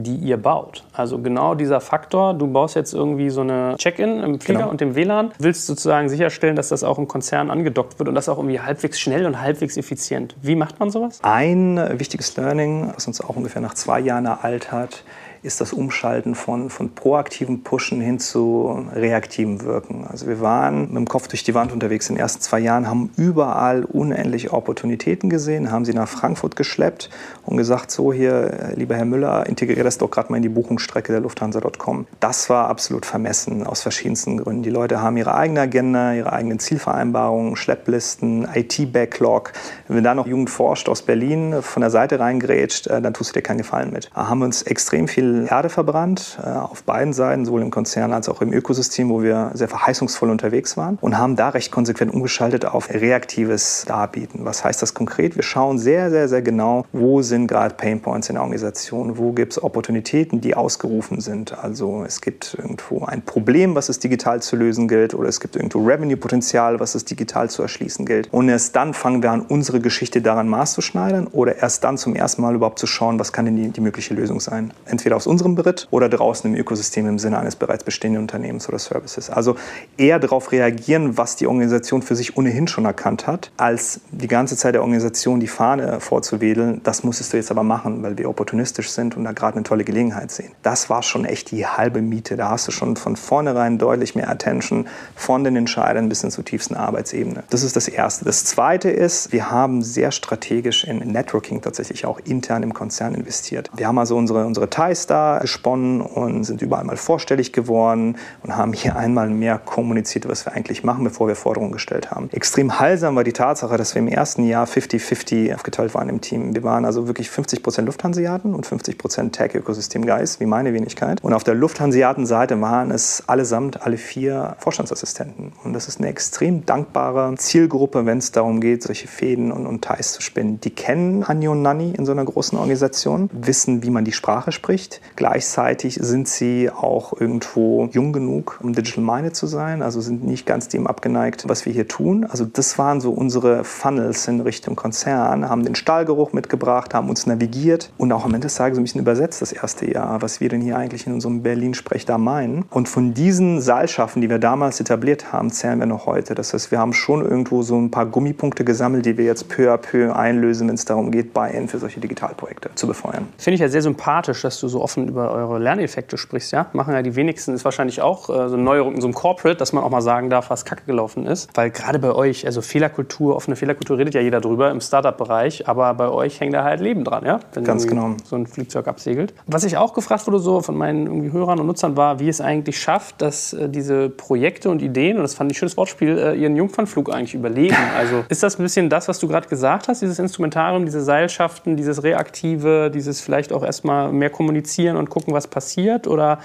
die 0.02 0.16
ihr 0.16 0.36
baut. 0.36 0.84
Also 0.92 1.18
genau 1.18 1.54
dieser 1.54 1.80
Faktor, 1.80 2.34
du 2.34 2.46
baust 2.46 2.76
jetzt 2.76 2.92
irgendwie 2.92 3.30
so 3.30 3.40
eine 3.40 3.76
Check-in 3.78 4.20
im 4.20 4.40
Flieger 4.40 4.60
genau. 4.60 4.70
und 4.70 4.82
im 4.82 4.94
WLAN, 4.94 5.32
willst 5.38 5.66
sozusagen 5.66 6.08
sicherstellen, 6.08 6.56
dass 6.56 6.68
das 6.68 6.84
auch 6.84 6.98
im 6.98 7.08
Konzern 7.08 7.50
angedockt 7.50 7.98
wird 7.98 8.08
und 8.08 8.14
das 8.14 8.28
auch 8.28 8.38
irgendwie 8.38 8.60
halbwegs 8.60 9.00
schnell 9.00 9.26
und 9.26 9.40
halbwegs 9.40 9.76
effizient. 9.76 10.36
Wie 10.42 10.54
macht 10.54 10.78
man 10.78 10.90
sowas? 10.90 11.20
Ein 11.22 11.98
wichtiges 11.98 12.36
Learning, 12.36 12.92
was 12.94 13.06
uns 13.06 13.20
auch 13.20 13.36
ungefähr 13.36 13.62
nach 13.62 13.74
zwei 13.74 14.00
Jahren 14.00 14.26
ereilt 14.26 14.72
hat, 14.72 15.02
ist 15.42 15.60
das 15.60 15.72
Umschalten 15.72 16.34
von, 16.34 16.70
von 16.70 16.94
proaktivem 16.94 17.62
Pushen 17.62 18.00
hin 18.00 18.18
zu 18.18 18.86
reaktivem 18.94 19.62
Wirken. 19.62 20.06
Also 20.08 20.26
wir 20.26 20.40
waren 20.40 20.88
mit 20.88 20.96
dem 20.96 21.08
Kopf 21.08 21.28
durch 21.28 21.44
die 21.44 21.54
Wand 21.54 21.72
unterwegs 21.72 22.08
in 22.08 22.16
den 22.16 22.20
ersten 22.20 22.40
zwei 22.42 22.58
Jahren, 22.58 22.88
haben 22.88 23.10
überall 23.16 23.84
unendliche 23.84 24.52
Opportunitäten 24.52 25.30
gesehen, 25.30 25.70
haben 25.70 25.84
sie 25.84 25.92
nach 25.92 26.08
Frankfurt 26.08 26.56
geschleppt 26.56 27.10
und 27.44 27.56
gesagt, 27.56 27.90
so 27.90 28.12
hier, 28.12 28.72
lieber 28.76 28.96
Herr 28.96 29.04
Müller, 29.04 29.46
integriere 29.46 29.84
das 29.84 29.98
doch 29.98 30.10
gerade 30.10 30.30
mal 30.30 30.36
in 30.36 30.42
die 30.42 30.48
Buchungsstrecke 30.48 31.12
der 31.12 31.20
Lufthansa.com. 31.20 32.06
Das 32.20 32.48
war 32.50 32.68
absolut 32.68 33.06
vermessen 33.06 33.66
aus 33.66 33.82
verschiedensten 33.82 34.38
Gründen. 34.38 34.62
Die 34.62 34.70
Leute 34.70 35.00
haben 35.00 35.16
ihre 35.16 35.34
eigene 35.34 35.60
Agenda, 35.60 36.12
ihre 36.14 36.32
eigenen 36.32 36.58
Zielvereinbarungen, 36.58 37.56
Schlepplisten, 37.56 38.48
IT-Backlog. 38.54 39.52
Wenn 39.88 40.04
da 40.04 40.14
noch 40.14 40.26
Jugend 40.26 40.50
forscht 40.50 40.88
aus 40.88 41.02
Berlin 41.02 41.62
von 41.62 41.80
der 41.80 41.90
Seite 41.90 42.18
reingrätscht, 42.18 42.86
äh, 42.86 43.00
dann 43.00 43.14
tust 43.14 43.30
du 43.30 43.34
dir 43.34 43.42
keinen 43.42 43.58
Gefallen 43.58 43.92
mit. 43.92 44.10
Da 44.14 44.28
haben 44.28 44.42
uns 44.42 44.62
extrem 44.62 45.08
viel 45.08 45.25
Erde 45.48 45.68
verbrannt, 45.68 46.38
äh, 46.42 46.48
auf 46.48 46.82
beiden 46.82 47.12
Seiten, 47.12 47.44
sowohl 47.44 47.62
im 47.62 47.70
Konzern 47.70 48.12
als 48.12 48.28
auch 48.28 48.40
im 48.40 48.52
Ökosystem, 48.52 49.08
wo 49.08 49.22
wir 49.22 49.50
sehr 49.54 49.68
verheißungsvoll 49.68 50.30
unterwegs 50.30 50.76
waren 50.76 50.98
und 51.00 51.18
haben 51.18 51.36
da 51.36 51.50
recht 51.50 51.70
konsequent 51.70 52.12
umgeschaltet 52.12 52.64
auf 52.64 52.90
reaktives 52.90 53.84
Darbieten. 53.86 54.44
Was 54.44 54.64
heißt 54.64 54.82
das 54.82 54.94
konkret? 54.94 55.36
Wir 55.36 55.42
schauen 55.42 55.78
sehr, 55.78 56.10
sehr, 56.10 56.28
sehr 56.28 56.42
genau, 56.42 56.84
wo 56.92 57.22
sind 57.22 57.46
gerade 57.46 57.74
Painpoints 57.74 58.28
in 58.28 58.34
der 58.34 58.42
Organisation, 58.42 59.18
wo 59.18 59.32
gibt 59.32 59.52
es 59.52 59.62
Opportunitäten, 59.62 60.40
die 60.40 60.54
ausgerufen 60.54 61.20
sind. 61.20 61.56
Also 61.58 62.04
es 62.06 62.20
gibt 62.20 62.56
irgendwo 62.58 63.04
ein 63.04 63.22
Problem, 63.22 63.74
was 63.74 63.88
es 63.88 63.98
digital 63.98 64.42
zu 64.42 64.56
lösen 64.56 64.88
gilt 64.88 65.14
oder 65.14 65.28
es 65.28 65.40
gibt 65.40 65.56
irgendwo 65.56 65.84
Revenue-Potenzial, 65.84 66.80
was 66.80 66.94
es 66.94 67.04
digital 67.04 67.50
zu 67.50 67.62
erschließen 67.62 68.06
gilt. 68.06 68.32
Und 68.32 68.48
erst 68.48 68.76
dann 68.76 68.94
fangen 68.94 69.22
wir 69.22 69.30
an, 69.30 69.42
unsere 69.42 69.80
Geschichte 69.80 70.22
daran 70.22 70.48
maßzuschneidern 70.48 71.26
oder 71.28 71.56
erst 71.56 71.84
dann 71.84 71.98
zum 71.98 72.14
ersten 72.14 72.42
Mal 72.42 72.54
überhaupt 72.54 72.78
zu 72.78 72.86
schauen, 72.86 73.18
was 73.18 73.32
kann 73.32 73.44
denn 73.44 73.56
die, 73.56 73.68
die 73.70 73.80
mögliche 73.80 74.14
Lösung 74.14 74.40
sein. 74.40 74.72
Entweder 74.84 75.15
entweder 75.16 75.26
aus 75.26 75.26
unserem 75.26 75.54
Beritt 75.54 75.88
oder 75.90 76.08
draußen 76.08 76.52
im 76.52 76.58
Ökosystem 76.58 77.06
im 77.08 77.18
Sinne 77.18 77.38
eines 77.38 77.56
bereits 77.56 77.84
bestehenden 77.84 78.22
Unternehmens 78.22 78.68
oder 78.68 78.78
Services. 78.78 79.30
Also 79.30 79.56
eher 79.96 80.18
darauf 80.18 80.52
reagieren, 80.52 81.16
was 81.16 81.36
die 81.36 81.46
Organisation 81.46 82.02
für 82.02 82.14
sich 82.14 82.36
ohnehin 82.36 82.68
schon 82.68 82.84
erkannt 82.84 83.26
hat, 83.26 83.50
als 83.56 84.00
die 84.10 84.28
ganze 84.28 84.56
Zeit 84.56 84.74
der 84.74 84.82
Organisation 84.82 85.40
die 85.40 85.48
Fahne 85.48 86.00
vorzuwedeln, 86.00 86.80
das 86.84 87.02
musstest 87.02 87.32
du 87.32 87.36
jetzt 87.38 87.50
aber 87.50 87.62
machen, 87.62 88.02
weil 88.02 88.18
wir 88.18 88.28
opportunistisch 88.28 88.90
sind 88.90 89.16
und 89.16 89.24
da 89.24 89.32
gerade 89.32 89.56
eine 89.56 89.64
tolle 89.64 89.84
Gelegenheit 89.84 90.30
sehen. 90.30 90.52
Das 90.62 90.90
war 90.90 91.02
schon 91.02 91.24
echt 91.24 91.50
die 91.50 91.66
halbe 91.66 92.02
Miete. 92.02 92.36
Da 92.36 92.50
hast 92.50 92.68
du 92.68 92.72
schon 92.72 92.96
von 92.96 93.16
vornherein 93.16 93.78
deutlich 93.78 94.14
mehr 94.14 94.28
Attention 94.28 94.86
von 95.14 95.44
den 95.44 95.56
Entscheidern 95.56 96.08
bis 96.08 96.20
hin 96.20 96.30
zur 96.30 96.44
tiefsten 96.44 96.74
Arbeitsebene. 96.74 97.44
Das 97.50 97.62
ist 97.62 97.76
das 97.76 97.88
Erste. 97.88 98.24
Das 98.24 98.44
Zweite 98.44 98.90
ist, 98.90 99.32
wir 99.32 99.50
haben 99.50 99.82
sehr 99.82 100.10
strategisch 100.10 100.84
in 100.84 100.98
Networking 100.98 101.62
tatsächlich 101.62 102.04
auch 102.04 102.20
intern 102.24 102.62
im 102.62 102.74
Konzern 102.74 103.14
investiert. 103.14 103.70
Wir 103.74 103.86
haben 103.86 103.98
also 103.98 104.16
unsere, 104.16 104.44
unsere 104.46 104.68
Ties 104.68 105.05
da 105.06 105.38
gesponnen 105.38 106.00
und 106.00 106.44
sind 106.44 106.62
überall 106.62 106.84
mal 106.84 106.96
vorstellig 106.96 107.52
geworden 107.52 108.16
und 108.42 108.56
haben 108.56 108.72
hier 108.72 108.96
einmal 108.96 109.28
mehr 109.30 109.58
kommuniziert, 109.58 110.28
was 110.28 110.46
wir 110.46 110.52
eigentlich 110.52 110.84
machen, 110.84 111.04
bevor 111.04 111.28
wir 111.28 111.36
Forderungen 111.36 111.72
gestellt 111.72 112.10
haben. 112.10 112.28
Extrem 112.32 112.78
heilsam 112.78 113.16
war 113.16 113.24
die 113.24 113.32
Tatsache, 113.32 113.76
dass 113.76 113.94
wir 113.94 114.00
im 114.00 114.08
ersten 114.08 114.44
Jahr 114.44 114.66
50-50 114.66 115.54
aufgeteilt 115.54 115.94
waren 115.94 116.08
im 116.08 116.20
Team. 116.20 116.54
Wir 116.54 116.62
waren 116.62 116.84
also 116.84 117.06
wirklich 117.06 117.30
50 117.30 117.62
Prozent 117.62 117.86
Lufthanseaten 117.86 118.54
und 118.54 118.66
50 118.66 118.98
Prozent 118.98 119.34
Tech-Ökosystem-Guys, 119.34 120.40
wie 120.40 120.46
meine 120.46 120.72
Wenigkeit. 120.72 121.22
Und 121.22 121.32
auf 121.32 121.44
der 121.44 121.54
Lufthanseaten-Seite 121.54 122.60
waren 122.60 122.90
es 122.90 123.24
allesamt 123.26 123.82
alle 123.82 123.96
vier 123.96 124.56
Vorstandsassistenten. 124.58 125.52
Und 125.64 125.72
das 125.72 125.88
ist 125.88 126.00
eine 126.00 126.08
extrem 126.08 126.64
dankbare 126.66 127.34
Zielgruppe, 127.36 128.06
wenn 128.06 128.18
es 128.18 128.32
darum 128.32 128.60
geht, 128.60 128.82
solche 128.82 129.08
Fäden 129.08 129.52
und, 129.52 129.66
und 129.66 129.82
Ties 129.82 130.12
zu 130.12 130.22
spinnen. 130.22 130.60
Die 130.60 130.70
kennen 130.70 131.28
Hanni 131.28 131.48
und 131.48 131.62
Nanni 131.62 131.92
in 131.96 132.06
so 132.06 132.12
einer 132.12 132.24
großen 132.24 132.58
Organisation, 132.58 133.30
wissen, 133.32 133.82
wie 133.82 133.90
man 133.90 134.04
die 134.04 134.12
Sprache 134.12 134.52
spricht. 134.52 134.95
Gleichzeitig 135.16 135.98
sind 136.00 136.28
sie 136.28 136.70
auch 136.70 137.18
irgendwo 137.18 137.88
jung 137.92 138.12
genug, 138.12 138.58
um 138.62 138.72
digital 138.72 139.04
minded 139.04 139.36
zu 139.36 139.46
sein, 139.46 139.82
also 139.82 140.00
sind 140.00 140.24
nicht 140.24 140.46
ganz 140.46 140.68
dem 140.68 140.86
abgeneigt, 140.86 141.48
was 141.48 141.66
wir 141.66 141.72
hier 141.72 141.88
tun. 141.88 142.26
Also 142.28 142.44
das 142.44 142.78
waren 142.78 143.00
so 143.00 143.12
unsere 143.12 143.64
Funnels 143.64 144.28
in 144.28 144.40
Richtung 144.40 144.76
Konzern, 144.76 145.48
haben 145.48 145.64
den 145.64 145.74
Stahlgeruch 145.74 146.32
mitgebracht, 146.32 146.94
haben 146.94 147.08
uns 147.08 147.26
navigiert 147.26 147.90
und 147.98 148.12
auch 148.12 148.24
am 148.24 148.34
Ende 148.34 148.46
des 148.46 148.54
Tages 148.54 148.78
ein 148.78 148.84
bisschen 148.84 149.00
übersetzt 149.00 149.42
das 149.42 149.52
erste 149.52 149.90
Jahr, 149.90 150.22
was 150.22 150.40
wir 150.40 150.48
denn 150.48 150.60
hier 150.60 150.76
eigentlich 150.76 151.06
in 151.06 151.12
unserem 151.12 151.42
Berlin-Sprech 151.42 152.04
da 152.04 152.18
meinen. 152.18 152.64
Und 152.70 152.88
von 152.88 153.14
diesen 153.14 153.60
Seilschaffen, 153.60 154.22
die 154.22 154.30
wir 154.30 154.38
damals 154.38 154.80
etabliert 154.80 155.32
haben, 155.32 155.50
zählen 155.50 155.78
wir 155.78 155.86
noch 155.86 156.06
heute. 156.06 156.34
Das 156.34 156.52
heißt, 156.52 156.70
wir 156.70 156.78
haben 156.78 156.92
schon 156.92 157.22
irgendwo 157.22 157.62
so 157.62 157.76
ein 157.76 157.90
paar 157.90 158.06
Gummipunkte 158.06 158.64
gesammelt, 158.64 159.06
die 159.06 159.16
wir 159.16 159.24
jetzt 159.24 159.48
peu 159.48 159.72
à 159.72 159.76
peu 159.76 160.14
einlösen, 160.14 160.68
wenn 160.68 160.74
es 160.74 160.84
darum 160.84 161.10
geht, 161.10 161.32
Buy-in 161.32 161.68
für 161.68 161.78
solche 161.78 162.00
Digitalprojekte 162.00 162.70
zu 162.74 162.86
befeuern. 162.86 163.28
Finde 163.38 163.54
ich 163.56 163.60
ja 163.60 163.68
sehr 163.68 163.82
sympathisch, 163.82 164.42
dass 164.42 164.60
du 164.60 164.68
so 164.68 164.82
offen 164.86 165.08
über 165.08 165.32
eure 165.32 165.58
Lerneffekte 165.58 166.16
sprichst. 166.16 166.52
Ja? 166.52 166.66
Machen 166.72 166.94
ja 166.94 167.02
die 167.02 167.16
wenigsten, 167.16 167.54
ist 167.54 167.64
wahrscheinlich 167.64 168.02
auch 168.02 168.30
äh, 168.30 168.48
so 168.48 168.54
eine 168.54 168.62
Neuerung 168.62 168.94
in 168.94 169.00
so 169.00 169.08
einem 169.08 169.14
Corporate, 169.14 169.56
dass 169.56 169.72
man 169.72 169.82
auch 169.82 169.90
mal 169.90 170.00
sagen 170.00 170.30
darf, 170.30 170.48
was 170.48 170.64
kacke 170.64 170.84
gelaufen 170.86 171.26
ist. 171.26 171.50
Weil 171.54 171.70
gerade 171.70 171.98
bei 171.98 172.12
euch, 172.12 172.46
also 172.46 172.62
Fehlerkultur, 172.62 173.34
offene 173.34 173.56
Fehlerkultur 173.56 173.98
redet 173.98 174.14
ja 174.14 174.20
jeder 174.20 174.40
drüber 174.40 174.70
im 174.70 174.80
Startup-Bereich, 174.80 175.66
aber 175.66 175.92
bei 175.94 176.08
euch 176.08 176.38
hängt 176.38 176.54
da 176.54 176.62
halt 176.62 176.78
Leben 176.80 177.02
dran, 177.02 177.26
ja? 177.26 177.40
Wenn 177.52 177.64
Ganz 177.64 177.88
genau. 177.88 178.14
so 178.22 178.36
ein 178.36 178.46
Flugzeug 178.46 178.86
absegelt. 178.86 179.34
Was 179.48 179.64
ich 179.64 179.76
auch 179.76 179.92
gefragt 179.92 180.24
wurde 180.28 180.38
so 180.38 180.60
von 180.60 180.76
meinen 180.76 181.06
irgendwie 181.06 181.32
Hörern 181.32 181.58
und 181.58 181.66
Nutzern 181.66 181.96
war, 181.96 182.20
wie 182.20 182.28
es 182.28 182.40
eigentlich 182.40 182.80
schafft, 182.80 183.20
dass 183.20 183.52
äh, 183.54 183.68
diese 183.68 184.08
Projekte 184.08 184.70
und 184.70 184.82
Ideen, 184.82 185.16
und 185.16 185.24
das 185.24 185.34
fand 185.34 185.50
ich 185.50 185.56
ein 185.56 185.58
schönes 185.58 185.76
Wortspiel, 185.76 186.16
äh, 186.16 186.34
ihren 186.36 186.54
Jungfernflug 186.54 187.12
eigentlich 187.12 187.34
überlegen. 187.34 187.74
Also 187.96 188.24
ist 188.28 188.42
das 188.42 188.58
ein 188.58 188.62
bisschen 188.62 188.90
das, 188.90 189.08
was 189.08 189.18
du 189.18 189.26
gerade 189.26 189.48
gesagt 189.48 189.88
hast, 189.88 190.02
dieses 190.02 190.18
Instrumentarium, 190.18 190.84
diese 190.84 191.00
Seilschaften, 191.00 191.76
dieses 191.76 192.02
Reaktive, 192.02 192.90
dieses 192.92 193.20
vielleicht 193.20 193.52
auch 193.52 193.64
erstmal 193.64 194.12
mehr 194.12 194.28
kommunizieren 194.28 194.75
und 194.78 195.10
gucken, 195.10 195.32
was 195.32 195.46
passiert? 195.46 196.06
Oder 196.06 196.38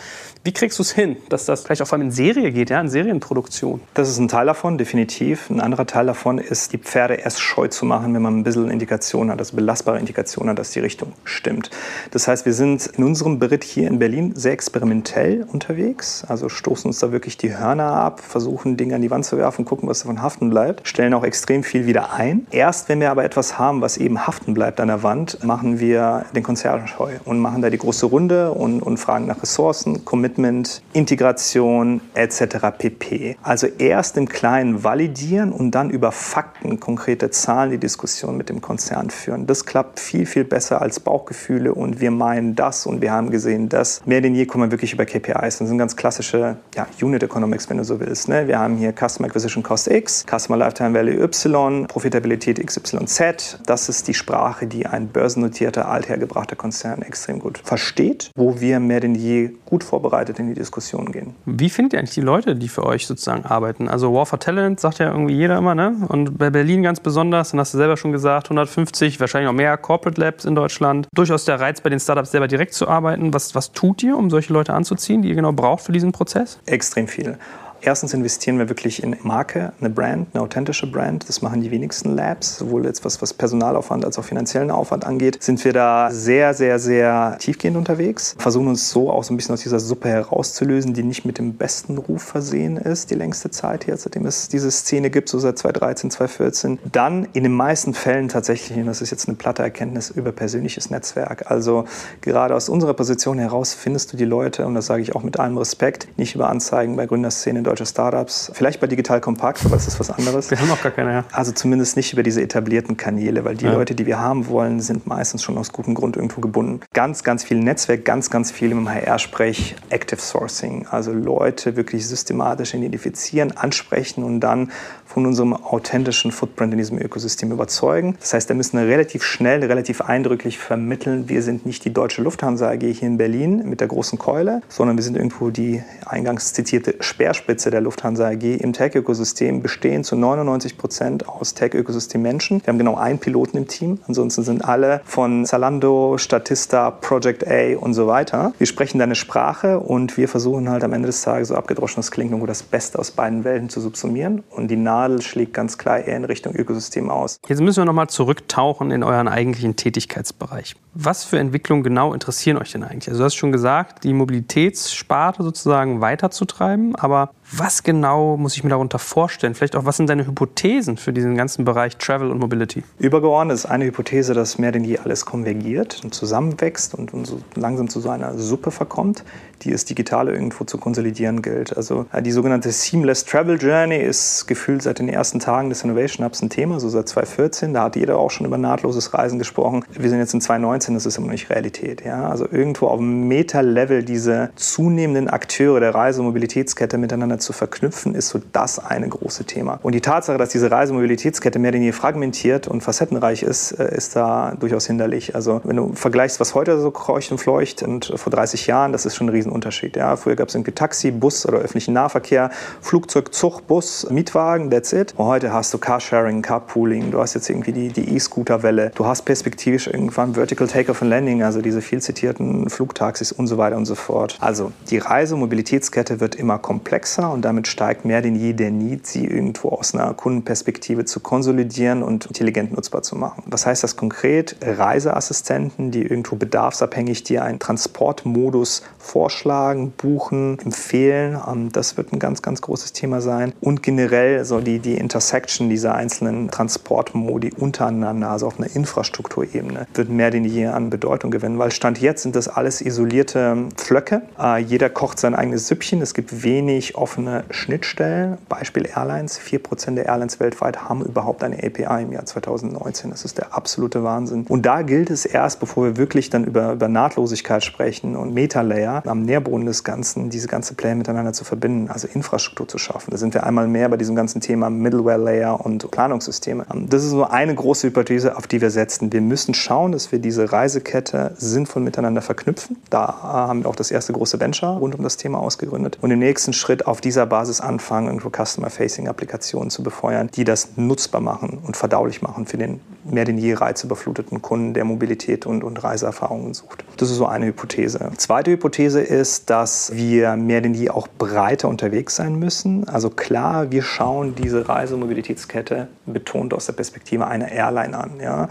wie 0.43 0.51
kriegst 0.51 0.79
du 0.79 0.83
es 0.83 0.91
hin, 0.91 1.17
dass 1.29 1.45
das 1.45 1.63
vielleicht 1.63 1.81
auch 1.81 1.87
vor 1.87 1.97
allem 1.97 2.07
in 2.07 2.11
Serie 2.11 2.51
geht, 2.51 2.69
ja, 2.69 2.79
in 2.79 2.89
Serienproduktion? 2.89 3.81
Das 3.93 4.09
ist 4.09 4.17
ein 4.17 4.27
Teil 4.27 4.45
davon, 4.45 4.77
definitiv. 4.77 5.49
Ein 5.49 5.61
anderer 5.61 5.85
Teil 5.85 6.05
davon 6.05 6.37
ist, 6.37 6.73
die 6.73 6.77
Pferde 6.77 7.15
erst 7.15 7.41
scheu 7.41 7.67
zu 7.67 7.85
machen, 7.85 8.13
wenn 8.13 8.21
man 8.21 8.39
ein 8.39 8.43
bisschen 8.43 8.71
Indikation 8.71 9.29
hat, 9.29 9.39
also 9.39 9.55
belastbare 9.55 9.99
Indikation 9.99 10.49
hat, 10.49 10.57
dass 10.57 10.71
die 10.71 10.79
Richtung 10.79 11.13
stimmt. 11.23 11.69
Das 12.11 12.27
heißt, 12.27 12.45
wir 12.45 12.53
sind 12.53 12.87
in 12.97 13.03
unserem 13.03 13.39
Beritt 13.39 13.63
hier 13.63 13.87
in 13.87 13.99
Berlin 13.99 14.33
sehr 14.35 14.53
experimentell 14.53 15.45
unterwegs, 15.51 16.23
also 16.27 16.49
stoßen 16.49 16.87
uns 16.87 16.99
da 16.99 17.11
wirklich 17.11 17.37
die 17.37 17.57
Hörner 17.57 17.91
ab, 17.93 18.21
versuchen 18.21 18.77
Dinge 18.77 18.95
an 18.95 19.01
die 19.01 19.11
Wand 19.11 19.25
zu 19.25 19.37
werfen, 19.37 19.65
gucken, 19.65 19.89
was 19.89 19.99
davon 19.99 20.21
haften 20.21 20.49
bleibt, 20.49 20.87
stellen 20.87 21.13
auch 21.13 21.23
extrem 21.23 21.63
viel 21.63 21.85
wieder 21.85 22.13
ein. 22.13 22.47
Erst 22.51 22.89
wenn 22.89 22.99
wir 22.99 23.11
aber 23.11 23.23
etwas 23.23 23.59
haben, 23.59 23.81
was 23.81 23.97
eben 23.97 24.25
haften 24.25 24.53
bleibt 24.53 24.79
an 24.79 24.87
der 24.87 25.03
Wand, 25.03 25.43
machen 25.43 25.79
wir 25.79 26.25
den 26.35 26.43
Konzern 26.43 26.87
scheu 26.87 27.13
und 27.25 27.39
machen 27.39 27.61
da 27.61 27.69
die 27.69 27.77
große 27.77 28.05
Runde 28.05 28.20
und, 28.29 28.81
und 28.81 28.97
fragen 28.97 29.25
nach 29.25 29.41
Ressourcen, 29.41 30.05
Commitment, 30.05 30.81
Integration 30.93 32.01
etc. 32.13 32.67
pp. 32.77 33.37
Also 33.41 33.67
erst 33.67 34.17
im 34.17 34.29
Kleinen 34.29 34.83
validieren 34.83 35.51
und 35.51 35.71
dann 35.71 35.89
über 35.89 36.11
Fakten, 36.11 36.79
konkrete 36.79 37.29
Zahlen 37.31 37.71
die 37.71 37.77
Diskussion 37.77 38.37
mit 38.37 38.49
dem 38.49 38.61
Konzern 38.61 39.09
führen. 39.09 39.47
Das 39.47 39.65
klappt 39.65 39.99
viel, 39.99 40.25
viel 40.25 40.43
besser 40.43 40.81
als 40.81 40.99
Bauchgefühle 40.99 41.73
und 41.73 41.99
wir 41.99 42.11
meinen 42.11 42.55
das 42.55 42.85
und 42.85 43.01
wir 43.01 43.11
haben 43.11 43.31
gesehen 43.31 43.69
das. 43.69 44.01
Mehr 44.05 44.21
denn 44.21 44.35
je 44.35 44.45
kommen 44.45 44.65
wir 44.65 44.71
wirklich 44.71 44.93
über 44.93 45.05
KPIs. 45.05 45.57
Das 45.57 45.67
sind 45.67 45.77
ganz 45.77 45.95
klassische 45.95 46.57
ja, 46.75 46.87
Unit 47.01 47.23
Economics, 47.23 47.69
wenn 47.69 47.77
du 47.77 47.83
so 47.83 47.99
willst. 47.99 48.27
Ne? 48.27 48.47
Wir 48.47 48.59
haben 48.59 48.77
hier 48.77 48.93
Customer 48.93 49.27
Acquisition 49.27 49.63
Cost 49.63 49.87
X, 49.87 50.25
Customer 50.29 50.57
Lifetime 50.57 50.93
Value 50.93 51.23
Y, 51.23 51.87
Profitabilität 51.87 52.65
XYZ. 52.65 53.59
Das 53.65 53.89
ist 53.89 54.07
die 54.07 54.13
Sprache, 54.13 54.67
die 54.67 54.85
ein 54.85 55.07
börsennotierter, 55.07 55.87
althergebrachter 55.87 56.55
Konzern 56.55 57.01
extrem 57.01 57.39
gut 57.39 57.61
versteht, 57.63 58.10
wo 58.35 58.59
wir 58.59 58.79
mehr 58.79 58.99
denn 58.99 59.15
je 59.15 59.51
gut 59.65 59.83
vorbereitet 59.83 60.39
in 60.39 60.47
die 60.47 60.53
Diskussion 60.53 61.11
gehen. 61.11 61.35
Wie 61.45 61.69
findet 61.69 61.93
ihr 61.93 61.99
eigentlich 61.99 62.13
die 62.13 62.21
Leute, 62.21 62.55
die 62.55 62.67
für 62.67 62.85
euch 62.85 63.07
sozusagen 63.07 63.45
arbeiten? 63.45 63.87
Also 63.87 64.13
War 64.13 64.25
for 64.25 64.39
Talent 64.39 64.79
sagt 64.79 64.99
ja 64.99 65.11
irgendwie 65.11 65.35
jeder 65.35 65.57
immer, 65.57 65.75
ne? 65.75 65.95
Und 66.07 66.37
bei 66.37 66.49
Berlin 66.49 66.83
ganz 66.83 66.99
besonders, 66.99 67.51
dann 67.51 67.59
hast 67.59 67.73
du 67.73 67.77
selber 67.77 67.97
schon 67.97 68.11
gesagt, 68.11 68.47
150, 68.47 69.19
wahrscheinlich 69.19 69.47
noch 69.47 69.55
mehr 69.55 69.77
Corporate 69.77 70.19
Labs 70.19 70.45
in 70.45 70.55
Deutschland. 70.55 71.07
Durchaus 71.13 71.45
der 71.45 71.59
Reiz, 71.59 71.81
bei 71.81 71.89
den 71.89 71.99
Startups 71.99 72.31
selber 72.31 72.47
direkt 72.47 72.73
zu 72.73 72.87
arbeiten. 72.87 73.33
Was, 73.33 73.55
was 73.55 73.71
tut 73.71 74.03
ihr, 74.03 74.17
um 74.17 74.29
solche 74.29 74.53
Leute 74.53 74.73
anzuziehen, 74.73 75.21
die 75.21 75.29
ihr 75.29 75.35
genau 75.35 75.53
braucht 75.53 75.83
für 75.83 75.91
diesen 75.91 76.11
Prozess? 76.11 76.59
Extrem 76.65 77.07
viel. 77.07 77.37
Erstens 77.83 78.13
investieren 78.13 78.59
wir 78.59 78.69
wirklich 78.69 79.01
in 79.01 79.17
Marke, 79.23 79.73
eine 79.79 79.89
Brand, 79.89 80.27
eine 80.33 80.43
authentische 80.43 80.85
Brand. 80.85 81.27
Das 81.27 81.41
machen 81.41 81.61
die 81.61 81.71
wenigsten 81.71 82.15
Labs, 82.15 82.57
sowohl 82.57 82.85
jetzt 82.85 83.03
was, 83.03 83.23
was 83.23 83.33
Personalaufwand 83.33 84.05
als 84.05 84.19
auch 84.19 84.23
finanziellen 84.23 84.69
Aufwand 84.69 85.03
angeht. 85.03 85.41
Sind 85.41 85.65
wir 85.65 85.73
da 85.73 86.11
sehr, 86.11 86.53
sehr, 86.53 86.77
sehr 86.77 87.37
tiefgehend 87.39 87.77
unterwegs. 87.77 88.35
Versuchen 88.37 88.67
uns 88.67 88.91
so 88.91 89.09
auch 89.09 89.23
so 89.23 89.33
ein 89.33 89.37
bisschen 89.37 89.53
aus 89.53 89.61
dieser 89.61 89.79
Suppe 89.79 90.09
herauszulösen, 90.09 90.93
die 90.93 91.01
nicht 91.01 91.25
mit 91.25 91.39
dem 91.39 91.55
besten 91.55 91.97
Ruf 91.97 92.21
versehen 92.21 92.77
ist, 92.77 93.09
die 93.09 93.15
längste 93.15 93.49
Zeit 93.49 93.87
jetzt, 93.87 94.03
seitdem 94.03 94.27
es 94.27 94.47
diese 94.47 94.69
Szene 94.69 95.09
gibt, 95.09 95.27
so 95.27 95.39
seit 95.39 95.57
2013, 95.57 96.11
2014. 96.11 96.79
Dann 96.91 97.27
in 97.33 97.41
den 97.41 97.53
meisten 97.53 97.95
Fällen 97.95 98.29
tatsächlich, 98.29 98.77
und 98.77 98.85
das 98.85 99.01
ist 99.01 99.09
jetzt 99.09 99.27
eine 99.27 99.37
platte 99.37 99.63
Erkenntnis, 99.63 100.11
über 100.11 100.31
persönliches 100.31 100.91
Netzwerk. 100.91 101.49
Also 101.49 101.85
gerade 102.21 102.53
aus 102.55 102.69
unserer 102.69 102.93
Position 102.93 103.39
heraus 103.39 103.73
findest 103.73 104.13
du 104.13 104.17
die 104.17 104.25
Leute, 104.25 104.67
und 104.67 104.75
das 104.75 104.85
sage 104.85 105.01
ich 105.01 105.15
auch 105.15 105.23
mit 105.23 105.39
allem 105.39 105.57
Respekt, 105.57 106.07
nicht 106.17 106.35
über 106.35 106.47
Anzeigen 106.47 106.95
bei 106.95 107.07
Gründerszenen 107.07 107.70
deutsche 107.71 107.85
Startups, 107.85 108.51
vielleicht 108.53 108.81
bei 108.81 108.87
Digital 108.87 109.21
Kompakt, 109.21 109.65
aber 109.65 109.75
das 109.75 109.87
ist 109.87 109.97
was 109.97 110.09
anderes. 110.09 110.51
Wir 110.51 110.59
haben 110.59 110.67
noch 110.67 110.83
gar 110.83 110.91
keine, 110.91 111.13
ja. 111.13 111.23
Also 111.31 111.53
zumindest 111.53 111.95
nicht 111.95 112.11
über 112.11 112.21
diese 112.21 112.41
etablierten 112.41 112.97
Kanäle, 112.97 113.45
weil 113.45 113.55
die 113.55 113.63
ja. 113.63 113.71
Leute, 113.71 113.95
die 113.95 114.05
wir 114.05 114.19
haben 114.19 114.47
wollen, 114.47 114.81
sind 114.81 115.07
meistens 115.07 115.41
schon 115.41 115.57
aus 115.57 115.71
gutem 115.71 115.95
Grund 115.95 116.17
irgendwo 116.17 116.41
gebunden. 116.41 116.81
Ganz, 116.91 117.23
ganz 117.23 117.45
viel 117.45 117.59
Netzwerk, 117.59 118.03
ganz, 118.03 118.29
ganz 118.29 118.51
viel 118.51 118.71
im 118.71 118.89
HR-Sprech 118.89 119.77
Active 119.89 120.19
Sourcing, 120.19 120.85
also 120.91 121.13
Leute 121.13 121.77
wirklich 121.77 122.05
systematisch 122.05 122.73
identifizieren, 122.73 123.55
ansprechen 123.55 124.25
und 124.25 124.41
dann 124.41 124.71
von 125.13 125.25
unserem 125.25 125.53
authentischen 125.53 126.31
Footprint 126.31 126.73
in 126.73 126.77
diesem 126.77 126.97
Ökosystem 126.97 127.51
überzeugen. 127.51 128.15
Das 128.19 128.33
heißt, 128.33 128.49
da 128.49 128.53
müssen 128.53 128.79
wir 128.79 128.87
relativ 128.87 129.23
schnell, 129.23 129.63
relativ 129.63 130.01
eindrücklich 130.01 130.57
vermitteln, 130.57 131.27
wir 131.27 131.41
sind 131.41 131.65
nicht 131.65 131.83
die 131.85 131.93
deutsche 131.93 132.21
Lufthansa 132.21 132.69
AG 132.69 132.81
hier 132.81 133.07
in 133.07 133.17
Berlin 133.17 133.69
mit 133.69 133.81
der 133.81 133.87
großen 133.87 134.17
Keule, 134.17 134.61
sondern 134.69 134.97
wir 134.97 135.03
sind 135.03 135.17
irgendwo 135.17 135.49
die 135.49 135.83
eingangs 136.05 136.53
zitierte 136.53 136.95
Speerspitze 136.99 137.71
der 137.71 137.81
Lufthansa 137.81 138.29
AG 138.29 138.43
im 138.43 138.73
Tech-Ökosystem, 138.73 139.61
bestehen 139.61 140.03
zu 140.03 140.15
99 140.15 140.77
Prozent 140.77 141.27
aus 141.27 141.53
Tech-Ökosystem-Menschen. 141.53 142.61
Wir 142.63 142.67
haben 142.67 142.77
genau 142.77 142.95
einen 142.95 143.19
Piloten 143.19 143.57
im 143.57 143.67
Team, 143.67 143.99
ansonsten 144.07 144.43
sind 144.43 144.63
alle 144.63 145.01
von 145.05 145.45
Zalando, 145.45 146.17
Statista, 146.17 146.91
Project 146.91 147.45
A 147.47 147.77
und 147.77 147.93
so 147.93 148.07
weiter. 148.07 148.53
Wir 148.57 148.67
sprechen 148.67 148.99
deine 148.99 149.15
Sprache 149.15 149.79
und 149.79 150.17
wir 150.17 150.27
versuchen 150.27 150.69
halt 150.69 150.83
am 150.83 150.93
Ende 150.93 151.07
des 151.07 151.21
Tages, 151.21 151.49
so 151.49 151.55
abgedroschen 151.55 151.97
das 151.97 152.11
klingt, 152.11 152.31
irgendwo 152.31 152.47
das 152.47 152.63
Beste 152.63 152.97
aus 152.97 153.11
beiden 153.11 153.43
Welten 153.43 153.69
zu 153.69 153.81
subsumieren 153.81 154.43
und 154.49 154.69
die 154.69 154.77
Nadel 155.01 155.21
schlägt 155.21 155.53
ganz 155.53 155.77
klar 155.77 155.99
eher 155.99 156.15
in 156.15 156.25
Richtung 156.25 156.53
Ökosystem 156.55 157.09
aus. 157.09 157.39
Jetzt 157.47 157.61
müssen 157.61 157.81
wir 157.81 157.85
nochmal 157.85 158.07
zurücktauchen 158.07 158.91
in 158.91 159.03
euren 159.03 159.27
eigentlichen 159.27 159.75
Tätigkeitsbereich. 159.75 160.75
Was 160.93 161.23
für 161.23 161.39
Entwicklungen 161.39 161.83
genau 161.83 162.13
interessieren 162.13 162.57
euch 162.57 162.73
denn 162.73 162.83
eigentlich? 162.83 163.07
Also 163.07 163.19
du 163.19 163.25
hast 163.25 163.35
schon 163.35 163.53
gesagt, 163.53 164.03
die 164.03 164.13
Mobilitätssparte 164.13 165.41
sozusagen 165.41 166.01
weiterzutreiben, 166.01 166.95
aber 166.95 167.31
was 167.53 167.83
genau 167.83 168.37
muss 168.37 168.55
ich 168.55 168.63
mir 168.63 168.69
darunter 168.69 168.97
vorstellen? 168.97 169.55
Vielleicht 169.55 169.75
auch, 169.75 169.83
was 169.83 169.97
sind 169.97 170.09
deine 170.09 170.25
Hypothesen 170.25 170.97
für 170.97 171.11
diesen 171.11 171.35
ganzen 171.35 171.65
Bereich 171.65 171.97
Travel 171.97 172.31
und 172.31 172.39
Mobility? 172.39 172.83
Übergeordnet 172.97 173.55
ist 173.55 173.65
eine 173.65 173.85
Hypothese, 173.85 174.33
dass 174.33 174.57
mehr 174.57 174.71
denn 174.71 174.85
je 174.85 174.99
alles 174.99 175.25
konvergiert 175.25 175.99
und 176.03 176.13
zusammenwächst 176.13 176.95
und, 176.95 177.13
und 177.13 177.25
so 177.25 177.39
langsam 177.55 177.89
zu 177.89 177.99
so 177.99 178.09
einer 178.09 178.37
Suppe 178.37 178.71
verkommt, 178.71 179.25
die 179.63 179.71
es 179.71 179.83
digital 179.85 180.29
irgendwo 180.29 180.63
zu 180.63 180.77
konsolidieren 180.77 181.41
gilt. 181.41 181.75
Also 181.75 182.05
äh, 182.13 182.21
die 182.21 182.31
sogenannte 182.31 182.71
Seamless 182.71 183.25
Travel 183.25 183.61
Journey 183.61 183.97
ist 183.97 184.47
gefühlt 184.47 184.81
seit 184.81 184.99
den 184.99 185.09
ersten 185.09 185.39
Tagen 185.39 185.69
des 185.69 185.83
Innovation 185.83 186.25
Hubs 186.25 186.41
ein 186.41 186.49
Thema, 186.49 186.79
so 186.79 186.87
seit 186.87 187.09
2014. 187.09 187.73
Da 187.73 187.83
hat 187.83 187.97
jeder 187.97 188.17
auch 188.17 188.31
schon 188.31 188.45
über 188.45 188.57
nahtloses 188.57 189.13
Reisen 189.13 189.39
gesprochen. 189.39 189.83
Wir 189.91 190.09
sind 190.09 190.19
jetzt 190.19 190.33
in 190.33 190.41
2019, 190.41 190.80
das 190.87 191.05
ist 191.05 191.17
immer 191.17 191.27
noch 191.27 191.31
nicht 191.31 191.49
Realität. 191.49 192.03
Ja? 192.05 192.29
Also 192.29 192.47
irgendwo 192.49 192.87
auf 192.87 192.97
dem 192.97 193.27
Meta-Level 193.27 194.03
diese 194.03 194.49
zunehmenden 194.55 195.29
Akteure 195.29 195.79
der 195.79 195.95
Reise- 195.95 196.21
und 196.21 196.27
Mobilitätskette 196.27 196.97
miteinander 196.97 197.39
zu 197.39 197.53
verknüpfen, 197.53 198.15
ist 198.15 198.29
so 198.29 198.39
das 198.51 198.79
eine 198.79 199.07
große 199.07 199.45
Thema. 199.45 199.79
Und 199.83 199.93
die 199.93 200.01
Tatsache, 200.01 200.37
dass 200.37 200.49
diese 200.49 200.71
Reise- 200.71 200.93
und 200.93 200.97
Mobilitätskette 200.97 201.59
mehr 201.59 201.71
denn 201.71 201.83
je 201.83 201.91
fragmentiert 201.91 202.67
und 202.67 202.81
facettenreich 202.81 203.43
ist, 203.43 203.73
äh, 203.73 203.95
ist 203.95 204.15
da 204.15 204.53
durchaus 204.59 204.87
hinderlich. 204.87 205.35
Also 205.35 205.61
wenn 205.63 205.75
du 205.75 205.93
vergleichst, 205.93 206.39
was 206.39 206.55
heute 206.55 206.79
so 206.79 206.91
kreucht 206.91 207.31
und 207.31 207.37
fleucht 207.37 207.83
und 207.83 208.13
vor 208.15 208.31
30 208.31 208.67
Jahren, 208.67 208.91
das 208.91 209.05
ist 209.05 209.15
schon 209.15 209.27
ein 209.27 209.31
Riesenunterschied. 209.31 209.95
Ja? 209.95 210.15
Früher 210.15 210.35
gab 210.35 210.49
es 210.49 210.55
irgendwie 210.55 210.71
Taxi, 210.71 211.11
Bus 211.11 211.45
oder 211.45 211.59
öffentlichen 211.59 211.93
Nahverkehr, 211.93 212.51
Flugzeug, 212.81 213.33
Zug, 213.33 213.67
Bus, 213.67 214.07
Mietwagen, 214.09 214.69
that's 214.69 214.93
it. 214.93 215.13
Und 215.17 215.25
heute 215.25 215.53
hast 215.53 215.73
du 215.73 215.77
Carsharing, 215.77 216.41
Carpooling, 216.41 217.11
du 217.11 217.19
hast 217.19 217.33
jetzt 217.33 217.49
irgendwie 217.49 217.71
die, 217.71 218.15
E-Scooter-Welle, 218.15 218.91
du 218.95 219.05
hast 219.05 219.23
perspektivisch 219.23 219.87
irgendwann 219.87 220.33
Vertical 220.33 220.67
Takeoff 220.71 221.01
and 221.01 221.11
Landing, 221.11 221.43
also 221.43 221.61
diese 221.61 221.81
viel 221.81 222.01
zitierten 222.01 222.69
Flugtaxis 222.69 223.31
und 223.31 223.47
so 223.47 223.57
weiter 223.57 223.75
und 223.75 223.85
so 223.85 223.95
fort. 223.95 224.37
Also 224.39 224.71
die 224.89 224.99
Reise- 224.99 225.33
und 225.35 225.41
Mobilitätskette 225.41 226.21
wird 226.21 226.35
immer 226.35 226.59
komplexer 226.59 227.31
und 227.31 227.43
damit 227.43 227.67
steigt 227.67 228.05
mehr 228.05 228.21
denn 228.21 228.35
je 228.35 228.53
der 228.53 228.71
Need, 228.71 229.05
sie 229.05 229.25
irgendwo 229.25 229.69
aus 229.69 229.93
einer 229.93 230.13
Kundenperspektive 230.13 231.03
zu 231.03 231.19
konsolidieren 231.19 232.03
und 232.03 232.27
intelligent 232.27 232.73
nutzbar 232.73 233.01
zu 233.01 233.17
machen. 233.17 233.43
Was 233.47 233.65
heißt 233.65 233.83
das 233.83 233.97
konkret? 233.97 234.55
Reiseassistenten, 234.61 235.91
die 235.91 236.03
irgendwo 236.03 236.37
bedarfsabhängig 236.37 237.23
dir 237.23 237.43
einen 237.43 237.59
Transportmodus 237.59 238.83
vorschlagen, 239.01 239.91
buchen, 239.91 240.59
empfehlen. 240.59 241.37
Ähm, 241.47 241.71
das 241.71 241.97
wird 241.97 242.13
ein 242.13 242.19
ganz, 242.19 242.41
ganz 242.41 242.61
großes 242.61 242.93
Thema 242.93 243.21
sein. 243.21 243.53
Und 243.61 243.83
generell 243.83 244.45
so 244.45 244.59
die, 244.59 244.79
die 244.79 244.95
Intersection 244.95 245.69
dieser 245.69 245.95
einzelnen 245.95 246.49
Transportmodi 246.49 247.51
untereinander, 247.57 248.29
also 248.29 248.47
auf 248.47 248.59
einer 248.59 248.73
Infrastrukturebene, 248.73 249.87
wird 249.93 250.09
mehr 250.09 250.31
denn 250.31 250.45
je 250.45 250.67
an 250.67 250.89
Bedeutung 250.89 251.31
gewinnen, 251.31 251.59
weil 251.59 251.71
Stand 251.71 251.99
jetzt 251.99 252.23
sind 252.23 252.35
das 252.35 252.47
alles 252.47 252.81
isolierte 252.81 253.69
Pflöcke. 253.75 254.21
Äh, 254.39 254.59
jeder 254.59 254.89
kocht 254.89 255.19
sein 255.19 255.35
eigenes 255.35 255.67
Süppchen. 255.67 256.01
Es 256.01 256.13
gibt 256.13 256.43
wenig 256.43 256.95
offene 256.95 257.43
Schnittstellen. 257.49 258.37
Beispiel 258.49 258.87
Airlines. 258.95 259.39
4% 259.39 259.95
der 259.95 260.05
Airlines 260.05 260.39
weltweit 260.39 260.89
haben 260.89 261.03
überhaupt 261.03 261.43
eine 261.43 261.57
API 261.57 262.03
im 262.03 262.11
Jahr 262.11 262.25
2019. 262.25 263.09
Das 263.09 263.25
ist 263.25 263.37
der 263.37 263.55
absolute 263.55 264.03
Wahnsinn. 264.03 264.45
Und 264.47 264.65
da 264.65 264.81
gilt 264.81 265.09
es 265.09 265.25
erst, 265.25 265.59
bevor 265.59 265.85
wir 265.85 265.97
wirklich 265.97 266.29
dann 266.29 266.43
über, 266.43 266.73
über 266.73 266.87
Nahtlosigkeit 266.87 267.63
sprechen 267.63 268.15
und 268.15 268.33
Meta-Layer 268.33 268.90
am 269.05 269.23
Nährboden 269.23 269.65
des 269.65 269.83
Ganzen, 269.83 270.29
diese 270.29 270.47
ganze 270.47 270.73
Player 270.73 270.95
miteinander 270.95 271.33
zu 271.33 271.43
verbinden, 271.43 271.89
also 271.89 272.07
Infrastruktur 272.07 272.67
zu 272.67 272.77
schaffen. 272.77 273.11
Da 273.11 273.17
sind 273.17 273.33
wir 273.33 273.43
einmal 273.43 273.67
mehr 273.67 273.89
bei 273.89 273.97
diesem 273.97 274.15
ganzen 274.15 274.41
Thema 274.41 274.69
Middleware-Layer 274.69 275.63
und 275.65 275.89
Planungssysteme. 275.89 276.65
Das 276.89 277.03
ist 277.03 277.13
nur 277.13 277.31
eine 277.31 277.55
große 277.55 277.87
Hypothese, 277.87 278.37
auf 278.37 278.47
die 278.47 278.61
wir 278.61 278.69
setzen. 278.69 279.11
Wir 279.13 279.21
müssen 279.21 279.53
schauen, 279.53 279.91
dass 279.91 280.11
wir 280.11 280.19
diese 280.19 280.51
Reisekette 280.51 281.33
sinnvoll 281.37 281.81
miteinander 281.81 282.21
verknüpfen. 282.21 282.77
Da 282.89 283.21
haben 283.21 283.63
wir 283.63 283.69
auch 283.69 283.75
das 283.75 283.91
erste 283.91 284.13
große 284.13 284.39
Venture 284.39 284.77
rund 284.77 284.95
um 284.95 285.03
das 285.03 285.17
Thema 285.17 285.39
ausgegründet. 285.39 285.97
Und 286.01 286.11
im 286.11 286.19
nächsten 286.19 286.53
Schritt 286.53 286.87
auf 286.87 287.01
dieser 287.01 287.25
Basis 287.25 287.61
anfangen, 287.61 288.07
irgendwo 288.07 288.29
Customer-Facing-Applikationen 288.29 289.69
zu 289.69 289.83
befeuern, 289.83 290.29
die 290.33 290.43
das 290.43 290.69
nutzbar 290.75 291.21
machen 291.21 291.59
und 291.65 291.77
verdaulich 291.77 292.21
machen 292.21 292.45
für 292.45 292.57
den 292.57 292.81
mehr 293.03 293.25
denn 293.25 293.37
je 293.37 293.53
reizüberfluteten 293.53 294.41
Kunden, 294.41 294.73
der 294.73 294.85
Mobilität 294.85 295.45
und, 295.45 295.63
und 295.63 295.83
Reiseerfahrungen 295.83 296.53
sucht. 296.53 296.83
Das 296.97 297.09
ist 297.09 297.17
so 297.17 297.25
eine 297.25 297.47
Hypothese. 297.47 298.11
Zweite 298.17 298.51
Hypothese 298.51 298.80
ist, 298.85 299.49
dass 299.49 299.91
wir 299.95 300.35
mehr 300.35 300.61
denn 300.61 300.73
je 300.73 300.89
auch 300.89 301.07
breiter 301.07 301.69
unterwegs 301.69 302.15
sein 302.15 302.35
müssen. 302.35 302.87
Also 302.87 303.09
klar, 303.09 303.71
wir 303.71 303.83
schauen 303.83 304.35
diese 304.35 304.67
Reisemobilitätskette 304.67 305.87
betont 306.05 306.53
aus 306.53 306.65
der 306.65 306.73
Perspektive 306.73 307.27
einer 307.27 307.51
Airline 307.51 307.97
an. 307.97 308.11
Ja. 308.21 308.47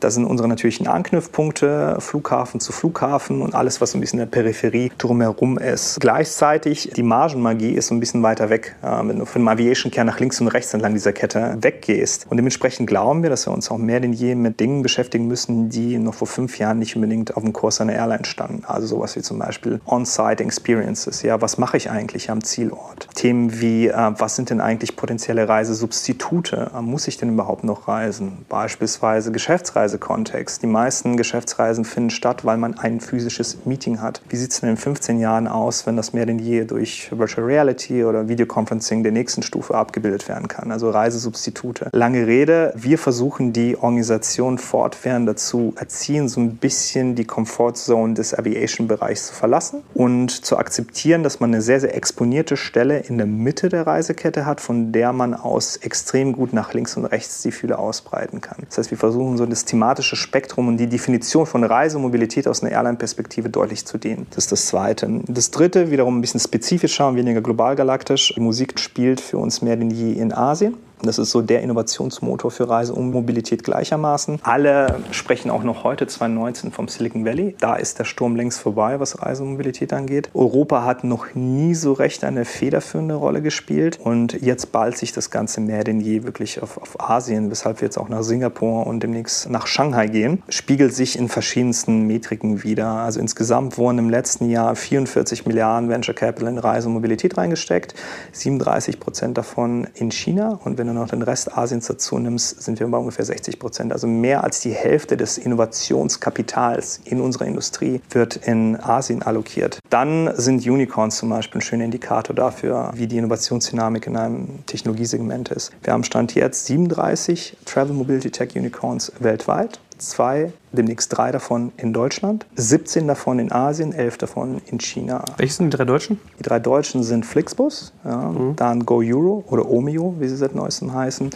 Das 0.00 0.14
sind 0.14 0.26
unsere 0.26 0.48
natürlichen 0.48 0.86
Anknüpfpunkte, 0.86 1.96
Flughafen 1.98 2.60
zu 2.60 2.72
Flughafen 2.72 3.40
und 3.40 3.54
alles, 3.54 3.80
was 3.80 3.92
so 3.92 3.96
ein 3.96 4.02
bisschen 4.02 4.18
in 4.18 4.26
der 4.26 4.30
Peripherie 4.30 4.92
drumherum 4.98 5.56
ist. 5.56 5.98
Gleichzeitig, 5.98 6.90
die 6.94 7.02
Margenmagie 7.02 7.72
ist 7.72 7.86
so 7.86 7.94
ein 7.94 8.00
bisschen 8.00 8.22
weiter 8.22 8.50
weg, 8.50 8.76
wenn 8.82 9.18
du 9.20 9.24
von 9.24 9.40
dem 9.40 9.48
Aviation-Kern 9.48 10.06
nach 10.06 10.20
links 10.20 10.42
und 10.42 10.48
rechts 10.48 10.74
entlang 10.74 10.92
dieser 10.92 11.14
Kette 11.14 11.56
weggehst. 11.58 12.26
Und 12.28 12.36
dementsprechend 12.36 12.86
glauben 12.86 13.22
wir, 13.22 13.30
dass 13.30 13.46
wir 13.46 13.54
uns 13.54 13.70
auch 13.70 13.78
mehr 13.78 14.00
denn 14.00 14.12
je 14.12 14.34
mit 14.34 14.60
Dingen 14.60 14.82
beschäftigen 14.82 15.26
müssen, 15.26 15.70
die 15.70 15.96
noch 15.96 16.12
vor 16.12 16.26
fünf 16.26 16.58
Jahren 16.58 16.80
nicht 16.80 16.96
unbedingt 16.96 17.34
auf 17.34 17.42
dem 17.42 17.54
Kurs 17.54 17.80
einer 17.80 17.94
Airline 17.94 18.26
standen. 18.26 18.64
Also 18.66 18.86
sowas 18.86 19.16
wie 19.16 19.22
zum 19.22 19.38
Beispiel 19.38 19.63
On-Site 19.86 20.42
Experiences. 20.42 21.22
Ja, 21.22 21.40
was 21.40 21.58
mache 21.58 21.76
ich 21.76 21.90
eigentlich 21.90 22.30
am 22.30 22.44
Zielort? 22.44 23.08
Themen 23.14 23.60
wie, 23.60 23.88
äh, 23.88 24.12
was 24.18 24.36
sind 24.36 24.50
denn 24.50 24.60
eigentlich 24.60 24.96
potenzielle 24.96 25.48
Reisesubstitute? 25.48 26.70
Muss 26.80 27.08
ich 27.08 27.16
denn 27.16 27.30
überhaupt 27.30 27.64
noch 27.64 27.88
reisen? 27.88 28.44
Beispielsweise 28.48 29.32
Geschäftsreise 29.32 29.98
Kontext. 29.98 30.62
Die 30.62 30.66
meisten 30.66 31.16
Geschäftsreisen 31.16 31.84
finden 31.84 32.10
statt, 32.10 32.44
weil 32.44 32.58
man 32.58 32.78
ein 32.78 33.00
physisches 33.00 33.64
Meeting 33.64 34.00
hat. 34.00 34.20
Wie 34.28 34.36
sieht 34.36 34.50
es 34.50 34.60
denn 34.60 34.70
in 34.70 34.76
15 34.76 35.18
Jahren 35.18 35.48
aus, 35.48 35.86
wenn 35.86 35.96
das 35.96 36.12
mehr 36.12 36.26
denn 36.26 36.38
je 36.38 36.64
durch 36.64 37.10
Virtual 37.16 37.46
Reality 37.46 38.04
oder 38.04 38.28
Videoconferencing 38.28 39.02
der 39.02 39.12
nächsten 39.12 39.42
Stufe 39.42 39.74
abgebildet 39.74 40.28
werden 40.28 40.48
kann? 40.48 40.70
Also 40.70 40.90
Reisesubstitute. 40.90 41.88
Lange 41.92 42.26
Rede, 42.26 42.72
wir 42.76 42.98
versuchen 42.98 43.52
die 43.52 43.76
Organisation 43.76 44.58
fortwährend 44.58 45.28
dazu 45.28 45.74
erziehen, 45.76 46.28
so 46.28 46.40
ein 46.40 46.56
bisschen 46.56 47.14
die 47.14 47.24
Comfortzone 47.24 48.14
des 48.14 48.38
Aviation-Bereichs 48.38 49.28
zu 49.28 49.34
verlassen 49.34 49.53
und 49.94 50.44
zu 50.44 50.58
akzeptieren, 50.58 51.22
dass 51.22 51.40
man 51.40 51.50
eine 51.50 51.62
sehr, 51.62 51.80
sehr 51.80 51.96
exponierte 51.96 52.56
Stelle 52.56 52.98
in 52.98 53.18
der 53.18 53.26
Mitte 53.26 53.68
der 53.68 53.86
Reisekette 53.86 54.46
hat, 54.46 54.60
von 54.60 54.92
der 54.92 55.12
man 55.12 55.34
aus 55.34 55.76
extrem 55.76 56.32
gut 56.32 56.52
nach 56.52 56.72
links 56.74 56.96
und 56.96 57.04
rechts 57.04 57.42
die 57.42 57.52
Fühler 57.52 57.78
ausbreiten 57.78 58.40
kann. 58.40 58.58
Das 58.68 58.78
heißt, 58.78 58.90
wir 58.90 58.98
versuchen 58.98 59.36
so 59.36 59.46
das 59.46 59.64
thematische 59.64 60.16
Spektrum 60.16 60.68
und 60.68 60.76
die 60.76 60.88
Definition 60.88 61.46
von 61.46 61.64
Reisemobilität 61.64 62.48
aus 62.48 62.62
einer 62.62 62.72
Airline-Perspektive 62.72 63.48
deutlich 63.48 63.84
zu 63.86 63.98
dehnen. 63.98 64.26
Das 64.30 64.44
ist 64.44 64.52
das 64.52 64.66
Zweite. 64.66 65.08
Das 65.28 65.50
Dritte, 65.50 65.90
wiederum 65.90 66.18
ein 66.18 66.20
bisschen 66.20 66.40
spezifischer 66.40 67.08
und 67.08 67.16
weniger 67.16 67.40
global 67.40 67.76
galaktisch. 67.76 68.32
Die 68.34 68.40
Musik 68.40 68.78
spielt 68.78 69.20
für 69.20 69.38
uns 69.38 69.62
mehr 69.62 69.76
denn 69.76 69.90
je 69.90 70.12
in 70.12 70.32
Asien. 70.32 70.76
Das 71.06 71.18
ist 71.18 71.30
so 71.30 71.42
der 71.42 71.62
Innovationsmotor 71.62 72.50
für 72.50 72.68
Reise 72.68 72.94
und 72.94 73.10
Mobilität 73.10 73.64
gleichermaßen. 73.64 74.40
Alle 74.42 74.96
sprechen 75.10 75.50
auch 75.50 75.62
noch 75.62 75.84
heute 75.84 76.06
2019 76.06 76.72
vom 76.72 76.88
Silicon 76.88 77.24
Valley. 77.24 77.56
Da 77.60 77.76
ist 77.76 77.98
der 77.98 78.04
Sturm 78.04 78.36
längst 78.36 78.60
vorbei, 78.60 79.00
was 79.00 79.22
Reise 79.22 79.42
und 79.42 79.52
Mobilität 79.52 79.92
angeht. 79.92 80.30
Europa 80.34 80.84
hat 80.84 81.04
noch 81.04 81.34
nie 81.34 81.74
so 81.74 81.92
recht 81.92 82.24
eine 82.24 82.44
federführende 82.44 83.14
Rolle 83.14 83.42
gespielt 83.42 83.98
und 84.02 84.32
jetzt 84.40 84.72
ballt 84.72 84.96
sich 84.96 85.12
das 85.12 85.30
Ganze 85.30 85.60
mehr 85.60 85.84
denn 85.84 86.00
je 86.00 86.24
wirklich 86.24 86.62
auf, 86.62 86.78
auf 86.78 87.00
Asien, 87.00 87.50
weshalb 87.50 87.80
wir 87.80 87.86
jetzt 87.86 87.98
auch 87.98 88.08
nach 88.08 88.22
Singapur 88.22 88.86
und 88.86 89.02
demnächst 89.02 89.50
nach 89.50 89.66
Shanghai 89.66 90.06
gehen. 90.06 90.42
Spiegelt 90.48 90.94
sich 90.94 91.18
in 91.18 91.28
verschiedensten 91.28 92.06
Metriken 92.06 92.64
wieder. 92.64 92.86
Also 92.86 93.20
insgesamt 93.20 93.78
wurden 93.78 93.98
im 93.98 94.10
letzten 94.10 94.48
Jahr 94.50 94.74
44 94.74 95.46
Milliarden 95.46 95.88
Venture 95.88 96.14
Capital 96.14 96.48
in 96.48 96.58
Reise 96.58 96.88
und 96.88 96.94
Mobilität 96.94 97.36
reingesteckt, 97.36 97.94
37 98.32 99.00
Prozent 99.00 99.38
davon 99.38 99.86
in 99.94 100.10
China 100.10 100.58
und 100.64 100.78
wenn 100.78 100.88
noch 100.94 101.08
den 101.08 101.22
Rest 101.22 101.56
Asiens 101.56 101.86
dazu 101.86 102.18
nimmst, 102.18 102.62
sind 102.62 102.80
wir 102.80 102.86
bei 102.88 102.98
ungefähr 102.98 103.24
60 103.24 103.58
Prozent. 103.58 103.92
Also 103.92 104.06
mehr 104.06 104.44
als 104.44 104.60
die 104.60 104.72
Hälfte 104.72 105.16
des 105.16 105.38
Innovationskapitals 105.38 107.00
in 107.04 107.20
unserer 107.20 107.46
Industrie 107.46 108.00
wird 108.10 108.36
in 108.36 108.80
Asien 108.80 109.22
allokiert. 109.22 109.78
Dann 109.90 110.30
sind 110.36 110.66
Unicorns 110.66 111.16
zum 111.16 111.30
Beispiel 111.30 111.60
ein 111.60 111.62
schöner 111.62 111.84
Indikator 111.84 112.34
dafür, 112.34 112.90
wie 112.94 113.06
die 113.06 113.18
Innovationsdynamik 113.18 114.06
in 114.06 114.16
einem 114.16 114.66
Technologiesegment 114.66 115.50
ist. 115.50 115.72
Wir 115.82 115.92
haben 115.92 116.04
Stand 116.04 116.34
jetzt 116.34 116.66
37 116.66 117.56
Travel 117.64 117.94
Mobility 117.94 118.30
Tech 118.30 118.56
Unicorns 118.56 119.12
weltweit 119.18 119.78
zwei, 120.08 120.52
demnächst 120.72 121.16
drei 121.16 121.32
davon 121.32 121.72
in 121.76 121.92
Deutschland, 121.92 122.46
17 122.56 123.06
davon 123.06 123.38
in 123.38 123.52
Asien, 123.52 123.92
11 123.92 124.18
davon 124.18 124.62
in 124.66 124.78
China. 124.78 125.24
Welche 125.36 125.54
sind 125.54 125.72
die 125.72 125.76
drei 125.76 125.84
Deutschen? 125.84 126.20
Die 126.38 126.42
drei 126.42 126.58
Deutschen 126.58 127.02
sind 127.02 127.26
Flixbus, 127.26 127.92
ja, 128.04 128.16
mhm. 128.16 128.56
dann 128.56 128.84
Go 128.84 129.02
Euro 129.04 129.44
oder 129.48 129.68
Omeo, 129.68 130.14
wie 130.18 130.28
sie 130.28 130.36
seit 130.36 130.54
neuestem 130.54 130.92
heißen, 130.92 131.30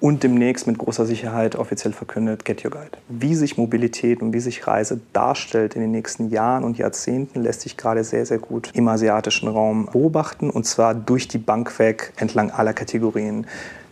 und 0.00 0.22
demnächst 0.22 0.66
mit 0.66 0.76
großer 0.76 1.06
Sicherheit 1.06 1.56
offiziell 1.56 1.94
verkündet 1.94 2.44
Get 2.44 2.62
Your 2.62 2.72
Guide. 2.72 2.98
Wie 3.08 3.34
sich 3.34 3.56
Mobilität 3.56 4.20
und 4.20 4.34
wie 4.34 4.40
sich 4.40 4.66
Reise 4.66 5.00
darstellt 5.14 5.76
in 5.76 5.80
den 5.80 5.92
nächsten 5.92 6.28
Jahren 6.28 6.64
und 6.64 6.76
Jahrzehnten, 6.76 7.42
lässt 7.42 7.62
sich 7.62 7.78
gerade 7.78 8.04
sehr, 8.04 8.26
sehr 8.26 8.38
gut 8.38 8.70
im 8.74 8.86
asiatischen 8.88 9.48
Raum 9.48 9.88
beobachten 9.90 10.50
und 10.50 10.66
zwar 10.66 10.94
durch 10.94 11.26
die 11.28 11.38
Bank 11.38 11.78
weg 11.78 12.12
entlang 12.16 12.50
aller 12.50 12.74
Kategorien. 12.74 13.46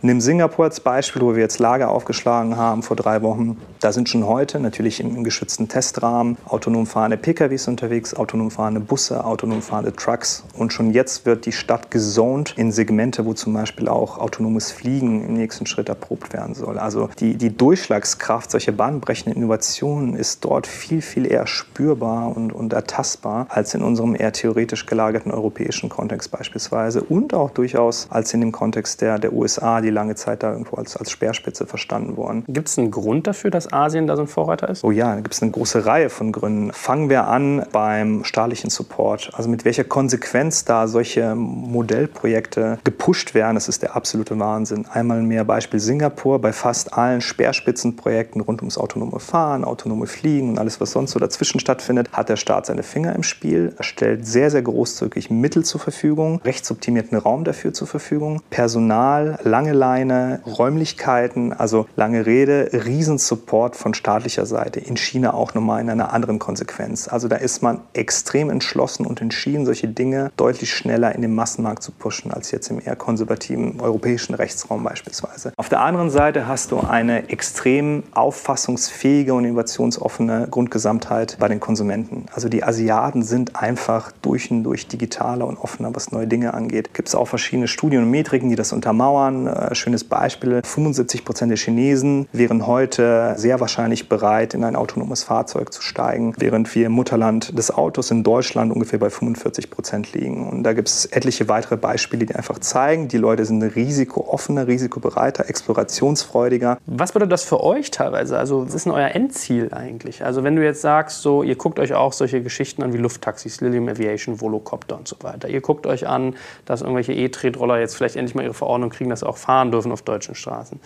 Nimm 0.05 0.21
Singapur 0.21 0.65
als 0.65 0.81
Beispiel, 0.81 1.23
wo 1.23 1.37
wir 1.37 1.43
jetzt 1.43 1.61
Lager 1.61 1.89
aufgeschlagen 1.93 2.57
haben 2.57 2.83
vor 2.83 2.97
drei 2.97 3.23
Wochen. 3.23 3.57
Da 3.79 3.93
sind 3.93 4.09
schon 4.09 4.27
heute 4.27 4.59
natürlich 4.59 4.99
im, 4.99 5.15
im 5.15 5.23
geschützten 5.23 5.69
Testrahmen 5.69 6.37
autonom 6.45 6.87
fahrende 6.87 7.17
PKWs 7.17 7.69
unterwegs, 7.69 8.13
autonom 8.13 8.51
fahrende 8.51 8.81
Busse, 8.81 9.25
autonom 9.25 9.63
fahrende 9.63 9.93
Trucks. 9.93 10.43
Und 10.59 10.73
schon 10.73 10.91
jetzt 10.91 11.25
wird 11.25 11.47
die 11.47 11.53
Stadt 11.53 11.93
gezoned 11.93 12.55
in 12.57 12.73
Segmente, 12.73 13.25
wo 13.27 13.33
zum 13.33 13.53
Beispiel 13.53 13.87
auch 13.87 14.19
autonomes 14.19 14.73
Fliegen 14.73 15.25
im 15.25 15.35
nächsten 15.35 15.67
Schritt 15.67 15.89
erprobt 15.89 16.33
werden 16.33 16.57
soll. 16.57 16.81
Also 16.81 17.09
die, 17.21 17.37
die 17.37 17.57
Durchschlagskraft 17.57 18.51
solcher 18.51 18.73
bahnbrechenden 18.73 19.41
Innovationen 19.41 20.17
ist 20.17 20.45
dort 20.45 20.67
viel, 20.67 21.01
viel 21.01 21.31
eher 21.31 21.47
spürbar 21.47 22.37
und, 22.37 22.53
und 22.53 22.73
ertastbar 22.73 23.47
als 23.51 23.73
in 23.73 23.83
unserem 23.83 24.17
eher 24.17 24.33
theoretisch 24.33 24.85
gelagerten 24.87 25.31
europäischen 25.31 25.89
Kontext 25.89 26.33
beispielsweise 26.33 27.05
und 27.05 27.35
auch 27.35 27.51
durchaus 27.51 28.09
als 28.11 28.35
in 28.35 28.41
dem 28.41 28.51
Kontext 28.51 29.01
der, 29.01 29.21
der 29.21 29.33
USA, 29.33 29.81
die 29.81 29.92
lange 29.93 30.15
Zeit 30.15 30.43
da 30.43 30.53
irgendwo 30.53 30.77
als, 30.77 30.97
als 30.97 31.11
Speerspitze 31.11 31.67
verstanden 31.67 32.17
worden. 32.17 32.45
Gibt 32.49 32.69
es 32.69 32.79
einen 32.79 32.91
Grund 32.91 33.27
dafür, 33.27 33.51
dass 33.51 33.73
Asien 33.73 34.07
da 34.07 34.17
so 34.17 34.23
ein 34.23 34.29
Vorreiter 34.29 34.69
ist? 34.69 34.85
Oh 34.85 34.91
ja, 34.91 35.15
da 35.15 35.21
gibt 35.21 35.35
es 35.35 35.43
eine 35.43 35.51
große 35.51 35.87
Reihe 35.87 36.11
von 36.11 36.33
Gründen. 36.33 36.73
Fangen 36.73 37.11
wir 37.11 37.29
an 37.29 37.67
beim 37.73 38.25
staatlichen 38.25 38.71
Support. 38.71 39.31
Also 39.35 39.49
mit 39.49 39.65
welcher 39.65 39.85
Konsequenz 39.85 40.65
da 40.65 40.89
solche 40.89 41.35
Modellprojekte 41.35 42.79
gepusht 42.85 43.35
werden, 43.35 43.55
das 43.55 43.69
ist 43.69 43.83
der 43.83 43.97
absolute 43.97 44.39
Wahnsinn. 44.39 44.87
Einmal 44.93 45.23
mehr 45.23 45.45
Beispiel 45.45 45.81
Singapur. 45.81 46.41
Bei 46.41 46.53
fast 46.53 46.95
allen 46.95 47.21
Speerspitzenprojekten 47.21 48.41
rund 48.41 48.63
ums 48.63 48.79
autonome 48.79 49.21
Fahren, 49.21 49.65
autonome 49.65 50.07
Fliegen 50.07 50.51
und 50.51 50.59
alles, 50.59 50.81
was 50.81 50.93
sonst 50.93 51.13
so 51.13 51.19
dazwischen 51.19 51.61
stattfindet, 51.61 52.11
hat 52.13 52.29
der 52.29 52.37
Staat 52.37 52.67
seine 52.67 52.83
Finger 52.83 53.15
im 53.15 53.23
Spiel. 53.23 53.75
Er 53.77 53.85
stellt 53.85 54.27
sehr, 54.27 54.51
sehr 54.51 54.63
großzügig 54.63 55.31
Mittel 55.31 55.65
zur 55.65 55.81
Verfügung, 55.81 56.41
rechtsoptimierten 56.45 57.19
Raum 57.19 57.45
dafür 57.45 57.73
zur 57.73 57.87
Verfügung, 57.87 58.43
Personal, 58.51 59.39
lange 59.43 59.73
Leine, 59.83 60.39
Räumlichkeiten, 60.47 61.53
also 61.53 61.87
lange 61.97 62.25
Rede, 62.25 62.71
Riesensupport 62.73 63.75
von 63.75 63.95
staatlicher 63.95 64.47
Seite. 64.47 64.79
In 64.79 64.97
China 64.97 65.35
auch 65.35 65.55
nochmal 65.55 65.81
in 65.81 65.91
einer 65.91 66.13
anderen 66.13 66.39
Konsequenz. 66.39 67.09
Also 67.09 67.27
da 67.27 67.35
ist 67.35 67.65
man 67.65 67.81
extrem 67.93 68.49
entschlossen 68.49 69.05
und 69.05 69.21
entschieden, 69.21 69.67
solche 69.67 69.89
Dinge 69.89 70.31
deutlich 70.37 70.73
schneller 70.73 71.13
in 71.17 71.21
den 71.21 71.35
Massenmarkt 71.35 71.83
zu 71.83 71.91
pushen, 71.91 72.31
als 72.31 72.53
jetzt 72.53 72.71
im 72.71 72.81
eher 72.81 72.95
konservativen 72.95 73.81
europäischen 73.81 74.37
Rechtsraum 74.37 74.85
beispielsweise. 74.85 75.53
Auf 75.57 75.69
der 75.69 75.81
anderen 75.81 76.11
Seite 76.11 76.47
hast 76.47 76.71
du 76.71 76.79
eine 76.79 77.29
extrem 77.29 78.05
auffassungsfähige 78.13 79.35
und 79.35 79.45
innovationsoffene 79.45 80.47
Grundgesamtheit 80.49 81.39
bei 81.41 81.49
den 81.49 81.59
Konsumenten. 81.59 82.27
Also 82.33 82.49
die 82.49 82.63
Asiaten 82.63 83.25
sind 83.25 83.57
einfach 83.57 84.13
durch 84.23 84.49
und 84.53 84.63
durch 84.63 84.87
digitaler 84.87 85.45
und 85.45 85.59
offener, 85.59 85.93
was 85.93 86.13
neue 86.13 86.29
Dinge 86.29 86.55
angeht. 86.55 86.95
Gibt 86.95 87.09
es 87.09 87.17
auch 87.17 87.27
verschiedene 87.27 87.67
Studien 87.67 88.05
und 88.05 88.11
Metriken, 88.11 88.49
die 88.49 88.55
das 88.55 88.73
untermauern. 88.73 89.49
Schönes 89.75 90.05
Beispiel, 90.05 90.63
75 90.65 91.25
Prozent 91.25 91.51
der 91.51 91.59
Chinesen 91.59 92.29
wären 92.33 92.67
heute 92.67 93.35
sehr 93.37 93.61
wahrscheinlich 93.61 94.09
bereit, 94.09 94.55
in 94.55 94.65
ein 94.65 94.77
autonomes 94.77 95.25
Fahrzeug 95.25 95.73
zu 95.73 95.83
steigen, 95.83 96.35
während 96.39 96.75
wir 96.75 96.87
im 96.87 96.93
Mutterland 96.93 97.57
des 97.57 97.71
Autos 97.71 98.11
in 98.11 98.23
Deutschland 98.23 98.73
ungefähr 98.73 98.99
bei 98.99 99.11
45 99.11 99.71
Prozent 99.71 100.13
liegen. 100.13 100.49
Und 100.49 100.63
da 100.63 100.73
gibt 100.73 100.89
es 100.89 101.07
etliche 101.07 101.49
weitere 101.49 101.77
Beispiele, 101.77 102.27
die 102.27 102.35
einfach 102.35 102.59
zeigen, 102.59 103.09
die 103.09 103.19
Leute 103.19 103.45
sind 103.45 103.63
risikooffener, 103.63 104.67
risikobereiter, 104.67 105.49
explorationsfreudiger. 105.49 106.79
Was 106.87 107.13
bedeutet 107.13 107.33
das 107.33 107.45
für 107.45 107.63
euch 107.63 107.91
teilweise? 107.91 108.39
Also 108.39 108.67
was 108.67 108.75
ist 108.75 108.87
denn 108.87 108.93
euer 108.93 109.09
Endziel 109.09 109.73
eigentlich? 109.73 110.25
Also 110.25 110.45
wenn 110.45 110.57
du 110.57 110.65
jetzt 110.65 110.81
sagst, 110.81 111.23
so 111.23 111.43
ihr 111.43 111.57
guckt 111.57 111.79
euch 111.79 111.95
auch 111.95 112.13
solche 112.13 112.43
Geschichten 112.43 112.83
an 112.83 112.93
wie 112.93 112.99
Lufttaxis, 112.99 113.61
Lilium 113.61 113.89
Aviation, 113.89 114.41
Volocopter 114.41 114.97
und 114.97 115.09
so 115.09 115.17
weiter. 115.23 115.49
Ihr 115.49 115.61
guckt 115.61 115.87
euch 115.87 116.07
an, 116.07 116.35
dass 116.65 116.83
irgendwelche 116.83 117.13
E-Tretroller 117.13 117.79
jetzt 117.79 117.97
vielleicht 117.97 118.17
endlich 118.17 118.35
mal 118.35 118.45
ihre 118.45 118.55
Verordnung 118.55 118.91
kriegen, 118.91 119.11
dass 119.11 119.23
auch 119.23 119.37
fahren 119.53 119.71
dürfen 119.71 119.93
auf 119.93 120.01
deutschen 120.01 120.35
Straßen. 120.35 120.81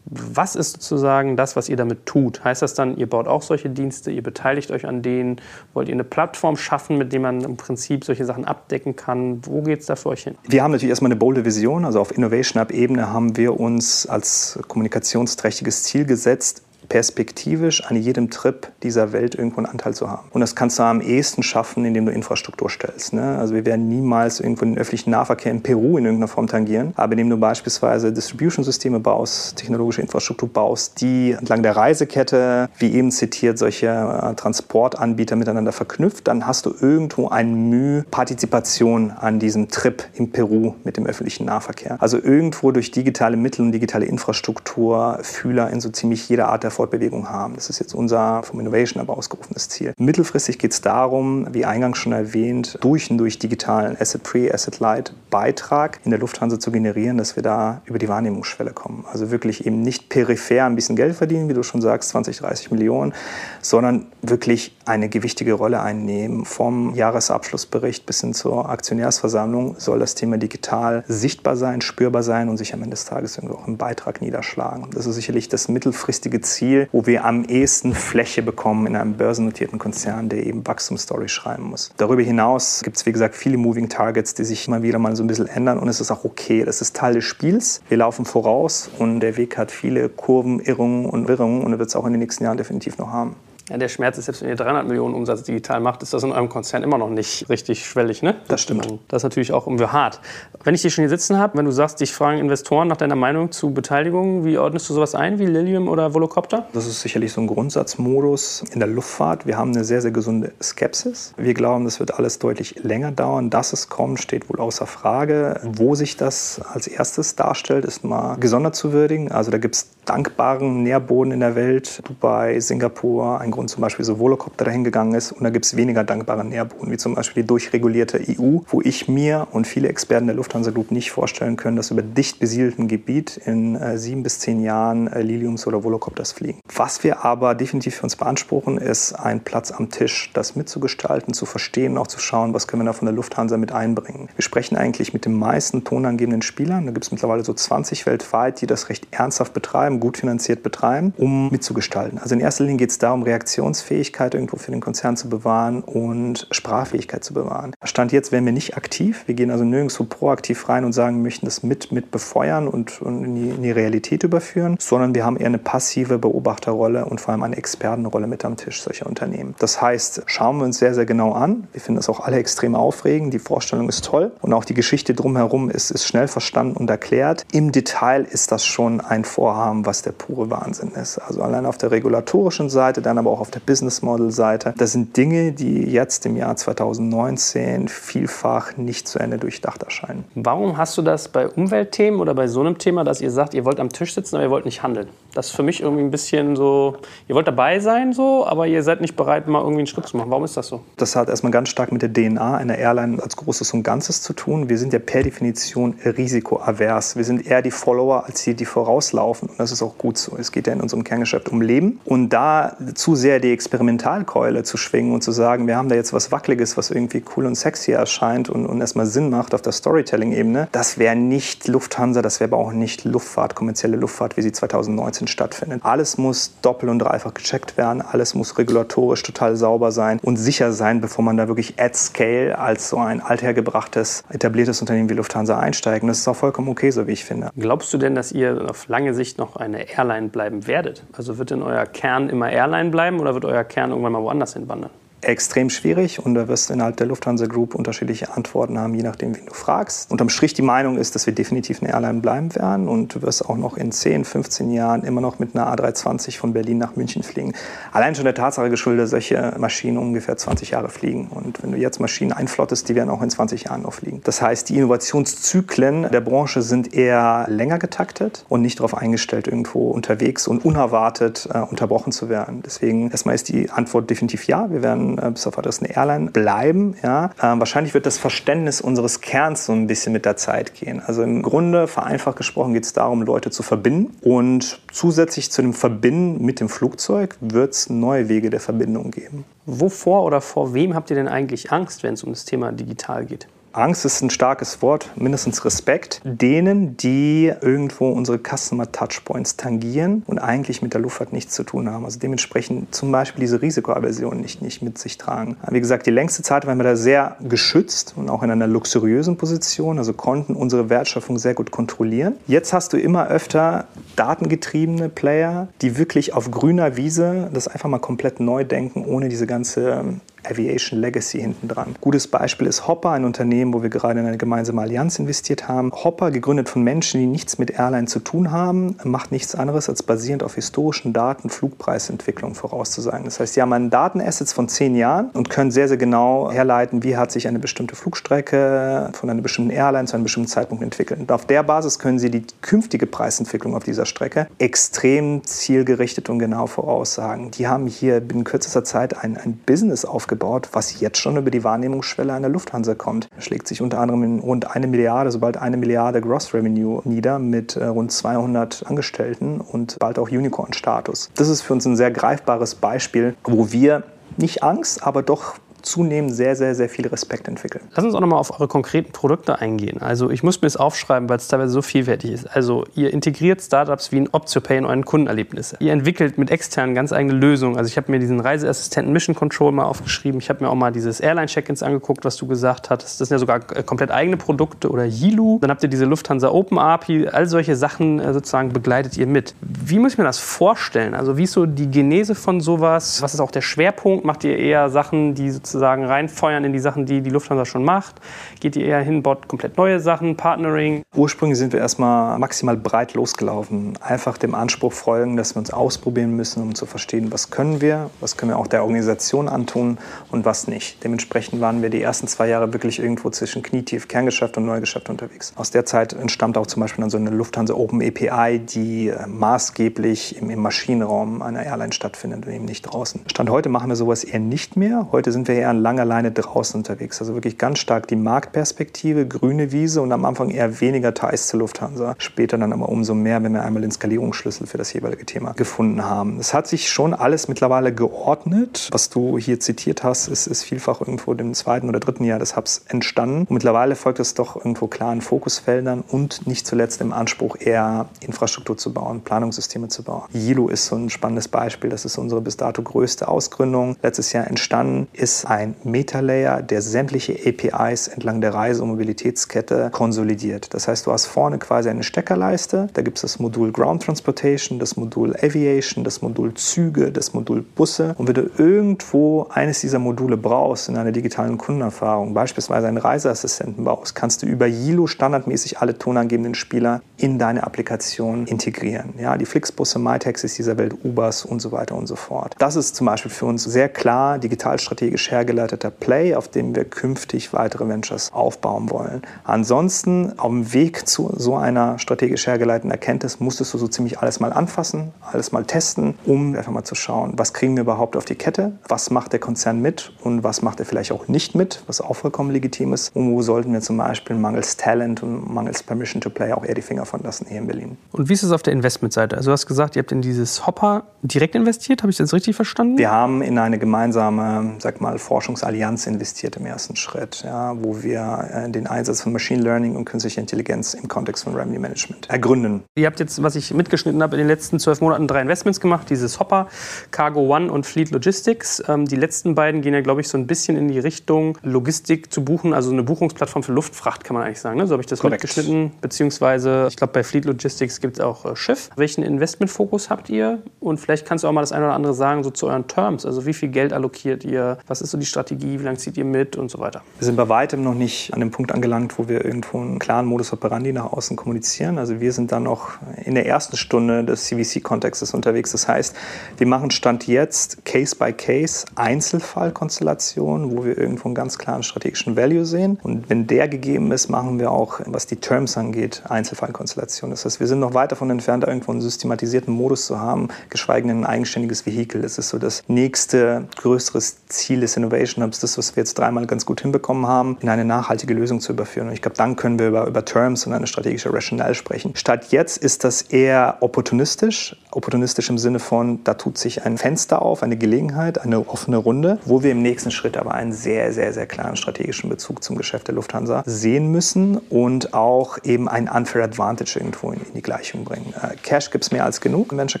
Was 0.08 0.54
ist 0.54 0.72
sozusagen 0.72 1.36
das, 1.36 1.56
was 1.56 1.68
ihr 1.68 1.76
damit 1.76 2.06
tut? 2.06 2.44
Heißt 2.44 2.62
das 2.62 2.74
dann, 2.74 2.96
ihr 2.96 3.08
baut 3.08 3.26
auch 3.26 3.42
solche 3.42 3.68
Dienste, 3.68 4.10
ihr 4.12 4.22
beteiligt 4.22 4.70
euch 4.70 4.86
an 4.86 5.02
denen? 5.02 5.40
Wollt 5.74 5.88
ihr 5.88 5.94
eine 5.94 6.04
Plattform 6.04 6.56
schaffen, 6.56 6.96
mit 6.96 7.12
der 7.12 7.20
man 7.20 7.40
im 7.42 7.56
Prinzip 7.56 8.04
solche 8.04 8.24
Sachen 8.24 8.44
abdecken 8.44 8.94
kann? 8.94 9.44
Wo 9.44 9.62
geht 9.62 9.80
es 9.80 9.86
da 9.86 9.96
für 9.96 10.10
euch 10.10 10.24
hin? 10.24 10.36
Wir 10.48 10.62
haben 10.62 10.70
natürlich 10.72 10.90
erstmal 10.90 11.10
eine 11.10 11.18
bolde 11.18 11.44
Vision. 11.44 11.84
Also 11.84 12.00
auf 12.00 12.16
Innovation 12.16 12.60
Hub-Ebene 12.60 13.12
haben 13.12 13.36
wir 13.36 13.58
uns 13.58 14.06
als 14.06 14.58
kommunikationsträchtiges 14.68 15.84
Ziel 15.84 16.04
gesetzt, 16.04 16.62
perspektivisch 16.88 17.84
an 17.84 17.96
jedem 17.96 18.30
Trip 18.30 18.68
dieser 18.82 19.12
Welt 19.12 19.34
irgendwo 19.34 19.58
einen 19.58 19.66
Anteil 19.66 19.94
zu 19.94 20.10
haben. 20.10 20.28
Und 20.32 20.40
das 20.40 20.54
kannst 20.54 20.78
du 20.78 20.82
am 20.82 21.00
ehesten 21.00 21.42
schaffen, 21.42 21.84
indem 21.84 22.06
du 22.06 22.12
Infrastruktur 22.12 22.70
stellst. 22.70 23.12
Ne? 23.12 23.38
Also 23.38 23.54
wir 23.54 23.64
werden 23.66 23.88
niemals 23.88 24.40
irgendwo 24.40 24.64
den 24.64 24.78
öffentlichen 24.78 25.10
Nahverkehr 25.10 25.52
in 25.52 25.62
Peru 25.62 25.98
in 25.98 26.04
irgendeiner 26.04 26.28
Form 26.28 26.46
tangieren, 26.46 26.92
aber 26.96 27.12
indem 27.12 27.30
du 27.30 27.36
beispielsweise 27.36 28.12
Distribution-Systeme 28.12 29.00
baust, 29.00 29.56
technologische 29.56 30.02
Infrastruktur 30.02 30.48
baust, 30.48 31.00
die 31.00 31.32
entlang 31.32 31.62
der 31.62 31.76
Reisekette, 31.76 32.68
wie 32.78 32.92
eben 32.92 33.10
zitiert, 33.10 33.58
solche 33.58 33.86
äh, 33.86 34.34
Transportanbieter 34.34 35.36
miteinander 35.36 35.72
verknüpft, 35.72 36.28
dann 36.28 36.46
hast 36.46 36.66
du 36.66 36.74
irgendwo 36.80 37.28
ein 37.28 37.68
Mühe 37.70 38.04
Partizipation 38.10 39.10
an 39.10 39.38
diesem 39.38 39.68
Trip 39.68 40.04
in 40.14 40.30
Peru 40.30 40.74
mit 40.84 40.96
dem 40.96 41.06
öffentlichen 41.06 41.46
Nahverkehr. 41.46 41.96
Also 42.00 42.18
irgendwo 42.18 42.72
durch 42.72 42.90
digitale 42.90 43.36
Mittel 43.36 43.62
und 43.62 43.72
digitale 43.72 44.06
Infrastruktur 44.06 45.18
Fühler 45.22 45.70
in 45.70 45.80
so 45.80 45.88
ziemlich 45.90 46.28
jeder 46.28 46.48
Art 46.48 46.62
der 46.62 46.70
Fortbewegung 46.76 47.30
haben. 47.30 47.54
Das 47.54 47.70
ist 47.70 47.78
jetzt 47.78 47.94
unser 47.94 48.42
vom 48.42 48.60
Innovation 48.60 49.00
aber 49.00 49.16
ausgerufenes 49.16 49.70
Ziel. 49.70 49.94
Mittelfristig 49.96 50.58
geht 50.58 50.72
es 50.72 50.82
darum, 50.82 51.48
wie 51.52 51.64
eingangs 51.64 51.98
schon 51.98 52.12
erwähnt, 52.12 52.78
durch 52.82 53.10
und 53.10 53.18
durch 53.18 53.38
digitalen 53.38 53.96
Asset-Free, 53.98 54.52
Asset-Light 54.52 55.14
Beitrag 55.30 56.00
in 56.04 56.10
der 56.10 56.20
Lufthansa 56.20 56.60
zu 56.60 56.70
generieren, 56.70 57.16
dass 57.16 57.34
wir 57.34 57.42
da 57.42 57.80
über 57.86 57.98
die 57.98 58.08
Wahrnehmungsschwelle 58.08 58.72
kommen. 58.72 59.06
Also 59.10 59.30
wirklich 59.30 59.66
eben 59.66 59.80
nicht 59.80 60.10
peripher 60.10 60.66
ein 60.66 60.74
bisschen 60.74 60.96
Geld 60.96 61.16
verdienen, 61.16 61.48
wie 61.48 61.54
du 61.54 61.62
schon 61.62 61.80
sagst, 61.80 62.10
20, 62.10 62.38
30 62.38 62.70
Millionen, 62.70 63.14
sondern 63.62 64.06
wirklich 64.20 64.76
eine 64.84 65.08
gewichtige 65.08 65.54
Rolle 65.54 65.80
einnehmen. 65.80 66.44
Vom 66.44 66.94
Jahresabschlussbericht 66.94 68.04
bis 68.04 68.20
hin 68.20 68.34
zur 68.34 68.68
Aktionärsversammlung 68.68 69.76
soll 69.78 69.98
das 69.98 70.14
Thema 70.14 70.36
digital 70.36 71.04
sichtbar 71.08 71.56
sein, 71.56 71.80
spürbar 71.80 72.22
sein 72.22 72.50
und 72.50 72.58
sich 72.58 72.74
am 72.74 72.82
Ende 72.82 72.96
des 72.96 73.06
Tages 73.06 73.38
irgendwie 73.38 73.54
auch 73.54 73.66
im 73.66 73.78
Beitrag 73.78 74.20
niederschlagen. 74.20 74.88
Das 74.92 75.06
ist 75.06 75.14
sicherlich 75.14 75.48
das 75.48 75.68
mittelfristige 75.68 76.42
Ziel 76.42 76.65
Ziel, 76.66 76.88
wo 76.92 77.06
wir 77.06 77.24
am 77.24 77.44
ehesten 77.44 77.94
Fläche 77.94 78.42
bekommen 78.42 78.86
in 78.86 78.96
einem 78.96 79.14
börsennotierten 79.14 79.78
Konzern, 79.78 80.28
der 80.28 80.44
eben 80.46 80.66
Wachstumsstory 80.66 81.28
schreiben 81.28 81.64
muss. 81.64 81.92
Darüber 81.96 82.22
hinaus 82.22 82.82
gibt 82.82 82.96
es, 82.96 83.06
wie 83.06 83.12
gesagt, 83.12 83.36
viele 83.36 83.56
Moving 83.56 83.88
Targets, 83.88 84.34
die 84.34 84.44
sich 84.44 84.66
immer 84.66 84.82
wieder 84.82 84.98
mal 84.98 85.14
so 85.14 85.22
ein 85.22 85.28
bisschen 85.28 85.46
ändern 85.46 85.78
und 85.78 85.88
es 85.88 86.00
ist 86.00 86.10
auch 86.10 86.24
okay. 86.24 86.64
Das 86.64 86.80
ist 86.80 86.96
Teil 86.96 87.14
des 87.14 87.24
Spiels. 87.24 87.82
Wir 87.88 87.98
laufen 87.98 88.24
voraus 88.24 88.90
und 88.98 89.20
der 89.20 89.36
Weg 89.36 89.56
hat 89.56 89.70
viele 89.70 90.08
Kurven, 90.08 90.60
Irrungen 90.60 91.06
und 91.06 91.28
Wirrungen 91.28 91.62
und 91.62 91.72
er 91.72 91.78
wird 91.78 91.88
es 91.88 91.96
auch 91.96 92.06
in 92.06 92.12
den 92.12 92.20
nächsten 92.20 92.44
Jahren 92.44 92.56
definitiv 92.56 92.98
noch 92.98 93.12
haben. 93.12 93.36
Ja, 93.68 93.78
der 93.78 93.88
Schmerz 93.88 94.16
ist, 94.16 94.26
selbst 94.26 94.42
wenn 94.42 94.48
ihr 94.48 94.54
300 94.54 94.86
Millionen 94.86 95.14
Umsatz 95.14 95.42
digital 95.42 95.80
macht, 95.80 96.00
ist 96.02 96.14
das 96.14 96.22
in 96.22 96.30
eurem 96.30 96.48
Konzern 96.48 96.84
immer 96.84 96.98
noch 96.98 97.10
nicht 97.10 97.48
richtig 97.48 97.84
schwellig, 97.84 98.22
ne? 98.22 98.36
Das 98.46 98.60
stimmt. 98.60 98.86
Das 99.08 99.20
ist 99.20 99.24
natürlich 99.24 99.52
auch 99.52 99.66
irgendwie 99.66 99.86
hart. 99.86 100.20
Wenn 100.62 100.76
ich 100.76 100.82
dich 100.82 100.94
schon 100.94 101.02
hier 101.02 101.08
sitzen 101.08 101.36
habe, 101.38 101.58
wenn 101.58 101.64
du 101.64 101.72
sagst, 101.72 102.00
dich 102.00 102.12
fragen 102.12 102.38
Investoren 102.38 102.86
nach 102.86 102.96
deiner 102.96 103.16
Meinung 103.16 103.50
zu 103.50 103.74
Beteiligungen, 103.74 104.44
wie 104.44 104.56
ordnest 104.56 104.88
du 104.88 104.94
sowas 104.94 105.16
ein, 105.16 105.40
wie 105.40 105.46
Lilium 105.46 105.88
oder 105.88 106.14
Volocopter? 106.14 106.68
Das 106.74 106.86
ist 106.86 107.00
sicherlich 107.00 107.32
so 107.32 107.40
ein 107.40 107.48
Grundsatzmodus 107.48 108.62
in 108.72 108.78
der 108.78 108.88
Luftfahrt. 108.88 109.46
Wir 109.46 109.58
haben 109.58 109.72
eine 109.72 109.82
sehr, 109.82 110.00
sehr 110.00 110.12
gesunde 110.12 110.52
Skepsis. 110.62 111.34
Wir 111.36 111.54
glauben, 111.54 111.84
das 111.84 111.98
wird 111.98 112.14
alles 112.14 112.38
deutlich 112.38 112.84
länger 112.84 113.10
dauern. 113.10 113.50
Dass 113.50 113.72
es 113.72 113.88
kommt, 113.88 114.20
steht 114.20 114.48
wohl 114.48 114.60
außer 114.60 114.86
Frage. 114.86 115.60
Wo 115.64 115.96
sich 115.96 116.16
das 116.16 116.60
als 116.72 116.86
erstes 116.86 117.34
darstellt, 117.34 117.84
ist 117.84 118.04
mal 118.04 118.36
gesondert 118.36 118.76
zu 118.76 118.92
würdigen. 118.92 119.32
Also 119.32 119.50
da 119.50 119.58
gibt 119.58 119.74
es 119.74 119.90
dankbaren 120.06 120.82
Nährboden 120.82 121.32
in 121.32 121.40
der 121.40 121.54
Welt. 121.54 122.02
Dubai, 122.06 122.58
Singapur, 122.60 123.40
ein 123.40 123.50
Grund 123.50 123.68
zum 123.68 123.82
Beispiel 123.82 124.04
so 124.04 124.18
Volocopter 124.18 124.64
dahin 124.64 124.84
gegangen 124.84 125.14
ist. 125.14 125.32
Und 125.32 125.44
da 125.44 125.50
gibt 125.50 125.66
es 125.66 125.76
weniger 125.76 126.04
dankbare 126.04 126.44
Nährboden, 126.44 126.90
wie 126.90 126.96
zum 126.96 127.14
Beispiel 127.14 127.42
die 127.42 127.46
durchregulierte 127.46 128.18
EU, 128.18 128.60
wo 128.68 128.80
ich 128.82 129.08
mir 129.08 129.48
und 129.50 129.66
viele 129.66 129.88
Experten 129.88 130.26
der 130.26 130.36
Lufthansa 130.36 130.70
Group 130.70 130.90
nicht 130.90 131.10
vorstellen 131.10 131.56
können, 131.56 131.76
dass 131.76 131.90
über 131.90 132.02
dicht 132.02 132.38
besiedeltem 132.38 132.88
Gebiet 132.88 133.36
in 133.36 133.76
äh, 133.76 133.98
sieben 133.98 134.22
bis 134.22 134.38
zehn 134.38 134.62
Jahren 134.62 135.08
äh, 135.08 135.22
Liliums 135.22 135.66
oder 135.66 135.82
Volocopters 135.84 136.32
fliegen. 136.32 136.60
Was 136.74 137.04
wir 137.04 137.24
aber 137.24 137.54
definitiv 137.54 137.96
für 137.96 138.04
uns 138.04 138.16
beanspruchen, 138.16 138.78
ist 138.78 139.12
ein 139.12 139.40
Platz 139.40 139.70
am 139.70 139.90
Tisch, 139.90 140.30
das 140.32 140.56
mitzugestalten, 140.56 141.34
zu 141.34 141.46
verstehen 141.46 141.98
auch 141.98 142.06
zu 142.06 142.18
schauen, 142.18 142.54
was 142.54 142.66
können 142.66 142.82
wir 142.82 142.86
da 142.86 142.92
von 142.92 143.06
der 143.06 143.14
Lufthansa 143.14 143.56
mit 143.56 143.72
einbringen. 143.72 144.28
Wir 144.36 144.42
sprechen 144.42 144.76
eigentlich 144.76 145.12
mit 145.12 145.24
den 145.24 145.34
meisten 145.34 145.84
tonangebenden 145.84 146.42
Spielern. 146.42 146.86
Da 146.86 146.92
gibt 146.92 147.04
es 147.04 147.12
mittlerweile 147.12 147.44
so 147.44 147.52
20 147.52 148.06
weltweit, 148.06 148.60
die 148.60 148.66
das 148.66 148.88
recht 148.88 149.06
ernsthaft 149.10 149.52
betreiben, 149.52 149.95
gut 150.00 150.16
finanziert 150.18 150.62
betreiben, 150.62 151.12
um 151.16 151.50
mitzugestalten. 151.50 152.18
Also 152.18 152.34
in 152.34 152.40
erster 152.40 152.64
Linie 152.64 152.78
geht 152.78 152.90
es 152.90 152.98
darum, 152.98 153.22
Reaktionsfähigkeit 153.22 154.34
irgendwo 154.34 154.56
für 154.56 154.70
den 154.70 154.80
Konzern 154.80 155.16
zu 155.16 155.28
bewahren 155.28 155.82
und 155.82 156.46
Sprachfähigkeit 156.50 157.24
zu 157.24 157.34
bewahren. 157.34 157.72
Stand 157.84 158.12
jetzt 158.12 158.32
wären 158.32 158.44
wir 158.44 158.52
nicht 158.52 158.76
aktiv. 158.76 159.24
Wir 159.26 159.34
gehen 159.34 159.50
also 159.50 159.64
nirgendwo 159.64 160.04
proaktiv 160.04 160.68
rein 160.68 160.84
und 160.84 160.92
sagen, 160.92 161.16
wir 161.16 161.22
möchten 161.22 161.46
das 161.46 161.62
mit, 161.62 161.92
mit 161.92 162.10
befeuern 162.10 162.68
und, 162.68 163.00
und 163.02 163.24
in, 163.24 163.34
die, 163.34 163.48
in 163.50 163.62
die 163.62 163.70
Realität 163.70 164.22
überführen, 164.22 164.76
sondern 164.78 165.14
wir 165.14 165.24
haben 165.24 165.36
eher 165.36 165.46
eine 165.46 165.58
passive 165.58 166.18
Beobachterrolle 166.18 167.04
und 167.04 167.20
vor 167.20 167.32
allem 167.32 167.42
eine 167.42 167.56
Expertenrolle 167.56 168.26
mit 168.26 168.44
am 168.44 168.56
Tisch 168.56 168.82
solcher 168.82 169.06
Unternehmen. 169.06 169.54
Das 169.58 169.80
heißt, 169.80 170.22
schauen 170.26 170.58
wir 170.58 170.64
uns 170.64 170.78
sehr, 170.78 170.94
sehr 170.94 171.06
genau 171.06 171.32
an. 171.32 171.68
Wir 171.72 171.80
finden 171.80 171.96
das 171.96 172.08
auch 172.08 172.20
alle 172.20 172.36
extrem 172.36 172.74
aufregend. 172.74 173.32
Die 173.32 173.38
Vorstellung 173.38 173.88
ist 173.88 174.04
toll 174.04 174.32
und 174.40 174.52
auch 174.52 174.64
die 174.64 174.74
Geschichte 174.74 175.14
drumherum 175.14 175.70
ist, 175.70 175.90
ist 175.90 176.06
schnell 176.06 176.28
verstanden 176.28 176.76
und 176.76 176.90
erklärt. 176.90 177.46
Im 177.52 177.72
Detail 177.72 178.24
ist 178.24 178.52
das 178.52 178.64
schon 178.64 179.00
ein 179.00 179.24
Vorhaben, 179.24 179.85
was 179.86 180.02
der 180.02 180.12
pure 180.12 180.50
Wahnsinn 180.50 180.90
ist. 180.90 181.18
Also 181.18 181.42
allein 181.42 181.64
auf 181.66 181.78
der 181.78 181.90
regulatorischen 181.90 182.68
Seite, 182.68 183.00
dann 183.00 183.18
aber 183.18 183.30
auch 183.30 183.40
auf 183.40 183.50
der 183.50 183.60
Business 183.60 184.02
Model 184.02 184.30
Seite. 184.30 184.74
Das 184.76 184.92
sind 184.92 185.16
Dinge, 185.16 185.52
die 185.52 185.82
jetzt 185.84 186.26
im 186.26 186.36
Jahr 186.36 186.56
2019 186.56 187.88
vielfach 187.88 188.76
nicht 188.76 189.08
zu 189.08 189.18
Ende 189.18 189.38
durchdacht 189.38 189.82
erscheinen. 189.82 190.24
Warum 190.34 190.76
hast 190.76 190.98
du 190.98 191.02
das 191.02 191.28
bei 191.28 191.48
Umweltthemen 191.48 192.20
oder 192.20 192.34
bei 192.34 192.48
so 192.48 192.60
einem 192.60 192.78
Thema, 192.78 193.04
dass 193.04 193.20
ihr 193.20 193.30
sagt, 193.30 193.54
ihr 193.54 193.64
wollt 193.64 193.80
am 193.80 193.90
Tisch 193.90 194.14
sitzen, 194.14 194.36
aber 194.36 194.44
ihr 194.44 194.50
wollt 194.50 194.64
nicht 194.64 194.82
handeln? 194.82 195.08
Das 195.34 195.48
ist 195.48 195.52
für 195.56 195.62
mich 195.62 195.82
irgendwie 195.82 196.02
ein 196.02 196.10
bisschen 196.10 196.56
so, 196.56 196.96
ihr 197.28 197.34
wollt 197.34 197.46
dabei 197.46 197.78
sein 197.78 198.12
so, 198.12 198.46
aber 198.46 198.66
ihr 198.66 198.82
seid 198.82 199.00
nicht 199.00 199.16
bereit, 199.16 199.46
mal 199.46 199.60
irgendwie 199.60 199.80
einen 199.80 199.86
Schritt 199.86 200.06
zu 200.06 200.16
machen. 200.16 200.30
Warum 200.30 200.44
ist 200.44 200.56
das 200.56 200.68
so? 200.68 200.80
Das 200.96 201.14
hat 201.14 201.28
erstmal 201.28 201.52
ganz 201.52 201.68
stark 201.68 201.92
mit 201.92 202.02
der 202.02 202.12
DNA 202.12 202.56
einer 202.56 202.78
Airline 202.78 203.22
als 203.22 203.36
Großes 203.36 203.74
und 203.74 203.82
Ganzes 203.82 204.22
zu 204.22 204.32
tun. 204.32 204.68
Wir 204.68 204.78
sind 204.78 204.92
ja 204.92 204.98
per 204.98 205.22
Definition 205.22 205.94
risikoavers. 206.04 207.16
Wir 207.16 207.24
sind 207.24 207.46
eher 207.46 207.62
die 207.62 207.70
Follower 207.70 208.24
als 208.24 208.44
die, 208.44 208.54
die 208.54 208.64
vorauslaufen. 208.64 209.50
Und 209.50 209.60
das 209.60 209.72
ist 209.72 209.75
auch 209.82 209.98
gut 209.98 210.18
so. 210.18 210.36
Es 210.38 210.52
geht 210.52 210.66
ja 210.66 210.72
in 210.72 210.80
unserem 210.80 211.04
Kerngeschäft 211.04 211.48
um 211.48 211.60
Leben. 211.60 212.00
Und 212.04 212.30
da 212.30 212.76
zu 212.94 213.14
sehr 213.14 213.40
die 213.40 213.52
Experimentalkeule 213.52 214.62
zu 214.62 214.76
schwingen 214.76 215.12
und 215.12 215.22
zu 215.22 215.32
sagen, 215.32 215.66
wir 215.66 215.76
haben 215.76 215.88
da 215.88 215.94
jetzt 215.94 216.12
was 216.12 216.32
Wackeliges, 216.32 216.76
was 216.76 216.90
irgendwie 216.90 217.22
cool 217.36 217.46
und 217.46 217.54
sexy 217.54 217.92
erscheint 217.92 218.48
und, 218.48 218.66
und 218.66 218.80
erstmal 218.80 219.06
Sinn 219.06 219.30
macht 219.30 219.54
auf 219.54 219.62
der 219.62 219.72
Storytelling-Ebene, 219.72 220.68
das 220.72 220.98
wäre 220.98 221.16
nicht 221.16 221.68
Lufthansa, 221.68 222.22
das 222.22 222.40
wäre 222.40 222.52
aber 222.52 222.58
auch 222.58 222.72
nicht 222.72 223.04
Luftfahrt, 223.04 223.54
kommerzielle 223.54 223.96
Luftfahrt, 223.96 224.36
wie 224.36 224.42
sie 224.42 224.52
2019 224.52 225.26
stattfindet. 225.26 225.80
Alles 225.84 226.18
muss 226.18 226.54
doppelt 226.62 226.90
und 226.90 226.98
dreifach 227.00 227.34
gecheckt 227.34 227.76
werden, 227.76 228.02
alles 228.02 228.34
muss 228.34 228.58
regulatorisch 228.58 229.22
total 229.22 229.56
sauber 229.56 229.92
sein 229.92 230.20
und 230.22 230.36
sicher 230.36 230.72
sein, 230.72 231.00
bevor 231.00 231.24
man 231.24 231.36
da 231.36 231.48
wirklich 231.48 231.78
at 231.78 231.96
scale 231.96 232.58
als 232.58 232.88
so 232.88 232.98
ein 232.98 233.20
althergebrachtes, 233.20 234.24
etabliertes 234.30 234.80
Unternehmen 234.80 235.08
wie 235.08 235.14
Lufthansa 235.14 235.58
einsteigt. 235.58 236.02
Und 236.02 236.08
das 236.08 236.18
ist 236.18 236.28
auch 236.28 236.36
vollkommen 236.36 236.68
okay, 236.68 236.90
so 236.90 237.06
wie 237.06 237.12
ich 237.12 237.24
finde. 237.24 237.50
Glaubst 237.56 237.92
du 237.92 237.98
denn, 237.98 238.14
dass 238.14 238.32
ihr 238.32 238.66
auf 238.68 238.88
lange 238.88 239.14
Sicht 239.14 239.38
noch 239.38 239.56
eine 239.66 239.88
Airline 239.90 240.28
bleiben 240.28 240.66
werdet? 240.66 241.04
Also 241.12 241.38
wird 241.38 241.50
denn 241.50 241.62
euer 241.62 241.86
Kern 241.86 242.28
immer 242.28 242.50
Airline 242.50 242.90
bleiben 242.90 243.20
oder 243.20 243.34
wird 243.34 243.44
euer 243.44 243.64
Kern 243.64 243.90
irgendwann 243.90 244.12
mal 244.12 244.22
woanders 244.22 244.54
hinwandern? 244.54 244.90
Extrem 245.22 245.70
schwierig 245.70 246.24
und 246.24 246.34
da 246.34 246.46
wirst 246.48 246.68
du 246.68 246.74
innerhalb 246.74 246.96
der 246.96 247.06
Lufthansa 247.06 247.46
Group 247.46 247.74
unterschiedliche 247.74 248.34
Antworten 248.34 248.78
haben, 248.78 248.94
je 248.94 249.02
nachdem, 249.02 249.34
wen 249.36 249.46
du 249.46 249.54
fragst. 249.54 250.10
Unterm 250.10 250.28
Strich 250.28 250.54
die 250.54 250.62
Meinung 250.62 250.98
ist, 250.98 251.14
dass 251.14 251.26
wir 251.26 251.34
definitiv 251.34 251.82
eine 251.82 251.92
Airline 251.92 252.20
bleiben 252.20 252.54
werden 252.54 252.86
und 252.86 253.14
du 253.14 253.22
wirst 253.22 253.48
auch 253.48 253.56
noch 253.56 253.76
in 253.76 253.92
10, 253.92 254.24
15 254.24 254.70
Jahren 254.70 255.04
immer 255.04 255.20
noch 255.20 255.38
mit 255.38 255.56
einer 255.56 255.72
A320 255.74 256.38
von 256.38 256.52
Berlin 256.52 256.78
nach 256.78 256.96
München 256.96 257.22
fliegen. 257.22 257.54
Allein 257.92 258.14
schon 258.14 258.24
der 258.24 258.34
Tatsache 258.34 258.70
geschuldet, 258.70 259.08
solche 259.08 259.54
Maschinen 259.58 259.98
ungefähr 259.98 260.36
20 260.36 260.70
Jahre 260.70 260.88
fliegen. 260.88 261.28
Und 261.28 261.62
wenn 261.62 261.72
du 261.72 261.78
jetzt 261.78 261.98
Maschinen 261.98 262.32
einflottest, 262.32 262.88
die 262.88 262.94
werden 262.94 263.10
auch 263.10 263.22
in 263.22 263.30
20 263.30 263.64
Jahren 263.64 263.82
noch 263.82 263.94
fliegen. 263.94 264.20
Das 264.24 264.42
heißt, 264.42 264.68
die 264.68 264.76
Innovationszyklen 264.76 266.10
der 266.10 266.20
Branche 266.20 266.62
sind 266.62 266.94
eher 266.94 267.46
länger 267.48 267.78
getaktet 267.78 268.44
und 268.48 268.62
nicht 268.62 268.78
darauf 268.78 268.96
eingestellt, 268.96 269.48
irgendwo 269.48 269.90
unterwegs 269.90 270.46
und 270.46 270.64
unerwartet 270.64 271.48
äh, 271.52 271.58
unterbrochen 271.58 272.12
zu 272.12 272.28
werden. 272.28 272.62
Deswegen 272.64 273.10
erstmal 273.10 273.34
ist 273.34 273.48
die 273.48 273.70
Antwort 273.70 274.10
definitiv 274.10 274.46
ja. 274.46 274.70
Wir 274.70 274.82
werden 274.82 275.05
äh, 275.18 275.30
bis 275.30 275.46
auf 275.46 275.56
weiteres 275.56 275.80
Airline 275.82 276.30
bleiben. 276.30 276.96
Ja. 277.02 277.30
Ähm, 277.42 277.58
wahrscheinlich 277.58 277.94
wird 277.94 278.06
das 278.06 278.18
Verständnis 278.18 278.80
unseres 278.80 279.20
Kerns 279.20 279.66
so 279.66 279.72
ein 279.72 279.86
bisschen 279.86 280.12
mit 280.12 280.24
der 280.24 280.36
Zeit 280.36 280.74
gehen. 280.74 281.00
Also 281.04 281.22
im 281.22 281.42
Grunde, 281.42 281.88
vereinfacht 281.88 282.36
gesprochen, 282.36 282.74
geht 282.74 282.84
es 282.84 282.92
darum, 282.92 283.22
Leute 283.22 283.50
zu 283.50 283.62
verbinden. 283.62 284.16
Und 284.22 284.80
zusätzlich 284.92 285.50
zu 285.50 285.62
dem 285.62 285.74
Verbinden 285.74 286.44
mit 286.44 286.60
dem 286.60 286.68
Flugzeug 286.68 287.36
wird 287.40 287.72
es 287.72 287.90
neue 287.90 288.28
Wege 288.28 288.50
der 288.50 288.60
Verbindung 288.60 289.10
geben. 289.10 289.44
Wovor 289.66 290.24
oder 290.24 290.40
vor 290.40 290.74
wem 290.74 290.94
habt 290.94 291.10
ihr 291.10 291.16
denn 291.16 291.28
eigentlich 291.28 291.72
Angst, 291.72 292.02
wenn 292.02 292.14
es 292.14 292.22
um 292.22 292.32
das 292.32 292.44
Thema 292.44 292.72
digital 292.72 293.24
geht? 293.24 293.48
Angst 293.76 294.06
ist 294.06 294.22
ein 294.22 294.30
starkes 294.30 294.80
Wort, 294.80 295.10
mindestens 295.16 295.64
Respekt. 295.66 296.22
Denen, 296.24 296.96
die 296.96 297.52
irgendwo 297.60 298.08
unsere 298.08 298.38
Customer 298.38 298.90
Touchpoints 298.90 299.56
tangieren 299.56 300.22
und 300.26 300.38
eigentlich 300.38 300.80
mit 300.80 300.94
der 300.94 301.02
Luftfahrt 301.02 301.34
nichts 301.34 301.54
zu 301.54 301.62
tun 301.62 301.90
haben. 301.90 302.06
Also 302.06 302.18
dementsprechend 302.18 302.94
zum 302.94 303.12
Beispiel 303.12 303.40
diese 303.40 303.60
Risikoaversion 303.60 304.40
nicht, 304.40 304.62
nicht 304.62 304.80
mit 304.80 304.96
sich 304.96 305.18
tragen. 305.18 305.56
Wie 305.70 305.80
gesagt, 305.80 306.06
die 306.06 306.10
längste 306.10 306.42
Zeit 306.42 306.66
waren 306.66 306.78
wir 306.78 306.84
da 306.84 306.96
sehr 306.96 307.36
geschützt 307.46 308.14
und 308.16 308.30
auch 308.30 308.42
in 308.42 308.50
einer 308.50 308.66
luxuriösen 308.66 309.36
Position, 309.36 309.98
also 309.98 310.14
konnten 310.14 310.54
unsere 310.54 310.88
Wertschöpfung 310.88 311.38
sehr 311.38 311.52
gut 311.52 311.70
kontrollieren. 311.70 312.36
Jetzt 312.46 312.72
hast 312.72 312.94
du 312.94 312.96
immer 312.96 313.28
öfter 313.28 313.84
datengetriebene 314.16 315.10
Player, 315.10 315.68
die 315.82 315.98
wirklich 315.98 316.32
auf 316.32 316.50
grüner 316.50 316.96
Wiese 316.96 317.50
das 317.52 317.68
einfach 317.68 317.90
mal 317.90 317.98
komplett 317.98 318.40
neu 318.40 318.64
denken, 318.64 319.04
ohne 319.04 319.28
diese 319.28 319.46
ganze 319.46 320.04
Aviation 320.48 321.00
Legacy 321.00 321.40
hinten 321.40 321.68
dran. 321.68 321.94
Gutes 322.00 322.28
Beispiel 322.28 322.66
ist 322.66 322.86
Hopper, 322.86 323.10
ein 323.10 323.24
Unternehmen, 323.24 323.74
wo 323.74 323.82
wir 323.82 323.90
gerade 323.90 324.20
in 324.20 324.26
eine 324.26 324.38
gemeinsame 324.38 324.82
Allianz 324.82 325.18
investiert 325.18 325.68
haben. 325.68 325.92
Hopper, 325.92 326.30
gegründet 326.30 326.68
von 326.68 326.82
Menschen, 326.82 327.20
die 327.20 327.26
nichts 327.26 327.58
mit 327.58 327.70
Airline 327.70 328.06
zu 328.06 328.20
tun 328.20 328.50
haben, 328.50 328.96
macht 329.04 329.32
nichts 329.32 329.54
anderes, 329.54 329.88
als 329.88 330.02
basierend 330.02 330.42
auf 330.42 330.54
historischen 330.54 331.12
Daten 331.12 331.50
Flugpreisentwicklung 331.50 332.54
vorauszusagen. 332.54 333.24
Das 333.24 333.40
heißt, 333.40 333.54
sie 333.54 333.62
haben 333.62 333.72
einen 333.72 333.90
Datenassets 333.90 334.52
von 334.52 334.68
zehn 334.68 334.94
Jahren 334.94 335.30
und 335.32 335.50
können 335.50 335.70
sehr, 335.70 335.88
sehr 335.88 335.96
genau 335.96 336.50
herleiten, 336.50 337.02
wie 337.02 337.16
hat 337.16 337.32
sich 337.32 337.48
eine 337.48 337.58
bestimmte 337.58 337.96
Flugstrecke 337.96 339.10
von 339.12 339.30
einer 339.30 339.42
bestimmten 339.42 339.70
Airline 339.70 340.06
zu 340.06 340.14
einem 340.14 340.24
bestimmten 340.24 340.48
Zeitpunkt 340.48 340.82
entwickelt. 340.82 341.20
Und 341.20 341.32
auf 341.32 341.46
der 341.46 341.62
Basis 341.62 341.98
können 341.98 342.18
sie 342.18 342.30
die 342.30 342.44
künftige 342.60 343.06
Preisentwicklung 343.06 343.74
auf 343.74 343.84
dieser 343.84 344.06
Strecke 344.06 344.46
extrem 344.58 345.44
zielgerichtet 345.44 346.28
und 346.28 346.38
genau 346.38 346.66
voraussagen. 346.66 347.50
Die 347.50 347.66
haben 347.66 347.86
hier 347.86 348.20
binnen 348.20 348.44
kürzester 348.44 348.84
Zeit 348.84 349.16
ein, 349.22 349.36
ein 349.36 349.58
Business 349.66 350.04
aufgebaut, 350.04 350.35
aufgebaut, 350.36 350.68
was 350.72 351.00
jetzt 351.00 351.18
schon 351.18 351.36
über 351.36 351.50
die 351.50 351.64
Wahrnehmungsschwelle 351.64 352.32
einer 352.32 352.48
Lufthansa 352.48 352.94
kommt. 352.94 353.28
Schlägt 353.38 353.66
sich 353.66 353.82
unter 353.82 353.98
anderem 353.98 354.22
in 354.22 354.38
rund 354.40 354.74
eine 354.74 354.86
Milliarde, 354.86 355.30
sobald 355.30 355.56
eine 355.56 355.76
Milliarde 355.76 356.20
Gross 356.20 356.54
Revenue 356.54 357.00
nieder 357.04 357.38
mit 357.38 357.76
äh, 357.76 357.86
rund 357.86 358.12
200 358.12 358.86
Angestellten 358.86 359.60
und 359.60 359.98
bald 359.98 360.18
auch 360.18 360.30
Unicorn-Status. 360.30 361.30
Das 361.34 361.48
ist 361.48 361.62
für 361.62 361.72
uns 361.72 361.86
ein 361.86 361.96
sehr 361.96 362.10
greifbares 362.10 362.74
Beispiel, 362.74 363.34
wo 363.44 363.72
wir 363.72 364.02
nicht 364.36 364.62
Angst, 364.62 365.02
aber 365.06 365.22
doch 365.22 365.54
zunehmend 365.86 366.34
sehr, 366.34 366.56
sehr, 366.56 366.74
sehr 366.74 366.88
viel 366.88 367.06
Respekt 367.06 367.48
entwickeln. 367.48 367.84
Lass 367.94 368.04
uns 368.04 368.14
auch 368.14 368.20
nochmal 368.20 368.38
auf 368.38 368.50
eure 368.50 368.68
konkreten 368.68 369.12
Produkte 369.12 369.60
eingehen. 369.60 370.02
Also 370.02 370.30
ich 370.30 370.42
muss 370.42 370.60
mir 370.60 370.66
das 370.66 370.76
aufschreiben, 370.76 371.28
weil 371.28 371.36
es 371.36 371.48
teilweise 371.48 371.72
so 371.72 371.82
vielfältig 371.82 372.32
ist. 372.32 372.46
Also 372.46 372.84
ihr 372.94 373.12
integriert 373.12 373.62
Startups 373.62 374.10
wie 374.12 374.20
ein 374.20 374.28
OptioPay 374.30 374.78
in 374.78 374.84
euren 374.84 375.04
Kundenerlebnisse. 375.04 375.76
Ihr 375.78 375.92
entwickelt 375.92 376.38
mit 376.38 376.50
externen 376.50 376.94
ganz 376.94 377.12
eigene 377.12 377.34
Lösungen. 377.34 377.76
Also 377.76 377.88
ich 377.88 377.96
habe 377.96 378.10
mir 378.10 378.18
diesen 378.18 378.40
Reiseassistenten 378.40 379.12
Mission 379.12 379.34
Control 379.34 379.72
mal 379.72 379.84
aufgeschrieben. 379.84 380.40
Ich 380.40 380.48
habe 380.50 380.64
mir 380.64 380.70
auch 380.70 380.74
mal 380.74 380.90
dieses 380.90 381.20
Airline-Check-ins 381.20 381.82
angeguckt, 381.82 382.24
was 382.24 382.36
du 382.36 382.46
gesagt 382.46 382.90
hattest. 382.90 383.20
Das 383.20 383.28
sind 383.28 383.36
ja 383.36 383.38
sogar 383.38 383.60
äh, 383.74 383.82
komplett 383.84 384.10
eigene 384.10 384.36
Produkte 384.36 384.90
oder 384.90 385.04
Yilu. 385.04 385.58
Dann 385.60 385.70
habt 385.70 385.82
ihr 385.84 385.88
diese 385.88 386.04
Lufthansa 386.04 386.48
Open 386.48 386.78
API. 386.78 387.28
All 387.28 387.46
solche 387.46 387.76
Sachen 387.76 388.18
äh, 388.18 388.32
sozusagen 388.32 388.72
begleitet 388.72 389.16
ihr 389.16 389.26
mit. 389.26 389.54
Wie 389.60 390.00
muss 390.00 390.12
ich 390.12 390.18
mir 390.18 390.24
das 390.24 390.38
vorstellen? 390.38 391.14
Also 391.14 391.38
wie 391.38 391.44
ist 391.44 391.52
so 391.52 391.64
die 391.64 391.90
Genese 391.90 392.34
von 392.34 392.60
sowas? 392.60 393.22
Was 393.22 393.34
ist 393.34 393.40
auch 393.40 393.52
der 393.52 393.62
Schwerpunkt? 393.62 394.24
Macht 394.24 394.42
ihr 394.42 394.58
eher 394.58 394.90
Sachen, 394.90 395.34
die 395.34 395.50
sozusagen 395.50 395.75
sozusagen 395.76 396.04
reinfeuern 396.04 396.64
in 396.64 396.72
die 396.72 396.78
Sachen, 396.78 397.06
die 397.06 397.20
die 397.20 397.30
Lufthansa 397.30 397.64
schon 397.64 397.84
macht? 397.84 398.16
Geht 398.60 398.76
ihr 398.76 398.86
eher 398.86 399.00
hin, 399.00 399.22
baut 399.22 399.46
komplett 399.46 399.76
neue 399.76 400.00
Sachen, 400.00 400.36
Partnering? 400.36 401.02
Ursprünglich 401.14 401.58
sind 401.58 401.72
wir 401.72 401.80
erstmal 401.80 402.38
maximal 402.38 402.76
breit 402.76 403.14
losgelaufen. 403.14 403.98
Einfach 404.00 404.38
dem 404.38 404.54
Anspruch 404.54 404.92
folgen, 404.92 405.36
dass 405.36 405.54
wir 405.54 405.60
uns 405.60 405.70
ausprobieren 405.70 406.34
müssen, 406.34 406.62
um 406.62 406.74
zu 406.74 406.86
verstehen, 406.86 407.30
was 407.30 407.50
können 407.50 407.80
wir, 407.80 408.10
was 408.20 408.36
können 408.36 408.52
wir 408.52 408.58
auch 408.58 408.66
der 408.66 408.82
Organisation 408.82 409.48
antun 409.48 409.98
und 410.30 410.44
was 410.44 410.66
nicht. 410.66 411.04
Dementsprechend 411.04 411.60
waren 411.60 411.82
wir 411.82 411.90
die 411.90 412.00
ersten 412.00 412.26
zwei 412.26 412.48
Jahre 412.48 412.72
wirklich 412.72 412.98
irgendwo 412.98 413.30
zwischen 413.30 413.62
Knietief 413.62 414.08
Kerngeschäft 414.08 414.56
und 414.56 414.64
Neugeschäft 414.64 415.10
unterwegs. 415.10 415.52
Aus 415.56 415.70
der 415.70 415.84
Zeit 415.84 416.14
entstammt 416.14 416.56
auch 416.56 416.66
zum 416.66 416.80
Beispiel 416.80 417.02
dann 417.02 417.10
so 417.10 417.18
eine 417.18 417.30
Lufthansa 417.30 417.74
Open 417.74 418.02
API, 418.02 418.60
die 418.60 419.08
äh, 419.08 419.26
maßgeblich 419.26 420.40
im, 420.40 420.56
Maschinenraum 420.56 421.42
einer 421.42 421.64
Airline 421.64 421.92
stattfindet 421.92 422.46
und 422.46 422.52
eben 422.52 422.64
nicht 422.64 422.82
draußen. 422.82 423.20
Stand 423.30 423.50
heute 423.50 423.68
machen 423.68 423.88
wir 423.88 423.96
sowas 423.96 424.24
eher 424.24 424.40
nicht 424.40 424.76
mehr. 424.76 425.08
Heute 425.12 425.32
sind 425.32 425.48
wir 425.48 425.55
eher 425.56 425.70
an 425.70 425.78
langer 425.78 426.06
draußen 426.30 426.78
unterwegs. 426.78 427.20
Also 427.20 427.34
wirklich 427.34 427.58
ganz 427.58 427.78
stark 427.78 428.06
die 428.08 428.16
Marktperspektive, 428.16 429.26
grüne 429.26 429.72
Wiese 429.72 430.02
und 430.02 430.12
am 430.12 430.24
Anfang 430.24 430.50
eher 430.50 430.80
weniger 430.80 431.14
Ties 431.14 431.48
zur 431.48 431.60
Lufthansa. 431.60 432.14
Später 432.18 432.58
dann 432.58 432.72
aber 432.72 432.88
umso 432.88 433.14
mehr, 433.14 433.42
wenn 433.42 433.52
wir 433.52 433.62
einmal 433.62 433.82
den 433.82 433.90
Skalierungsschlüssel 433.90 434.66
für 434.66 434.78
das 434.78 434.92
jeweilige 434.92 435.26
Thema 435.26 435.52
gefunden 435.52 436.04
haben. 436.04 436.38
Es 436.38 436.54
hat 436.54 436.66
sich 436.66 436.90
schon 436.90 437.14
alles 437.14 437.48
mittlerweile 437.48 437.92
geordnet. 437.92 438.88
Was 438.92 439.10
du 439.10 439.38
hier 439.38 439.60
zitiert 439.60 440.04
hast, 440.04 440.28
ist, 440.28 440.46
ist 440.46 440.62
vielfach 440.62 441.00
irgendwo 441.00 441.32
im 441.32 441.54
zweiten 441.54 441.88
oder 441.88 442.00
dritten 442.00 442.24
Jahr 442.24 442.38
des 442.38 442.56
Hubs 442.56 442.84
entstanden. 442.88 443.40
Und 443.40 443.50
mittlerweile 443.50 443.96
folgt 443.96 444.20
es 444.20 444.34
doch 444.34 444.56
irgendwo 444.56 444.86
klaren 444.86 445.20
Fokusfeldern 445.20 446.02
und 446.06 446.46
nicht 446.46 446.66
zuletzt 446.66 447.00
im 447.00 447.12
Anspruch, 447.12 447.56
eher 447.58 448.08
Infrastruktur 448.20 448.76
zu 448.76 448.92
bauen, 448.92 449.22
Planungssysteme 449.22 449.88
zu 449.88 450.02
bauen. 450.02 450.24
Yilo 450.32 450.68
ist 450.68 450.86
so 450.86 450.96
ein 450.96 451.10
spannendes 451.10 451.48
Beispiel. 451.48 451.90
Das 451.90 452.04
ist 452.04 452.18
unsere 452.18 452.40
bis 452.40 452.56
dato 452.56 452.82
größte 452.82 453.28
Ausgründung. 453.28 453.96
Letztes 454.02 454.32
Jahr 454.32 454.46
entstanden 454.46 455.08
ist 455.12 455.45
ein 455.48 455.74
Meta-Layer, 455.84 456.62
der 456.62 456.82
sämtliche 456.82 457.36
APIs 457.46 458.08
entlang 458.08 458.40
der 458.40 458.54
Reise- 458.54 458.82
und 458.82 458.90
Mobilitätskette 458.90 459.90
konsolidiert. 459.92 460.74
Das 460.74 460.88
heißt, 460.88 461.06
du 461.06 461.12
hast 461.12 461.26
vorne 461.26 461.58
quasi 461.58 461.88
eine 461.88 462.02
Steckerleiste. 462.02 462.88
Da 462.94 463.02
gibt 463.02 463.18
es 463.18 463.22
das 463.22 463.38
Modul 463.38 463.72
Ground 463.72 464.02
Transportation, 464.02 464.78
das 464.78 464.96
Modul 464.96 465.34
Aviation, 465.36 466.04
das 466.04 466.22
Modul 466.22 466.54
Züge, 466.54 467.12
das 467.12 467.32
Modul 467.34 467.62
Busse. 467.62 468.14
Und 468.18 468.28
wenn 468.28 468.34
du 468.34 468.50
irgendwo 468.58 469.46
eines 469.50 469.80
dieser 469.80 469.98
Module 469.98 470.36
brauchst 470.36 470.88
in 470.88 470.96
einer 470.96 471.12
digitalen 471.12 471.58
Kundenerfahrung, 471.58 472.34
beispielsweise 472.34 472.88
einen 472.88 472.98
Reiseassistenten 472.98 473.84
baust, 473.84 474.14
kannst 474.14 474.42
du 474.42 474.46
über 474.46 474.66
Yilo 474.66 475.06
standardmäßig 475.06 475.78
alle 475.78 475.96
tonangebenden 475.96 476.54
Spieler 476.54 477.02
in 477.16 477.38
deine 477.38 477.64
Applikation 477.64 478.46
integrieren. 478.46 479.14
Ja, 479.18 479.36
die 479.36 479.46
Flixbusse, 479.46 479.98
MyTaxis 479.98 480.54
dieser 480.54 480.76
Welt, 480.78 480.94
Ubers 481.04 481.44
und 481.44 481.60
so 481.60 481.72
weiter 481.72 481.94
und 481.94 482.06
so 482.06 482.16
fort. 482.16 482.54
Das 482.58 482.76
ist 482.76 482.96
zum 482.96 483.06
Beispiel 483.06 483.30
für 483.30 483.46
uns 483.46 483.64
sehr 483.64 483.88
klar 483.88 484.38
digitalstrategisch 484.38 485.30
hergeleiteter 485.36 485.90
Play, 485.90 486.34
auf 486.34 486.48
dem 486.48 486.74
wir 486.74 486.84
künftig 486.84 487.52
weitere 487.52 487.88
Ventures 487.88 488.32
aufbauen 488.32 488.90
wollen. 488.90 489.22
Ansonsten 489.44 490.38
auf 490.38 490.50
dem 490.50 490.72
Weg 490.72 491.06
zu 491.08 491.32
so 491.36 491.56
einer 491.56 491.98
strategisch 491.98 492.46
hergeleiteten 492.46 492.90
Erkenntnis 492.90 493.40
musstest 493.40 493.74
du 493.74 493.78
so 493.78 493.88
ziemlich 493.88 494.18
alles 494.18 494.40
mal 494.40 494.52
anfassen, 494.52 495.12
alles 495.20 495.52
mal 495.52 495.64
testen, 495.64 496.14
um 496.24 496.54
einfach 496.54 496.72
mal 496.72 496.84
zu 496.84 496.94
schauen, 496.94 497.34
was 497.36 497.52
kriegen 497.52 497.76
wir 497.76 497.82
überhaupt 497.82 498.16
auf 498.16 498.24
die 498.24 498.34
Kette, 498.34 498.72
was 498.88 499.10
macht 499.10 499.32
der 499.32 499.40
Konzern 499.40 499.80
mit 499.80 500.12
und 500.22 500.42
was 500.42 500.62
macht 500.62 500.80
er 500.80 500.86
vielleicht 500.86 501.12
auch 501.12 501.28
nicht 501.28 501.54
mit, 501.54 501.82
was 501.86 502.00
auch 502.00 502.16
vollkommen 502.16 502.50
legitim 502.50 502.92
ist 502.92 503.14
und 503.14 503.30
wo 503.32 503.42
sollten 503.42 503.72
wir 503.72 503.80
zum 503.80 503.96
Beispiel 503.96 504.36
mangels 504.36 504.76
Talent 504.76 505.22
und 505.22 505.52
mangels 505.52 505.82
Permission 505.82 506.20
to 506.20 506.30
Play 506.30 506.52
auch 506.52 506.64
eher 506.64 506.74
die 506.74 506.82
Finger 506.82 507.04
von 507.06 507.22
lassen 507.22 507.46
hier 507.48 507.58
in 507.58 507.66
Berlin. 507.66 507.96
Und 508.12 508.28
wie 508.28 508.32
ist 508.32 508.42
es 508.42 508.52
auf 508.52 508.62
der 508.62 508.72
Investmentseite? 508.72 509.36
Also 509.36 509.50
du 509.50 509.52
hast 509.52 509.66
gesagt, 509.66 509.96
ihr 509.96 510.02
habt 510.02 510.12
in 510.12 510.22
dieses 510.22 510.66
Hopper 510.66 511.04
direkt 511.22 511.54
investiert, 511.54 512.02
habe 512.02 512.10
ich 512.10 512.16
das 512.16 512.32
richtig 512.32 512.56
verstanden? 512.56 512.98
Wir 512.98 513.10
haben 513.10 513.42
in 513.42 513.58
eine 513.58 513.78
gemeinsame, 513.78 514.74
sag 514.78 515.00
mal, 515.00 515.18
Forschungsallianz 515.26 516.06
investiert 516.06 516.56
im 516.56 516.66
ersten 516.66 516.94
Schritt, 516.94 517.42
ja, 517.44 517.74
wo 517.82 518.02
wir 518.02 518.48
äh, 518.52 518.70
den 518.70 518.86
Einsatz 518.86 519.22
von 519.22 519.32
Machine 519.32 519.60
Learning 519.60 519.96
und 519.96 520.04
künstlicher 520.04 520.40
Intelligenz 520.40 520.94
im 520.94 521.08
Kontext 521.08 521.42
von 521.44 521.54
Revenue 521.54 521.80
Management 521.80 522.30
ergründen. 522.30 522.84
Ihr 522.94 523.06
habt 523.06 523.18
jetzt, 523.18 523.42
was 523.42 523.56
ich 523.56 523.74
mitgeschnitten 523.74 524.22
habe, 524.22 524.36
in 524.36 524.38
den 524.38 524.46
letzten 524.46 524.78
zwölf 524.78 525.00
Monaten 525.00 525.26
drei 525.26 525.42
Investments 525.42 525.80
gemacht, 525.80 526.08
dieses 526.10 526.38
Hopper, 526.38 526.68
Cargo 527.10 527.40
One 527.40 527.72
und 527.72 527.86
Fleet 527.86 528.12
Logistics. 528.12 528.80
Ähm, 528.86 529.06
die 529.06 529.16
letzten 529.16 529.56
beiden 529.56 529.82
gehen 529.82 529.94
ja, 529.94 530.00
glaube 530.00 530.20
ich, 530.20 530.28
so 530.28 530.38
ein 530.38 530.46
bisschen 530.46 530.76
in 530.76 530.86
die 530.86 531.00
Richtung 531.00 531.58
Logistik 531.62 532.32
zu 532.32 532.44
buchen, 532.44 532.72
also 532.72 532.92
eine 532.92 533.02
Buchungsplattform 533.02 533.64
für 533.64 533.72
Luftfracht, 533.72 534.22
kann 534.22 534.34
man 534.34 534.44
eigentlich 534.44 534.60
sagen. 534.60 534.78
Ne? 534.78 534.86
So 534.86 534.92
habe 534.92 535.02
ich 535.02 535.08
das 535.08 535.18
Korrekt. 535.18 535.42
mitgeschnitten. 535.42 535.90
Beziehungsweise, 536.00 536.86
ich 536.88 536.96
glaube, 536.96 537.12
bei 537.12 537.24
Fleet 537.24 537.46
Logistics 537.46 538.00
gibt 538.00 538.18
es 538.18 538.20
auch 538.20 538.44
äh, 538.44 538.54
Schiff. 538.54 538.90
Welchen 538.94 539.24
Investmentfokus 539.24 540.08
habt 540.08 540.30
ihr? 540.30 540.62
Und 540.78 541.00
vielleicht 541.00 541.26
kannst 541.26 541.42
du 541.42 541.48
auch 541.48 541.52
mal 541.52 541.62
das 541.62 541.72
eine 541.72 541.86
oder 541.86 541.94
andere 541.94 542.14
sagen, 542.14 542.44
so 542.44 542.50
zu 542.50 542.68
euren 542.68 542.86
Terms. 542.86 543.26
Also 543.26 543.44
wie 543.44 543.54
viel 543.54 543.70
Geld 543.70 543.92
allokiert 543.92 544.44
ihr? 544.44 544.78
Was 544.86 545.00
ist 545.00 545.15
so 545.16 545.20
die 545.20 545.26
Strategie? 545.26 545.80
Wie 545.80 545.84
lange 545.84 545.96
zieht 545.96 546.16
ihr 546.16 546.24
mit 546.24 546.56
und 546.56 546.70
so 546.70 546.78
weiter? 546.78 547.02
Wir 547.18 547.24
sind 547.24 547.36
bei 547.36 547.48
weitem 547.48 547.82
noch 547.82 547.94
nicht 547.94 548.34
an 548.34 548.40
dem 548.40 548.50
Punkt 548.50 548.72
angelangt, 548.72 549.18
wo 549.18 549.28
wir 549.28 549.44
irgendwo 549.44 549.80
einen 549.80 549.98
klaren 549.98 550.26
Modus 550.26 550.52
operandi 550.52 550.92
nach 550.92 551.12
außen 551.12 551.36
kommunizieren. 551.36 551.98
Also 551.98 552.20
wir 552.20 552.32
sind 552.32 552.52
dann 552.52 552.64
noch 552.64 552.98
in 553.24 553.34
der 553.34 553.46
ersten 553.46 553.76
Stunde 553.76 554.24
des 554.24 554.44
CVC-Kontextes 554.44 555.32
unterwegs. 555.34 555.72
Das 555.72 555.88
heißt, 555.88 556.14
wir 556.58 556.66
machen 556.66 556.90
Stand 556.90 557.26
jetzt 557.26 557.84
Case-by-Case 557.84 558.86
Einzelfallkonstellationen, 558.94 560.76
wo 560.76 560.84
wir 560.84 560.98
irgendwo 560.98 561.28
einen 561.28 561.34
ganz 561.34 561.58
klaren 561.58 561.82
strategischen 561.82 562.36
Value 562.36 562.66
sehen. 562.66 562.98
Und 563.02 563.30
wenn 563.30 563.46
der 563.46 563.68
gegeben 563.68 564.12
ist, 564.12 564.28
machen 564.28 564.58
wir 564.58 564.70
auch, 564.70 565.00
was 565.06 565.26
die 565.26 565.36
Terms 565.36 565.78
angeht, 565.78 566.22
Einzelfallkonstellationen. 566.28 567.32
Das 567.32 567.44
heißt, 567.44 567.60
wir 567.60 567.66
sind 567.66 567.80
noch 567.80 567.94
weit 567.94 568.12
davon 568.12 568.30
entfernt, 568.30 568.64
irgendwo 568.64 568.92
einen 568.92 569.00
systematisierten 569.00 569.72
Modus 569.72 570.06
zu 570.06 570.20
haben, 570.20 570.48
geschweige 570.68 571.08
denn 571.08 571.20
ein 571.20 571.26
eigenständiges 571.26 571.86
Vehikel. 571.86 572.22
Das 572.22 572.38
ist 572.38 572.50
so 572.50 572.58
das 572.58 572.82
nächste 572.88 573.66
größere 573.76 574.20
Ziel 574.48 574.80
des 574.80 574.96
Innovation 575.06 575.44
Hubs, 575.44 575.60
das, 575.60 575.78
was 575.78 575.94
wir 575.94 576.00
jetzt 576.02 576.18
dreimal 576.18 576.46
ganz 576.46 576.66
gut 576.66 576.80
hinbekommen 576.80 577.26
haben, 577.26 577.56
in 577.60 577.68
eine 577.68 577.84
nachhaltige 577.84 578.34
Lösung 578.34 578.60
zu 578.60 578.72
überführen. 578.72 579.08
Und 579.08 579.14
ich 579.14 579.22
glaube, 579.22 579.36
dann 579.36 579.56
können 579.56 579.78
wir 579.78 579.88
über, 579.88 580.06
über 580.06 580.24
Terms 580.24 580.66
und 580.66 580.72
eine 580.72 580.86
strategische 580.86 581.32
Rationale 581.32 581.74
sprechen. 581.74 582.12
Statt 582.16 582.46
jetzt 582.50 582.78
ist 582.78 583.04
das 583.04 583.22
eher 583.22 583.78
opportunistisch. 583.80 584.76
Opportunistisch 584.90 585.50
im 585.50 585.58
Sinne 585.58 585.78
von, 585.78 586.24
da 586.24 586.34
tut 586.34 586.58
sich 586.58 586.84
ein 586.84 586.98
Fenster 586.98 587.42
auf, 587.42 587.62
eine 587.62 587.76
Gelegenheit, 587.76 588.40
eine 588.40 588.68
offene 588.68 588.96
Runde, 588.96 589.38
wo 589.44 589.62
wir 589.62 589.72
im 589.72 589.82
nächsten 589.82 590.10
Schritt 590.10 590.36
aber 590.36 590.54
einen 590.54 590.72
sehr, 590.72 591.12
sehr, 591.12 591.32
sehr 591.32 591.46
klaren 591.46 591.76
strategischen 591.76 592.30
Bezug 592.30 592.64
zum 592.64 592.76
Geschäft 592.76 593.08
der 593.08 593.14
Lufthansa 593.14 593.62
sehen 593.66 594.10
müssen 594.10 594.56
und 594.56 595.14
auch 595.14 595.58
eben 595.64 595.88
ein 595.88 596.08
unfair 596.08 596.44
advantage 596.44 596.98
irgendwo 596.98 597.30
in, 597.30 597.40
in 597.40 597.54
die 597.54 597.62
Gleichung 597.62 598.04
bringen. 598.04 598.32
Äh, 598.42 598.56
Cash 598.62 598.90
gibt 598.90 599.04
es 599.04 599.12
mehr 599.12 599.24
als 599.24 599.40
genug 599.40 599.72
im 599.72 599.78
Venture 599.78 600.00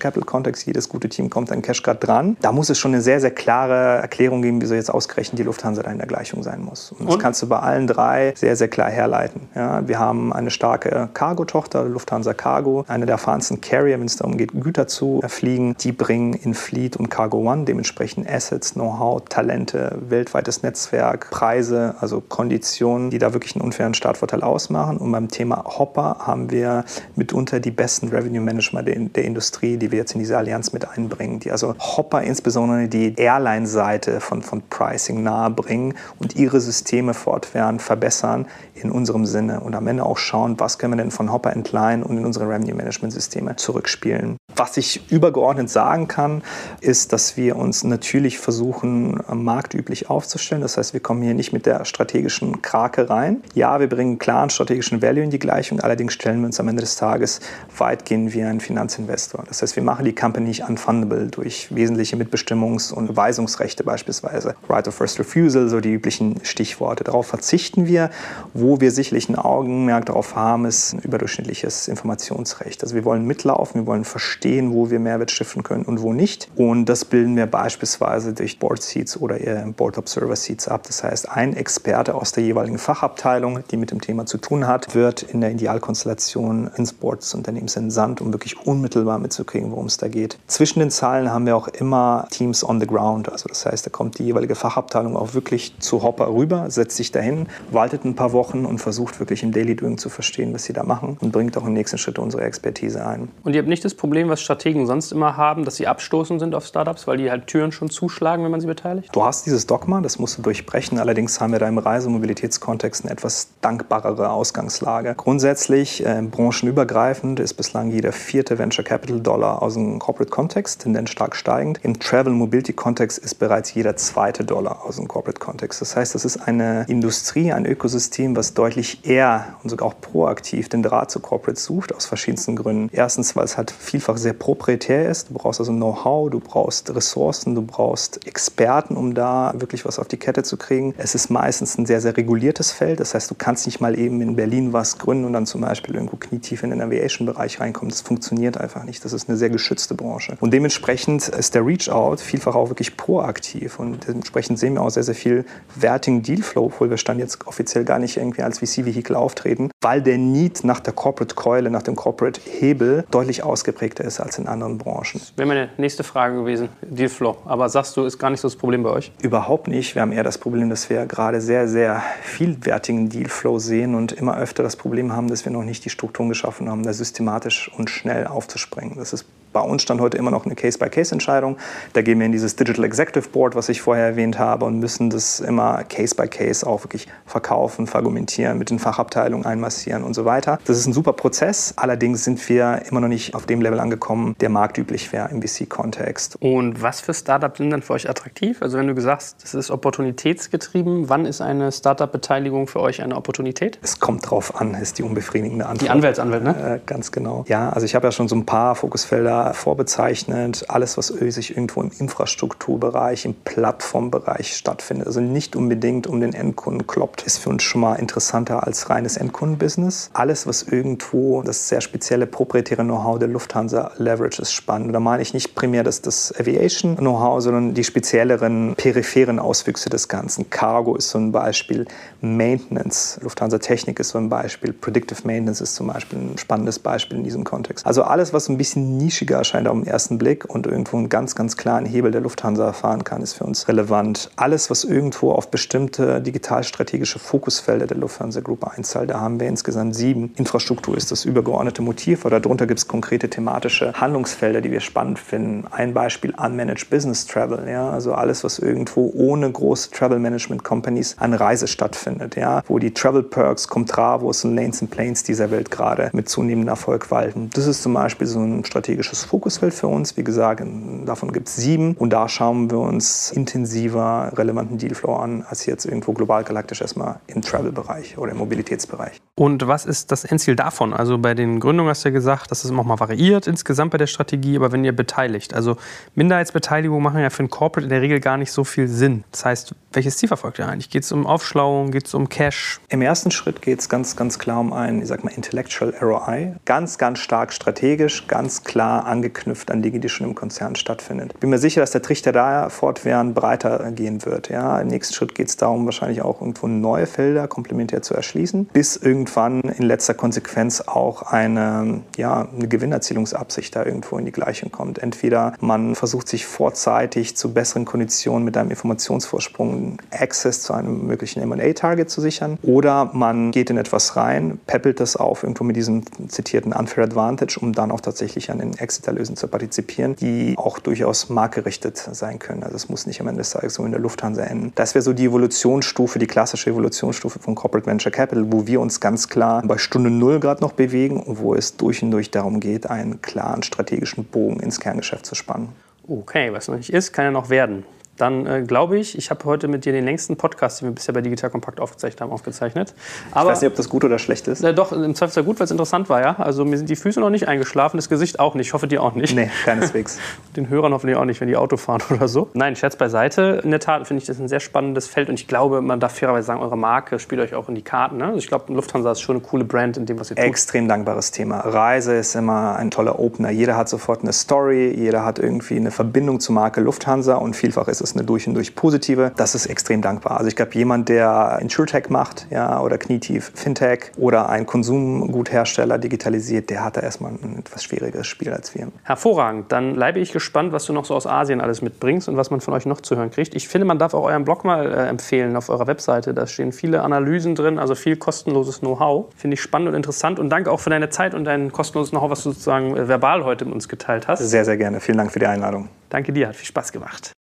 Capital 0.00 0.24
Kontext. 0.24 0.66
Jedes 0.66 0.88
gute 0.88 1.08
Team 1.08 1.30
kommt 1.30 1.52
an 1.52 1.62
Cash 1.62 1.82
gerade 1.82 2.00
dran. 2.00 2.36
Da 2.40 2.52
muss 2.52 2.70
es 2.70 2.78
schon 2.78 2.92
eine 2.92 3.02
sehr, 3.02 3.20
sehr 3.20 3.30
klare 3.30 3.98
Erklärung 3.98 4.42
geben, 4.42 4.60
wieso 4.60 4.74
jetzt 4.74 4.90
ausgerechnet 4.96 5.38
die 5.38 5.42
Lufthansa 5.42 5.82
da 5.82 5.90
in 5.90 5.98
der 5.98 6.06
Gleichung 6.06 6.42
sein 6.42 6.62
muss. 6.62 6.92
Und 6.92 7.06
das 7.06 7.14
Und? 7.14 7.22
kannst 7.22 7.42
du 7.42 7.48
bei 7.48 7.58
allen 7.58 7.86
drei 7.86 8.32
sehr, 8.34 8.56
sehr 8.56 8.68
klar 8.68 8.90
herleiten. 8.90 9.42
Ja, 9.54 9.86
wir 9.86 9.98
haben 9.98 10.32
eine 10.32 10.50
starke 10.50 11.08
Cargo-Tochter, 11.12 11.84
Lufthansa 11.84 12.32
Cargo, 12.34 12.84
eine 12.88 13.06
der 13.06 13.14
erfahrensten 13.14 13.60
Carrier, 13.60 13.98
wenn 13.98 14.06
es 14.06 14.16
darum 14.16 14.36
geht, 14.36 14.52
Güter 14.52 14.86
zu 14.86 15.20
fliegen. 15.26 15.76
Die 15.80 15.92
bringen 15.92 16.32
in 16.32 16.54
Fleet 16.54 16.96
und 16.96 17.10
Cargo 17.10 17.38
One 17.38 17.64
dementsprechend 17.64 18.28
Assets, 18.28 18.74
Know-how, 18.74 19.22
Talente, 19.28 19.98
weltweites 20.08 20.62
Netzwerk, 20.62 21.30
Preise, 21.30 21.94
also 22.00 22.20
Konditionen, 22.20 23.10
die 23.10 23.18
da 23.18 23.32
wirklich 23.32 23.54
einen 23.54 23.64
unfairen 23.64 23.94
Startvorteil 23.94 24.42
ausmachen. 24.42 24.96
Und 24.96 25.12
beim 25.12 25.28
Thema 25.28 25.64
Hopper 25.78 26.16
haben 26.20 26.50
wir 26.50 26.84
mitunter 27.14 27.60
die 27.60 27.70
besten 27.70 28.08
Revenue 28.08 28.40
Manager 28.40 28.82
der, 28.82 28.96
der 28.96 29.24
Industrie, 29.24 29.76
die 29.76 29.90
wir 29.90 29.98
jetzt 29.98 30.12
in 30.12 30.20
diese 30.20 30.36
Allianz 30.38 30.72
mit 30.72 30.88
einbringen, 30.88 31.40
die 31.40 31.50
also 31.50 31.74
Hopper 31.78 32.22
insbesondere 32.22 32.88
die 32.88 33.14
Airline-Seite 33.16 34.20
von, 34.20 34.42
von 34.42 34.62
Pricing 34.86 35.22
nahebringen 35.22 35.94
und 36.20 36.36
ihre 36.36 36.60
Systeme 36.60 37.12
fortwährend 37.12 37.82
verbessern 37.82 38.46
in 38.74 38.92
unserem 38.92 39.26
Sinne 39.26 39.60
und 39.60 39.74
am 39.74 39.86
Ende 39.88 40.04
auch 40.04 40.18
schauen, 40.18 40.60
was 40.60 40.78
können 40.78 40.92
wir 40.92 40.98
denn 40.98 41.10
von 41.10 41.32
Hopper 41.32 41.52
entleihen 41.52 42.02
und 42.02 42.16
in 42.16 42.24
unsere 42.24 42.48
Revenue-Management-Systeme 42.48 43.56
zurückspielen. 43.56 44.36
Was 44.54 44.76
ich 44.76 45.10
übergeordnet 45.10 45.68
sagen 45.68 46.08
kann, 46.08 46.42
ist, 46.80 47.12
dass 47.12 47.36
wir 47.36 47.56
uns 47.56 47.84
natürlich 47.84 48.38
versuchen, 48.38 49.20
marktüblich 49.32 50.08
aufzustellen. 50.08 50.62
Das 50.62 50.76
heißt, 50.76 50.92
wir 50.92 51.00
kommen 51.00 51.22
hier 51.22 51.34
nicht 51.34 51.52
mit 51.52 51.66
der 51.66 51.84
strategischen 51.84 52.62
Krake 52.62 53.10
rein. 53.10 53.42
Ja, 53.54 53.80
wir 53.80 53.88
bringen 53.88 54.18
klaren 54.18 54.50
strategischen 54.50 55.02
Value 55.02 55.24
in 55.24 55.30
die 55.30 55.38
Gleichung, 55.38 55.80
allerdings 55.80 56.14
stellen 56.14 56.40
wir 56.40 56.46
uns 56.46 56.60
am 56.60 56.68
Ende 56.68 56.82
des 56.82 56.96
Tages 56.96 57.40
weitgehend 57.76 58.34
wie 58.34 58.42
ein 58.44 58.60
Finanzinvestor. 58.60 59.44
Das 59.48 59.62
heißt, 59.62 59.76
wir 59.76 59.82
machen 59.82 60.04
die 60.04 60.14
Company 60.14 60.46
nicht 60.46 60.68
unfundable 60.68 61.26
durch 61.26 61.74
wesentliche 61.74 62.16
Mitbestimmungs- 62.16 62.92
und 62.92 63.16
Weisungsrechte 63.16 63.84
beispielsweise. 63.84 64.54
Right 64.68 64.86
of 64.88 64.94
First 64.94 65.18
Refusal, 65.18 65.68
so 65.68 65.80
die 65.80 65.92
üblichen 65.92 66.40
Stichworte. 66.42 67.04
Darauf 67.04 67.26
verzichten 67.26 67.86
wir. 67.86 68.10
Wo 68.54 68.80
wir 68.80 68.90
sicherlich 68.90 69.28
ein 69.28 69.36
Augenmerk 69.36 70.06
darauf 70.06 70.36
haben, 70.36 70.64
ist 70.64 70.94
ein 70.94 71.00
überdurchschnittliches 71.00 71.88
Informationsrecht. 71.88 72.82
Also 72.82 72.94
wir 72.94 73.04
wollen 73.04 73.26
mitlaufen, 73.26 73.82
wir 73.82 73.86
wollen 73.86 74.04
verstehen, 74.04 74.72
wo 74.72 74.90
wir 74.90 74.98
Mehrwert 74.98 75.30
stiften 75.30 75.62
können 75.62 75.84
und 75.84 76.02
wo 76.02 76.12
nicht. 76.12 76.48
Und 76.56 76.86
das 76.86 77.04
bilden 77.04 77.36
wir 77.36 77.46
beispielsweise 77.46 78.32
durch 78.32 78.58
Board 78.58 78.82
Seats 78.82 79.16
oder 79.16 79.36
Board 79.76 79.98
Observer 79.98 80.36
Seats 80.36 80.68
ab. 80.68 80.84
Das 80.86 81.04
heißt, 81.04 81.30
ein 81.30 81.54
Experte 81.54 82.14
aus 82.14 82.32
der 82.32 82.44
jeweiligen 82.44 82.78
Fachabteilung, 82.78 83.60
die 83.70 83.76
mit 83.76 83.90
dem 83.90 84.00
Thema 84.00 84.26
zu 84.26 84.38
tun 84.38 84.66
hat, 84.66 84.94
wird 84.94 85.22
in 85.22 85.40
der 85.40 85.52
Idealkonstellation 85.52 86.70
ins 86.76 86.92
Board 86.92 87.22
des 87.22 87.34
Unternehmens 87.34 87.76
entsandt, 87.76 88.20
um 88.20 88.32
wirklich 88.32 88.66
unmittelbar 88.66 89.18
mitzukriegen, 89.18 89.70
worum 89.70 89.86
es 89.86 89.96
da 89.98 90.08
geht. 90.08 90.38
Zwischen 90.46 90.80
den 90.80 90.90
Zahlen 90.90 91.30
haben 91.30 91.46
wir 91.46 91.56
auch 91.56 91.68
immer 91.68 92.26
Teams 92.30 92.64
on 92.64 92.80
the 92.80 92.86
ground. 92.86 93.30
Also 93.30 93.48
das 93.48 93.64
heißt, 93.66 93.86
da 93.86 93.90
kommt 93.90 94.18
die 94.18 94.24
jeweilige 94.24 94.55
Fachabteilung 94.56 95.16
auch 95.16 95.34
wirklich 95.34 95.78
zu 95.78 96.02
Hopper 96.02 96.28
rüber, 96.32 96.70
setzt 96.70 96.96
sich 96.96 97.12
dahin, 97.12 97.46
waltet 97.70 98.04
ein 98.04 98.16
paar 98.16 98.32
Wochen 98.32 98.64
und 98.64 98.78
versucht 98.78 99.20
wirklich 99.20 99.42
im 99.42 99.52
Daily 99.52 99.76
Doing 99.76 99.98
zu 99.98 100.08
verstehen, 100.08 100.52
was 100.54 100.64
sie 100.64 100.72
da 100.72 100.82
machen 100.82 101.16
und 101.20 101.32
bringt 101.32 101.56
auch 101.56 101.66
im 101.66 101.72
nächsten 101.72 101.98
Schritt 101.98 102.18
unsere 102.18 102.42
Expertise 102.42 103.06
ein. 103.06 103.28
Und 103.44 103.54
ihr 103.54 103.60
habt 103.60 103.68
nicht 103.68 103.84
das 103.84 103.94
Problem, 103.94 104.28
was 104.28 104.40
Strategen 104.40 104.86
sonst 104.86 105.12
immer 105.12 105.36
haben, 105.36 105.64
dass 105.64 105.76
sie 105.76 105.86
abstoßen 105.86 106.38
sind 106.38 106.54
auf 106.54 106.66
Startups, 106.66 107.06
weil 107.06 107.18
die 107.18 107.30
halt 107.30 107.46
Türen 107.46 107.72
schon 107.72 107.90
zuschlagen, 107.90 108.44
wenn 108.44 108.50
man 108.50 108.60
sie 108.60 108.66
beteiligt? 108.66 109.14
Du 109.14 109.24
hast 109.24 109.46
dieses 109.46 109.66
Dogma, 109.66 110.00
das 110.00 110.18
musst 110.18 110.38
du 110.38 110.42
durchbrechen. 110.42 110.98
Allerdings 110.98 111.40
haben 111.40 111.52
wir 111.52 111.58
da 111.58 111.68
im 111.68 111.78
Reisemobilitätskontext 111.78 113.04
ein 113.04 113.08
etwas 113.08 113.50
dankbarere 113.60 114.30
Ausgangslage. 114.30 115.14
Grundsätzlich, 115.16 116.04
äh, 116.04 116.22
branchenübergreifend, 116.22 117.40
ist 117.40 117.54
bislang 117.54 117.90
jeder 117.90 118.12
vierte 118.12 118.58
Venture 118.58 118.84
Capital 118.84 119.20
Dollar 119.20 119.62
aus 119.62 119.74
dem 119.74 119.98
Corporate 119.98 120.30
Kontext, 120.30 120.82
Tendenz 120.82 121.10
stark 121.10 121.36
steigend. 121.36 121.80
Im 121.82 121.98
Travel 121.98 122.32
Mobility 122.32 122.72
Kontext 122.72 123.18
ist 123.18 123.34
bereits 123.36 123.74
jeder 123.74 123.96
zweite 123.96 124.44
Dollar 124.46 124.84
aus 124.84 124.96
dem 124.96 125.08
Corporate 125.08 125.40
Kontext. 125.40 125.80
Das 125.80 125.96
heißt, 125.96 126.14
das 126.14 126.24
ist 126.24 126.36
eine 126.38 126.84
Industrie, 126.88 127.52
ein 127.52 127.66
Ökosystem, 127.66 128.36
was 128.36 128.54
deutlich 128.54 129.06
eher 129.06 129.56
und 129.62 129.70
sogar 129.70 129.88
auch 129.88 130.00
proaktiv 130.00 130.68
den 130.68 130.82
Draht 130.82 131.10
zu 131.10 131.20
Corporate 131.20 131.60
sucht, 131.60 131.94
aus 131.94 132.06
verschiedensten 132.06 132.56
Gründen. 132.56 132.88
Erstens, 132.92 133.36
weil 133.36 133.44
es 133.44 133.56
halt 133.56 133.70
vielfach 133.70 134.16
sehr 134.16 134.32
proprietär 134.32 135.08
ist. 135.08 135.30
Du 135.30 135.34
brauchst 135.34 135.60
also 135.60 135.72
Know-how, 135.72 136.30
du 136.30 136.40
brauchst 136.40 136.94
Ressourcen, 136.94 137.54
du 137.54 137.62
brauchst 137.62 138.26
Experten, 138.26 138.96
um 138.96 139.14
da 139.14 139.52
wirklich 139.56 139.84
was 139.84 139.98
auf 139.98 140.08
die 140.08 140.16
Kette 140.16 140.42
zu 140.42 140.56
kriegen. 140.56 140.94
Es 140.96 141.14
ist 141.14 141.30
meistens 141.30 141.76
ein 141.78 141.86
sehr, 141.86 142.00
sehr 142.00 142.16
reguliertes 142.16 142.72
Feld. 142.72 143.00
Das 143.00 143.14
heißt, 143.14 143.30
du 143.30 143.34
kannst 143.34 143.66
nicht 143.66 143.80
mal 143.80 143.98
eben 143.98 144.20
in 144.20 144.36
Berlin 144.36 144.72
was 144.72 144.98
gründen 144.98 145.24
und 145.24 145.32
dann 145.32 145.46
zum 145.46 145.60
Beispiel 145.60 145.94
irgendwo 145.94 146.16
knietief 146.16 146.62
in 146.62 146.70
den 146.70 146.80
Aviation-Bereich 146.80 147.60
reinkommen. 147.60 147.90
Das 147.90 148.00
funktioniert 148.00 148.58
einfach 148.58 148.84
nicht. 148.84 149.04
Das 149.04 149.12
ist 149.12 149.28
eine 149.28 149.36
sehr 149.36 149.50
geschützte 149.50 149.94
Branche. 149.94 150.36
Und 150.40 150.52
dementsprechend 150.52 151.28
ist 151.28 151.54
der 151.54 151.66
Reach-Out 151.66 152.20
vielfach 152.20 152.54
auch 152.54 152.70
wirklich 152.70 152.96
proaktiv. 152.96 153.78
Und 153.78 154.06
dementsprechend 154.36 154.58
sehen 154.58 154.74
wir 154.74 154.82
auch 154.82 154.90
sehr, 154.90 155.02
sehr 155.02 155.14
viel 155.14 155.44
wertigen 155.74 156.22
Dealflow, 156.22 156.66
obwohl 156.66 156.90
wir 156.90 156.98
Stand 156.98 157.20
jetzt 157.20 157.46
offiziell 157.46 157.84
gar 157.84 157.98
nicht 157.98 158.16
irgendwie 158.16 158.42
als 158.42 158.58
VC-Vehikel 158.58 159.16
auftreten, 159.16 159.70
weil 159.80 160.02
der 160.02 160.18
Need 160.18 160.64
nach 160.64 160.80
der 160.80 160.92
Corporate-Keule, 160.92 161.70
nach 161.70 161.82
dem 161.82 161.96
Corporate-Hebel 161.96 163.04
deutlich 163.10 163.42
ausgeprägter 163.42 164.04
ist 164.04 164.20
als 164.20 164.38
in 164.38 164.46
anderen 164.46 164.78
Branchen. 164.78 165.20
Das 165.20 165.32
wäre 165.36 165.48
meine 165.48 165.68
nächste 165.78 166.04
Frage 166.04 166.36
gewesen, 166.36 166.68
Dealflow. 166.82 167.38
Aber 167.46 167.68
sagst 167.68 167.96
du, 167.96 168.04
ist 168.04 168.18
gar 168.18 168.30
nicht 168.30 168.40
so 168.40 168.48
das 168.48 168.56
Problem 168.56 168.82
bei 168.82 168.90
euch? 168.90 169.12
Überhaupt 169.22 169.68
nicht. 169.68 169.94
Wir 169.94 170.02
haben 170.02 170.12
eher 170.12 170.24
das 170.24 170.38
Problem, 170.38 170.68
dass 170.68 170.90
wir 170.90 171.06
gerade 171.06 171.40
sehr, 171.40 171.66
sehr 171.68 172.02
vielwertigen 172.22 173.08
Dealflow 173.08 173.58
sehen 173.58 173.94
und 173.94 174.12
immer 174.12 174.36
öfter 174.36 174.62
das 174.62 174.76
Problem 174.76 175.12
haben, 175.14 175.28
dass 175.28 175.44
wir 175.44 175.52
noch 175.52 175.64
nicht 175.64 175.84
die 175.84 175.90
Strukturen 175.90 176.28
geschaffen 176.28 176.68
haben, 176.68 176.82
da 176.82 176.92
systematisch 176.92 177.70
und 177.76 177.88
schnell 177.88 178.26
aufzuspringen. 178.26 178.98
Das 178.98 179.12
ist 179.12 179.24
bei 179.56 179.62
uns 179.62 179.80
stand 179.80 180.02
heute 180.02 180.18
immer 180.18 180.30
noch 180.30 180.44
eine 180.44 180.54
Case-by-Case-Entscheidung. 180.54 181.56
Da 181.94 182.02
gehen 182.02 182.18
wir 182.18 182.26
in 182.26 182.32
dieses 182.32 182.56
Digital 182.56 182.84
Executive 182.84 183.30
Board, 183.30 183.54
was 183.54 183.70
ich 183.70 183.80
vorher 183.80 184.04
erwähnt 184.04 184.38
habe, 184.38 184.66
und 184.66 184.80
müssen 184.80 185.08
das 185.08 185.40
immer 185.40 185.82
Case-by-Case 185.84 186.66
-case 186.66 186.66
auch 186.66 186.84
wirklich 186.84 187.08
verkaufen, 187.24 187.86
verargumentieren, 187.86 188.58
mit 188.58 188.68
den 188.68 188.78
Fachabteilungen 188.78 189.46
einmassieren 189.46 190.04
und 190.04 190.12
so 190.12 190.26
weiter. 190.26 190.58
Das 190.66 190.76
ist 190.76 190.86
ein 190.86 190.92
super 190.92 191.14
Prozess. 191.14 191.72
Allerdings 191.76 192.22
sind 192.22 192.46
wir 192.50 192.82
immer 192.90 193.00
noch 193.00 193.08
nicht 193.08 193.34
auf 193.34 193.46
dem 193.46 193.62
Level 193.62 193.80
angekommen, 193.80 194.36
der 194.40 194.50
marktüblich 194.50 195.10
wäre 195.14 195.30
im 195.30 195.40
VC-Kontext. 195.40 196.36
Und 196.40 196.82
was 196.82 197.00
für 197.00 197.14
Startups 197.14 197.56
sind 197.56 197.70
dann 197.70 197.80
für 197.80 197.94
euch 197.94 198.10
attraktiv? 198.10 198.60
Also 198.60 198.76
wenn 198.76 198.88
du 198.88 198.94
gesagt 198.94 199.22
hast, 199.22 199.42
das 199.42 199.54
ist 199.54 199.70
opportunitätsgetrieben, 199.70 201.08
wann 201.08 201.24
ist 201.24 201.40
eine 201.40 201.72
Startup-Beteiligung 201.72 202.66
für 202.66 202.80
euch 202.80 203.00
eine 203.00 203.16
Opportunität? 203.16 203.78
Es 203.82 204.00
kommt 204.00 204.30
drauf 204.30 204.60
an, 204.60 204.74
ist 204.74 204.98
die 204.98 205.02
unbefriedigende 205.02 205.64
Antwort. 205.64 205.80
Die 205.80 205.90
Anwältsanwälte, 205.90 206.44
ne? 206.44 206.74
Äh, 206.74 206.80
ganz 206.84 207.10
genau. 207.10 207.46
Ja, 207.48 207.70
also 207.70 207.86
ich 207.86 207.94
habe 207.94 208.06
ja 208.06 208.12
schon 208.12 208.28
so 208.28 208.36
ein 208.36 208.44
paar 208.44 208.74
Fokusfelder 208.74 209.45
vorbezeichnet, 209.54 210.64
alles, 210.68 210.96
was 210.96 211.08
sich 211.08 211.50
irgendwo 211.50 211.82
im 211.82 211.90
Infrastrukturbereich, 211.98 213.24
im 213.24 213.34
Plattformbereich 213.34 214.56
stattfindet. 214.56 215.06
Also 215.06 215.20
nicht 215.20 215.56
unbedingt 215.56 216.06
um 216.06 216.20
den 216.20 216.32
Endkunden 216.34 216.86
kloppt, 216.86 217.22
ist 217.22 217.38
für 217.38 217.50
uns 217.50 217.62
schon 217.62 217.80
mal 217.80 217.94
interessanter 217.94 218.66
als 218.66 218.90
reines 218.90 219.16
Endkundenbusiness. 219.16 220.10
Alles, 220.12 220.46
was 220.46 220.62
irgendwo 220.62 221.42
das 221.42 221.68
sehr 221.68 221.80
spezielle 221.80 222.26
proprietäre 222.26 222.84
Know-how 222.84 223.18
der 223.18 223.28
Lufthansa 223.28 223.92
leverage, 223.98 224.42
ist 224.42 224.52
spannend. 224.52 224.94
Da 224.94 225.00
meine 225.00 225.22
ich 225.22 225.34
nicht 225.34 225.54
primär 225.54 225.82
das, 225.82 226.02
das 226.02 226.34
Aviation-Know-how, 226.38 227.40
sondern 227.40 227.74
die 227.74 227.84
spezielleren 227.84 228.74
peripheren 228.76 229.38
Auswüchse 229.38 229.90
des 229.90 230.08
Ganzen. 230.08 230.50
Cargo 230.50 230.96
ist 230.96 231.10
so 231.10 231.18
ein 231.18 231.32
Beispiel, 231.32 231.86
Maintenance, 232.34 233.18
Lufthansa 233.22 233.58
Technik 233.58 234.00
ist 234.00 234.10
so 234.10 234.18
ein 234.18 234.28
Beispiel, 234.28 234.72
Predictive 234.72 235.20
Maintenance 235.24 235.60
ist 235.60 235.74
zum 235.74 235.88
Beispiel 235.88 236.18
ein 236.18 236.38
spannendes 236.38 236.78
Beispiel 236.78 237.18
in 237.18 237.24
diesem 237.24 237.44
Kontext. 237.44 237.86
Also 237.86 238.02
alles, 238.02 238.32
was 238.32 238.48
ein 238.48 238.56
bisschen 238.56 238.98
nischiger 238.98 239.36
erscheint 239.36 239.68
auf 239.68 239.74
den 239.74 239.86
ersten 239.86 240.18
Blick 240.18 240.44
und 240.44 240.66
irgendwo 240.66 240.96
einen 240.96 241.08
ganz, 241.08 241.34
ganz 241.34 241.56
klaren 241.56 241.84
Hebel 241.84 242.10
der 242.10 242.20
Lufthansa 242.20 242.66
erfahren 242.66 243.04
kann, 243.04 243.22
ist 243.22 243.34
für 243.34 243.44
uns 243.44 243.68
relevant. 243.68 244.30
Alles, 244.36 244.70
was 244.70 244.84
irgendwo 244.84 245.32
auf 245.32 245.50
bestimmte 245.50 246.20
digitalstrategische 246.20 247.18
Fokusfelder 247.18 247.86
der 247.86 247.96
Lufthansa 247.96 248.40
Group 248.40 248.64
einzahlt, 248.66 249.10
da 249.10 249.20
haben 249.20 249.38
wir 249.38 249.48
insgesamt 249.48 249.94
sieben. 249.94 250.32
Infrastruktur 250.36 250.96
ist 250.96 251.12
das 251.12 251.24
übergeordnete 251.24 251.82
Motiv, 251.82 252.26
aber 252.26 252.40
darunter 252.40 252.66
gibt 252.66 252.80
es 252.80 252.88
konkrete 252.88 253.28
thematische 253.28 253.92
Handlungsfelder, 253.92 254.60
die 254.60 254.70
wir 254.70 254.80
spannend 254.80 255.18
finden. 255.18 255.66
Ein 255.70 255.94
Beispiel 255.94 256.34
Unmanaged 256.36 256.90
Business 256.90 257.26
Travel, 257.26 257.68
ja, 257.68 257.90
also 257.90 258.14
alles, 258.14 258.44
was 258.44 258.58
irgendwo 258.58 259.12
ohne 259.14 259.50
große 259.50 259.90
Travel 259.90 260.18
Management 260.18 260.64
Companies 260.64 261.16
an 261.18 261.34
Reise 261.34 261.66
stattfindet, 261.66 262.15
ja, 262.36 262.62
wo 262.66 262.78
die 262.78 262.92
Travel 262.92 263.22
Perks, 263.22 263.68
Comtravos 263.68 264.44
und 264.44 264.56
Lanes 264.56 264.82
and 264.82 264.90
Planes 264.90 265.22
dieser 265.22 265.50
Welt 265.50 265.70
gerade 265.70 266.10
mit 266.12 266.28
zunehmendem 266.28 266.68
Erfolg 266.68 267.10
walten. 267.10 267.50
Das 267.52 267.66
ist 267.66 267.82
zum 267.82 267.94
Beispiel 267.94 268.26
so 268.26 268.40
ein 268.40 268.64
strategisches 268.64 269.24
Fokusfeld 269.24 269.74
für 269.74 269.88
uns. 269.88 270.16
Wie 270.16 270.24
gesagt, 270.24 270.62
davon 271.04 271.32
gibt 271.32 271.48
es 271.48 271.56
sieben 271.56 271.94
und 271.94 272.10
da 272.10 272.28
schauen 272.28 272.70
wir 272.70 272.78
uns 272.78 273.30
intensiver 273.32 274.32
relevanten 274.36 274.78
Dealflow 274.78 275.16
an, 275.16 275.44
als 275.48 275.66
jetzt 275.66 275.84
irgendwo 275.84 276.12
global 276.12 276.44
galaktisch 276.44 276.80
erstmal 276.80 277.20
im 277.26 277.42
Travel-Bereich 277.42 278.18
oder 278.18 278.32
im 278.32 278.38
Mobilitätsbereich. 278.38 279.20
Und 279.34 279.66
was 279.66 279.84
ist 279.84 280.12
das 280.12 280.24
Endziel 280.24 280.56
davon? 280.56 280.94
Also 280.94 281.18
bei 281.18 281.34
den 281.34 281.60
Gründungen 281.60 281.90
hast 281.90 282.04
du 282.04 282.08
ja 282.08 282.12
gesagt, 282.12 282.50
dass 282.50 282.64
es 282.64 282.70
immer 282.70 282.84
mal 282.84 282.98
variiert 282.98 283.46
insgesamt 283.46 283.90
bei 283.90 283.98
der 283.98 284.06
Strategie, 284.06 284.56
aber 284.56 284.72
wenn 284.72 284.84
ihr 284.84 284.94
beteiligt, 284.94 285.54
also 285.54 285.76
Minderheitsbeteiligung 286.14 287.02
machen 287.02 287.20
ja 287.20 287.30
für 287.30 287.42
ein 287.42 287.50
Corporate 287.50 287.84
in 287.84 287.90
der 287.90 288.00
Regel 288.00 288.20
gar 288.20 288.36
nicht 288.36 288.52
so 288.52 288.64
viel 288.64 288.88
Sinn. 288.88 289.24
Das 289.32 289.44
heißt, 289.44 289.74
welches 289.92 290.16
Ziel 290.16 290.28
verfolgt 290.28 290.58
ihr 290.58 290.68
eigentlich? 290.68 290.90
Geht 290.90 291.04
es 291.04 291.12
um 291.12 291.26
Aufschlauung, 291.26 291.90
geht 291.96 292.08
es 292.08 292.12
um 292.12 292.28
Cash? 292.28 292.78
Im 292.90 293.00
ersten 293.00 293.30
Schritt 293.30 293.62
geht 293.62 293.80
es 293.80 293.88
ganz, 293.88 294.16
ganz 294.16 294.38
klar 294.38 294.60
um 294.60 294.74
ein, 294.74 295.00
ich 295.00 295.08
sag 295.08 295.24
mal, 295.24 295.30
Intellectual 295.30 295.94
ROI. 295.98 296.54
Ganz, 296.66 296.98
ganz 296.98 297.20
stark 297.20 297.54
strategisch, 297.54 298.26
ganz 298.26 298.64
klar 298.64 299.06
angeknüpft 299.06 299.70
an 299.70 299.80
Dinge, 299.80 299.98
die 299.98 300.10
schon 300.10 300.26
im 300.26 300.34
Konzern 300.34 300.76
stattfinden. 300.76 301.30
Bin 301.40 301.48
mir 301.48 301.56
sicher, 301.56 301.80
dass 301.80 301.92
der 301.92 302.02
Trichter 302.02 302.32
da 302.32 302.68
fortwährend 302.68 303.34
breiter 303.34 303.92
gehen 303.92 304.26
wird. 304.26 304.50
Ja, 304.50 304.78
Im 304.78 304.88
nächsten 304.88 305.14
Schritt 305.14 305.34
geht 305.34 305.48
es 305.48 305.56
darum, 305.56 305.86
wahrscheinlich 305.86 306.20
auch 306.20 306.42
irgendwo 306.42 306.66
neue 306.68 307.06
Felder 307.06 307.48
komplementär 307.48 308.02
zu 308.02 308.12
erschließen, 308.12 308.66
bis 308.66 308.96
irgendwann 308.96 309.62
in 309.62 309.84
letzter 309.84 310.12
Konsequenz 310.12 310.82
auch 310.82 311.22
eine, 311.22 312.02
ja, 312.18 312.46
eine 312.54 312.68
Gewinnerzielungsabsicht 312.68 313.74
da 313.74 313.86
irgendwo 313.86 314.18
in 314.18 314.26
die 314.26 314.32
Gleichung 314.32 314.70
kommt. 314.70 314.98
Entweder 314.98 315.54
man 315.60 315.94
versucht 315.94 316.28
sich 316.28 316.44
vorzeitig 316.44 317.38
zu 317.38 317.54
besseren 317.54 317.86
Konditionen 317.86 318.44
mit 318.44 318.58
einem 318.58 318.68
Informationsvorsprung 318.68 319.96
Access 320.10 320.60
zu 320.60 320.74
einem 320.74 321.06
möglichen 321.06 321.40
M&A-Target 321.40 321.85
zu 322.06 322.20
sichern 322.20 322.58
oder 322.62 323.10
man 323.12 323.50
geht 323.50 323.70
in 323.70 323.76
etwas 323.76 324.16
rein, 324.16 324.58
peppelt 324.66 325.00
das 325.00 325.16
auf 325.16 325.42
irgendwo 325.42 325.64
mit 325.64 325.76
diesem 325.76 326.02
zitierten 326.28 326.72
Unfair 326.72 327.04
Advantage, 327.04 327.58
um 327.60 327.72
dann 327.72 327.90
auch 327.90 328.00
tatsächlich 328.00 328.50
an 328.50 328.58
den 328.58 328.76
Exit-Erlösen 328.76 329.36
zu 329.36 329.46
partizipieren, 329.48 330.16
die 330.16 330.54
auch 330.56 330.78
durchaus 330.78 331.28
markgerichtet 331.28 331.96
sein 331.96 332.38
können. 332.38 332.62
Also 332.62 332.76
es 332.76 332.88
muss 332.88 333.06
nicht 333.06 333.20
am 333.20 333.28
Ende 333.28 333.40
des 333.40 333.50
Tages 333.50 333.74
so 333.74 333.84
in 333.84 333.92
der 333.92 334.00
Lufthansa 334.00 334.42
enden. 334.42 334.72
Das 334.74 334.94
wäre 334.94 335.02
so 335.02 335.12
die 335.12 335.26
Evolutionsstufe, 335.26 336.18
die 336.18 336.26
klassische 336.26 336.70
Evolutionsstufe 336.70 337.38
von 337.38 337.54
Corporate 337.54 337.86
Venture 337.86 338.12
Capital, 338.12 338.46
wo 338.52 338.66
wir 338.66 338.80
uns 338.80 339.00
ganz 339.00 339.28
klar 339.28 339.62
bei 339.64 339.78
Stunde 339.78 340.10
Null 340.10 340.40
gerade 340.40 340.60
noch 340.60 340.72
bewegen, 340.72 341.22
wo 341.26 341.54
es 341.54 341.76
durch 341.76 342.02
und 342.02 342.10
durch 342.10 342.30
darum 342.30 342.60
geht, 342.60 342.90
einen 342.90 343.22
klaren 343.22 343.62
strategischen 343.62 344.24
Bogen 344.24 344.60
ins 344.60 344.80
Kerngeschäft 344.80 345.26
zu 345.26 345.34
spannen. 345.34 345.68
Okay, 346.08 346.52
was 346.52 346.68
noch 346.68 346.76
nicht 346.76 346.90
ist, 346.90 347.12
kann 347.12 347.26
ja 347.26 347.30
noch 347.30 347.50
werden 347.50 347.84
dann 348.16 348.46
äh, 348.46 348.62
glaube 348.62 348.98
ich, 348.98 349.16
ich 349.16 349.30
habe 349.30 349.44
heute 349.44 349.68
mit 349.68 349.84
dir 349.84 349.92
den 349.92 350.04
längsten 350.04 350.36
Podcast, 350.36 350.80
den 350.80 350.88
wir 350.88 350.94
bisher 350.94 351.14
bei 351.14 351.20
Digital 351.20 351.50
Kompakt 351.50 351.80
aufgezeichnet 351.80 352.20
haben, 352.20 352.32
aufgezeichnet. 352.32 352.94
Aber, 353.32 353.50
ich 353.50 353.52
weiß 353.52 353.62
nicht, 353.62 353.70
ob 353.70 353.76
das 353.76 353.88
gut 353.88 354.04
oder 354.04 354.18
schlecht 354.18 354.48
ist. 354.48 354.62
Äh, 354.64 354.74
doch, 354.74 354.92
im 354.92 355.14
Zweifelsfall 355.14 355.44
gut, 355.44 355.58
weil 355.60 355.64
es 355.64 355.70
interessant 355.70 356.08
war, 356.08 356.20
ja. 356.20 356.36
Also 356.38 356.64
mir 356.64 356.76
sind 356.76 356.88
die 356.88 356.96
Füße 356.96 357.20
noch 357.20 357.30
nicht 357.30 357.48
eingeschlafen, 357.48 357.96
das 357.96 358.08
Gesicht 358.08 358.40
auch 358.40 358.54
nicht. 358.54 358.68
Ich 358.68 358.72
hoffe, 358.74 358.86
dir 358.86 359.02
auch 359.02 359.14
nicht. 359.14 359.34
Nee, 359.34 359.50
keineswegs. 359.64 360.18
den 360.56 360.68
Hörern 360.68 360.92
hoffentlich 360.92 361.16
auch 361.16 361.24
nicht, 361.24 361.40
wenn 361.40 361.48
die 361.48 361.56
Auto 361.56 361.76
fahren 361.76 362.02
oder 362.10 362.28
so. 362.28 362.48
Nein, 362.54 362.76
Scherz 362.76 362.96
beiseite. 362.96 363.60
In 363.62 363.70
der 363.70 363.80
Tat 363.80 364.06
finde 364.06 364.22
ich 364.22 364.26
das 364.26 364.38
ein 364.38 364.48
sehr 364.48 364.60
spannendes 364.60 365.06
Feld 365.06 365.28
und 365.28 365.34
ich 365.34 365.46
glaube, 365.46 365.82
man 365.82 366.00
darf 366.00 366.18
fairerweise 366.18 366.46
sagen, 366.46 366.60
eure 366.60 366.78
Marke 366.78 367.18
spielt 367.18 367.40
euch 367.40 367.54
auch 367.54 367.68
in 367.68 367.74
die 367.74 367.82
Karten. 367.82 368.18
Ne? 368.18 368.26
Also 368.26 368.38
ich 368.38 368.48
glaube, 368.48 368.72
Lufthansa 368.72 369.12
ist 369.12 369.20
schon 369.20 369.36
eine 369.36 369.44
coole 369.44 369.64
Brand 369.64 369.96
in 369.96 370.06
dem, 370.06 370.18
was 370.18 370.30
ihr 370.30 370.36
tut. 370.36 370.44
Extrem 370.44 370.88
dankbares 370.88 371.30
Thema. 371.30 371.60
Reise 371.60 372.14
ist 372.14 372.34
immer 372.34 372.76
ein 372.76 372.90
toller 372.90 373.18
Opener. 373.18 373.50
Jeder 373.50 373.76
hat 373.76 373.88
sofort 373.88 374.22
eine 374.22 374.32
Story, 374.32 374.94
jeder 374.96 375.24
hat 375.24 375.38
irgendwie 375.38 375.76
eine 375.76 375.90
Verbindung 375.90 376.40
zur 376.40 376.54
Marke 376.54 376.80
Lufthansa 376.80 377.36
und 377.36 377.54
vielfach 377.56 377.88
ist 377.88 378.00
es 378.00 378.05
eine 378.14 378.24
durch 378.24 378.46
und 378.46 378.54
durch 378.54 378.74
Positive. 378.74 379.32
Das 379.36 379.54
ist 379.54 379.66
extrem 379.66 380.02
dankbar. 380.02 380.36
Also 380.38 380.48
ich 380.48 380.56
glaube, 380.56 380.74
jemand, 380.74 381.08
der 381.08 381.58
Insurtech 381.60 382.10
macht 382.10 382.46
ja, 382.50 382.80
oder 382.80 382.98
knietief 382.98 383.52
Fintech 383.54 384.12
oder 384.16 384.48
ein 384.48 384.66
Konsumguthersteller 384.66 385.98
digitalisiert, 385.98 386.70
der 386.70 386.84
hat 386.84 386.96
da 386.96 387.00
erstmal 387.00 387.32
ein 387.32 387.58
etwas 387.58 387.82
schwierigeres 387.84 388.26
Spiel 388.26 388.52
als 388.52 388.74
wir. 388.74 388.88
Hervorragend. 389.04 389.72
Dann 389.72 389.94
bleibe 389.94 390.20
ich 390.20 390.32
gespannt, 390.32 390.72
was 390.72 390.84
du 390.84 390.92
noch 390.92 391.04
so 391.04 391.14
aus 391.14 391.26
Asien 391.26 391.60
alles 391.60 391.82
mitbringst 391.82 392.28
und 392.28 392.36
was 392.36 392.50
man 392.50 392.60
von 392.60 392.74
euch 392.74 392.86
noch 392.86 393.00
zu 393.00 393.16
hören 393.16 393.30
kriegt. 393.30 393.54
Ich 393.54 393.68
finde, 393.68 393.86
man 393.86 393.98
darf 393.98 394.14
auch 394.14 394.24
euren 394.24 394.44
Blog 394.44 394.64
mal 394.64 394.86
äh, 394.86 395.08
empfehlen 395.08 395.56
auf 395.56 395.68
eurer 395.68 395.86
Webseite. 395.86 396.34
Da 396.34 396.46
stehen 396.46 396.72
viele 396.72 397.02
Analysen 397.02 397.54
drin, 397.54 397.78
also 397.78 397.94
viel 397.94 398.16
kostenloses 398.16 398.80
Know-how. 398.80 399.26
Finde 399.36 399.54
ich 399.54 399.60
spannend 399.60 399.88
und 399.88 399.94
interessant. 399.94 400.38
Und 400.38 400.50
danke 400.50 400.70
auch 400.70 400.80
für 400.80 400.90
deine 400.90 401.08
Zeit 401.08 401.34
und 401.34 401.44
dein 401.44 401.72
kostenloses 401.72 402.10
Know-how, 402.10 402.30
was 402.30 402.42
du 402.42 402.50
sozusagen 402.50 402.96
äh, 402.96 403.08
verbal 403.08 403.44
heute 403.44 403.64
mit 403.64 403.74
uns 403.74 403.88
geteilt 403.88 404.28
hast. 404.28 404.40
Sehr, 404.40 404.64
sehr 404.64 404.76
gerne. 404.76 405.00
Vielen 405.00 405.18
Dank 405.18 405.32
für 405.32 405.38
die 405.38 405.46
Einladung. 405.46 405.88
Danke 406.08 406.32
dir, 406.32 406.48
hat 406.48 406.56
viel 406.56 406.66
Spaß 406.66 406.92
gemacht. 406.92 407.32